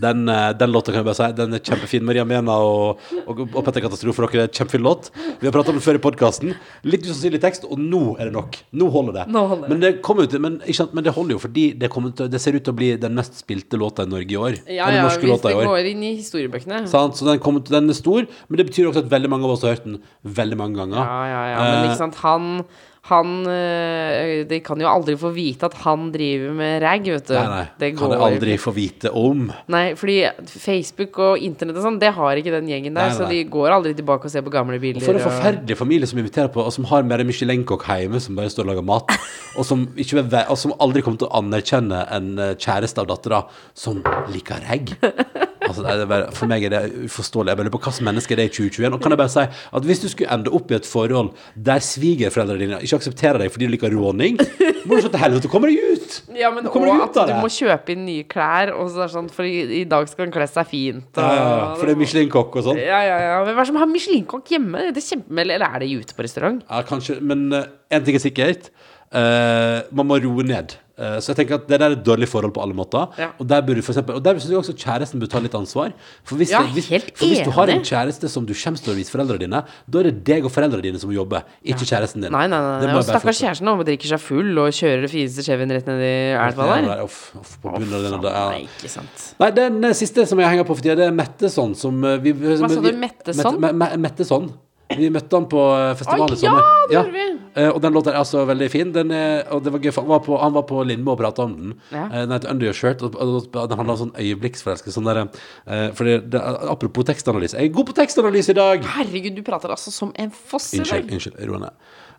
Den, 0.00 0.24
eh, 0.28 0.52
den 0.58 0.72
låta 0.72 0.92
kan 0.94 1.00
jeg 1.02 1.08
bare 1.10 1.18
si 1.18 1.28
Den 1.38 1.54
er 1.56 1.62
kjempefin. 1.64 2.04
Maria 2.08 2.24
Mena 2.24 2.56
og, 2.64 3.00
og, 3.26 3.42
og 3.46 3.64
Petter 3.66 3.84
Katastrofe 3.84 4.24
dere, 4.26 4.46
er 4.46 4.48
en 4.50 4.56
kjempefin 4.60 4.84
låt. 4.86 5.10
Vi 5.40 5.46
har 5.48 5.52
pratet 5.54 5.72
om 5.74 5.78
den 5.78 5.84
før 5.84 5.98
i 6.00 6.02
podkasten. 6.02 6.54
Litt 6.88 7.04
usannsynlig 7.06 7.40
tekst, 7.44 7.66
og 7.68 7.78
nå 7.80 8.16
er 8.18 8.30
det 8.30 8.34
nok. 8.36 8.58
Nå 8.80 8.90
holder 8.94 9.18
det. 9.20 9.26
Nå 9.34 9.44
holder 9.50 9.68
det. 9.68 9.72
Men 9.74 9.84
det 9.84 9.92
ut 10.00 10.36
men, 10.40 10.58
sant, 10.76 10.94
men 10.96 11.04
det 11.06 11.14
holder 11.16 11.36
jo 11.36 11.40
fordi 11.42 11.66
det, 11.78 11.90
til, 12.16 12.28
det 12.32 12.40
ser 12.42 12.56
ut 12.58 12.64
til 12.66 12.74
å 12.74 12.78
bli 12.80 12.90
den 13.00 13.14
mest 13.18 13.38
spilte 13.42 13.78
låta 13.80 14.04
i 14.06 14.10
Norge 14.10 14.34
i 14.34 14.40
år. 14.40 14.58
Ja, 14.66 14.90
ja, 14.90 15.06
hvis 15.08 15.18
det 15.44 15.54
går 15.56 15.90
inn 15.92 16.02
i 16.02 16.14
historiebøkene. 16.18 16.82
Sant? 16.90 17.16
Så 17.20 17.26
den, 17.28 17.38
til- 17.42 17.76
den 17.76 17.88
er 17.90 17.98
stor, 17.98 18.26
men 18.48 18.60
det 18.60 18.66
betyr 18.70 18.90
også 18.90 19.04
at 19.04 19.10
veldig 19.12 19.30
mange 19.32 19.44
av 19.48 19.54
oss 19.56 19.64
har 19.66 19.76
hørt 19.76 19.86
den 19.88 20.00
veldig 20.24 20.58
mange 20.60 20.80
ganger. 20.80 21.00
Ja, 21.00 21.20
ja, 21.30 21.42
ja. 21.54 21.58
Men 21.60 21.80
Eh, 21.80 21.90
ikke 21.90 22.00
sant, 22.02 22.14
han 22.24 22.64
han 23.10 23.32
øh, 23.50 24.44
De 24.48 24.60
kan 24.64 24.80
jo 24.80 24.88
aldri 24.90 25.16
få 25.20 25.30
vite 25.34 25.68
at 25.68 25.76
han 25.84 26.08
driver 26.14 26.54
med 26.56 26.80
rag, 26.84 27.06
vet 27.06 27.28
du. 27.28 27.34
Nei, 27.36 27.46
nei. 27.50 27.64
Det 27.80 27.90
Kan 27.98 28.14
de 28.14 28.20
aldri 28.26 28.56
få 28.60 28.72
vite 28.76 29.12
om. 29.16 29.48
Nei, 29.72 29.84
fordi 29.98 30.18
Facebook 30.50 31.20
og 31.22 31.44
internett 31.46 31.80
og 31.80 31.86
sånn, 31.86 32.00
det 32.02 32.12
har 32.16 32.40
ikke 32.40 32.54
den 32.54 32.70
gjengen 32.70 32.96
der. 32.96 33.10
Nei, 33.10 33.18
Så 33.18 33.28
de 33.30 33.42
går 33.50 33.76
aldri 33.76 33.94
tilbake 33.98 34.28
og 34.28 34.34
ser 34.34 34.46
på 34.46 34.54
gamle 34.54 34.80
bilder. 34.82 35.04
For 35.04 35.18
en 35.18 35.26
forferdelig 35.26 35.78
familie 35.78 36.10
som 36.10 36.22
inviterer 36.22 36.52
på, 36.54 36.64
og 36.64 36.74
som 36.74 36.88
har 36.90 37.06
mer 37.06 37.24
Michelin-kokk 37.26 37.86
hjemme 37.90 38.22
som 38.22 38.38
bare 38.38 38.52
står 38.52 38.68
og 38.68 38.72
lager 38.74 38.88
mat, 38.94 39.16
og 39.58 39.66
som, 39.66 39.86
ikke 39.98 40.24
og 40.40 40.58
som 40.58 40.74
aldri 40.80 41.04
kommer 41.04 41.22
til 41.22 41.30
å 41.30 41.40
anerkjenne 41.42 42.04
en 42.16 42.34
eh, 42.38 42.56
kjæreste 42.58 43.02
av 43.02 43.10
dattera 43.10 43.44
som 43.76 44.02
liker 44.32 44.62
regg. 44.70 44.96
Altså, 45.70 45.84
er 45.86 46.08
bare, 46.10 46.30
for 46.36 46.50
meg 46.50 46.64
er 46.66 46.74
det 46.74 46.82
uforståelig. 47.06 47.52
Jeg 47.52 47.60
bare 47.60 47.68
lurer 47.68 47.76
på 47.76 47.82
slags 47.86 48.00
menneske 48.06 48.34
er 48.34 48.42
det 48.42 48.46
i 48.50 48.52
2021. 48.56 48.96
Og 48.96 49.02
kan 49.04 49.14
jeg 49.14 49.20
bare 49.22 49.32
si 49.32 49.44
at 49.78 49.86
hvis 49.88 50.02
du 50.02 50.08
skulle 50.12 50.32
ende 50.34 50.52
opp 50.58 50.70
i 50.72 50.76
et 50.78 50.88
forhold 50.88 51.30
der 51.54 51.82
svigerforeldrene 51.84 52.64
dine 52.66 52.80
ikke 52.84 53.00
aksepterer 53.00 53.40
deg 53.42 53.52
fordi 53.54 53.68
du 53.68 53.74
liker 53.76 53.94
råning, 53.94 54.38
må 54.86 54.98
du 54.98 55.04
se 55.04 55.12
til 55.12 55.22
helvete, 55.22 55.50
kommer 55.52 55.70
deg 55.72 55.80
ut! 55.94 56.18
Ja, 56.36 56.50
men 56.54 56.66
du 56.66 56.70
at 56.74 57.16
du 57.30 57.34
må 57.40 57.50
kjøpe 57.52 57.94
inn 57.94 58.04
nye 58.08 58.26
klær, 58.30 58.72
og 58.74 58.90
så 58.90 59.04
er 59.04 59.10
det 59.10 59.14
sånn, 59.14 59.30
for 59.34 59.46
i, 59.48 59.56
i 59.80 59.84
dag 59.88 60.08
skal 60.10 60.26
han 60.26 60.34
kle 60.34 60.46
seg 60.50 60.68
fint. 60.70 61.10
Og, 61.14 61.20
Ja, 61.22 61.32
ja, 61.36 61.48
ja, 61.60 61.66
for 61.78 61.88
det 61.88 61.96
er 61.96 62.00
Michelin-kokk 62.00 62.60
og 62.60 62.66
sånn. 62.70 62.80
Ja, 62.80 63.00
ja, 63.06 63.18
ja. 63.26 63.34
Men 63.44 63.54
hva 63.54 63.60
er 63.60 63.66
det 63.66 63.72
som 63.72 63.80
har 63.82 63.90
Michelin-kokk 63.90 64.54
hjemme? 64.56 64.86
Det 64.90 65.02
er 65.02 65.08
kjempe, 65.14 65.36
eller 65.44 65.66
er 65.66 65.82
det 65.84 65.90
ute 66.00 66.16
på 66.16 66.26
restaurant? 66.26 66.62
Ja, 66.66 66.82
kanskje, 66.88 67.18
men 67.22 67.46
én 67.54 68.06
ting 68.06 68.18
er 68.18 68.24
sikkert. 68.24 68.70
Eh, 69.10 69.80
man 69.90 70.06
må 70.06 70.20
roe 70.22 70.44
ned. 70.46 70.76
Uh, 71.00 71.16
så 71.16 71.30
jeg 71.32 71.38
tenker 71.38 71.56
at 71.56 71.62
det 71.64 71.78
der 71.80 71.86
er 71.86 71.94
et 71.96 72.02
dårlig 72.04 72.26
forhold 72.28 72.52
på 72.52 72.60
alle 72.60 72.74
måter. 72.76 73.06
Ja. 73.16 73.30
Og 73.40 73.46
der 73.48 73.62
burde 73.64 73.80
for 73.80 73.94
eksempel, 73.94 74.18
Og 74.18 74.22
der 74.22 74.36
syns 74.36 74.50
jeg 74.52 74.58
også 74.60 74.74
kjæresten 74.76 75.22
bør 75.22 75.30
ta 75.32 75.40
litt 75.40 75.54
ansvar. 75.56 75.94
For 76.28 76.36
hvis, 76.36 76.50
Ja, 76.52 76.60
det, 76.60 76.74
hvis, 76.76 76.90
for 77.16 77.24
hvis 77.24 77.40
du 77.40 77.48
har 77.56 77.72
en 77.72 77.80
kjæreste 77.80 78.28
som 78.28 78.44
du 78.44 78.52
kommer 78.52 78.82
til 78.84 78.92
å 78.92 78.96
vise 78.98 79.08
foreldrene 79.14 79.40
dine, 79.40 79.62
da 79.88 80.02
er 80.02 80.10
det 80.10 80.20
deg 80.28 80.44
og 80.44 80.52
foreldrene 80.52 80.84
dine 80.84 81.00
som 81.00 81.08
må 81.08 81.16
jobbe, 81.16 81.40
ikke 81.64 81.88
kjæresten 81.88 82.20
din. 82.26 82.30
Nei, 82.36 82.44
nei, 82.52 82.60
nei. 82.60 82.84
Nei. 82.84 82.98
Og 83.00 83.08
stakkars 83.08 83.40
kjæresten 83.40 83.64
nå 83.70 83.78
drikker 83.88 84.12
seg 84.12 84.20
full 84.20 84.52
og 84.60 84.76
kjører 84.76 85.06
det 85.08 85.12
fineste 85.16 85.46
Chevyen 85.48 85.72
rett 85.72 85.88
ned 85.88 86.04
i 86.04 86.14
elva 86.36 86.68
der. 86.74 86.86
nei, 86.92 87.00
off, 87.08 87.18
off, 87.40 87.56
på 87.64 87.72
bunnen 87.80 87.96
av 87.96 88.04
den, 88.04 88.20
Faen, 88.20 88.32
ja. 88.36 88.46
Nei, 88.52 88.62
ikke 88.68 88.92
sant. 89.00 89.28
Nei, 89.40 89.50
den 89.56 89.94
siste 89.96 90.28
som 90.28 90.44
jeg 90.44 90.52
henger 90.52 90.68
på 90.68 90.76
for 90.76 90.84
tida, 90.84 91.00
det 91.00 91.08
er 91.08 91.16
Metteson 91.16 91.72
som 91.80 92.04
eh, 92.04 92.18
vi, 92.20 92.36
Hva 92.36 92.60
sa 92.68 92.76
du, 92.76 92.92
Metteson? 92.92 93.56
Mette, 93.56 93.72
Me- 93.72 93.72
Me- 93.88 93.96
Metteson. 94.04 94.52
Vi 94.98 95.08
møtte 95.14 95.36
han 95.38 95.46
på 95.50 95.60
eh, 95.76 95.92
festivalen 95.98 96.34
i 96.34 96.40
sommer. 96.40 96.64
ja, 96.66 96.86
det 96.88 96.96
gjorde 96.96 97.12
vi. 97.14 97.26
Eh, 97.60 97.68
og 97.70 97.80
den 97.82 97.92
låta 97.94 98.10
er 98.12 98.18
altså 98.20 98.42
veldig 98.46 98.68
fin. 98.70 98.92
Den 98.94 99.10
er, 99.14 99.44
og 99.54 99.62
det 99.62 99.72
var 99.74 99.78
gøy, 99.82 99.92
for 99.94 100.02
han 100.06 100.10
var 100.10 100.20
på, 100.26 100.36
han 100.40 100.52
var 100.54 100.64
på 100.68 100.82
Lindmo 100.86 101.12
og 101.14 101.18
prata 101.20 101.44
om 101.46 101.54
den. 101.58 101.72
Ja. 101.94 102.04
Eh, 102.08 102.24
den 102.26 102.34
heter 102.34 102.50
Under 102.50 102.66
Your 102.70 102.74
Shirt. 102.78 103.02
Og, 103.06 103.14
og, 103.14 103.46
og 103.54 103.68
den 103.70 103.78
handler 103.78 103.94
om 103.96 104.00
sånn 104.04 104.12
øyeblikksforelskelse. 104.18 104.94
Sånn 104.98 105.06
der, 105.10 105.22
eh, 105.66 105.88
fordi 105.98 106.16
det, 106.34 106.42
apropos 106.74 107.06
tekstanalyse. 107.10 107.58
Jeg 107.58 107.70
er 107.70 107.74
god 107.78 107.90
på 107.90 107.96
tekstanalyse 108.00 108.50
i 108.54 108.58
dag! 108.58 108.86
Herregud, 108.96 109.34
du 109.38 109.42
prater 109.46 109.70
altså 109.74 109.90
som 109.94 110.10
en 110.18 110.30
foss 110.34 110.72
i 110.74 110.82
Unnskyld, 110.82 111.06
dag. 111.10 111.14
unnskyld, 111.18 111.40
ro 111.50 111.62
ned. 111.62 111.70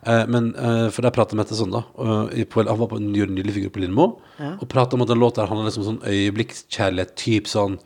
Eh, 0.02 0.24
men 0.34 0.48
eh, 0.56 0.86
for 0.90 1.04
der 1.06 1.12
pratet 1.14 1.36
Mette 1.38 1.54
sånn, 1.54 1.70
da. 1.76 1.84
og 2.02 2.32
i- 2.34 2.44
på, 2.48 2.64
han 2.66 2.78
var 2.80 2.88
på 2.90 2.96
en 2.98 3.12
gjør 3.14 3.28
en 3.30 3.36
nydelig 3.38 3.54
figur 3.60 3.70
på 3.76 3.84
Lindmo 3.84 4.08
og 4.42 4.64
pratet 4.72 4.96
om 4.96 5.04
at 5.04 5.12
den 5.12 5.20
låta 5.22 5.44
her 5.44 5.52
handler 5.52 5.68
liksom 5.70 5.84
om 5.84 5.90
sånn 5.92 6.00
øyeblikkskjærlighet, 6.10 7.12
typ 7.20 7.46
sånn 7.46 7.76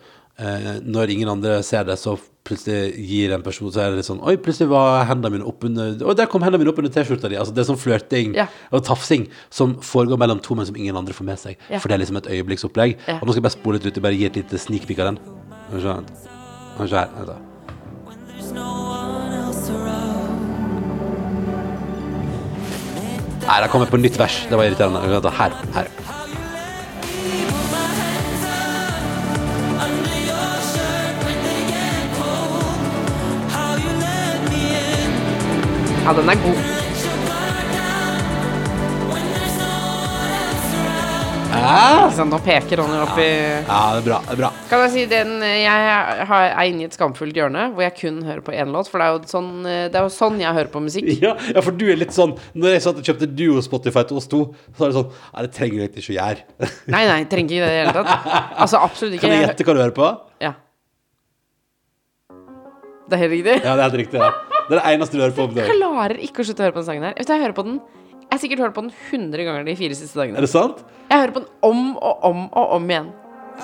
eh, 0.40 0.78
når 0.82 1.12
ingen 1.12 1.28
andre 1.28 1.58
ser 1.66 1.84
det, 1.84 1.98
så 2.00 2.14
plutselig 2.46 2.94
gir 3.08 3.32
en 3.34 3.42
person 3.44 3.70
Så 3.74 3.82
er 3.82 3.90
det 3.92 4.00
litt 4.00 4.08
sånn 4.08 4.22
Oi, 4.26 4.36
plutselig 4.42 4.70
var 4.70 5.04
hendene 5.08 5.36
mine 5.36 5.48
oppunder 5.50 5.96
Oi, 6.06 6.14
der 6.18 6.28
kom 6.30 6.44
hendene 6.46 6.62
mine 6.62 6.72
oppunder 6.72 6.92
T-skjorta 6.94 7.30
di. 7.32 7.38
Altså, 7.40 7.54
det 7.56 7.64
er 7.64 7.68
sånn 7.70 7.80
flørting 7.80 8.36
Ja. 8.38 8.46
og 8.70 8.84
tafsing 8.86 9.26
som 9.50 9.76
foregår 9.82 10.20
mellom 10.22 10.40
to, 10.42 10.54
menn 10.58 10.68
som 10.68 10.78
ingen 10.78 10.96
andre 10.98 11.14
får 11.16 11.26
med 11.26 11.42
seg. 11.42 11.58
Ja. 11.70 11.80
For 11.82 11.88
det 11.90 11.98
er 11.98 12.04
liksom 12.04 12.20
et 12.22 12.30
øyeblikksopplegg. 12.30 12.96
Ja. 13.08 13.18
Og 13.20 13.26
nå 13.26 13.34
skal 13.34 13.42
jeg 13.42 13.48
bare 13.48 13.56
spole 13.58 13.80
litt 13.80 13.90
ut 13.90 14.00
og 14.00 14.06
bare 14.08 14.18
gi 14.18 14.26
et 14.30 14.38
lite 14.40 14.60
sneak 14.62 14.86
peek 14.88 15.02
av 15.02 15.12
den. 15.12 15.20
Vi 15.72 15.82
se 15.82 16.96
her. 16.96 17.12
Vent 17.16 17.30
da. 17.30 17.38
Nei, 23.46 23.60
jeg 23.62 23.70
på 23.92 24.02
nytt 24.02 24.18
vers. 24.18 24.40
Det 24.50 24.58
var 24.58 24.66
irriterende. 24.66 25.30
Her. 25.38 25.54
her. 25.76 26.05
Ja, 36.06 36.12
den 36.14 36.28
er 36.30 36.42
god. 36.44 36.58
Ja. 41.56 42.10
sant, 42.14 42.30
nå 42.30 42.38
peker 42.44 42.78
Ronny 42.78 42.98
opp 43.00 43.16
i 43.18 43.26
Ja, 43.64 43.78
det 43.96 44.02
er 44.02 44.04
bra. 44.04 44.18
Det 44.26 44.34
er 44.34 44.38
bra. 44.38 44.50
Kan 44.68 44.82
jeg 44.84 44.90
si 44.92 45.04
den 45.10 45.32
Jeg 45.40 46.26
har- 46.28 46.52
er 46.52 46.68
inne 46.68 46.82
i 46.82 46.84
et 46.84 46.92
skamfullt 46.94 47.34
hjørne 47.34 47.72
hvor 47.74 47.82
jeg 47.82 47.94
kun 47.96 48.22
hører 48.22 48.42
på 48.44 48.52
én 48.54 48.70
låt. 48.70 48.88
For 48.88 48.98
det 48.98 49.06
er, 49.06 49.12
jo 49.16 49.24
sånn, 49.26 49.62
det 49.64 49.94
er 49.96 50.02
jo 50.04 50.12
sånn 50.12 50.38
jeg 50.38 50.52
hører 50.52 50.70
på 50.70 50.82
musikk. 50.84 51.08
Ja, 51.22 51.34
ja, 51.54 51.60
for 51.62 51.72
du 51.72 51.90
er 51.90 51.96
litt 51.96 52.12
sånn 52.12 52.36
Når 52.54 52.76
jeg 52.76 52.82
satt 52.82 52.96
og 53.00 53.02
kjøpte 53.02 53.34
Duo 53.34 53.60
Spotify 53.62 54.04
til 54.04 54.16
oss 54.18 54.26
to, 54.28 54.54
så 54.76 54.84
er 54.84 54.92
det 54.92 54.96
sånn 55.00 55.10
Nei, 55.34 55.42
det 55.42 55.52
trenger 55.56 55.76
du 55.76 55.82
egentlig 55.86 56.04
ikke 56.04 56.14
å 56.14 56.20
gjøre. 56.20 56.70
Nei, 56.86 57.06
nei, 57.06 57.24
trenger 57.24 57.50
ikke 57.50 57.66
det 57.66 57.72
i 57.72 57.74
det 57.74 57.86
hele 57.86 57.96
tatt. 57.98 58.30
Altså, 58.62 58.76
absolutt 58.82 59.14
ikke. 59.16 59.20
Kan 59.26 59.30
jeg 59.30 59.48
gjette 59.48 59.64
hva 59.66 59.74
du 59.74 59.80
hører 59.82 59.96
på? 59.96 60.12
Ja. 60.44 60.52
Det 63.06 63.14
er 63.16 63.20
helt 63.22 63.34
riktig. 63.36 63.54
Ja, 63.62 63.72
det 63.76 63.82
er 63.82 63.86
helt 63.86 64.00
riktig. 64.02 64.18
Ja. 64.22 64.30
Det 64.66 64.72
er 64.74 64.78
det 64.80 64.86
eneste 64.96 65.14
du 65.14 65.20
hører 65.22 65.36
på. 65.36 65.42
om 65.46 65.50
Jeg 65.54 65.58
dagen. 65.68 65.76
klarer 65.78 66.16
ikke 66.26 66.38
å 66.42 66.44
slutte 66.48 66.62
å 66.62 66.64
høre 66.66 66.74
på 66.74 66.80
den 66.82 66.88
sangen 66.88 67.04
her. 67.06 67.14
Vet 67.14 67.26
du, 67.28 67.32
Jeg 67.32 67.42
hører 67.44 67.54
på 67.54 67.64
den 67.68 67.76
Jeg 68.26 68.32
har 68.34 68.40
sikkert 68.42 68.60
hørt 68.64 68.74
på 68.74 68.82
den 68.82 68.92
100 69.12 69.44
ganger 69.46 69.62
de 69.64 69.76
fire 69.78 69.94
siste 69.94 70.18
dagene. 70.18 70.36
Er 70.36 70.40
det 70.42 70.50
sant? 70.50 70.76
Jeg 71.10 71.18
hører 71.22 71.32
på 71.36 71.40
den 71.44 71.50
om 71.62 71.96
og 71.96 72.14
om 72.26 72.38
og 72.50 72.66
om 72.80 72.90
igjen. 72.90 73.12
Jeg 73.56 73.62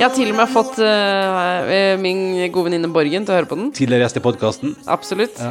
har 0.00 0.10
til 0.14 0.30
og 0.30 0.36
med 0.38 0.48
fått 0.54 0.78
uh, 0.78 1.98
min 2.00 2.22
gode 2.54 2.64
venninne 2.70 2.88
Borgen 2.94 3.26
til 3.26 3.32
å 3.34 3.36
høre 3.40 3.50
på 3.50 3.58
den. 3.58 3.72
Tidligere 3.76 4.02
gjest 4.06 4.16
i 4.16 4.22
podkasten. 4.24 4.68
Absolutt. 4.86 5.36
Ja. 5.42 5.50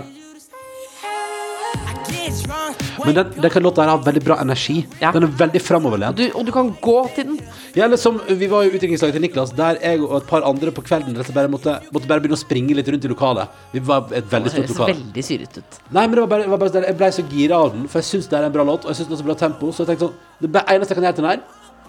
Men 3.05 3.15
den, 3.15 3.31
den 3.41 3.51
kan 3.53 3.63
låta 3.63 3.81
her 3.83 3.89
ha 3.93 3.97
veldig 4.05 4.23
bra 4.23 4.35
energi. 4.43 4.85
Ja. 5.01 5.11
Den 5.15 5.23
er 5.27 5.31
veldig 5.39 5.61
framoverlent. 5.61 6.17
Du, 6.17 6.25
og 6.37 6.45
du 6.45 6.51
kan 6.55 6.69
gå 6.81 6.95
til 7.15 7.27
den. 7.31 7.39
Ja, 7.77 7.87
liksom, 7.91 8.19
Vi 8.27 8.47
var 8.51 8.63
jo 8.67 8.71
utviklingslaget 8.75 9.17
til 9.17 9.21
Niklas, 9.25 9.51
der 9.57 9.79
jeg 9.81 10.01
og 10.03 10.17
et 10.21 10.27
par 10.29 10.45
andre 10.47 10.71
på 10.75 10.83
kvelden 10.85 11.15
rett 11.17 11.23
og 11.25 11.29
slett 11.31 11.37
bare 11.39 11.51
måtte, 11.51 11.75
måtte 11.93 12.07
bare 12.11 12.23
begynne 12.23 12.37
å 12.39 12.41
springe 12.43 12.75
litt 12.77 12.87
rundt 12.93 13.05
i 13.07 13.11
lokalet. 13.11 13.47
Vi 13.73 13.79
var 13.79 14.07
et 14.11 14.27
veldig 14.31 14.51
Det 14.51 14.55
stort 14.55 14.67
høres 14.67 14.77
lokale. 14.77 14.95
veldig 14.97 15.23
syret 15.29 15.57
ut. 15.61 15.79
Nei, 15.91 16.05
men 16.07 16.15
det 16.17 16.21
var 16.25 16.31
bare, 16.35 16.43
det 16.47 16.53
var 16.55 16.57
bare 16.65 16.73
sånn, 16.75 16.87
Jeg 16.91 16.97
ble 17.01 17.11
så 17.17 17.27
gira 17.31 17.61
av 17.65 17.71
den, 17.75 17.87
for 17.87 17.99
jeg 18.03 18.09
syns 18.11 18.27
det 18.31 18.39
er 18.39 18.49
en 18.49 18.55
bra 18.57 18.63
låt, 18.67 18.85
og 18.85 18.91
jeg 18.93 19.01
syns 19.01 19.07
den 19.11 19.17
har 19.17 19.23
så 19.23 19.29
bra 19.31 19.37
tempo. 19.45 19.71
Så 19.71 19.83
jeg 19.85 19.91
tenkte 19.93 20.07
sånn 20.11 20.51
Det 20.51 20.63
eneste 20.67 20.93
jeg 20.93 21.01
kan 21.01 21.07
gjøre 21.09 21.15
til 21.21 21.27
den 21.27 21.31
her, 21.31 21.41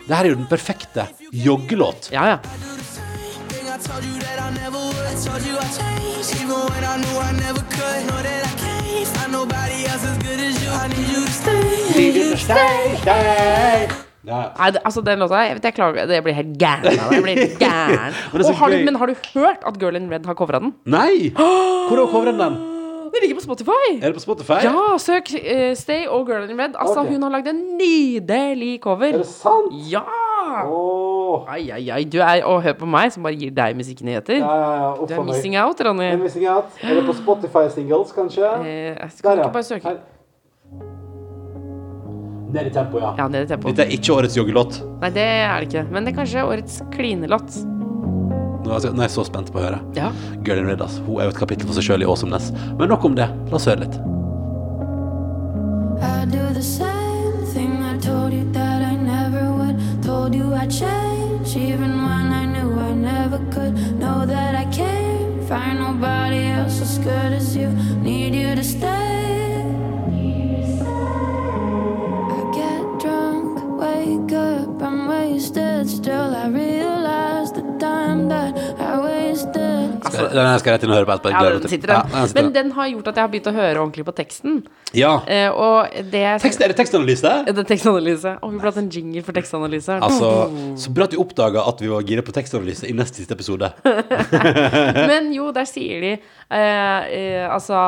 det 0.02 0.16
her 0.16 0.24
er 0.24 0.32
jo 0.32 0.40
den 0.40 0.48
perfekte 0.50 1.08
joggelåt. 1.32 2.08
Ja, 2.10 2.24
ja. 2.34 2.38
Ja. 14.22 14.40
Nei, 14.54 14.68
det, 14.70 14.82
altså 14.86 15.00
den 15.02 15.18
låta 15.18 15.40
Jeg 15.42 15.56
vet 15.56 15.64
jeg 15.66 15.74
klarer 15.74 16.06
Det 16.06 16.20
blir 16.22 16.36
helt 16.36 16.52
gæren 16.60 16.84
av 16.92 17.10
det. 17.10 17.16
Jeg 17.16 17.38
helt 17.38 17.56
gæren. 17.58 18.18
Men 18.32 18.44
det 18.44 18.56
har 18.60 18.70
du, 18.70 18.76
men 18.84 18.98
har 19.00 19.10
du 19.10 19.14
hørt 19.34 19.64
at 19.66 19.80
Girl 19.80 19.96
in 19.98 20.10
Red 20.12 20.28
har 20.28 20.36
covra 20.38 20.60
den? 20.62 20.74
Nei! 20.86 21.32
Hvor 21.88 21.96
har 21.96 22.12
covra 22.12 22.36
den? 22.36 22.60
Den 23.12 23.24
ligger 23.24 23.40
på 23.40 23.44
Spotify. 23.44 23.88
Er 23.98 24.06
det 24.06 24.14
på 24.14 24.24
Spotify? 24.24 24.60
Ja, 24.64 24.96
søk 24.98 25.32
uh, 25.34 25.72
Stay 25.76 26.06
og 26.06 26.28
Girl 26.28 26.48
in 26.48 26.60
Red. 26.60 26.78
Altså, 26.78 27.00
okay. 27.00 27.12
hun 27.12 27.22
har 27.26 27.34
lagd 27.34 27.50
en 27.50 27.64
nydelig 27.80 28.78
cover. 28.80 29.10
Er 29.10 29.24
det 29.24 29.28
sant? 29.32 29.74
Ja! 29.90 30.04
Åh. 30.64 31.11
Ai, 31.48 31.70
ai, 31.74 31.82
ai. 31.90 32.04
Du 32.04 32.18
er 32.20 32.42
Og 32.48 32.62
hør 32.64 32.74
på 32.78 32.86
meg, 32.88 33.12
som 33.14 33.22
bare 33.26 33.36
gir 33.38 33.50
deg 33.56 33.76
musikknyheter. 33.78 34.38
Ja, 34.42 34.54
ja, 34.62 34.70
ja. 34.82 35.06
Du 35.06 35.14
er 35.14 35.24
missing 35.28 35.56
out, 35.60 35.80
Ronny. 35.86 36.08
Er 36.12 36.16
missing 36.20 36.46
out. 36.50 36.70
Er 36.82 36.94
det 36.98 37.04
på 37.08 37.14
Spotify 37.18 37.66
singles, 37.72 38.12
kanskje? 38.16 38.48
Eh, 38.66 39.08
skal 39.16 39.38
ikke 39.42 39.52
bare 39.52 39.68
søke. 39.68 39.84
Her. 39.88 40.00
Ned 42.52 42.66
i 42.68 42.70
tempo, 42.74 43.00
ja. 43.00 43.14
Ja, 43.16 43.28
ned 43.32 43.46
i 43.46 43.48
tempo. 43.48 43.68
Dette 43.72 43.86
er 43.86 43.94
ikke 43.96 44.12
årets 44.18 44.36
joggelåt. 44.36 44.80
Nei, 45.00 45.10
det 45.10 45.24
er 45.24 45.60
det 45.62 45.68
ikke. 45.70 45.84
Men 45.90 46.04
det 46.04 46.12
er 46.12 46.18
kanskje 46.20 46.44
årets 46.44 46.80
klinelåt. 46.92 47.60
Nå 48.62 48.76
er 48.76 48.80
jeg- 48.80 49.10
så 49.10 49.24
spent 49.26 49.50
på 49.52 49.58
å 49.58 49.62
høre. 49.64 49.80
Ja. 49.96 50.12
Girl 50.44 50.58
in 50.58 50.66
Red, 50.66 50.82
ass. 50.82 50.98
Hun 50.98 51.18
er 51.18 51.24
jo 51.24 51.30
et 51.30 51.36
kapittel 51.36 51.66
for 51.66 51.74
seg 51.74 51.82
sjøl 51.88 52.02
i 52.02 52.06
Awesomeness. 52.06 52.52
Men 52.78 52.88
nok 52.88 53.04
om 53.04 53.14
det. 53.14 53.28
La 53.50 53.56
oss 53.56 53.66
høre 53.66 53.80
litt. 53.80 53.94
I 56.02 56.24
do 56.26 56.52
the 56.54 56.62
same 56.62 57.46
thing 57.54 57.82
I 57.82 57.96
told 57.98 58.32
you 58.32 58.44
that 58.52 58.82
I. 58.82 59.01
Told 60.12 60.34
you 60.34 60.52
I'd 60.52 60.70
change, 60.70 61.56
even 61.56 61.92
when 62.06 62.26
I 62.40 62.44
knew 62.44 62.78
I 62.78 62.92
never 62.92 63.38
could. 63.50 63.74
Know 63.98 64.26
that 64.26 64.54
I 64.54 64.66
can't 64.66 65.42
find 65.48 65.78
nobody 65.78 66.48
else 66.48 66.82
as 66.82 66.98
good 66.98 67.32
as 67.32 67.56
you. 67.56 67.68
Need 68.08 68.34
you 68.34 68.54
to 68.54 68.62
stay. 68.62 69.64
I 72.36 72.40
get 72.60 72.84
drunk, 73.00 73.80
wake 73.80 74.32
up, 74.32 74.82
I'm 74.82 75.08
wasted. 75.08 75.88
Still, 75.88 76.36
I 76.36 76.48
realize 76.48 77.50
that 77.52 77.71
Den 80.32 80.58
skal 80.60 80.76
rett 80.76 80.84
inn 80.84 80.92
og 80.92 80.98
høre 80.98 81.08
på 81.08 81.14
etterpå. 81.16 81.32
Ja, 81.32 81.58
den 81.58 81.70
sitter 81.70 81.92
den. 81.92 81.96
Ja, 81.96 82.20
den 82.20 82.28
sitter 82.28 82.42
Men 82.42 82.52
den. 82.54 82.70
har 82.76 82.88
gjort 82.92 83.08
at 83.10 83.18
jeg 83.18 83.24
har 83.24 83.30
begynt 83.32 83.48
å 83.50 83.54
høre 83.56 83.82
ordentlig 83.82 84.04
på 84.06 84.14
teksten. 84.16 84.58
Ja. 84.96 85.12
Eh, 85.26 85.48
og 85.50 85.92
det 86.12 86.24
Tekst, 86.42 86.60
er 86.62 86.72
det 86.72 86.76
tekstanalyse? 86.78 87.32
Det 87.48 87.62
er 87.62 87.68
tekstanalyse. 87.68 88.34
Og 88.42 88.52
vi 88.52 88.58
burde 88.60 88.72
hatt 88.72 88.80
en 88.82 88.90
jingle 88.92 89.22
for 89.26 89.36
tekstanalyse. 89.36 89.98
Altså, 90.08 90.30
så 90.80 90.92
bra 90.94 91.08
at 91.08 91.14
du 91.14 91.20
oppdaga 91.22 91.64
at 91.68 91.82
vi 91.82 91.90
var 91.92 92.04
gira 92.08 92.24
på 92.24 92.34
tekstanalyse 92.36 92.88
i 92.88 92.96
neste 92.96 93.22
siste 93.22 93.36
episode. 93.36 93.72
Men 95.10 95.32
jo, 95.34 95.50
der 95.54 95.68
sier 95.68 96.02
de 96.04 96.12
eh, 96.16 96.58
eh, 96.58 97.46
Altså 97.52 97.78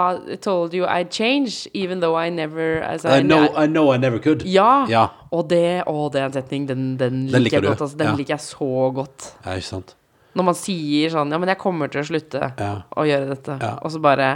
Told 0.42 0.74
you 0.76 0.86
I'd 0.88 1.12
change, 1.12 1.68
even 1.74 2.00
though 2.00 2.16
I 2.16 2.30
never 2.30 2.82
altså, 2.84 3.08
I 3.18 3.22
know 3.22 3.48
I, 3.52 3.66
know 3.66 3.92
I 3.92 3.98
never 3.98 4.18
could. 4.18 4.46
Ja. 4.48 4.86
Ja. 4.88 5.08
Og 5.34 5.48
det, 5.50 5.82
å, 5.90 6.08
det 6.12 6.22
er 6.22 6.30
en 6.30 6.36
setning. 6.36 6.68
Den, 6.68 6.94
den, 6.96 7.26
Den 7.26 7.42
liker 7.44 7.44
liker 7.44 7.60
jeg 7.60 7.68
godt. 7.68 7.84
Altså, 7.88 8.00
den 8.00 8.16
liker 8.20 8.36
jeg 8.36 8.46
så 8.46 8.90
godt. 8.94 9.34
Ja, 9.44 9.58
ikke 9.58 9.70
sant? 9.72 9.96
Når 10.34 10.44
man 10.44 10.54
sier 10.58 11.10
sånn 11.14 11.30
Ja, 11.30 11.38
men 11.38 11.48
jeg 11.48 11.58
kommer 11.62 11.90
til 11.92 12.02
å 12.02 12.08
slutte 12.08 12.52
Ja. 12.58 12.72
å 12.96 13.06
gjøre 13.06 13.28
dette. 13.34 13.58
Ja. 13.60 13.78
Og 13.82 13.90
så 13.94 14.00
bare 14.02 14.32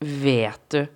vet 0.00 0.60
du. 0.74 0.86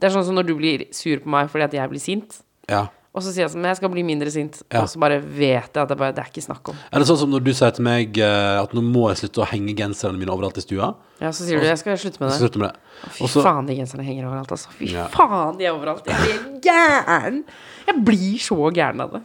Det 0.00 0.08
er 0.08 0.14
sånn 0.14 0.24
som 0.24 0.34
når 0.36 0.46
du 0.48 0.54
blir 0.56 0.86
sur 0.96 1.20
på 1.20 1.28
meg 1.32 1.50
fordi 1.52 1.64
at 1.64 1.72
jeg 1.76 1.90
blir 1.92 2.00
sint. 2.02 2.42
Ja. 2.68 2.86
Og 3.10 3.24
så 3.24 3.32
sier 3.34 3.42
jeg 3.42 3.50
sånn, 3.50 3.58
men 3.64 3.72
jeg 3.72 3.80
skal 3.80 3.90
bli 3.90 4.04
mindre 4.06 4.30
sint. 4.30 4.60
Ja. 4.70 4.84
Og 4.84 4.88
så 4.92 5.00
bare 5.02 5.16
vet 5.18 5.72
jeg 5.74 5.82
at 5.82 5.88
det, 5.90 5.96
bare, 5.98 6.12
det 6.14 6.22
er 6.22 6.28
ikke 6.30 6.44
snakk 6.44 6.68
om. 6.70 6.76
Er 6.92 7.02
det 7.02 7.08
sånn 7.08 7.18
som 7.18 7.32
når 7.32 7.42
du 7.42 7.50
sier 7.58 7.72
til 7.74 7.82
meg 7.82 8.14
uh, 8.22 8.60
at 8.62 8.70
nå 8.76 8.84
må 8.86 9.08
jeg 9.10 9.18
slutte 9.24 9.42
å 9.42 9.48
henge 9.50 9.74
genserne 9.74 10.20
mine 10.20 10.30
overalt 10.30 10.60
i 10.60 10.62
stua? 10.62 10.92
Ja, 11.18 11.32
så 11.34 11.42
sier 11.42 11.58
du 11.58 11.66
jeg 11.66 11.80
skal 11.80 11.98
slutte 11.98 12.22
med 12.22 12.30
det. 12.30 12.36
Slutte 12.38 12.62
med 12.62 12.70
det. 12.70 13.10
Fy 13.16 13.24
Også, 13.26 13.42
faen, 13.42 13.66
de 13.66 13.74
genserne 13.80 14.06
henger 14.06 14.28
overalt, 14.30 14.54
altså. 14.54 14.70
Fy 14.78 14.92
Ja. 14.94 15.08
faen, 15.10 15.58
de 15.58 15.66
er 15.66 15.74
overalt. 15.74 16.06
Jeg 16.06 16.22
blir 16.22 16.60
gæren. 16.68 17.42
Jeg 17.90 18.04
blir 18.06 18.38
så 18.46 18.60
gæren 18.72 19.02
av 19.02 19.12
det. 19.18 19.22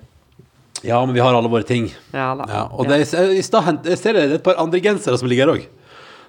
Ja, 0.86 1.00
men 1.06 1.16
vi 1.18 1.24
har 1.24 1.34
alle 1.36 1.50
våre 1.52 1.66
ting. 1.68 1.90
Ja 2.14 2.32
da. 2.38 2.46
Ja, 2.52 2.64
og 2.72 2.88
det, 2.90 3.02
i 3.38 3.42
stad 3.46 3.64
hent- 3.68 3.90
jeg 3.90 3.98
ser 4.02 4.14
det 4.18 4.24
er 4.30 4.36
et 4.40 4.44
par 4.46 4.60
andre 4.62 4.80
gensere 4.84 5.18
som 5.18 5.28
ligger 5.32 5.50
her 5.50 5.58
òg. 5.58 5.66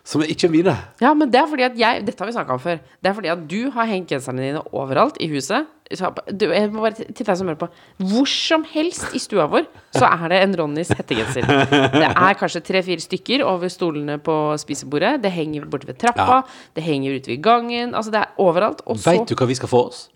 Som 0.07 0.23
er 0.23 0.29
ikke 0.31 0.47
mine. 0.49 0.71
Ja, 1.03 1.11
men 1.19 1.31
det 1.33 1.41
er 1.41 1.49
fordi 1.51 1.65
at 1.67 1.75
jeg 1.81 2.05
Dette 2.07 2.23
har 2.23 2.29
vi 2.29 2.35
snakka 2.37 2.55
om 2.55 2.61
før. 2.63 2.77
Det 3.03 3.09
er 3.11 3.15
fordi 3.17 3.31
at 3.33 3.41
du 3.51 3.71
har 3.75 3.89
hengt 3.91 4.07
genserne 4.13 4.39
dine 4.45 4.61
overalt 4.71 5.17
i 5.19 5.27
huset. 5.33 5.67
Så, 5.91 6.13
du, 6.31 6.45
jeg 6.51 6.71
må 6.71 6.83
bare 6.85 6.95
til 7.11 7.27
deg 7.27 7.37
som 7.39 7.47
hører 7.51 7.59
på. 7.59 7.69
Hvor 8.13 8.27
som 8.31 8.63
helst 8.71 9.13
i 9.15 9.19
stua 9.23 9.49
vår 9.51 9.67
så 9.99 10.07
er 10.07 10.29
det 10.31 10.39
en 10.45 10.55
Ronnys 10.61 10.89
hettegenser. 10.95 11.43
Det 11.47 12.07
er 12.07 12.39
kanskje 12.39 12.63
tre-fire 12.67 13.03
stykker 13.03 13.43
over 13.47 13.67
stolene 13.71 14.19
på 14.23 14.35
spisebordet. 14.63 15.17
Det 15.27 15.31
henger 15.35 15.67
borte 15.71 15.91
ved 15.91 15.99
trappa. 15.99 16.45
Det 16.75 16.87
henger 16.87 17.19
ute 17.19 17.35
ved 17.35 17.43
gangen. 17.43 17.95
Altså, 17.95 18.15
det 18.15 18.23
er 18.23 18.35
overalt. 18.43 18.83
Og 18.87 18.99
så 19.03 19.11
Veit 19.11 19.27
du 19.31 19.35
hva 19.35 19.47
vi 19.51 19.59
skal 19.59 19.71
få 19.75 19.89
oss? 19.91 20.07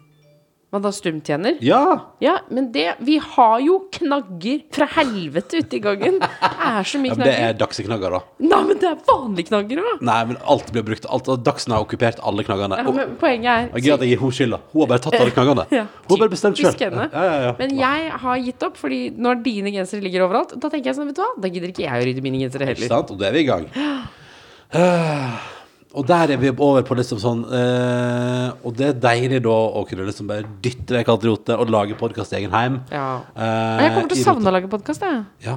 Hva 0.71 0.79
da, 0.79 0.93
stumtjener? 0.95 1.57
Ja! 1.66 1.83
Ja, 2.23 2.37
men 2.55 2.68
det 2.71 2.93
Vi 3.03 3.16
har 3.18 3.57
jo 3.64 3.81
knagger 3.91 4.61
fra 4.71 4.87
helvete 4.95 5.64
ute 5.64 5.77
i 5.77 5.81
gangen. 5.83 6.21
Det 6.23 6.29
er 6.31 6.87
så 6.87 7.01
mye 7.03 7.11
knagger. 7.11 7.11
ja 7.11 7.16
men 7.18 7.27
det 7.27 7.33
er 7.49 7.57
dagseknagger, 7.59 8.14
da. 8.14 8.21
Nei, 8.53 8.61
men 8.68 8.79
det 8.79 8.87
er 8.93 9.01
vanlige 9.09 9.51
knagger 9.51 9.83
òg. 9.83 10.05
Nei, 10.07 10.21
men 10.31 10.39
alt 10.55 10.71
blir 10.71 10.87
brukt. 10.87 11.09
Alt, 11.11 11.27
Dagsen 11.43 11.75
har 11.75 11.83
okkupert 11.83 12.23
alle 12.23 12.47
knaggene. 12.47 12.79
Ja, 12.79 12.95
men 12.95 13.18
poenget 13.18 13.51
er 13.51 13.68
og 13.75 13.83
Gøy 13.83 13.97
at 13.97 14.07
jeg 14.07 14.14
gir 14.14 14.23
henne 14.23 14.39
skylda. 14.39 14.62
Hun 14.71 14.85
har 14.85 14.93
bare 14.95 15.05
tatt 15.09 15.18
alle 15.18 15.35
knaggene. 15.35 15.66
Ja, 15.81 15.85
Hun 16.07 16.14
har 16.14 16.25
bare 16.25 16.35
bestemt 16.39 16.59
sjøl. 16.61 16.75
Ja, 16.79 17.07
ja, 17.11 17.37
ja. 17.49 17.53
Men 17.59 17.75
jeg 17.79 18.11
har 18.23 18.43
gitt 18.47 18.66
opp, 18.66 18.79
Fordi 18.79 19.05
når 19.18 19.43
dine 19.43 19.75
gensere 19.75 20.05
ligger 20.07 20.29
overalt, 20.29 20.55
da 20.55 20.71
tenker 20.71 20.93
jeg 20.93 21.01
sånn, 21.01 21.11
vet 21.11 21.18
du 21.18 21.25
hva, 21.25 21.33
da 21.43 21.51
gidder 21.51 21.73
ikke 21.75 21.87
jeg 21.87 21.95
å 21.99 22.07
rydde 22.11 22.25
mine 22.27 22.45
gensere 22.45 22.68
Ikke 22.68 22.85
heller. 22.87 22.95
sant? 22.95 23.11
Og 23.11 23.18
da 23.18 23.31
er 23.31 23.35
vi 23.35 23.43
i 23.43 23.49
gang. 23.51 23.66
Og 25.99 26.07
der 26.07 26.30
er 26.30 26.38
vi 26.38 26.51
over 26.53 26.84
på 26.86 26.95
liksom 26.95 27.18
sånn 27.18 27.41
eh, 27.51 28.51
Og 28.62 28.76
det 28.78 28.86
er 28.93 29.01
deilig 29.03 29.41
da 29.43 29.51
å 29.51 29.82
kunne 29.88 30.07
liksom 30.07 30.28
bare 30.30 30.47
dytte 30.62 30.95
vekk 30.95 31.11
alt 31.11 31.26
rotet 31.26 31.57
og 31.59 31.72
lage 31.74 31.97
podkast 31.99 32.34
i 32.34 32.38
egen 32.43 32.55
heim. 32.55 32.76
Ja. 32.95 33.09
Eh, 33.34 33.82
Jeg 33.86 33.95
kommer 33.97 34.12
til 34.12 34.20
å 34.20 34.26
savne 34.28 34.53
å 34.53 34.55
lage 34.55 34.70
podkast, 34.70 35.03
jeg. 35.03 35.24
Ja. 35.49 35.57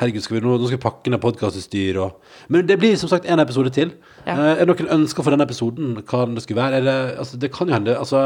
Herregud, 0.00 0.24
skal 0.24 0.38
vi 0.38 0.42
nå, 0.44 0.54
nå 0.56 0.68
skal 0.68 0.78
vi 0.78 0.84
pakke 0.84 1.12
ned 1.12 1.20
podkastutstyr 1.20 1.98
og 2.00 2.20
Men 2.52 2.68
det 2.68 2.76
blir 2.80 2.96
som 3.00 3.08
sagt 3.12 3.26
en 3.28 3.40
episode 3.42 3.72
til. 3.76 3.94
Ja. 4.26 4.36
Eh, 4.36 4.52
er 4.60 4.64
det 4.64 4.74
noen 4.74 4.92
ønsker 5.00 5.24
for 5.24 5.32
denne 5.32 5.48
episoden? 5.48 5.96
Hva 6.04 6.26
det 6.28 6.44
skulle 6.44 6.60
være? 6.60 6.80
Er 6.80 6.86
det, 6.88 6.98
altså, 7.24 7.40
det 7.40 7.52
kan 7.56 7.68
jo 7.68 7.76
hende. 7.78 7.96
Altså 8.00 8.22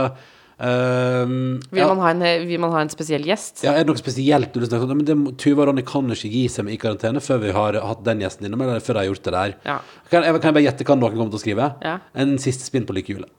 ehm, 0.62 1.60
Vil, 1.70 1.80
ja. 1.80 1.88
man 1.90 2.02
ha 2.04 2.10
en, 2.14 2.24
vil 2.48 2.60
man 2.62 2.74
ha 2.74 2.82
en 2.84 2.92
spesiell 2.92 3.26
gjest? 3.26 3.64
Ja, 3.66 3.72
er 3.74 3.84
det 3.84 3.92
noe 3.92 4.00
spesielt 4.00 4.54
du 4.54 4.60
vil 4.62 4.70
snakke 4.70 4.88
om? 4.88 5.00
Men 5.00 5.08
det, 5.08 5.16
Tuva 5.42 5.64
og 5.64 5.70
Ronny 5.70 5.84
kan 5.86 6.10
ikke 6.14 6.30
gi 6.32 6.44
seg 6.52 6.68
med 6.68 6.76
i 6.76 6.80
karantene 6.80 7.22
før 7.24 7.42
vi 7.44 7.54
har 7.56 7.80
hatt 7.82 8.04
den 8.06 8.22
gjesten 8.24 8.48
innom, 8.48 8.62
eller 8.64 8.84
før 8.84 8.98
de 8.98 9.04
har 9.04 9.10
gjort 9.10 9.26
det 9.26 9.36
der. 9.36 9.56
Ja. 9.66 9.78
Kan, 10.12 10.26
jeg, 10.26 10.38
kan 10.38 10.50
jeg 10.50 10.58
bare 10.60 10.66
gjette 10.68 10.88
hva 10.88 10.98
noen 11.00 11.18
kommer 11.18 11.34
til 11.34 11.40
å 11.40 11.44
skrive? 11.44 11.70
Ja. 11.84 11.98
En 12.24 12.38
siste 12.42 12.66
spinn 12.68 12.86
på 12.88 12.96
lykkehjulet. 12.96 13.32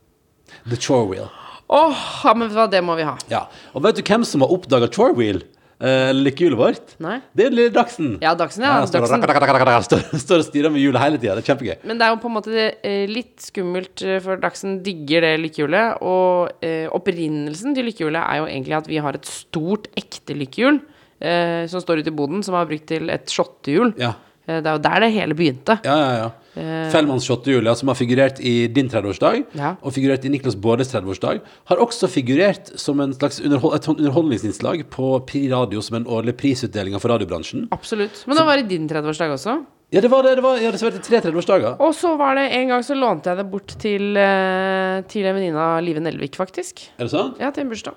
The 0.70 0.80
Chore 0.80 1.10
Wheel. 1.10 1.30
Åh, 1.68 2.02
ja, 2.24 2.34
men 2.38 2.52
det 2.72 2.82
må 2.86 2.96
vi 3.00 3.06
ha. 3.08 3.16
Ja. 3.32 3.46
Og 3.74 3.84
vet 3.86 3.98
du 3.98 4.04
hvem 4.06 4.26
som 4.28 4.44
har 4.46 4.54
oppdaga 4.54 4.92
Chore 4.94 5.16
Wheel? 5.18 5.42
Eh, 5.76 6.14
lykkehjulet 6.16 6.56
vårt? 6.56 6.94
Nei? 7.04 7.18
Det 7.36 7.50
er 7.50 7.52
lille 7.52 7.72
Dagsen. 7.76 8.14
Ja, 8.24 8.32
Dagsen, 8.40 8.64
ja. 8.64 8.78
Ja, 8.80 8.86
står, 8.88 9.04
Dagsen. 9.04 9.84
står, 9.84 10.04
står 10.24 10.40
og 10.40 10.46
styrer 10.48 10.72
med 10.72 10.80
hjulet 10.80 11.02
hele 11.04 11.20
tida. 11.20 11.36
Det 11.36 11.44
er 11.44 11.50
kjempegøy. 11.50 11.76
Men 11.84 12.00
det 12.00 12.06
er 12.08 12.14
jo 12.14 12.20
på 12.24 12.30
en 12.32 12.36
måte 12.38 12.68
eh, 12.72 13.04
litt 13.12 13.44
skummelt, 13.44 14.04
eh, 14.06 14.22
for 14.24 14.40
Dagsen 14.40 14.78
digger 14.86 15.28
det 15.28 15.34
lykkehjulet. 15.44 16.00
Og 16.08 16.64
eh, 16.64 16.88
opprinnelsen 16.96 17.76
til 17.76 17.90
lykkehjulet 17.90 18.22
er 18.24 18.40
jo 18.40 18.48
egentlig 18.48 18.78
at 18.80 18.88
vi 18.88 19.02
har 19.04 19.20
et 19.20 19.28
stort, 19.28 19.90
ekte 20.00 20.38
lykkehjul 20.40 20.80
eh, 21.20 21.66
som 21.72 21.84
står 21.84 22.06
ute 22.06 22.14
i 22.14 22.18
boden, 22.24 22.46
som 22.48 22.56
er 22.56 22.72
brukt 22.72 22.88
til 22.94 23.12
et 23.12 23.36
shottehjul. 23.36 23.92
Ja. 24.00 24.14
Eh, 24.48 24.62
det 24.62 24.72
er 24.72 24.80
jo 24.80 24.84
der 24.88 25.04
det 25.04 25.12
hele 25.18 25.36
begynte. 25.38 25.80
Ja, 25.84 26.00
ja, 26.00 26.18
ja. 26.24 26.32
Fellmanns 26.56 27.26
shottehjul, 27.28 27.60
Julia, 27.60 27.76
som 27.76 27.90
har 27.92 27.96
figurert 28.00 28.40
i 28.40 28.68
din 28.68 28.90
30-årsdag, 28.90 29.44
Ja. 29.56 29.76
og 29.82 29.94
figurert 29.94 30.26
i 30.26 30.30
Niklas 30.30 30.56
Baardes 30.56 30.92
30-årsdag, 30.94 31.42
har 31.66 31.78
også 31.78 32.08
figurert 32.08 32.72
som 32.80 33.00
en 33.04 33.14
slags 33.14 33.42
underhold, 33.42 33.76
et 33.76 33.88
underholdningsinnslag 33.88 34.86
på 34.90 35.26
Pri 35.28 35.50
Radio 35.52 35.82
som 35.82 35.98
en 35.98 36.06
årlig 36.06 36.36
prisutdeling 36.38 36.98
for 37.00 37.10
radiobransjen. 37.10 37.68
Absolutt. 37.72 38.24
Men 38.28 38.38
det 38.38 38.46
var 38.46 38.58
i 38.58 38.68
din 38.70 38.88
30-årsdag 38.90 39.36
også. 39.36 39.66
Ja, 39.94 40.02
det 40.02 40.10
var 40.12 40.24
det. 40.24 40.36
det 40.36 40.44
var, 40.44 40.58
ja, 40.58 40.72
det 40.72 40.82
var 40.82 40.92
tre 40.92 41.20
30-årsdager. 41.22 41.76
Og 41.80 41.94
så 41.96 42.16
var 42.18 42.36
det 42.36 42.50
en 42.58 42.68
gang 42.74 42.84
så 42.84 42.96
lånte 42.98 43.30
jeg 43.30 43.38
det 43.38 43.46
bort 43.52 43.76
til, 43.80 44.18
eh, 44.18 45.02
til 45.08 45.26
en 45.26 45.36
venninne 45.38 45.62
av 45.62 45.84
Live 45.86 46.02
Nelvik, 46.02 46.36
faktisk. 46.36 46.90
Er 46.98 47.06
det 47.06 47.12
sant? 47.12 47.38
Ja, 47.40 47.52
til 47.52 47.64
en 47.64 47.70
bursdag. 47.70 47.94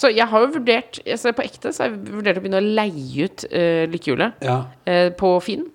Så 0.00 0.08
jeg 0.14 0.26
har 0.30 0.40
jo 0.40 0.52
vurdert 0.54 1.00
jeg 1.04 1.18
ser 1.20 1.34
På 1.36 1.42
ekte 1.44 1.74
så 1.74 1.82
har 1.82 1.90
jeg 1.90 1.98
vurdert 2.08 2.38
å 2.38 2.40
begynne 2.40 2.60
å 2.62 2.68
leie 2.78 3.26
ut 3.26 3.42
uh, 3.52 3.84
lykkehjulet 3.90 4.46
Ja, 4.46 4.54
uh, 4.88 5.10
på 5.18 5.34
Finn. 5.44 5.66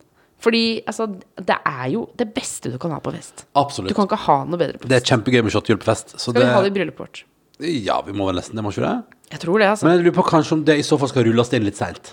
Fordi 0.45 0.65
altså, 0.85 1.07
det 1.41 1.55
er 1.65 1.85
jo 1.89 2.03
det 2.19 2.27
beste 2.35 2.69
du 2.69 2.77
kan 2.81 2.93
ha 2.93 2.99
på 3.01 3.13
fest. 3.15 3.47
absolutt. 3.57 3.89
Du 3.89 3.97
kan 3.97 4.05
ikke 4.05 4.19
ha 4.27 4.41
noe 4.45 4.61
bedre 4.61 4.77
på 4.77 4.85
fest. 4.85 4.91
Det 4.91 4.99
er 4.99 5.07
kjempegøy 5.09 5.41
med 5.47 5.55
shotgull 5.55 5.79
på 5.81 5.89
fest. 5.89 6.13
Så 6.19 6.29
Skal 6.29 6.43
vi 6.43 6.51
ha 6.53 6.61
det 6.61 6.69
i 6.69 6.75
bryllupet 6.75 7.01
vårt? 7.01 7.23
ja, 7.59 8.01
vi 8.03 8.11
må 8.11 8.27
vel 8.27 8.35
nesten 8.35 8.57
det, 8.57 8.63
må 8.65 8.73
ikke 8.73 8.83
det? 8.83 9.19
Jeg 9.31 9.41
tror 9.41 9.59
det, 9.61 9.67
altså. 9.71 9.87
Men 9.87 9.95
jeg 9.95 10.05
lurer 10.05 10.17
på 10.17 10.27
kanskje 10.27 10.57
om 10.57 10.63
det 10.67 10.77
i 10.79 10.85
så 10.85 10.99
fall 10.99 11.11
skal 11.11 11.25
rulles 11.27 11.53
inn 11.55 11.65
litt 11.65 11.79
seint. 11.79 12.11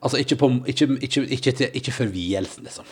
Altså 0.00 0.20
ikke, 0.22 0.38
på, 0.40 0.48
ikke, 0.70 0.86
ikke, 1.02 1.68
ikke, 1.76 1.92
før 1.92 2.12
vielsen, 2.14 2.64
liksom. 2.64 2.86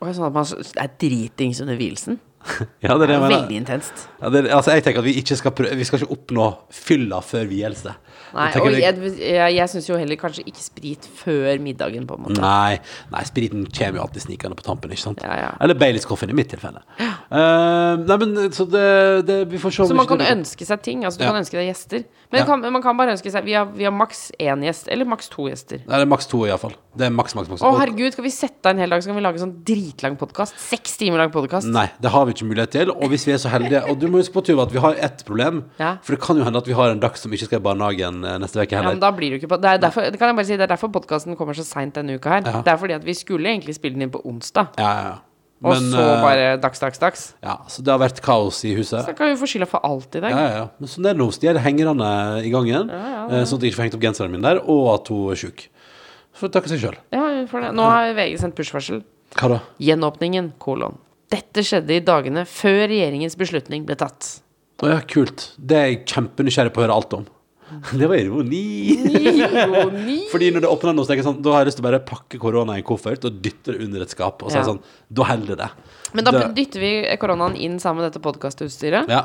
Og 0.00 0.14
sånn 0.16 0.30
at 0.30 0.34
man 0.34 0.48
er 0.80 0.94
dritings 0.98 1.60
under 1.62 1.78
vielsen. 1.78 2.18
Ja, 2.84 2.94
det 2.96 3.04
er 3.04 3.06
det 3.06 3.14
jeg 3.14 3.18
er 3.18 3.24
mener. 3.24 3.34
veldig 3.34 3.56
intenst. 3.60 4.06
Ja, 4.20 4.30
det, 4.32 4.44
altså, 4.48 4.72
jeg 4.76 4.84
tenker 4.86 5.02
at 5.02 5.06
vi 5.06 5.12
ikke 5.20 5.36
skal 5.36 5.52
prøve, 5.56 5.76
Vi 5.76 5.84
skal 5.88 6.00
ikke 6.00 6.14
oppnå 6.16 6.46
fylla 6.72 7.18
før 7.24 7.44
vielse. 7.50 7.92
Nei, 8.30 8.44
Jeg 8.46 8.54
tenker 8.54 8.70
og 8.70 8.78
jeg, 8.78 9.14
jeg, 9.18 9.54
jeg 9.56 9.70
syns 9.72 9.88
jo 9.90 9.96
heller 9.98 10.18
kanskje 10.20 10.44
ikke 10.46 10.62
sprit 10.62 11.08
før 11.18 11.58
middagen, 11.62 12.04
på 12.06 12.14
en 12.14 12.24
måte. 12.28 12.38
Nei, 12.40 12.78
nei, 13.10 13.22
spriten 13.26 13.64
kommer 13.74 13.98
jo 14.00 14.04
alltid 14.06 14.22
snikende 14.28 14.58
på 14.58 14.66
tampen, 14.68 14.92
ikke 14.94 15.02
sant? 15.02 15.24
Ja, 15.26 15.34
ja. 15.40 15.48
Eller 15.60 15.78
Baileys-koffen 15.80 16.30
i 16.30 16.36
mitt 16.38 16.52
tilfelle. 16.54 16.82
Uh, 17.00 17.98
nei, 18.06 18.16
men 18.22 18.36
så 18.54 18.66
det, 18.70 18.86
det 19.28 19.40
Vi 19.50 19.58
får 19.62 19.74
se 19.74 19.88
Så 19.90 19.94
vi 19.94 19.98
man 19.98 20.08
kan 20.10 20.22
ønske 20.30 20.66
seg 20.68 20.82
ting. 20.86 21.04
Altså 21.04 21.22
Du 21.22 21.26
kan 21.26 21.40
ønske 21.42 21.58
deg 21.58 21.72
gjester. 21.72 22.06
Men 22.30 22.40
Ja. 22.40 22.46
kan, 22.46 22.60
man 22.72 22.82
kan 22.82 22.96
bare 22.96 23.10
ønske 23.16 23.30
seg 23.30 23.44
Vi 23.44 23.54
har, 23.54 23.66
vi 23.66 23.84
har 23.84 23.90
maks 23.92 24.30
én 24.38 24.62
gjest, 24.62 24.86
eller 24.88 25.04
maks 25.04 25.28
to 25.28 25.48
gjester. 25.48 25.80
Nei, 25.86 25.96
det 25.98 26.04
er 26.06 26.10
maks 26.12 26.26
to, 26.30 26.44
iallfall. 26.46 26.74
Det 26.96 27.06
er 27.06 27.10
maks, 27.10 27.34
maks, 27.34 27.48
maks. 27.50 27.62
Å, 27.62 27.70
herregud, 27.78 28.12
skal 28.14 28.24
vi 28.26 28.30
sette 28.30 28.66
av 28.66 28.74
en 28.76 28.82
hel 28.82 28.90
dag, 28.90 29.02
så 29.02 29.10
kan 29.10 29.16
vi 29.18 29.22
lage 29.24 29.38
sånn 29.42 29.54
dritlang 29.66 30.16
podkast? 30.18 30.54
Seks 30.58 30.96
timer 31.00 31.18
lang 31.18 31.30
podkast? 31.34 31.66
Nei, 31.70 31.88
det 32.00 32.10
har 32.14 32.26
vi 32.26 32.34
ikke 32.34 32.46
mulighet 32.50 32.70
til. 32.74 32.90
Og 32.94 33.10
hvis 33.10 33.26
vi 33.26 33.32
er 33.34 33.38
så 33.42 33.50
heldige 33.50 33.82
Og 33.90 33.98
du 33.98 34.06
må 34.08 34.18
huske 34.22 34.34
på, 34.34 34.44
Tuva, 34.46 34.62
at 34.68 34.72
vi 34.74 34.78
har 34.82 34.94
ett 34.98 35.24
problem. 35.26 35.64
Ja. 35.78 35.96
For 36.02 36.14
det 36.14 36.20
kan 36.22 36.38
jo 36.38 36.44
hende 36.46 36.58
at 36.62 36.66
vi 36.70 36.76
har 36.78 36.90
en 36.90 37.00
dag 37.02 37.16
som 37.18 37.32
ikke 37.32 37.46
skal 37.50 37.58
i 37.60 37.66
barnehagen 37.66 38.22
eh, 38.24 38.38
neste 38.38 38.62
uke 38.62 38.78
Ja, 38.78 38.82
men 38.86 39.00
da 39.02 39.10
blir 39.10 39.30
det 39.30 39.40
jo 39.40 39.46
ikke 39.46 39.54
på 39.56 39.60
Det 39.62 39.70
er 39.74 39.78
derfor, 39.82 40.02
det 40.10 40.18
kan 40.18 40.28
jeg 40.30 40.36
bare 40.36 40.46
si, 40.46 40.56
det 40.56 40.66
er 40.68 40.74
derfor 40.74 40.88
podkasten 40.94 41.36
kommer 41.36 41.54
så 41.54 41.64
seint 41.66 41.94
denne 41.94 42.14
uka 42.18 42.30
her. 42.38 42.46
Ja. 42.46 42.62
Det 42.62 42.72
er 42.74 42.76
fordi 42.78 42.94
at 42.94 43.04
vi 43.04 43.14
skulle 43.14 43.50
egentlig 43.50 43.74
spille 43.74 43.94
den 43.98 44.06
inn 44.06 44.14
på 44.14 44.22
onsdag, 44.24 44.70
ja, 44.78 44.92
ja, 44.94 45.02
ja. 45.10 45.18
Og 45.60 45.74
Men, 45.74 45.90
så 45.92 46.00
eh, 46.00 46.22
bare 46.24 46.44
dags, 46.62 46.80
dags, 46.80 46.98
dags. 47.02 47.24
Ja, 47.44 47.58
så 47.68 47.82
det 47.84 47.92
har 47.92 48.00
vært 48.00 48.20
kaos 48.24 48.62
i 48.64 48.70
huset. 48.78 49.02
Så 49.04 49.12
kan 49.16 49.28
vi 49.28 49.36
få 49.36 49.48
skylda 49.50 49.66
for 49.68 49.84
alt 49.84 50.16
i 50.16 50.22
dag. 50.24 50.32
Ja, 50.32 50.40
ja, 50.46 50.54
ja. 50.62 50.68
Men 50.80 50.88
sånn 50.88 51.04
er 51.10 51.12
det 51.18 51.20
nå. 51.20 51.26
De 51.36 51.50
er 51.52 51.60
hengerne 51.60 52.08
i 52.40 52.52
gangen. 52.54 52.88
eh, 52.88 53.44
Sånn 53.44 53.60
at 53.60 53.66
jeg 53.66 53.74
ikke 53.74 53.80
får 53.82 53.84
hengt 53.88 53.98
opp 53.98 54.06
genseren 54.06 54.32
min 54.32 54.46
der, 54.46 54.62
og 54.64 54.88
at 54.94 55.10
hun 55.12 55.30
er 55.34 55.40
sjuk. 55.42 55.66
Så 56.40 56.48
takke 56.48 56.70
seg 56.72 56.80
sjøl. 56.80 56.96
Ja, 57.12 57.26
for 57.50 57.60
det. 57.60 57.74
Nå 57.76 57.84
har 57.84 58.14
VG 58.16 58.38
sendt 58.40 58.56
push-varsel. 58.56 59.02
Hva 59.36 59.48
da? 59.52 59.58
Gjenåpningen, 59.84 60.52
kolon. 60.62 60.96
Dette 61.30 61.62
skjedde 61.62 61.92
i 61.94 62.00
dagene 62.02 62.46
før 62.48 62.86
regjeringens 62.90 63.36
beslutning 63.38 63.84
ble 63.86 63.94
tatt. 64.00 64.40
Å 64.80 64.88
ja, 64.88 65.00
kult. 65.04 65.50
Det 65.60 65.76
er 65.76 65.86
jeg 65.92 66.00
kjempenysgjerrig 66.08 66.72
på 66.72 66.80
å 66.80 66.86
høre 66.86 66.96
alt 66.96 67.12
om. 67.20 67.26
Det 68.00 68.08
var 68.10 68.16
ironi. 68.20 68.62
Ironi. 69.20 70.18
Fordi 70.32 70.50
når 70.54 70.64
det 70.64 70.70
åpner 70.70 70.96
nå, 70.96 71.04
tenker 71.06 71.22
jeg 71.22 71.28
sånn, 71.28 71.40
da 71.44 71.54
har 71.54 71.64
jeg 71.64 71.70
lyst 71.70 71.80
til 71.80 71.84
å 71.86 71.88
bare 71.90 72.00
pakke 72.06 72.40
korona 72.42 72.76
i 72.78 72.82
en 72.82 72.86
koffert 72.86 73.24
og 73.28 73.40
dytte 73.44 73.74
det 73.76 73.84
under 73.86 74.04
et 74.06 74.14
skap. 74.14 74.42
Og 74.42 74.50
så 74.50 74.58
er 74.58 74.64
det 74.64 74.70
sånn, 74.72 74.82
da 75.20 75.26
holder 75.30 75.60
det. 75.62 75.68
Men 76.14 76.26
da 76.26 76.30
Det- 76.36 76.54
dytter 76.58 76.80
vi 76.82 76.92
koronaen 77.22 77.56
inn 77.56 77.78
sammen 77.82 78.02
med 78.02 78.12
dette 78.12 78.22
podkastutstyret. 78.24 79.08
Ja, 79.08 79.24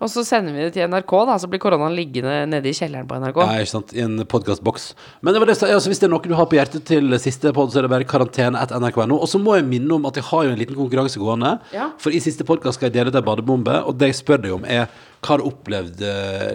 Og 0.00 0.08
så 0.08 0.24
sender 0.24 0.54
vi 0.56 0.62
det 0.64 0.72
til 0.76 0.88
NRK, 0.88 1.12
da, 1.28 1.36
så 1.40 1.48
blir 1.50 1.60
koronaen 1.60 1.92
liggende 1.96 2.46
nede 2.48 2.70
i 2.70 2.76
kjelleren 2.76 3.08
på 3.08 3.18
NRK. 3.20 3.40
ja 3.44 3.64
ikke 3.64 3.72
sant, 3.74 3.92
i 3.92 4.00
en 4.04 4.22
podcastboks. 4.24 4.86
Men 5.20 5.36
det 5.36 5.42
var 5.42 5.50
det, 5.50 5.58
altså, 5.68 5.92
hvis 5.92 6.00
det 6.00 6.08
er 6.08 6.14
noe 6.14 6.24
du 6.24 6.36
har 6.38 6.48
på 6.48 6.56
hjertet 6.56 6.86
til 6.88 7.12
siste 7.20 7.52
podd, 7.56 7.74
så 7.74 7.82
er 7.82 7.86
det 7.86 7.92
bare 7.92 8.08
karantene 8.08 8.60
etter 8.62 8.80
nrk.no. 8.80 9.20
Og 9.20 9.28
så 9.28 9.40
må 9.42 9.58
jeg 9.58 9.68
minne 9.68 9.98
om 9.98 10.08
at 10.08 10.16
jeg 10.16 10.26
har 10.30 10.48
jo 10.48 10.54
en 10.54 10.60
liten 10.60 10.78
konkurranse 10.78 11.20
gående. 11.20 11.52
Ja. 11.76 11.90
For 12.00 12.16
i 12.16 12.22
siste 12.24 12.48
podkast 12.48 12.80
skal 12.80 12.88
jeg 12.88 12.96
dele 12.96 13.12
ut 13.12 13.20
ei 13.20 13.26
badebombe, 13.28 13.76
og 13.84 14.00
det 14.00 14.12
jeg 14.14 14.20
spør 14.22 14.44
deg 14.46 14.56
om, 14.56 14.64
er 14.64 14.88
hva 15.20 15.36
du 15.36 15.46
opplevd 15.50 16.04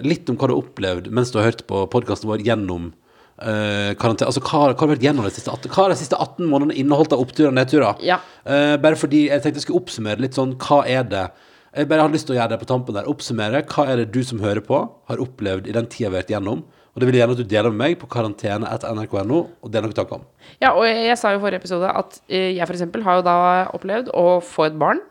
Litt 0.02 0.30
om 0.30 0.34
hva 0.34 0.48
du 0.48 0.56
har 0.56 0.58
opplevd 0.58 1.10
mens 1.14 1.30
du 1.30 1.38
har 1.38 1.52
hørt 1.52 1.62
på 1.70 1.86
podkasten 1.92 2.30
vår 2.32 2.42
gjennom 2.46 2.94
Uh. 3.36 3.92
Altså 4.00 4.40
hva, 4.40 4.70
hva 4.72 4.80
har 4.80 4.88
vært 4.94 5.02
gjennom 5.04 5.26
de 5.26 5.32
siste 5.34 5.52
18, 5.52 5.68
hva 5.68 5.82
har 5.84 5.92
de 5.92 5.98
siste 6.00 6.16
18 6.16 6.46
månedene 6.48 6.78
inneholdt 6.80 7.12
av 7.12 7.20
oppturer 7.20 7.50
og 7.50 7.58
nedturer? 7.58 7.98
Ja. 8.00 8.16
Uh, 8.48 8.78
bare 8.80 8.96
fordi 8.96 9.26
jeg 9.26 9.42
tenkte 9.44 9.60
jeg 9.60 9.66
skulle 9.66 9.82
oppsummere 9.82 10.24
litt 10.24 10.38
sånn 10.38 10.54
Hva 10.56 10.78
er 10.88 11.04
det 11.10 11.26
Jeg 11.74 11.88
bare 11.90 12.04
har 12.06 12.12
lyst 12.12 12.26
til 12.28 12.36
å 12.36 12.38
gjøre 12.38 12.52
det 12.54 12.60
på 12.62 12.68
tampen 12.70 12.94
der. 12.96 13.08
Oppsummere 13.10 13.64
hva 13.68 13.84
er 13.90 13.96
det 14.02 14.10
du 14.14 14.22
som 14.24 14.38
hører 14.40 14.62
på, 14.64 14.78
har 15.10 15.22
opplevd 15.22 15.66
i 15.68 15.74
den 15.76 15.88
tida 15.92 16.08
vi 16.10 16.14
har 16.16 16.22
vært 16.22 16.30
gjennom. 16.36 16.62
Og 16.96 17.02
det 17.02 17.08
vil 17.10 17.18
jeg 17.18 17.26
gjerne 17.26 17.34
at 17.36 17.40
du 17.42 17.50
deler 17.52 17.72
med 17.74 17.80
meg 17.82 17.98
på 18.00 18.06
karantene 18.08 18.70
etter 18.72 18.94
nrk.no, 18.96 19.40
og 19.60 19.68
det 19.68 19.76
er 19.76 19.84
noe 19.84 19.92
tanker 19.98 20.16
om. 20.16 20.22
Ja, 20.62 20.70
og 20.72 20.86
jeg, 20.88 21.02
jeg 21.10 21.18
sa 21.20 21.34
jo 21.34 21.40
i 21.40 21.42
forrige 21.42 21.60
episode 21.60 21.90
at 21.92 22.16
eh, 22.30 22.54
jeg 22.56 22.64
eksempel 22.78 23.04
har 23.04 23.18
jo 23.18 23.26
da 23.26 23.34
opplevd 23.76 24.08
å 24.16 24.22
få 24.40 24.64
et 24.70 24.78
barn 24.80 25.02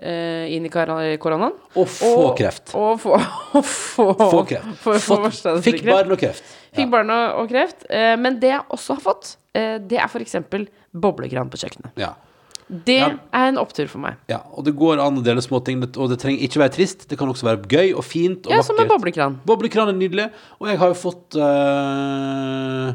eh, 0.00 0.46
inn 0.56 0.64
i 0.64 0.70
koronaen. 0.72 1.52
Og 1.76 1.90
få 1.92 2.30
kreft. 2.38 2.72
Og 2.80 2.96
få, 3.02 3.18
og 3.20 3.60
få, 3.74 4.08
Få 4.22 4.40
kreft. 4.48 4.72
For, 4.86 4.96
for 5.04 5.28
Fått- 5.28 5.60
Fikk 5.66 5.82
kreft. 5.82 5.92
barn 5.92 6.16
og 6.16 6.22
kreft. 6.24 6.54
Fikk 6.80 6.88
barn 6.96 7.12
og, 7.12 7.42
og 7.42 7.52
kreft. 7.52 7.84
Eh, 7.92 8.14
men 8.24 8.40
det 8.40 8.54
jeg 8.54 8.64
også 8.72 8.96
har 8.96 9.04
fått, 9.10 9.34
det 9.54 10.00
er 10.00 10.08
eksempel 10.24 10.64
boblekran 10.90 11.46
på 11.52 11.60
kjøkkenet. 11.60 11.92
Ja. 12.00 12.14
Det 12.68 12.96
Ja. 12.98 13.08
er 13.32 13.48
en 13.48 13.58
opptur 13.60 13.86
for 13.88 13.98
meg. 14.00 14.14
ja. 14.28 14.38
Og 14.56 14.64
det 14.64 14.74
går 14.74 14.98
an 14.98 15.18
å 15.18 15.22
dele 15.24 15.42
småting, 15.44 15.82
og 15.96 16.08
det 16.08 16.18
trenger 16.18 16.40
ikke 16.40 16.60
være 16.62 16.72
trist. 16.72 17.08
Det 17.08 17.18
kan 17.18 17.28
også 17.28 17.44
være 17.44 17.62
gøy 17.68 17.94
og 17.96 18.04
fint 18.04 18.46
og 18.46 18.52
Ja, 18.52 18.62
som 18.62 18.78
en 18.80 18.88
boblekran. 18.88 19.38
Boblekran 19.44 19.88
er 19.88 19.92
nydelig. 19.98 20.30
Og 20.60 20.68
jeg 20.68 20.78
har 20.78 20.88
jo 20.88 20.94
fått 20.94 21.36
eh, 21.36 22.94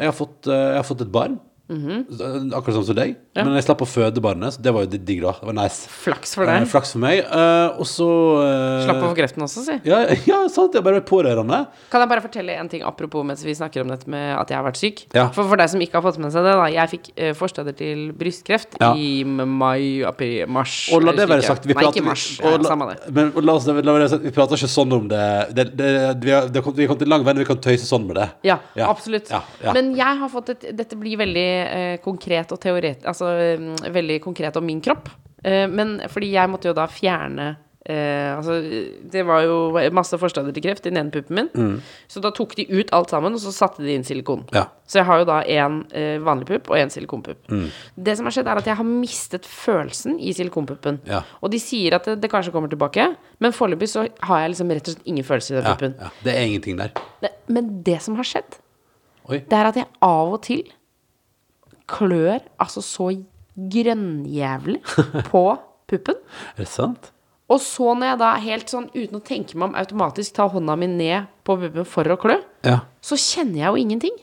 Jeg 0.00 0.06
har 0.06 0.12
fått, 0.14 0.46
eh, 0.46 0.66
jeg 0.70 0.76
har 0.76 0.84
fått 0.86 1.00
et 1.02 1.10
barn. 1.12 1.40
Akkurat 1.70 2.76
sånn 2.80 2.86
som 2.88 2.96
deg. 2.98 3.14
Ja. 3.36 3.44
Men 3.46 3.54
jeg 3.58 3.64
slapp 3.68 3.82
å 3.84 3.88
føde 3.88 4.22
barnet, 4.24 4.56
så 4.56 4.62
det 4.64 4.72
var 4.74 4.84
jo 4.86 4.98
digg, 4.98 5.20
da. 5.22 5.32
Det 5.38 5.46
var 5.50 5.56
nice. 5.60 5.86
Flaks 6.02 6.34
for 6.34 6.44
Eh, 6.44 6.58
deg. 6.58 6.68
flaks 6.72 6.92
for 6.96 7.02
meg. 7.04 7.20
Eh, 7.22 7.78
og 7.80 7.86
så 7.86 8.08
eh, 8.42 8.84
Slapp 8.88 9.02
å 9.04 9.10
få 9.12 9.16
kreften 9.18 9.44
også, 9.46 9.62
si. 9.68 9.76
Ja, 9.86 10.00
ja, 10.30 10.40
sant. 10.52 10.74
Jeg 10.74 10.82
bare 10.86 11.00
pårørende. 11.06 11.60
Kan 11.92 12.02
jeg 12.04 12.10
bare 12.10 12.24
fortelle 12.24 12.56
en 12.58 12.68
ting 12.72 12.82
apropos 12.86 13.24
mens 13.26 13.44
vi 13.46 13.54
snakker 13.54 13.84
om 13.84 13.92
dette 13.92 14.10
med 14.10 14.34
at 14.38 14.50
jeg 14.50 14.58
har 14.58 14.66
vært 14.66 14.80
syk? 14.80 15.04
Ja. 15.14 15.28
For, 15.36 15.46
for 15.46 15.60
deg 15.60 15.70
som 15.72 15.80
ikke 15.84 16.00
har 16.00 16.04
fått 16.08 16.18
med 16.22 16.34
seg 16.34 16.46
det, 16.48 16.56
da. 16.58 16.66
Jeg 16.74 16.92
fikk 16.96 17.10
eh, 17.16 17.32
forstadier 17.38 17.76
til 17.78 18.04
brystkreft 18.18 18.76
i 18.96 19.22
mai, 19.24 20.02
april, 20.06 20.44
mars 20.50 20.88
Og 20.94 21.04
la 21.06 21.14
det 21.16 21.28
være 21.30 21.46
sagt, 21.46 21.66
vi 21.70 21.76
prater, 21.78 22.02
men 22.02 23.32
la 23.46 23.54
oss, 23.54 23.66
la 23.70 23.94
være 23.94 24.08
sagt, 24.10 24.24
vi 24.26 24.34
prater 24.34 24.58
ikke 24.58 24.70
sånn 24.70 24.92
om 24.96 25.06
det, 25.10 25.22
det, 25.56 25.68
det 25.78 25.90
vi, 26.24 26.32
har, 26.34 26.50
kommet, 26.62 26.82
kommet 26.90 27.06
lang 27.08 27.24
vei 27.26 27.34
vi 27.40 27.46
kan 27.48 27.60
tøyse 27.62 27.86
sånn 27.86 28.06
med 28.08 28.18
det. 28.18 28.28
Ja, 28.46 28.58
absolutt. 28.88 29.30
Ja, 29.30 29.42
ja. 29.62 29.74
Men 29.76 29.92
jeg 29.98 30.18
har 30.20 30.30
fått 30.32 30.50
et 30.54 30.66
Dette 30.80 30.96
blir 30.98 31.18
veldig 31.20 31.46
eh, 31.66 31.96
konkret 32.04 32.52
og 32.52 32.60
teoretisk 32.62 33.06
Altså 33.10 33.30
mm, 33.60 33.74
veldig 33.94 34.20
konkret 34.24 34.56
om 34.60 34.64
min 34.66 34.80
kropp. 34.84 35.08
Eh, 35.44 35.66
men 35.70 35.98
fordi 36.12 36.32
jeg 36.34 36.50
måtte 36.52 36.68
jo 36.68 36.76
da 36.76 36.86
fjerne 36.90 37.48
eh, 37.88 38.34
Altså, 38.36 38.58
det 39.10 39.22
var 39.26 39.42
jo 39.46 39.54
masse 39.96 40.16
forstadier 40.20 40.52
til 40.56 40.62
kreft 40.66 40.84
i 40.86 40.90
den 40.92 41.00
ene 41.00 41.10
puppen 41.14 41.34
min. 41.38 41.48
Mm. 41.54 41.78
Så 42.08 42.20
da 42.22 42.30
tok 42.36 42.52
de 42.58 42.66
ut 42.70 42.92
alt 42.96 43.10
sammen, 43.10 43.34
og 43.34 43.40
så 43.42 43.52
satte 43.56 43.82
de 43.82 43.94
inn 43.96 44.04
silikon. 44.06 44.44
Ja. 44.54 44.66
Så 44.86 45.00
jeg 45.00 45.06
har 45.08 45.20
jo 45.22 45.26
da 45.28 45.40
én 45.44 45.80
eh, 45.96 46.18
vanlig 46.22 46.46
pupp 46.50 46.70
og 46.70 46.76
én 46.78 46.92
silikonpupp. 46.92 47.40
Mm. 47.50 47.66
Det 47.96 48.16
som 48.18 48.28
har 48.28 48.36
skjedd, 48.36 48.48
er 48.52 48.60
at 48.62 48.68
jeg 48.70 48.76
har 48.78 48.86
mistet 48.88 49.48
følelsen 49.48 50.18
i 50.20 50.32
silikonpuppen. 50.36 51.00
Ja. 51.08 51.22
Og 51.40 51.50
de 51.54 51.60
sier 51.62 51.96
at 51.98 52.04
det, 52.08 52.18
det 52.22 52.30
kanskje 52.32 52.52
kommer 52.54 52.70
tilbake, 52.72 53.08
men 53.40 53.56
foreløpig 53.56 53.88
så 53.92 54.06
har 54.28 54.44
jeg 54.44 54.54
liksom 54.54 54.74
rett 54.76 54.88
og 54.92 54.96
slett 54.98 55.08
ingen 55.14 55.26
følelse 55.26 55.54
i 55.54 55.58
den 55.58 55.64
Ja, 55.70 55.74
puppen. 55.74 55.96
ja. 56.00 56.10
Det 56.26 56.34
er 56.36 56.46
ingenting 56.50 56.80
der. 56.80 56.92
Ne, 57.24 57.32
men 57.48 57.72
det 57.86 58.00
som 58.04 58.16
har 58.20 58.28
skjedd, 58.28 58.60
Oi. 59.30 59.40
det 59.46 59.56
er 59.56 59.68
at 59.72 59.76
jeg 59.80 59.88
av 60.04 60.36
og 60.36 60.42
til 60.46 60.64
klør 61.90 62.40
altså 62.62 62.82
så 62.86 63.10
grønnjævlig 63.74 64.80
på 65.32 65.42
puppen. 65.90 66.20
Er 66.56 66.64
det 66.64 66.68
sant? 66.70 67.10
Og 67.50 67.58
så 67.64 67.94
når 67.98 68.12
jeg 68.12 68.18
da 68.20 68.28
helt 68.44 68.70
sånn 68.70 68.84
uten 68.94 69.18
å 69.18 69.24
tenke 69.26 69.56
meg 69.58 69.72
om 69.72 69.78
automatisk 69.80 70.36
tar 70.36 70.52
hånda 70.52 70.76
mi 70.78 70.86
ned 70.86 71.26
på 71.46 71.56
puppen 71.58 71.88
for 71.88 72.06
å 72.14 72.18
klø, 72.22 72.36
Ja. 72.66 72.76
så 73.02 73.18
kjenner 73.18 73.64
jeg 73.64 73.66
jo 73.74 73.80
ingenting. 73.82 74.16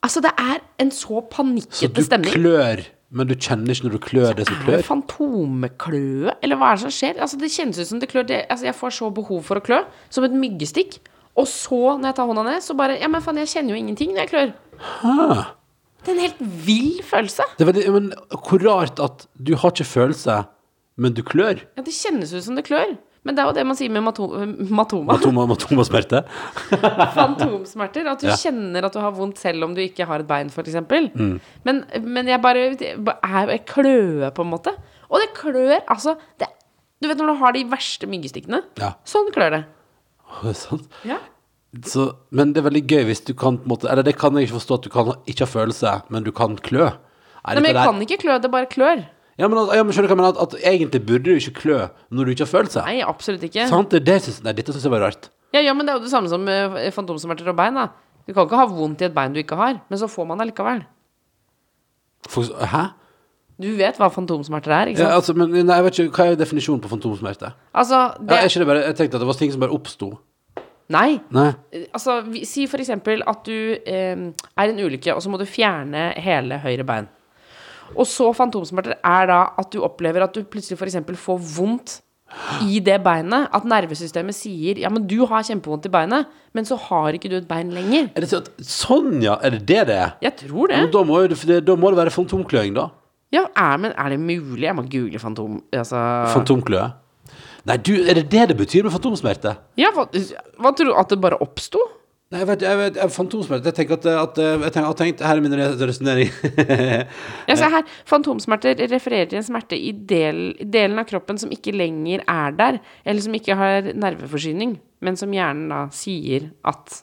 Altså, 0.00 0.22
det 0.24 0.30
er 0.38 0.60
en 0.80 0.90
så 0.94 1.20
Så 1.28 1.90
du 1.92 2.30
klør, 2.30 2.84
men 3.10 3.26
du 3.26 3.34
kjenner 3.34 3.74
ikke 3.74 3.88
når 3.88 3.92
du 3.96 3.98
klør 4.06 4.36
det 4.38 4.46
som 4.46 4.54
Er 4.54 4.60
det 4.64 4.66
klør? 4.78 4.84
fantomkløe, 4.86 6.36
eller 6.40 6.56
hva 6.56 6.70
er 6.70 6.76
det 6.78 6.84
som 6.86 6.94
skjer? 6.94 7.18
Altså, 7.20 7.36
det 7.42 7.50
kjennes 7.52 7.78
ut 7.82 7.86
som 7.90 8.00
det 8.00 8.08
klør. 8.08 8.26
Det, 8.30 8.46
altså, 8.48 8.64
jeg 8.70 8.74
får 8.78 8.90
så 8.96 9.10
behov 9.12 9.42
for 9.44 9.58
å 9.60 9.64
klø, 9.66 9.82
som 10.08 10.24
et 10.24 10.32
myggestikk. 10.32 11.00
Og 11.36 11.46
så, 11.50 11.98
når 11.98 12.12
jeg 12.12 12.16
tar 12.20 12.26
hånda 12.30 12.44
ned, 12.46 12.62
så 12.62 12.74
bare 12.78 12.96
Ja, 13.00 13.08
men 13.08 13.20
faen, 13.22 13.36
jeg 13.42 13.50
kjenner 13.50 13.74
jo 13.74 13.80
ingenting 13.82 14.14
når 14.14 14.22
jeg 14.24 14.30
klør. 14.30 14.54
Ah. 15.04 15.50
Det 16.00 16.08
er 16.08 16.16
en 16.16 16.24
helt 16.24 16.40
vill 16.66 17.02
følelse. 17.04 17.44
Det 17.58 17.66
er 17.66 17.72
veldig, 17.72 17.84
men 17.96 18.10
hvor 18.32 18.62
rart 18.64 19.00
at 19.04 19.26
du 19.36 19.54
har 19.60 19.70
ikke 19.74 19.84
følelse, 19.88 20.38
men 21.00 21.14
du 21.16 21.22
klør. 21.26 21.60
Ja, 21.76 21.82
det 21.86 21.92
kjennes 21.96 22.32
ut 22.34 22.44
som 22.44 22.56
det 22.58 22.64
klør. 22.68 22.96
Men 23.24 23.36
det 23.36 23.42
er 23.42 23.50
jo 23.50 23.52
det 23.52 23.66
man 23.68 23.76
sier 23.76 23.92
med 23.92 24.00
mato 24.00 24.26
matoma. 24.72 25.12
Matoma, 25.12 25.42
matomasmerte. 25.50 26.22
Fantomsmerter. 27.16 28.06
At 28.08 28.22
du 28.22 28.28
Ja. 28.30 28.36
kjenner 28.36 28.84
at 28.88 28.94
du 28.96 29.00
har 29.00 29.12
vondt 29.12 29.36
selv 29.38 29.64
om 29.66 29.74
du 29.76 29.80
ikke 29.82 30.06
har 30.08 30.20
et 30.24 30.26
bein, 30.28 30.48
f.eks. 30.48 30.74
Mm. 31.14 31.40
Men, 31.64 31.84
men 32.00 32.26
jeg 32.30 32.40
bare 32.40 32.62
er 32.72 33.52
jeg 33.52 33.64
kløe, 33.68 34.30
på 34.32 34.40
en 34.46 34.50
måte. 34.54 34.72
Og 35.10 35.20
det 35.20 35.34
klør 35.36 35.80
altså 35.90 36.16
det, 36.38 36.48
Du 37.02 37.08
vet 37.08 37.16
når 37.20 37.26
du 37.32 37.38
har 37.40 37.52
de 37.56 37.64
verste 37.64 38.06
myggestikkene? 38.08 38.62
Ja. 38.80 38.94
Sånn 39.08 39.30
klør 39.32 39.50
det. 39.58 39.62
Det 40.42 40.50
er 40.52 40.56
sant. 40.56 40.88
Ja. 41.04 41.16
Så, 41.86 42.08
men 42.34 42.52
det 42.52 42.58
er 42.64 42.66
veldig 42.70 42.82
gøy 42.90 43.04
hvis 43.06 43.20
du 43.28 43.32
kan 43.38 43.54
på 43.60 43.62
en 43.62 43.70
måte 43.70 43.86
Eller 43.86 44.02
det 44.02 44.16
kan 44.18 44.34
jeg 44.34 44.48
ikke 44.48 44.56
forstå 44.58 44.74
at 44.80 44.82
du 44.82 44.90
kan 44.90 45.12
ikke 45.30 45.44
ha 45.46 45.50
følelse, 45.52 45.92
men 46.10 46.24
du 46.26 46.32
kan 46.34 46.56
klø. 46.58 46.88
Er 46.88 47.54
Nei, 47.54 47.54
men 47.62 47.64
jeg 47.70 47.74
der- 47.74 47.84
kan 47.86 48.00
ikke 48.02 48.18
klø, 48.24 48.38
det 48.42 48.50
bare 48.50 48.66
klør. 48.66 49.04
Ja, 49.38 49.46
men, 49.48 49.56
at- 49.58 49.76
ja, 49.76 49.82
men 49.86 49.92
skjønner 49.94 50.08
du 50.08 50.14
hva 50.14 50.16
jeg 50.16 50.34
mener? 50.34 50.42
At, 50.42 50.54
at 50.54 50.60
egentlig 50.66 51.06
burde 51.06 51.24
du 51.24 51.34
ikke 51.38 51.54
klø 51.60 51.78
når 52.10 52.24
du 52.24 52.30
ikke 52.34 52.44
har 52.44 52.50
følelse. 52.58 52.82
Nei, 52.84 53.00
absolutt 53.06 53.42
ikke. 53.46 53.68
Sant? 53.70 53.90
Det, 53.90 54.00
er 54.02 54.04
det 54.12 54.22
synes, 54.22 54.42
nei, 54.44 54.52
dette 54.52 54.72
syns 54.74 54.82
jeg 54.84 54.90
var 54.92 55.00
rart. 55.06 55.30
Ja, 55.54 55.60
ja, 55.60 55.72
men 55.72 55.86
det 55.86 55.94
er 55.94 55.98
jo 55.98 56.04
det 56.04 56.10
samme 56.10 56.28
som 56.28 56.42
uh, 56.42 56.90
fantomsmerter 56.90 57.48
og 57.48 57.56
bein. 57.56 57.74
da 57.74 57.86
Du 58.26 58.34
kan 58.34 58.44
ikke 58.46 58.56
ha 58.58 58.66
vondt 58.66 59.00
i 59.00 59.04
et 59.06 59.14
bein 59.14 59.32
du 59.32 59.38
ikke 59.40 59.56
har, 59.56 59.80
men 59.88 59.98
så 59.98 60.10
får 60.10 60.26
man 60.26 60.38
det 60.38 60.50
likevel. 60.50 60.82
For, 62.28 62.42
hæ? 62.66 62.82
Du 63.60 63.68
vet 63.76 63.96
hva 64.00 64.08
fantomsmerter 64.12 64.72
er, 64.72 64.86
ikke 64.92 65.00
Ja, 65.02 65.08
sant? 65.10 65.16
altså, 65.20 65.34
men 65.36 65.66
nei, 65.66 65.74
jeg 65.76 65.84
vet 65.84 65.98
ikke, 65.98 66.16
Hva 66.16 66.26
er 66.32 66.36
definisjonen 66.40 66.80
på 66.80 66.88
fantomsmerte? 66.88 67.52
Altså, 67.74 67.96
Ja, 67.96 68.14
det 68.20 68.36
er 68.38 68.48
ikke 68.48 68.58
det 68.62 68.66
bare, 68.66 68.84
jeg 68.86 68.96
tenkte 68.96 69.14
at 69.16 69.20
det 69.20 69.26
var 69.28 69.38
ting 69.40 69.52
som 69.52 69.60
bare 69.60 69.74
oppsto. 69.76 70.18
Nei. 70.90 71.20
Nei. 71.30 71.48
Eh, 71.72 71.86
Altså, 71.94 72.18
vi- 72.26 72.44
si 72.44 72.66
for 72.66 72.78
eksempel 72.82 73.22
at 73.26 73.44
du 73.46 73.76
eh, 73.86 74.16
er 74.58 74.66
i 74.66 74.70
en 74.74 74.78
ulykke, 74.84 75.14
og 75.14 75.22
så 75.22 75.30
må 75.30 75.38
du 75.38 75.46
fjerne 75.46 76.10
hele 76.18 76.58
høyre 76.58 76.84
bein. 76.86 77.08
Og 77.96 78.06
så 78.06 78.28
fantomsmerter 78.34 78.96
er 79.02 79.26
da 79.26 79.40
at 79.58 79.70
du 79.72 79.80
opplever 79.82 80.22
at 80.22 80.34
du 80.34 80.44
plutselig 80.44 80.78
eksempel 80.78 81.16
får 81.18 81.38
vondt 81.56 82.00
i 82.62 82.78
det 82.78 83.00
beinet. 83.02 83.48
At 83.52 83.64
nervesystemet 83.66 84.34
sier 84.36 84.78
ja, 84.78 84.88
men 84.88 85.06
du 85.10 85.24
har 85.26 85.42
kjempevondt 85.42 85.86
i 85.86 85.90
beinet, 85.90 86.26
men 86.54 86.64
så 86.64 86.78
har 86.78 87.12
ikke 87.18 87.28
du 87.30 87.36
et 87.40 87.48
bein 87.48 87.70
lenger. 87.74 88.10
Er 88.14 88.20
det 88.22 88.28
så, 88.30 88.42
sånn, 88.62 89.20
ja? 89.22 89.34
Er 89.42 89.50
det 89.56 89.66
det 89.66 89.86
det 89.90 89.96
er? 89.96 90.12
Jeg 90.22 90.36
tror 90.44 90.68
det. 90.70 90.76
Men 90.84 90.90
Da 90.94 91.02
må, 91.02 91.26
det- 91.28 91.64
da 91.66 91.74
må 91.76 91.90
det 91.90 91.98
være 91.98 92.14
fantomkløing, 92.14 92.74
da. 92.74 92.90
Ja, 93.32 93.44
er, 93.56 93.76
men 93.78 93.92
er 93.96 94.08
det 94.10 94.18
mulig? 94.20 94.62
Jeg 94.66 94.74
må 94.74 94.82
google 94.90 95.18
fantom... 95.18 95.62
Altså 95.72 95.98
Fantomkløe. 96.34 96.92
Nei, 97.68 97.76
du, 97.76 97.92
er 98.08 98.16
det 98.20 98.28
det 98.32 98.48
det 98.52 98.56
betyr 98.56 98.86
med 98.86 98.94
fantomsmerte? 98.94 99.56
Ja, 99.80 99.90
hva, 99.96 100.06
hva 100.60 100.72
tror 100.76 100.90
du? 100.90 100.94
At 100.96 101.10
det 101.12 101.18
bare 101.20 101.38
oppsto? 101.44 101.82
Nei, 102.30 102.44
jeg 102.44 102.46
vet, 102.46 102.60
jeg 102.62 102.78
vet 102.78 102.98
jeg, 103.00 103.10
Jeg 103.66 103.74
tenker 103.74 103.96
at, 103.96 104.04
at 104.06 104.36
Jeg 104.38 104.72
tenker, 104.76 104.92
tenkt 105.00 105.22
Her 105.26 105.40
er 105.40 105.42
min 105.42 105.56
resonnering. 105.58 106.28
Ja, 107.50 107.56
se 107.58 107.70
her. 107.72 107.88
Fantomsmerter 108.06 108.78
refererer 108.92 109.26
til 109.32 109.40
en 109.40 109.46
smerte 109.48 109.74
i, 109.74 109.90
del, 109.92 110.52
delen 110.62 111.02
av 111.02 111.08
kroppen 111.10 111.40
som 111.42 111.50
ikke 111.50 111.74
lenger 111.74 112.22
er 112.30 112.54
der, 112.54 112.78
eller 113.04 113.24
som 113.24 113.34
ikke 113.34 113.56
har 113.58 113.90
nerveforsyning, 113.98 114.76
men 115.02 115.18
som 115.18 115.34
hjernen 115.34 115.72
da 115.74 115.80
sier 115.94 116.52
at 116.70 117.00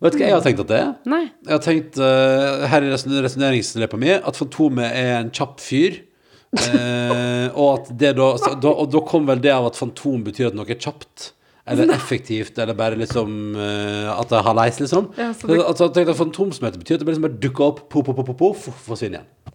vet 0.00 0.14
du 0.14 0.20
hva 0.20 0.28
jeg 0.28 0.36
har 0.36 0.44
tenkt 0.46 0.62
at 0.62 0.70
det 0.70 0.78
er? 0.78 0.92
Nei. 1.10 1.24
Jeg 1.48 1.52
har 1.56 1.64
tenkt 1.64 1.98
uh, 1.98 2.68
her 2.70 2.86
i 2.86 2.92
reson- 2.94 3.18
resonneringsløpet 3.26 4.00
mi 4.00 4.14
at 4.14 4.38
Fantomet 4.38 4.94
er 4.94 5.16
en 5.24 5.32
kjapp 5.34 5.58
fyr. 5.64 5.98
Eh, 6.50 7.46
og 7.54 7.92
da, 7.94 8.10
så, 8.42 8.56
da 8.58 8.70
Og 8.74 8.88
da 8.90 9.00
kom 9.06 9.28
vel 9.28 9.38
det 9.38 9.52
av 9.54 9.68
at 9.68 9.76
fantom 9.78 10.24
betyr 10.26 10.48
at 10.50 10.56
noe 10.58 10.66
er 10.66 10.80
kjapt. 10.80 11.30
Eller 11.70 11.92
effektivt, 11.94 12.56
eller 12.58 12.74
bare 12.74 12.96
liksom 12.98 13.54
uh, 13.54 14.08
At 14.16 14.30
det 14.32 14.38
er 14.40 14.46
halveis, 14.48 14.80
liksom. 14.80 15.10
Ja, 15.20 15.28
så 15.36 15.46
det- 15.46 15.60
altså, 15.62 15.90
at 15.92 16.16
Fantomsmerte 16.18 16.80
betyr 16.80 16.96
at 16.96 17.04
det 17.04 17.06
bare 17.06 17.14
liksom 17.14 17.28
bare 17.28 17.38
dukker 17.44 17.64
opp, 17.68 17.84
poff, 17.92 18.06
poff, 18.06 18.16
poff, 18.16 18.26
poff, 18.32 18.64
poff, 18.66 18.80
forsvinner 18.88 19.20
igjen. 19.20 19.54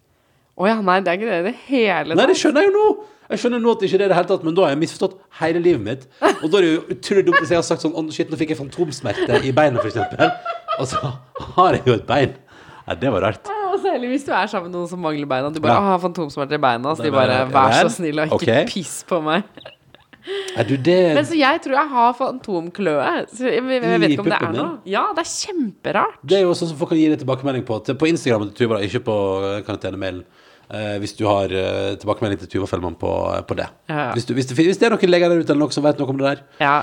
Å 0.56 0.68
ja, 0.70 0.78
nei, 0.80 1.00
det 1.04 1.12
er 1.12 1.18
ikke 1.18 1.28
det 1.28 1.40
i 1.42 1.46
det 1.50 1.54
hele 1.66 2.14
tatt. 2.14 2.16
Nei, 2.22 2.26
det 2.30 2.38
skjønner 2.40 2.64
jeg 2.64 2.70
jo 2.70 2.76
nå! 2.78 2.86
Jeg 3.26 3.42
skjønner 3.42 3.60
nå 3.60 3.72
at 3.74 3.82
det 3.82 3.88
ikke 3.90 3.98
er 3.98 4.00
det 4.00 4.06
i 4.06 4.12
det 4.12 4.16
hele 4.20 4.30
tatt, 4.30 4.46
men 4.46 4.56
da 4.56 4.62
har 4.64 4.72
jeg 4.72 4.80
misforstått 4.84 5.18
hele 5.42 5.60
livet 5.60 5.82
mitt. 5.84 6.06
Og 6.22 6.46
da 6.48 6.60
er 6.60 6.64
det 6.64 6.70
jo 6.70 6.82
utrolig 6.94 7.26
dumt 7.26 7.42
hvis 7.42 7.52
jeg 7.52 7.58
har 7.60 7.66
sagt 7.66 7.84
sånn 7.84 7.96
Å, 7.98 8.06
shit, 8.14 8.30
nå 8.32 8.38
fikk 8.40 8.54
jeg 8.54 8.60
fantomsmerte 8.62 9.42
i 9.42 9.52
beinet, 9.52 9.84
eksempel. 9.84 10.30
Og 10.78 10.88
så 10.88 11.12
har 11.58 11.76
jeg 11.76 11.84
jo 11.90 11.98
et 11.98 12.08
bein. 12.08 12.38
Nei, 12.86 12.98
det 13.02 13.12
var 13.12 13.26
rart. 13.28 13.55
Og 13.76 13.84
særlig 13.84 14.10
hvis 14.14 14.26
du 14.26 14.32
er 14.32 14.50
sammen 14.50 14.70
med 14.70 14.78
noen 14.78 14.90
som 14.90 15.02
mangler 15.04 15.28
beina. 15.28 15.52
Du 15.52 15.60
bare 15.60 15.76
Ja. 15.76 15.86
'Har 15.92 16.02
fantomsmerter 16.02 16.56
i 16.56 16.62
beina', 16.66 16.96
så 16.96 17.04
de 17.04 17.12
bare 17.12 17.46
'Vær 17.52 17.80
så 17.84 17.96
snill, 18.00 18.18
og 18.18 18.26
ikke 18.26 18.42
okay. 18.42 18.66
piss 18.66 19.04
på 19.08 19.20
meg'. 19.20 19.44
Er 20.56 20.64
du 20.66 20.74
det 20.76 21.14
Men 21.14 21.24
så 21.24 21.36
jeg 21.38 21.60
tror 21.62 21.76
jeg 21.76 21.88
har 21.88 22.14
fantomkløe. 22.18 23.26
Så 23.30 23.46
jeg, 23.46 23.62
jeg, 23.62 23.82
jeg 23.82 24.00
vet 24.00 24.10
ikke 24.10 24.24
om 24.24 24.32
det 24.32 24.40
er 24.40 24.56
noe. 24.56 24.72
Ja, 24.88 25.04
det 25.14 25.22
er 25.22 25.30
kjemperart. 25.30 26.18
Det 26.26 26.38
er 26.38 26.42
jo 26.42 26.56
sånn 26.58 26.72
som 26.72 26.80
folk 26.80 26.90
kan 26.90 26.98
gi 26.98 27.06
deg 27.12 27.20
tilbakemelding 27.22 27.66
på 27.68 27.78
På 27.98 28.08
Instagram 28.10 28.48
til 28.48 28.66
Tuva, 28.66 28.80
ikke 28.82 29.04
på 29.06 29.16
eh, 29.44 29.60
karantenemailen. 29.66 30.24
Eh, 30.66 30.96
hvis 30.98 31.14
du 31.14 31.22
har 31.28 31.52
uh, 31.54 31.94
tilbakemelding 31.94 32.40
til 32.40 32.48
Tuva 32.56 32.66
Fellmann 32.66 32.96
på, 32.98 33.06
uh, 33.06 33.38
på 33.46 33.54
det. 33.54 33.68
Ja. 33.86 34.08
Hvis, 34.16 34.24
du, 34.26 34.32
hvis, 34.34 34.48
det, 34.50 34.56
hvis 34.58 34.80
det 34.80 34.88
er 34.88 34.96
noen 34.96 35.12
leger 35.12 35.30
der 35.30 35.38
ute 35.38 35.54
eller 35.54 35.62
noen 35.62 35.74
som 35.76 35.84
vet 35.86 36.00
noe 36.00 36.10
om 36.10 36.18
det 36.18 36.26
der. 36.26 36.40
Ja. 36.58 36.78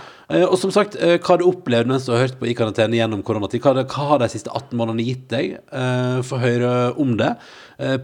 Og 0.47 0.55
som 0.57 0.71
sagt, 0.73 0.95
hva 0.95 1.19
har 1.27 1.41
du 1.41 1.43
opplevd 1.45 1.89
mens 1.91 2.07
du 2.07 2.13
har 2.13 2.23
hørt 2.23 2.37
på 2.39 2.47
i 2.47 2.55
karantene 2.57 2.95
gjennom 2.95 3.19
koronatid? 3.27 3.59
Hva, 3.61 3.83
hva 3.83 4.05
har 4.13 4.21
de 4.23 4.29
siste 4.31 4.49
18 4.49 4.71
månedene 4.79 5.05
gitt 5.05 5.27
deg? 5.29 5.57
Uh, 5.67 6.23
Få 6.25 6.39
høre 6.41 6.71
om 7.01 7.13
det 7.19 7.35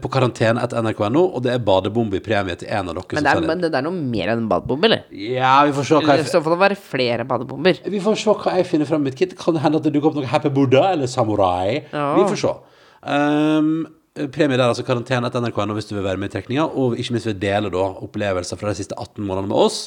på 0.02 0.10
karantene 0.12 0.60
etter 0.60 0.82
nrk.no, 0.82 1.20
og 1.22 1.44
det 1.44 1.52
er 1.54 1.60
badebombe 1.64 2.18
i 2.18 2.22
premie 2.24 2.56
til 2.58 2.68
en 2.74 2.90
av 2.90 2.98
dere. 2.98 3.16
Men 3.16 3.24
det, 3.24 3.32
er, 3.32 3.44
men 3.46 3.62
det 3.62 3.70
er 3.70 3.84
noe 3.86 3.94
mer 3.96 4.32
enn 4.32 4.42
en 4.42 4.48
badebombe, 4.50 4.90
eller? 4.90 5.04
Ja, 5.14 5.54
vi 5.64 5.72
får 5.76 5.86
se 5.86 6.00
hva 6.02 6.16
jeg, 6.18 6.26
så 6.28 6.42
fall 6.44 6.58
være 6.60 6.76
flere 6.76 7.24
badebomber. 7.30 7.78
vi 7.94 8.02
får 8.02 8.18
se 8.20 8.34
hva 8.34 8.56
jeg 8.58 8.66
finner 8.68 8.90
fram 8.90 9.06
i 9.06 9.08
mitt 9.08 9.16
kit. 9.16 9.32
Kan 9.38 9.56
det 9.56 9.62
hende 9.64 9.80
at 9.80 9.86
det 9.86 9.94
dukker 9.94 10.10
opp 10.10 10.18
noe 10.18 10.28
Happy 10.28 10.52
Buddha 10.52 10.90
eller 10.90 11.08
Samurai? 11.08 11.86
Ja. 11.94 12.10
Vi 12.18 12.26
får 12.34 12.42
se. 12.42 12.52
Um, 13.00 13.86
premie 14.14 14.58
der, 14.58 14.66
altså 14.68 14.84
karantene 14.86 15.28
etter 15.28 15.42
NRK.no 15.44 15.76
hvis 15.76 15.88
du 15.90 15.94
vil 15.96 16.06
være 16.06 16.20
med 16.20 16.30
i 16.30 16.34
trekninga, 16.34 16.66
og 16.66 16.98
ikke 16.98 17.14
minst 17.16 17.28
vil 17.30 17.40
dele 17.40 17.72
da 17.72 17.86
opplevelser 18.04 18.58
fra 18.60 18.72
de 18.72 18.80
siste 18.80 18.98
18 18.98 19.22
månedene 19.22 19.52
med 19.52 19.60
oss, 19.68 19.82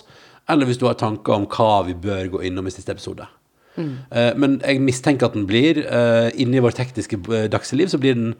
eller 0.49 0.67
hvis 0.67 0.79
du 0.79 0.87
har 0.87 0.99
tanker 0.99 1.35
om 1.35 1.47
hva 1.51 1.83
vi 1.87 1.95
bør 1.95 2.35
gå 2.35 2.43
innom 2.47 2.67
i 2.67 2.73
siste 2.73 2.95
episode. 2.95 3.27
Eh, 3.77 4.33
men 4.37 4.59
jeg 4.61 4.81
mistenker 4.85 5.29
at 5.29 5.33
den 5.33 5.47
blir 5.49 5.79
uh, 5.81 6.29
Inni 6.37 6.61
vårt 6.61 6.77
tekniske 6.77 7.17
uh, 7.25 7.47
dagsliv 7.49 7.89
så 7.89 7.97
blir 7.97 8.13
den 8.17 8.35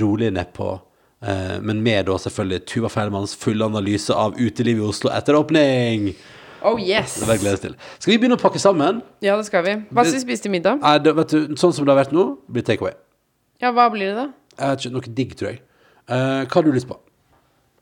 rolig 0.00 0.32
nedpå. 0.34 0.74
Uh, 1.22 1.58
men 1.62 1.84
med 1.86 2.08
da 2.08 2.16
selvfølgelig 2.18 2.64
Tuva 2.66 2.90
Feilmanns 2.90 3.36
fulle 3.38 3.68
analyse 3.68 4.14
av 4.14 4.34
utelivet 4.40 4.82
i 4.82 4.88
Oslo 4.88 5.12
etter 5.14 5.38
åpning. 5.38 6.10
Oh 6.66 6.78
yes! 6.78 7.20
Det 7.22 7.38
jeg 7.42 7.62
til. 7.62 7.78
Skal 7.98 8.12
vi 8.12 8.18
begynne 8.22 8.38
å 8.38 8.42
pakke 8.42 8.58
sammen? 8.62 9.00
Ja, 9.22 9.36
det 9.38 9.46
skal 9.48 9.64
vi. 9.66 9.78
Hva 9.90 10.04
skal 10.06 10.18
vi 10.18 10.26
spise 10.26 10.46
til 10.46 10.54
middag? 10.54 10.82
Det, 11.02 11.14
vet 11.18 11.34
du, 11.34 11.56
sånn 11.58 11.74
som 11.74 11.86
det 11.86 11.94
har 11.94 12.04
vært 12.04 12.14
nå, 12.14 12.26
blir 12.50 12.66
takeaway. 12.66 12.94
Ja, 13.62 13.70
hva 13.74 13.88
blir 13.90 14.12
det, 14.12 14.14
da? 14.18 14.28
Jeg 14.62 14.70
vet 14.76 14.84
ikke, 14.86 14.92
Noe 14.94 15.14
digg, 15.18 15.32
tror 15.40 15.50
jeg. 15.52 15.60
Eh, 16.08 16.44
hva 16.46 16.54
har 16.60 16.62
du 16.68 16.72
lyst 16.74 16.86
på? 16.90 16.98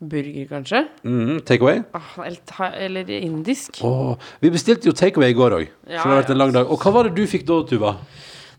Burger, 0.01 0.47
kanskje? 0.49 0.79
Mhm, 1.05 1.43
takeaway? 1.45 1.83
Ah, 1.93 2.25
eller, 2.25 2.71
eller 2.87 3.11
indisk? 3.21 3.83
Åh, 3.85 4.15
vi 4.41 4.49
bestilte 4.55 4.89
jo 4.89 4.95
takeaway 4.97 5.35
i 5.35 5.37
går 5.37 5.57
òg. 5.59 5.67
For 5.85 5.93
det 5.93 6.01
har 6.09 6.23
vært 6.23 6.31
en 6.33 6.41
lang 6.41 6.55
dag. 6.57 6.71
Og 6.73 6.81
hva 6.81 6.93
var 6.95 7.09
det 7.11 7.19
du 7.19 7.27
fikk 7.29 7.45
da, 7.51 7.59
Tuva? 7.69 7.99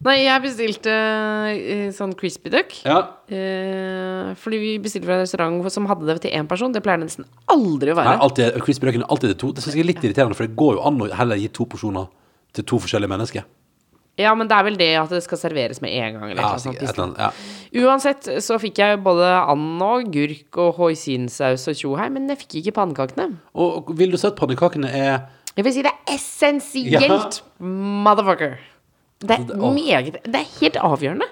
Nei, 0.06 0.16
jeg 0.24 0.42
bestilte 0.42 0.94
eh, 0.94 1.88
sånn 1.94 2.14
crispy 2.18 2.50
duck. 2.54 2.72
Ja. 2.86 3.00
Eh, 3.30 4.32
fordi 4.42 4.58
vi 4.62 4.72
bestilte 4.82 5.06
fra 5.10 5.18
en 5.20 5.26
restaurant 5.26 5.74
som 5.74 5.86
hadde 5.90 6.08
det 6.10 6.20
til 6.24 6.34
én 6.38 6.48
person. 6.50 6.74
Det 6.74 6.82
pleier 6.86 7.02
det 7.02 7.10
nesten 7.10 7.26
aldri 7.54 7.94
å 7.94 7.98
Nei, 7.98 8.06
være. 8.06 8.20
alltid, 8.26 8.58
crispy 8.66 8.90
bacon 8.90 9.06
er 9.06 9.12
alltid 9.14 9.34
til 9.34 9.40
to. 9.44 9.52
Det 9.58 9.66
synes 9.66 9.78
jeg 9.78 9.86
er 9.86 9.90
litt 9.92 10.06
irriterende, 10.06 10.38
for 10.38 10.46
det 10.50 10.58
går 10.58 10.78
jo 10.78 10.86
an 10.90 11.02
å 11.06 11.10
heller 11.20 11.42
gi 11.42 11.50
to 11.54 11.66
porsjoner 11.70 12.10
til 12.58 12.66
to 12.70 12.80
forskjellige 12.86 13.14
mennesker. 13.14 13.46
Ja, 14.20 14.34
men 14.36 14.50
det 14.50 14.56
er 14.58 14.66
vel 14.68 14.78
det 14.78 14.90
at 15.00 15.12
det 15.14 15.22
skal 15.24 15.40
serveres 15.40 15.80
med 15.82 15.94
en 15.96 16.18
gang. 16.18 16.32
Eller 16.34 16.44
Ja, 16.44 16.58
sikkert, 16.60 16.84
et 16.84 16.90
eller 16.94 17.06
annet, 17.08 17.22
ja. 17.24 17.86
Uansett 17.88 18.28
så 18.44 18.58
fikk 18.60 18.82
jeg 18.82 19.00
både 19.06 19.30
and 19.54 19.84
og 19.86 20.10
gurk 20.12 20.60
og 20.62 20.74
hoisinsaus 20.82 21.68
og 21.72 21.78
tjohei, 21.80 22.10
men 22.12 22.28
jeg 22.30 22.42
fikk 22.44 22.58
ikke 22.62 22.76
pannekakene. 22.82 23.30
Og, 23.56 23.94
vil 23.98 24.12
du 24.12 24.20
si 24.20 24.28
at 24.28 24.36
pannekakene 24.40 24.92
er 24.92 25.14
Jeg 25.56 25.66
vil 25.68 25.74
si 25.74 25.84
det 25.86 25.92
er 25.92 26.16
essensielt, 26.16 27.42
motherfucker. 27.60 28.60
Det 29.22 29.38
er 29.38 29.56
meget 29.56 30.18
Det 30.26 30.36
er 30.36 30.60
helt 30.60 30.78
avgjørende. 30.82 31.28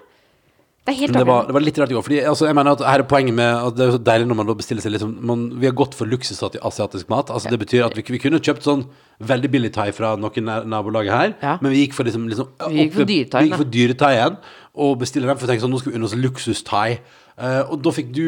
Det 0.90 1.14
det 1.14 1.26
var, 1.28 1.46
det 1.48 1.56
var 1.56 1.64
litt 1.64 1.80
rart 1.82 1.92
i 1.92 1.98
går. 1.98 2.06
Fordi, 2.06 2.20
altså, 2.32 2.48
jeg 2.50 2.56
mener 2.58 2.72
at 2.72 2.84
her 2.86 3.04
er 3.04 3.08
poenget 3.10 3.36
med 3.38 3.50
at 3.68 3.76
det 3.78 3.86
er 3.88 3.92
så 3.96 4.02
deilig 4.10 4.28
når 4.30 4.40
man 4.42 4.52
bestiller 4.60 4.86
seg 4.86 4.96
liksom 4.96 5.14
man, 5.32 5.46
Vi 5.60 5.70
har 5.70 5.76
gått 5.78 5.96
for 5.98 6.10
luksusasiatisk 6.10 7.10
mat. 7.10 7.30
Altså, 7.30 7.50
Det 7.50 7.60
betyr 7.60 7.86
at 7.86 7.98
vi, 7.98 8.04
vi 8.08 8.22
kunne 8.22 8.40
kjøpt 8.40 8.66
sånn 8.68 8.86
veldig 9.20 9.52
billig 9.52 9.74
thai 9.76 9.92
fra 9.92 10.16
noen 10.16 10.46
na- 10.48 10.64
nabolaget 10.64 11.12
her, 11.12 11.34
Ja. 11.42 11.58
men 11.62 11.72
vi 11.72 11.86
gikk 11.88 11.94
for 11.94 12.04
liksom, 12.08 12.28
liksom 12.30 12.48
Vi 12.70 12.86
gikk 12.88 12.94
for 12.94 13.06
dyrthaien, 13.06 13.44
Vi 13.44 13.50
gikk 13.50 14.36
for 14.36 14.38
og 14.80 15.00
bestiller 15.00 15.28
den 15.28 15.38
for 15.38 15.48
å 15.48 15.50
tenke 15.50 15.62
sånn 15.66 15.74
Nå 15.74 15.80
skal 15.82 15.92
vi 15.92 15.98
unne 15.98 16.08
oss 16.08 16.16
luksus-thai. 16.16 17.00
Eh, 17.40 17.62
og 17.72 17.82
da 17.84 17.92
fikk 17.96 18.12
du 18.16 18.24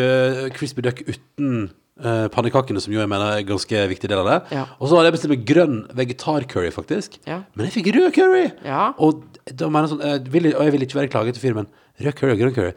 uh, 0.00 0.48
crispy 0.56 0.82
duck 0.84 1.02
uten 1.08 1.70
eh, 2.04 2.26
pannekakene, 2.34 2.80
som 2.82 2.92
jo 2.94 3.00
jeg 3.02 3.10
mener 3.10 3.34
er 3.34 3.42
en 3.42 3.48
ganske 3.48 3.82
viktig 3.92 4.10
del 4.10 4.22
av 4.22 4.28
det. 4.30 4.38
Ja. 4.56 4.64
Og 4.78 4.88
så 4.90 4.96
hadde 4.98 5.10
jeg 5.10 5.16
bestilt 5.18 5.34
meg 5.34 5.44
grønn 5.48 5.76
vegetar-curry, 5.98 6.70
faktisk. 6.74 7.18
Ja. 7.28 7.42
Men 7.54 7.68
jeg 7.68 7.76
fikk 7.78 7.92
rød 7.96 8.08
curry! 8.16 8.46
Ja. 8.66 8.90
Og 8.98 9.24
da 9.46 9.68
mener 9.68 9.88
jeg 9.88 9.94
sånn 9.94 10.06
jeg 10.06 10.32
vil, 10.32 10.50
Og 10.54 10.64
jeg 10.66 10.74
vil 10.76 10.86
ikke 10.86 10.98
være 11.00 11.12
klaget 11.12 11.38
til 11.38 11.44
fyren, 11.44 11.62
men 11.64 12.06
rød 12.06 12.16
curry 12.18 12.34
og 12.34 12.42
grønn 12.42 12.56
curry 12.56 12.72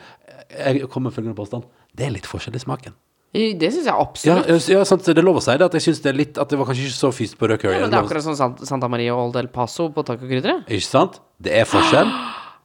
Jeg 0.53 0.89
kommer 0.89 1.09
med 1.09 1.17
følgende 1.17 1.37
påstand. 1.37 1.67
Det 1.93 2.07
er 2.07 2.15
litt 2.15 2.29
forskjell 2.29 2.55
i 2.57 2.63
smaken. 2.63 2.95
Det 3.33 3.69
syns 3.73 3.87
jeg 3.89 3.97
absolutt. 3.97 4.49
ja, 4.49 4.57
ja 4.75 4.81
sant, 4.85 5.05
det 5.09 5.17
er 5.17 5.25
lov 5.25 5.39
å 5.39 5.41
si 5.41 5.55
det. 5.57 5.65
At 5.65 5.73
jeg 5.79 5.87
synes 5.87 6.01
det 6.05 6.11
er 6.11 6.17
litt 6.19 6.37
At 6.37 6.51
det 6.53 6.59
var 6.59 6.67
kanskje 6.69 6.85
ikke 6.85 6.99
så 6.99 7.09
fyst 7.15 7.37
på 7.39 7.49
rød 7.49 7.63
curry. 7.63 7.79
Ja, 7.79 7.87
men 7.87 7.93
det 7.93 7.97
er 7.97 8.05
akkurat 8.05 8.25
som 8.25 8.37
sånn 8.37 8.59
Santa 8.69 8.89
Maria 8.91 9.15
og 9.15 9.29
Old 9.31 9.39
El 9.41 9.49
Paso 9.53 9.87
på 9.93 10.05
tacokrydderet. 10.05 10.67
Ikke 10.69 10.85
sant? 10.85 11.17
Det 11.41 11.55
er 11.57 11.65
forskjell. 11.69 12.11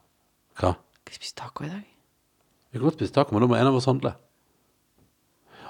Hva? 0.61 0.75
Skal 1.07 1.15
vi 1.15 1.21
spise 1.23 1.39
taco 1.41 1.65
i 1.65 1.71
dag? 1.73 1.85
Vi 2.69 2.77
kan 2.77 2.85
godt 2.85 2.99
spise 3.01 3.15
taco, 3.17 3.33
men 3.33 3.47
da 3.47 3.49
må 3.49 3.57
en 3.57 3.71
av 3.71 3.79
oss 3.79 3.89
handle. 3.89 4.13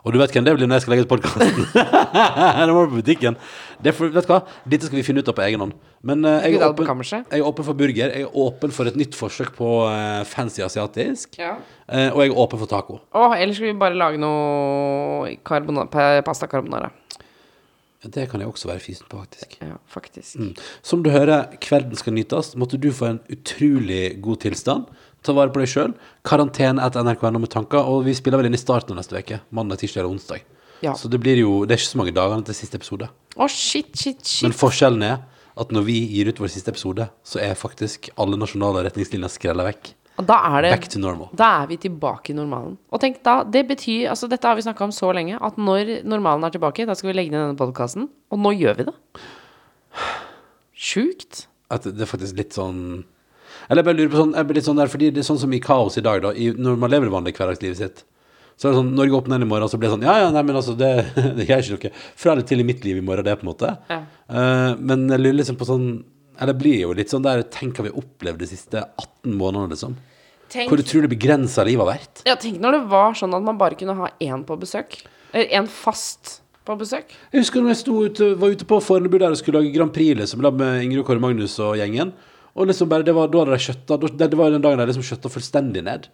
Og 0.05 0.15
du 0.15 0.19
vet 0.21 0.35
hvem 0.35 0.47
det 0.47 0.55
blir 0.57 0.69
når 0.69 0.79
jeg 0.79 0.85
skal 0.85 0.95
legge 0.95 1.07
ut 1.07 1.11
podkasten. 1.11 1.65
det 2.59 2.75
må 2.75 2.85
du 2.85 2.93
på 2.93 3.01
butikken. 3.01 3.39
Det 3.83 3.95
for, 3.97 4.13
vet 4.15 4.29
du 4.29 4.33
hva? 4.33 4.41
Dette 4.69 4.89
skal 4.89 5.01
vi 5.01 5.05
finne 5.07 5.25
ut 5.25 5.31
av 5.31 5.37
på 5.39 5.45
egen 5.47 5.65
hånd. 5.65 5.75
Men 6.07 6.23
eh, 6.29 6.47
jeg, 6.47 6.61
er 6.61 6.69
åpen, 6.71 7.03
jeg 7.09 7.41
er 7.41 7.47
åpen 7.47 7.67
for 7.67 7.79
burger. 7.79 8.15
Jeg 8.15 8.29
er 8.29 8.39
åpen 8.45 8.75
for 8.75 8.91
et 8.91 8.99
nytt 8.99 9.19
forsøk 9.19 9.53
på 9.59 9.73
eh, 9.91 10.23
fancy 10.29 10.63
asiatisk. 10.67 11.41
Ja. 11.41 11.57
Eh, 11.87 12.09
og 12.13 12.23
jeg 12.23 12.33
er 12.33 12.41
åpen 12.45 12.63
for 12.63 12.71
taco. 12.71 13.01
Åh, 13.19 13.37
ellers 13.41 13.59
skal 13.59 13.73
vi 13.73 13.81
bare 13.81 13.99
lage 13.99 14.23
noe 14.23 15.35
carbona, 15.47 15.89
pasta 16.27 16.51
carbonara. 16.51 16.93
Det 17.99 18.29
kan 18.31 18.39
jeg 18.39 18.47
også 18.47 18.69
være 18.71 18.83
fisen 18.83 19.09
på, 19.11 19.19
faktisk. 19.19 19.57
Ja, 19.59 19.75
faktisk. 19.91 20.39
Mm. 20.39 20.53
Som 20.87 21.03
du 21.03 21.11
hører, 21.11 21.49
kvelden 21.59 21.99
skal 21.99 22.15
nytes. 22.15 22.53
Måtte 22.55 22.79
du 22.79 22.93
få 22.95 23.09
en 23.11 23.23
utrolig 23.35 24.21
god 24.23 24.45
tilstand. 24.47 24.87
Ta 25.29 25.35
vare 25.37 25.53
på 25.53 25.61
deg 25.61 25.69
sjøl. 25.69 25.93
Karantene 26.25 26.81
etter 26.87 27.05
NRK.no 27.05 27.43
med 27.43 27.51
tanker. 27.53 27.85
Og 27.85 28.07
vi 28.07 28.15
spiller 28.17 28.41
vel 28.41 28.49
inn 28.49 28.57
i 28.57 28.61
starten 28.61 28.95
av 28.95 29.03
neste 29.03 29.19
uke. 29.21 29.43
Mandag, 29.53 29.83
tirsdag 29.83 30.01
eller 30.01 30.15
onsdag. 30.15 30.47
Ja. 30.81 30.95
Så 30.97 31.11
det 31.11 31.19
blir 31.21 31.37
jo 31.43 31.67
Det 31.67 31.75
er 31.75 31.81
ikke 31.83 31.91
så 31.91 31.99
mange 32.01 32.15
dagene 32.17 32.47
til 32.47 32.57
siste 32.57 32.79
episode. 32.81 33.11
Å, 33.37 33.49
shit, 33.53 33.91
shit, 33.93 34.23
shit. 34.25 34.47
Men 34.47 34.57
forskjellen 34.57 35.05
er 35.05 35.19
at 35.59 35.75
når 35.75 35.85
vi 35.89 35.99
gir 36.15 36.31
ut 36.31 36.41
vår 36.41 36.53
siste 36.55 36.71
episode, 36.73 37.09
så 37.27 37.41
er 37.43 37.59
faktisk 37.59 38.09
alle 38.17 38.39
nasjonale 38.39 38.85
retningslinjer 38.87 39.33
skrella 39.35 39.67
vekk. 39.67 39.91
Da 40.19 40.39
er 40.49 40.65
det 40.65 40.71
Back 40.73 40.89
to 40.91 41.03
normal. 41.03 41.29
Da 41.37 41.51
er 41.61 41.69
vi 41.71 41.77
tilbake 41.83 42.33
i 42.33 42.39
normalen. 42.39 42.79
Og 42.91 43.03
tenk 43.03 43.21
da, 43.27 43.43
det 43.45 43.67
betyr 43.69 44.09
Altså, 44.15 44.31
dette 44.31 44.49
har 44.49 44.57
vi 44.59 44.65
snakka 44.67 44.87
om 44.87 44.95
så 44.95 45.13
lenge, 45.15 45.37
at 45.37 45.59
når 45.61 45.99
normalen 46.09 46.47
er 46.47 46.55
tilbake, 46.55 46.87
da 46.89 46.97
skal 46.99 47.13
vi 47.13 47.19
legge 47.19 47.35
ned 47.35 47.45
denne 47.45 47.59
podkasten. 47.59 48.09
Og 48.33 48.41
nå 48.43 48.55
gjør 48.57 48.81
vi 48.81 48.89
det. 48.89 48.97
Sjukt. 50.75 51.45
At 51.71 51.85
det 51.85 52.03
er 52.03 52.11
faktisk 52.11 52.39
litt 52.41 52.57
sånn 52.57 53.05
Eller 53.69 53.83
jeg 53.83 53.89
bare 53.89 53.99
lurer 53.99 54.13
på 54.13 54.21
sånn, 54.23 54.37
jeg 54.37 54.49
blir 54.49 54.59
litt 54.59 54.69
sånn 54.69 54.81
der, 54.81 54.91
fordi 54.93 55.11
det 55.13 55.23
er 55.23 55.29
sånn 55.29 55.41
som 55.43 55.53
i 55.53 55.61
kaos 55.63 55.99
i 56.01 56.05
dag, 56.05 56.23
da, 56.25 56.33
i, 56.33 56.49
når 56.57 56.79
man 56.81 56.93
lever 56.93 57.09
det 57.09 57.15
vanlige 57.15 57.41
hverdagslivet 57.41 57.81
sitt. 57.81 58.05
Så 58.59 58.67
er 58.67 58.73
det 58.73 58.81
sånn, 58.81 58.95
Norge 58.99 59.15
åpner 59.21 59.43
i 59.45 59.47
morgen, 59.47 59.71
så 59.71 59.79
blir 59.79 59.87
det 59.87 59.95
sånn 59.95 60.07
Ja, 60.09 60.17
ja, 60.25 60.31
nei, 60.35 60.43
men 60.43 60.57
altså, 60.59 60.75
det, 60.79 60.91
det 61.39 61.47
er 61.47 61.61
ikke 61.63 61.77
noe 61.77 61.93
fra 62.19 62.33
eller 62.35 62.47
til 62.49 62.65
i 62.65 62.67
mitt 62.67 62.83
liv 62.87 62.99
i 62.99 63.05
morgen, 63.05 63.27
det, 63.29 63.37
på 63.39 63.47
en 63.47 63.53
måte. 63.53 63.75
Ja. 63.91 64.01
Uh, 64.27 64.73
men 64.81 65.07
jeg 65.13 65.23
lurer 65.23 65.39
liksom 65.39 65.59
på 65.61 65.69
sånn 65.69 65.87
Eller 66.37 66.53
det 66.53 66.61
blir 66.61 66.81
jo 66.83 66.97
litt 66.97 67.13
sånn 67.13 67.25
der 67.25 67.45
Tenk 67.55 67.79
hva 67.79 67.87
vi 67.87 67.93
har 67.93 68.03
opplevd 68.03 68.43
de 68.43 68.49
siste 68.51 68.83
18 68.83 69.37
månedene, 69.39 69.71
liksom. 69.77 69.95
Tenk, 70.51 70.73
Hvor 70.73 70.83
utrolig 70.83 71.13
begrensa 71.13 71.65
livet 71.69 71.85
har 71.85 71.93
vært. 71.93 72.25
ja, 72.27 72.35
tenk 72.41 72.59
når 72.65 72.79
det 72.79 72.83
var 72.91 73.17
sånn 73.21 73.37
at 73.37 73.47
man 73.47 73.61
bare 73.61 73.79
kunne 73.79 73.95
ha 73.99 74.11
én 74.25 74.43
på 74.49 74.57
besøk. 74.59 74.97
Eller 75.31 75.53
én 75.61 75.69
fast 75.69 76.39
på 76.67 76.77
besøk. 76.81 77.13
Jeg 77.33 77.45
husker 77.45 77.63
når 77.63 77.75
jeg 77.75 78.09
ute, 78.11 78.31
var 78.41 78.55
ute 78.57 78.67
på 78.69 78.81
Fornebu 78.85 79.19
der 79.21 79.33
og 79.33 79.41
skulle 79.41 79.61
lage 79.61 79.75
Grand 79.75 79.93
Prix 79.93 80.17
liksom, 80.19 80.43
med 80.57 80.87
Ingrid 80.87 81.05
Kåre 81.07 81.23
Magnus 81.23 81.59
og 81.65 81.77
gjengen. 81.81 82.15
Og 82.59 82.67
liksom 82.67 82.91
bare, 82.91 83.07
det 83.07 83.15
var, 83.15 83.29
da 83.31 83.45
hadde 83.45 83.55
de 83.55 83.63
skjøtta 83.63 83.99
Det 84.03 84.31
det 84.33 84.39
var 84.39 84.51
den 84.51 84.65
dagen 84.65 84.81
de 84.83 84.89
liksom 84.91 85.07
skjøtta 85.07 85.31
fullstendig 85.31 85.85
ned. 85.87 86.09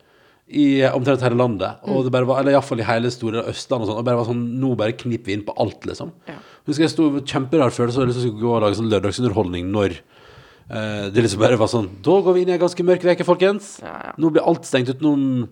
I 0.44 0.82
eh, 0.84 0.92
omtrent 0.92 1.24
hele 1.24 1.38
landet. 1.40 1.80
Og 1.88 2.04
det 2.04 2.12
bare 2.12 2.28
var, 2.28 2.42
eller 2.42 2.52
iallfall 2.52 2.82
i 2.82 2.88
hele 2.88 3.12
store 3.12 3.46
Østlandet 3.48 3.88
og 3.88 3.92
sånn. 3.92 4.00
Og 4.02 4.08
bare 4.08 4.20
var 4.20 4.28
sånn 4.28 4.44
Nå 4.60 4.74
bare 4.80 4.96
kniper 5.00 5.32
vi 5.32 5.38
inn 5.38 5.46
på 5.46 5.56
alt, 5.64 5.88
liksom. 5.88 6.12
Ja. 6.28 6.36
Husker 6.68 6.86
jeg 6.86 6.92
sto 6.92 7.08
kjemperar 7.24 7.72
følelse 7.72 8.00
av 8.00 8.06
å 8.06 8.10
liksom 8.10 8.26
skulle 8.28 8.44
gå 8.44 8.52
og 8.52 8.62
lage 8.66 8.78
sånn 8.78 8.92
lørdagsunderholdning 8.92 9.72
når 9.72 9.96
eh, 9.96 11.10
det 11.14 11.24
liksom 11.24 11.42
bare 11.42 11.60
var 11.60 11.72
sånn 11.72 11.90
Da 12.04 12.20
går 12.24 12.36
vi 12.36 12.44
inn 12.44 12.52
i 12.52 12.56
en 12.58 12.64
ganske 12.66 12.88
mørk 12.92 13.08
uke, 13.08 13.28
folkens. 13.28 13.76
Ja, 13.84 13.96
ja. 14.10 14.16
Nå 14.20 14.32
blir 14.34 14.44
alt 14.44 14.68
stengt 14.68 14.92
utenom 14.92 15.46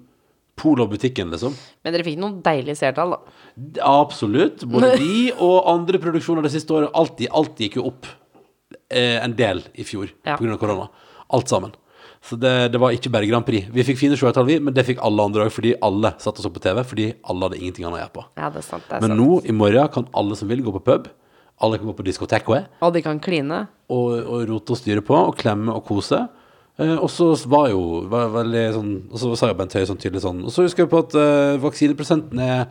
Polo 0.60 0.84
og 0.84 0.92
butikken, 0.92 1.30
liksom. 1.32 1.54
Men 1.80 1.94
dere 1.94 2.04
fikk 2.04 2.18
noen 2.20 2.42
deilige 2.44 2.76
seertall, 2.76 3.14
da. 3.16 3.38
Absolutt. 3.88 4.66
Både 4.68 4.92
de 5.00 5.30
og 5.32 5.70
andre 5.72 6.00
produksjoner 6.02 6.44
det 6.44 6.52
siste 6.52 6.76
året. 6.76 6.92
Alt, 6.92 7.22
alt 7.32 7.62
gikk 7.64 7.80
jo 7.80 7.86
opp 7.88 8.10
en 9.24 9.34
del 9.38 9.62
i 9.74 9.84
fjor 9.84 10.10
Ja. 10.26 10.34
av 10.36 10.58
korona. 10.60 10.88
Alt 11.32 11.48
sammen. 11.48 11.72
Så 12.22 12.36
det, 12.38 12.70
det 12.70 12.78
var 12.78 12.92
ikke 12.94 13.10
bare 13.10 13.26
Grand 13.26 13.44
Prix. 13.44 13.66
Vi 13.74 13.82
fikk 13.82 13.98
fine 13.98 14.14
seertall, 14.16 14.46
vi, 14.46 14.58
men 14.62 14.74
det 14.76 14.84
fikk 14.86 15.00
alle 15.02 15.24
andre 15.26 15.46
òg, 15.48 15.50
fordi 15.50 15.72
alle 15.82 16.12
satt 16.22 16.38
oss 16.38 16.46
opp 16.46 16.54
på 16.54 16.62
TV. 16.62 16.82
Fordi 16.86 17.06
alle 17.26 17.48
hadde 17.48 17.58
ingenting 17.58 17.84
annet 17.88 17.98
å 17.98 18.02
gjøre 18.04 18.14
på. 18.14 18.24
Ja, 18.38 18.50
det 18.54 18.60
er 18.62 18.66
sant. 18.68 18.84
Det 18.88 18.94
er 18.98 19.00
Men 19.02 19.10
sant. 19.16 19.20
nå, 19.20 19.40
i 19.48 19.52
morgen, 19.56 19.88
kan 19.90 20.06
alle 20.14 20.36
som 20.38 20.48
vil, 20.52 20.62
gå 20.62 20.70
på 20.76 20.84
pub. 20.86 21.08
Alle 21.62 21.78
kan 21.78 21.86
gå 21.90 21.96
på 21.98 22.04
diskotek 22.06 22.46
Og 22.48 22.92
de 22.94 23.02
kan 23.02 23.18
kline. 23.20 23.66
og, 23.90 24.12
og 24.22 24.46
rote 24.48 24.70
og 24.72 24.78
styre 24.78 25.02
på, 25.02 25.14
og 25.14 25.36
klemme 25.36 25.74
og 25.74 25.84
kose. 25.84 26.28
Eh, 26.78 26.94
og 26.96 27.10
så 27.10 27.32
var 27.50 27.68
jo 27.70 28.06
var 28.08 28.30
veldig 28.32 28.62
sånn 28.72 28.92
Og 29.12 29.18
så 29.20 29.34
sa 29.36 29.48
jo 29.50 29.54
Bent 29.58 29.74
Høie 29.76 29.84
sånn 29.84 29.98
tydelig 30.00 30.22
sånn 30.24 30.38
Og 30.46 30.48
så 30.54 30.62
husker 30.64 30.86
jeg 30.86 30.88
på 30.88 31.02
at 31.04 31.12
eh, 31.20 31.58
vaksineprosenten 31.60 32.40
er 32.40 32.62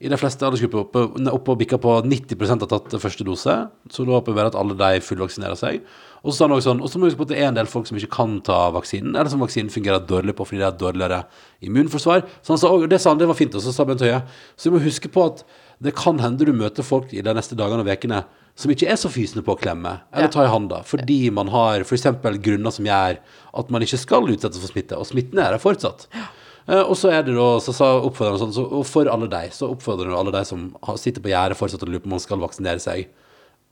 i 0.00 0.10
de 0.12 0.18
fleste 0.20 0.44
aldersgrupper 0.44 0.82
oppe, 0.82 1.04
oppe 1.32 1.52
og 1.54 1.60
bikka 1.62 1.78
på 1.80 1.94
90% 2.04 2.64
har 2.64 2.70
tatt 2.70 2.96
første 3.00 3.24
dose. 3.26 3.54
Så 3.92 4.04
da 4.04 4.16
håper 4.16 4.32
vi 4.34 4.38
bare 4.40 4.52
at 4.52 4.58
alle 4.60 4.76
de 4.76 5.02
fullvaksinerer 5.04 5.58
seg. 5.58 5.82
Og 6.22 6.32
så 6.32 6.38
sa 6.38 6.46
han 6.48 6.56
også 6.56 6.72
sånn 6.72 6.80
Og 6.82 6.90
så 6.90 6.98
må 6.98 7.06
vi 7.06 7.12
huske 7.12 7.20
på 7.20 7.26
at 7.28 7.32
det 7.34 7.38
er 7.38 7.50
en 7.50 7.58
del 7.58 7.68
folk 7.70 7.86
som 7.88 7.98
ikke 8.00 8.12
kan 8.16 8.38
ta 8.44 8.58
vaksinen, 8.74 9.14
eller 9.14 9.30
som 9.32 9.42
vaksinen 9.44 9.72
fungerer 9.72 10.02
dårlig 10.04 10.34
på 10.36 10.46
fordi 10.48 10.62
de 10.62 10.66
har 10.68 10.80
dårligere 10.80 11.22
immunforsvar. 11.64 12.26
Så 12.42 12.54
han 12.54 12.62
sa, 12.62 12.72
og 12.72 12.88
det 12.90 13.00
sa 13.02 13.12
han, 13.12 13.20
det 13.22 13.30
var 13.30 13.38
fint. 13.38 13.54
Og 13.54 13.64
så 13.64 13.74
sa 13.74 13.86
Bent 13.88 14.04
Høie 14.04 14.24
Så 14.56 14.68
vi 14.68 14.76
må 14.76 14.82
huske 14.84 15.12
på 15.12 15.28
at 15.30 15.46
det 15.82 15.92
kan 15.96 16.18
hende 16.22 16.44
du 16.48 16.52
møter 16.56 16.84
folk 16.86 17.12
i 17.12 17.22
de 17.24 17.36
neste 17.36 17.56
dagene 17.56 17.84
og 17.84 17.90
ukene 17.92 18.24
som 18.56 18.72
ikke 18.72 18.88
er 18.88 18.96
så 18.96 19.10
fysende 19.12 19.44
på 19.44 19.52
å 19.52 19.60
klemme 19.60 19.98
eller 20.16 20.30
ta 20.32 20.46
i 20.46 20.48
handa, 20.48 20.80
fordi 20.88 21.28
man 21.34 21.50
har 21.52 21.84
f.eks. 21.84 22.06
grunner 22.40 22.72
som 22.72 22.88
gjør 22.88 23.18
at 23.60 23.72
man 23.72 23.84
ikke 23.84 24.00
skal 24.00 24.30
utsettes 24.32 24.62
for 24.62 24.72
smitte, 24.72 24.96
og 24.96 25.04
smitten 25.08 25.42
er 25.42 25.52
der 25.52 25.60
fortsatt. 25.60 26.06
Eh, 26.16 26.30
og 26.66 26.96
så 26.98 27.12
er 27.14 27.22
det 27.26 27.36
da, 27.36 27.46
så 27.62 27.72
sa 27.76 27.92
oppfordreren 28.00 28.40
sånn, 28.42 28.54
så, 28.56 28.64
og 28.80 28.86
for 28.88 29.06
alle 29.10 29.28
de, 29.30 29.42
så 29.54 29.68
oppfordrer 29.70 30.10
han 30.10 30.18
alle 30.18 30.34
de 30.34 30.42
som 30.48 30.68
sitter 30.98 31.22
på 31.22 31.30
gjerdet 31.30 31.58
fortsatt 31.58 31.84
og 31.86 31.92
lurer 31.92 32.02
på 32.02 32.10
om 32.10 32.16
man 32.16 32.22
skal 32.24 32.42
vaksinere 32.42 32.82
seg, 32.82 33.06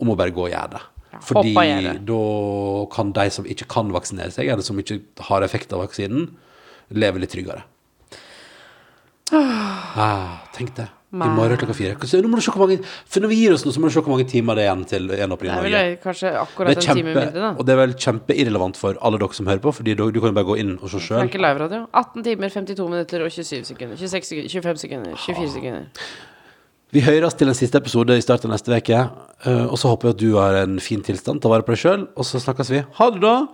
om 0.03 0.13
å 0.13 0.19
bare 0.19 0.35
gå 0.35 0.47
og 0.47 0.53
gjøre 0.53 0.77
det. 0.77 0.83
Fordi 1.23 1.53
da 2.07 2.23
kan 2.95 3.13
de 3.15 3.29
som 3.35 3.47
ikke 3.51 3.69
kan 3.71 3.93
vaksinere 3.95 4.35
seg, 4.35 4.51
eller 4.51 4.67
som 4.67 4.79
ikke 4.79 5.01
har 5.29 5.47
effekt 5.47 5.75
av 5.75 5.83
vaksinen, 5.85 6.33
leve 6.95 7.23
litt 7.23 7.35
tryggere. 7.35 7.65
Ah, 9.35 10.45
tenk 10.55 10.75
det. 10.79 10.89
I 11.15 11.29
morgen 11.31 11.57
klokka 11.61 11.75
fire. 11.79 11.95
Så 12.11 12.19
Nå 12.21 12.29
må 12.33 12.37
du 12.41 12.43
se 12.43 12.51
hvor 12.51 12.67
mange, 12.67 12.81
for 12.83 13.23
når 13.23 13.31
vi 13.31 13.37
gir 13.45 13.53
oss 13.55 13.63
nå, 13.65 13.71
så 13.73 13.81
må 13.81 13.87
du 13.87 13.95
se 13.95 14.03
hvor 14.03 14.11
mange 14.17 14.27
timer 14.27 14.59
det 14.59 14.65
er 14.65 14.71
igjen 14.73 14.85
til 14.91 15.07
gjenåpning 15.15 15.53
i 15.53 15.55
Norge. 15.61 15.83
kanskje 16.03 16.33
akkurat 16.41 16.75
en 16.75 16.83
time 16.83 17.05
mindre, 17.15 17.41
da. 17.45 17.51
og 17.55 17.65
det 17.69 17.73
er 17.77 17.81
vel 17.87 17.95
kjempeirrelevant 17.95 18.77
for 18.81 18.99
alle 19.01 19.19
dere 19.23 19.33
som 19.39 19.47
hører 19.47 19.63
på, 19.63 19.73
Fordi 19.79 19.95
du, 19.95 20.05
du 20.11 20.21
kan 20.21 20.33
jo 20.33 20.37
bare 20.41 20.49
gå 20.51 20.57
inn 20.59 20.75
og 20.81 20.91
se 20.91 20.99
sjøl. 20.99 21.25
ikke 21.31 21.39
live-radio. 21.39 21.87
18 21.95 22.23
timer, 22.27 22.49
52 22.49 22.89
minutter 22.91 23.25
og 23.25 23.31
27 23.31 23.65
sekunder. 23.65 23.97
26 23.97 24.25
sekunder, 24.25 24.49
25 24.51 24.77
sekunder, 24.85 25.17
24 25.27 25.51
sekunder. 25.55 25.87
Vi 26.95 27.01
høres 27.03 27.35
til 27.35 27.49
en 27.51 27.55
siste 27.59 27.79
episode 27.79 28.15
i 28.17 28.23
starten 28.23 28.51
av 28.51 28.55
neste 28.55 28.71
uke. 28.71 29.01
eh, 29.47 29.65
og 29.67 29.79
så 29.79 29.89
håper 29.91 30.09
jeg 30.09 30.15
at 30.15 30.21
du 30.21 30.37
har 30.39 30.55
en 30.63 30.79
fin 30.81 31.03
tilstand. 31.03 31.41
Ta 31.43 31.49
vare 31.49 31.63
på 31.63 31.75
deg 31.75 31.79
sjøl, 31.83 32.09
og 32.17 32.25
så 32.25 32.39
snakkes 32.39 32.71
vi. 32.71 32.85
Ha 32.99 33.11
det, 33.11 33.21
da! 33.21 33.47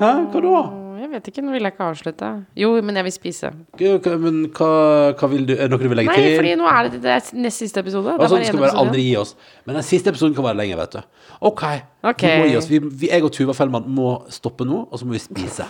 Hæ? 0.00 0.12
Hva 0.32 0.40
da? 0.40 0.79
Jeg 1.00 1.08
vet 1.14 1.28
ikke, 1.30 1.42
nå 1.46 1.54
vil 1.54 1.64
jeg 1.64 1.72
ikke 1.72 1.86
avslutte. 1.88 2.28
Jo, 2.60 2.70
men 2.84 2.98
jeg 3.00 3.06
vil 3.06 3.14
spise. 3.14 3.50
Hva- 3.80 4.18
Men 4.20 4.40
hva, 4.52 4.70
hva 5.16 5.28
vil 5.32 5.46
du 5.48 5.52
Er 5.54 5.64
det 5.68 5.70
noe 5.72 5.80
du 5.80 5.88
vil 5.88 5.96
legge 6.02 6.12
Nei, 6.12 6.16
til? 6.20 6.36
fordi 6.36 6.54
nå 6.60 6.66
er 6.68 6.88
det, 6.90 7.00
det 7.02 7.10
er 7.14 7.36
nest 7.40 7.62
siste 7.64 7.80
episode. 7.80 8.04
Det 8.04 8.18
er 8.18 8.22
Altså, 8.26 8.36
bare 8.36 8.40
det 8.44 8.48
skal 8.52 8.58
bare 8.60 8.68
episode. 8.70 8.86
aldri 8.88 9.02
gi 9.08 9.16
oss. 9.16 9.34
Men 9.66 9.74
den 9.80 9.86
siste 9.86 10.10
episoden 10.12 10.34
kan 10.36 10.44
være 10.44 10.58
lenger, 10.60 10.76
vet 10.82 10.92
du. 10.98 11.00
OK. 11.40 11.62
okay. 12.04 12.34
Vi 12.36 12.42
må 12.42 12.48
gi 12.52 12.56
oss. 12.60 12.68
Vi, 12.68 12.78
vi, 12.78 13.08
jeg 13.08 13.24
og 13.24 13.32
Tuva 13.32 13.54
Fellmann 13.56 13.88
må 13.88 14.10
stoppe 14.28 14.66
nå, 14.68 14.86
og 14.90 14.98
så 15.00 15.06
må 15.08 15.16
vi 15.16 15.22
spise. 15.24 15.64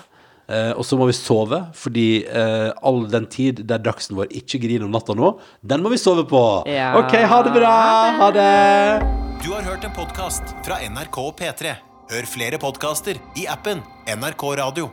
Uh, 0.50 0.72
og 0.78 0.84
så 0.84 0.98
må 0.98 1.06
vi 1.06 1.12
sove, 1.14 1.60
fordi 1.78 2.24
uh, 2.26 2.72
all 2.82 3.04
den 3.06 3.26
tid 3.30 3.62
der 3.70 3.78
dagsen 3.78 4.16
vår 4.18 4.26
ikke 4.34 4.58
griner 4.64 4.88
om 4.88 4.90
natta 4.90 5.14
nå, 5.14 5.36
den 5.62 5.80
må 5.84 5.92
vi 5.94 5.96
sove 6.02 6.24
på. 6.26 6.42
Ja. 6.66 6.96
OK, 6.98 7.14
ha 7.22 7.42
det 7.46 7.52
bra! 7.54 7.76
Ha 8.18 8.30
det! 8.34 8.50
Du 9.46 9.52
har 9.54 9.62
hørt 9.62 9.84
en 9.86 9.94
podkast 9.94 10.42
fra 10.66 10.80
NRK 10.90 11.18
og 11.22 11.36
P3. 11.38 11.76
Hør 12.10 12.26
flere 12.26 12.58
podkaster 12.58 13.14
i 13.38 13.46
appen 13.46 13.78
NRK 14.10 14.42
Radio. 14.58 14.90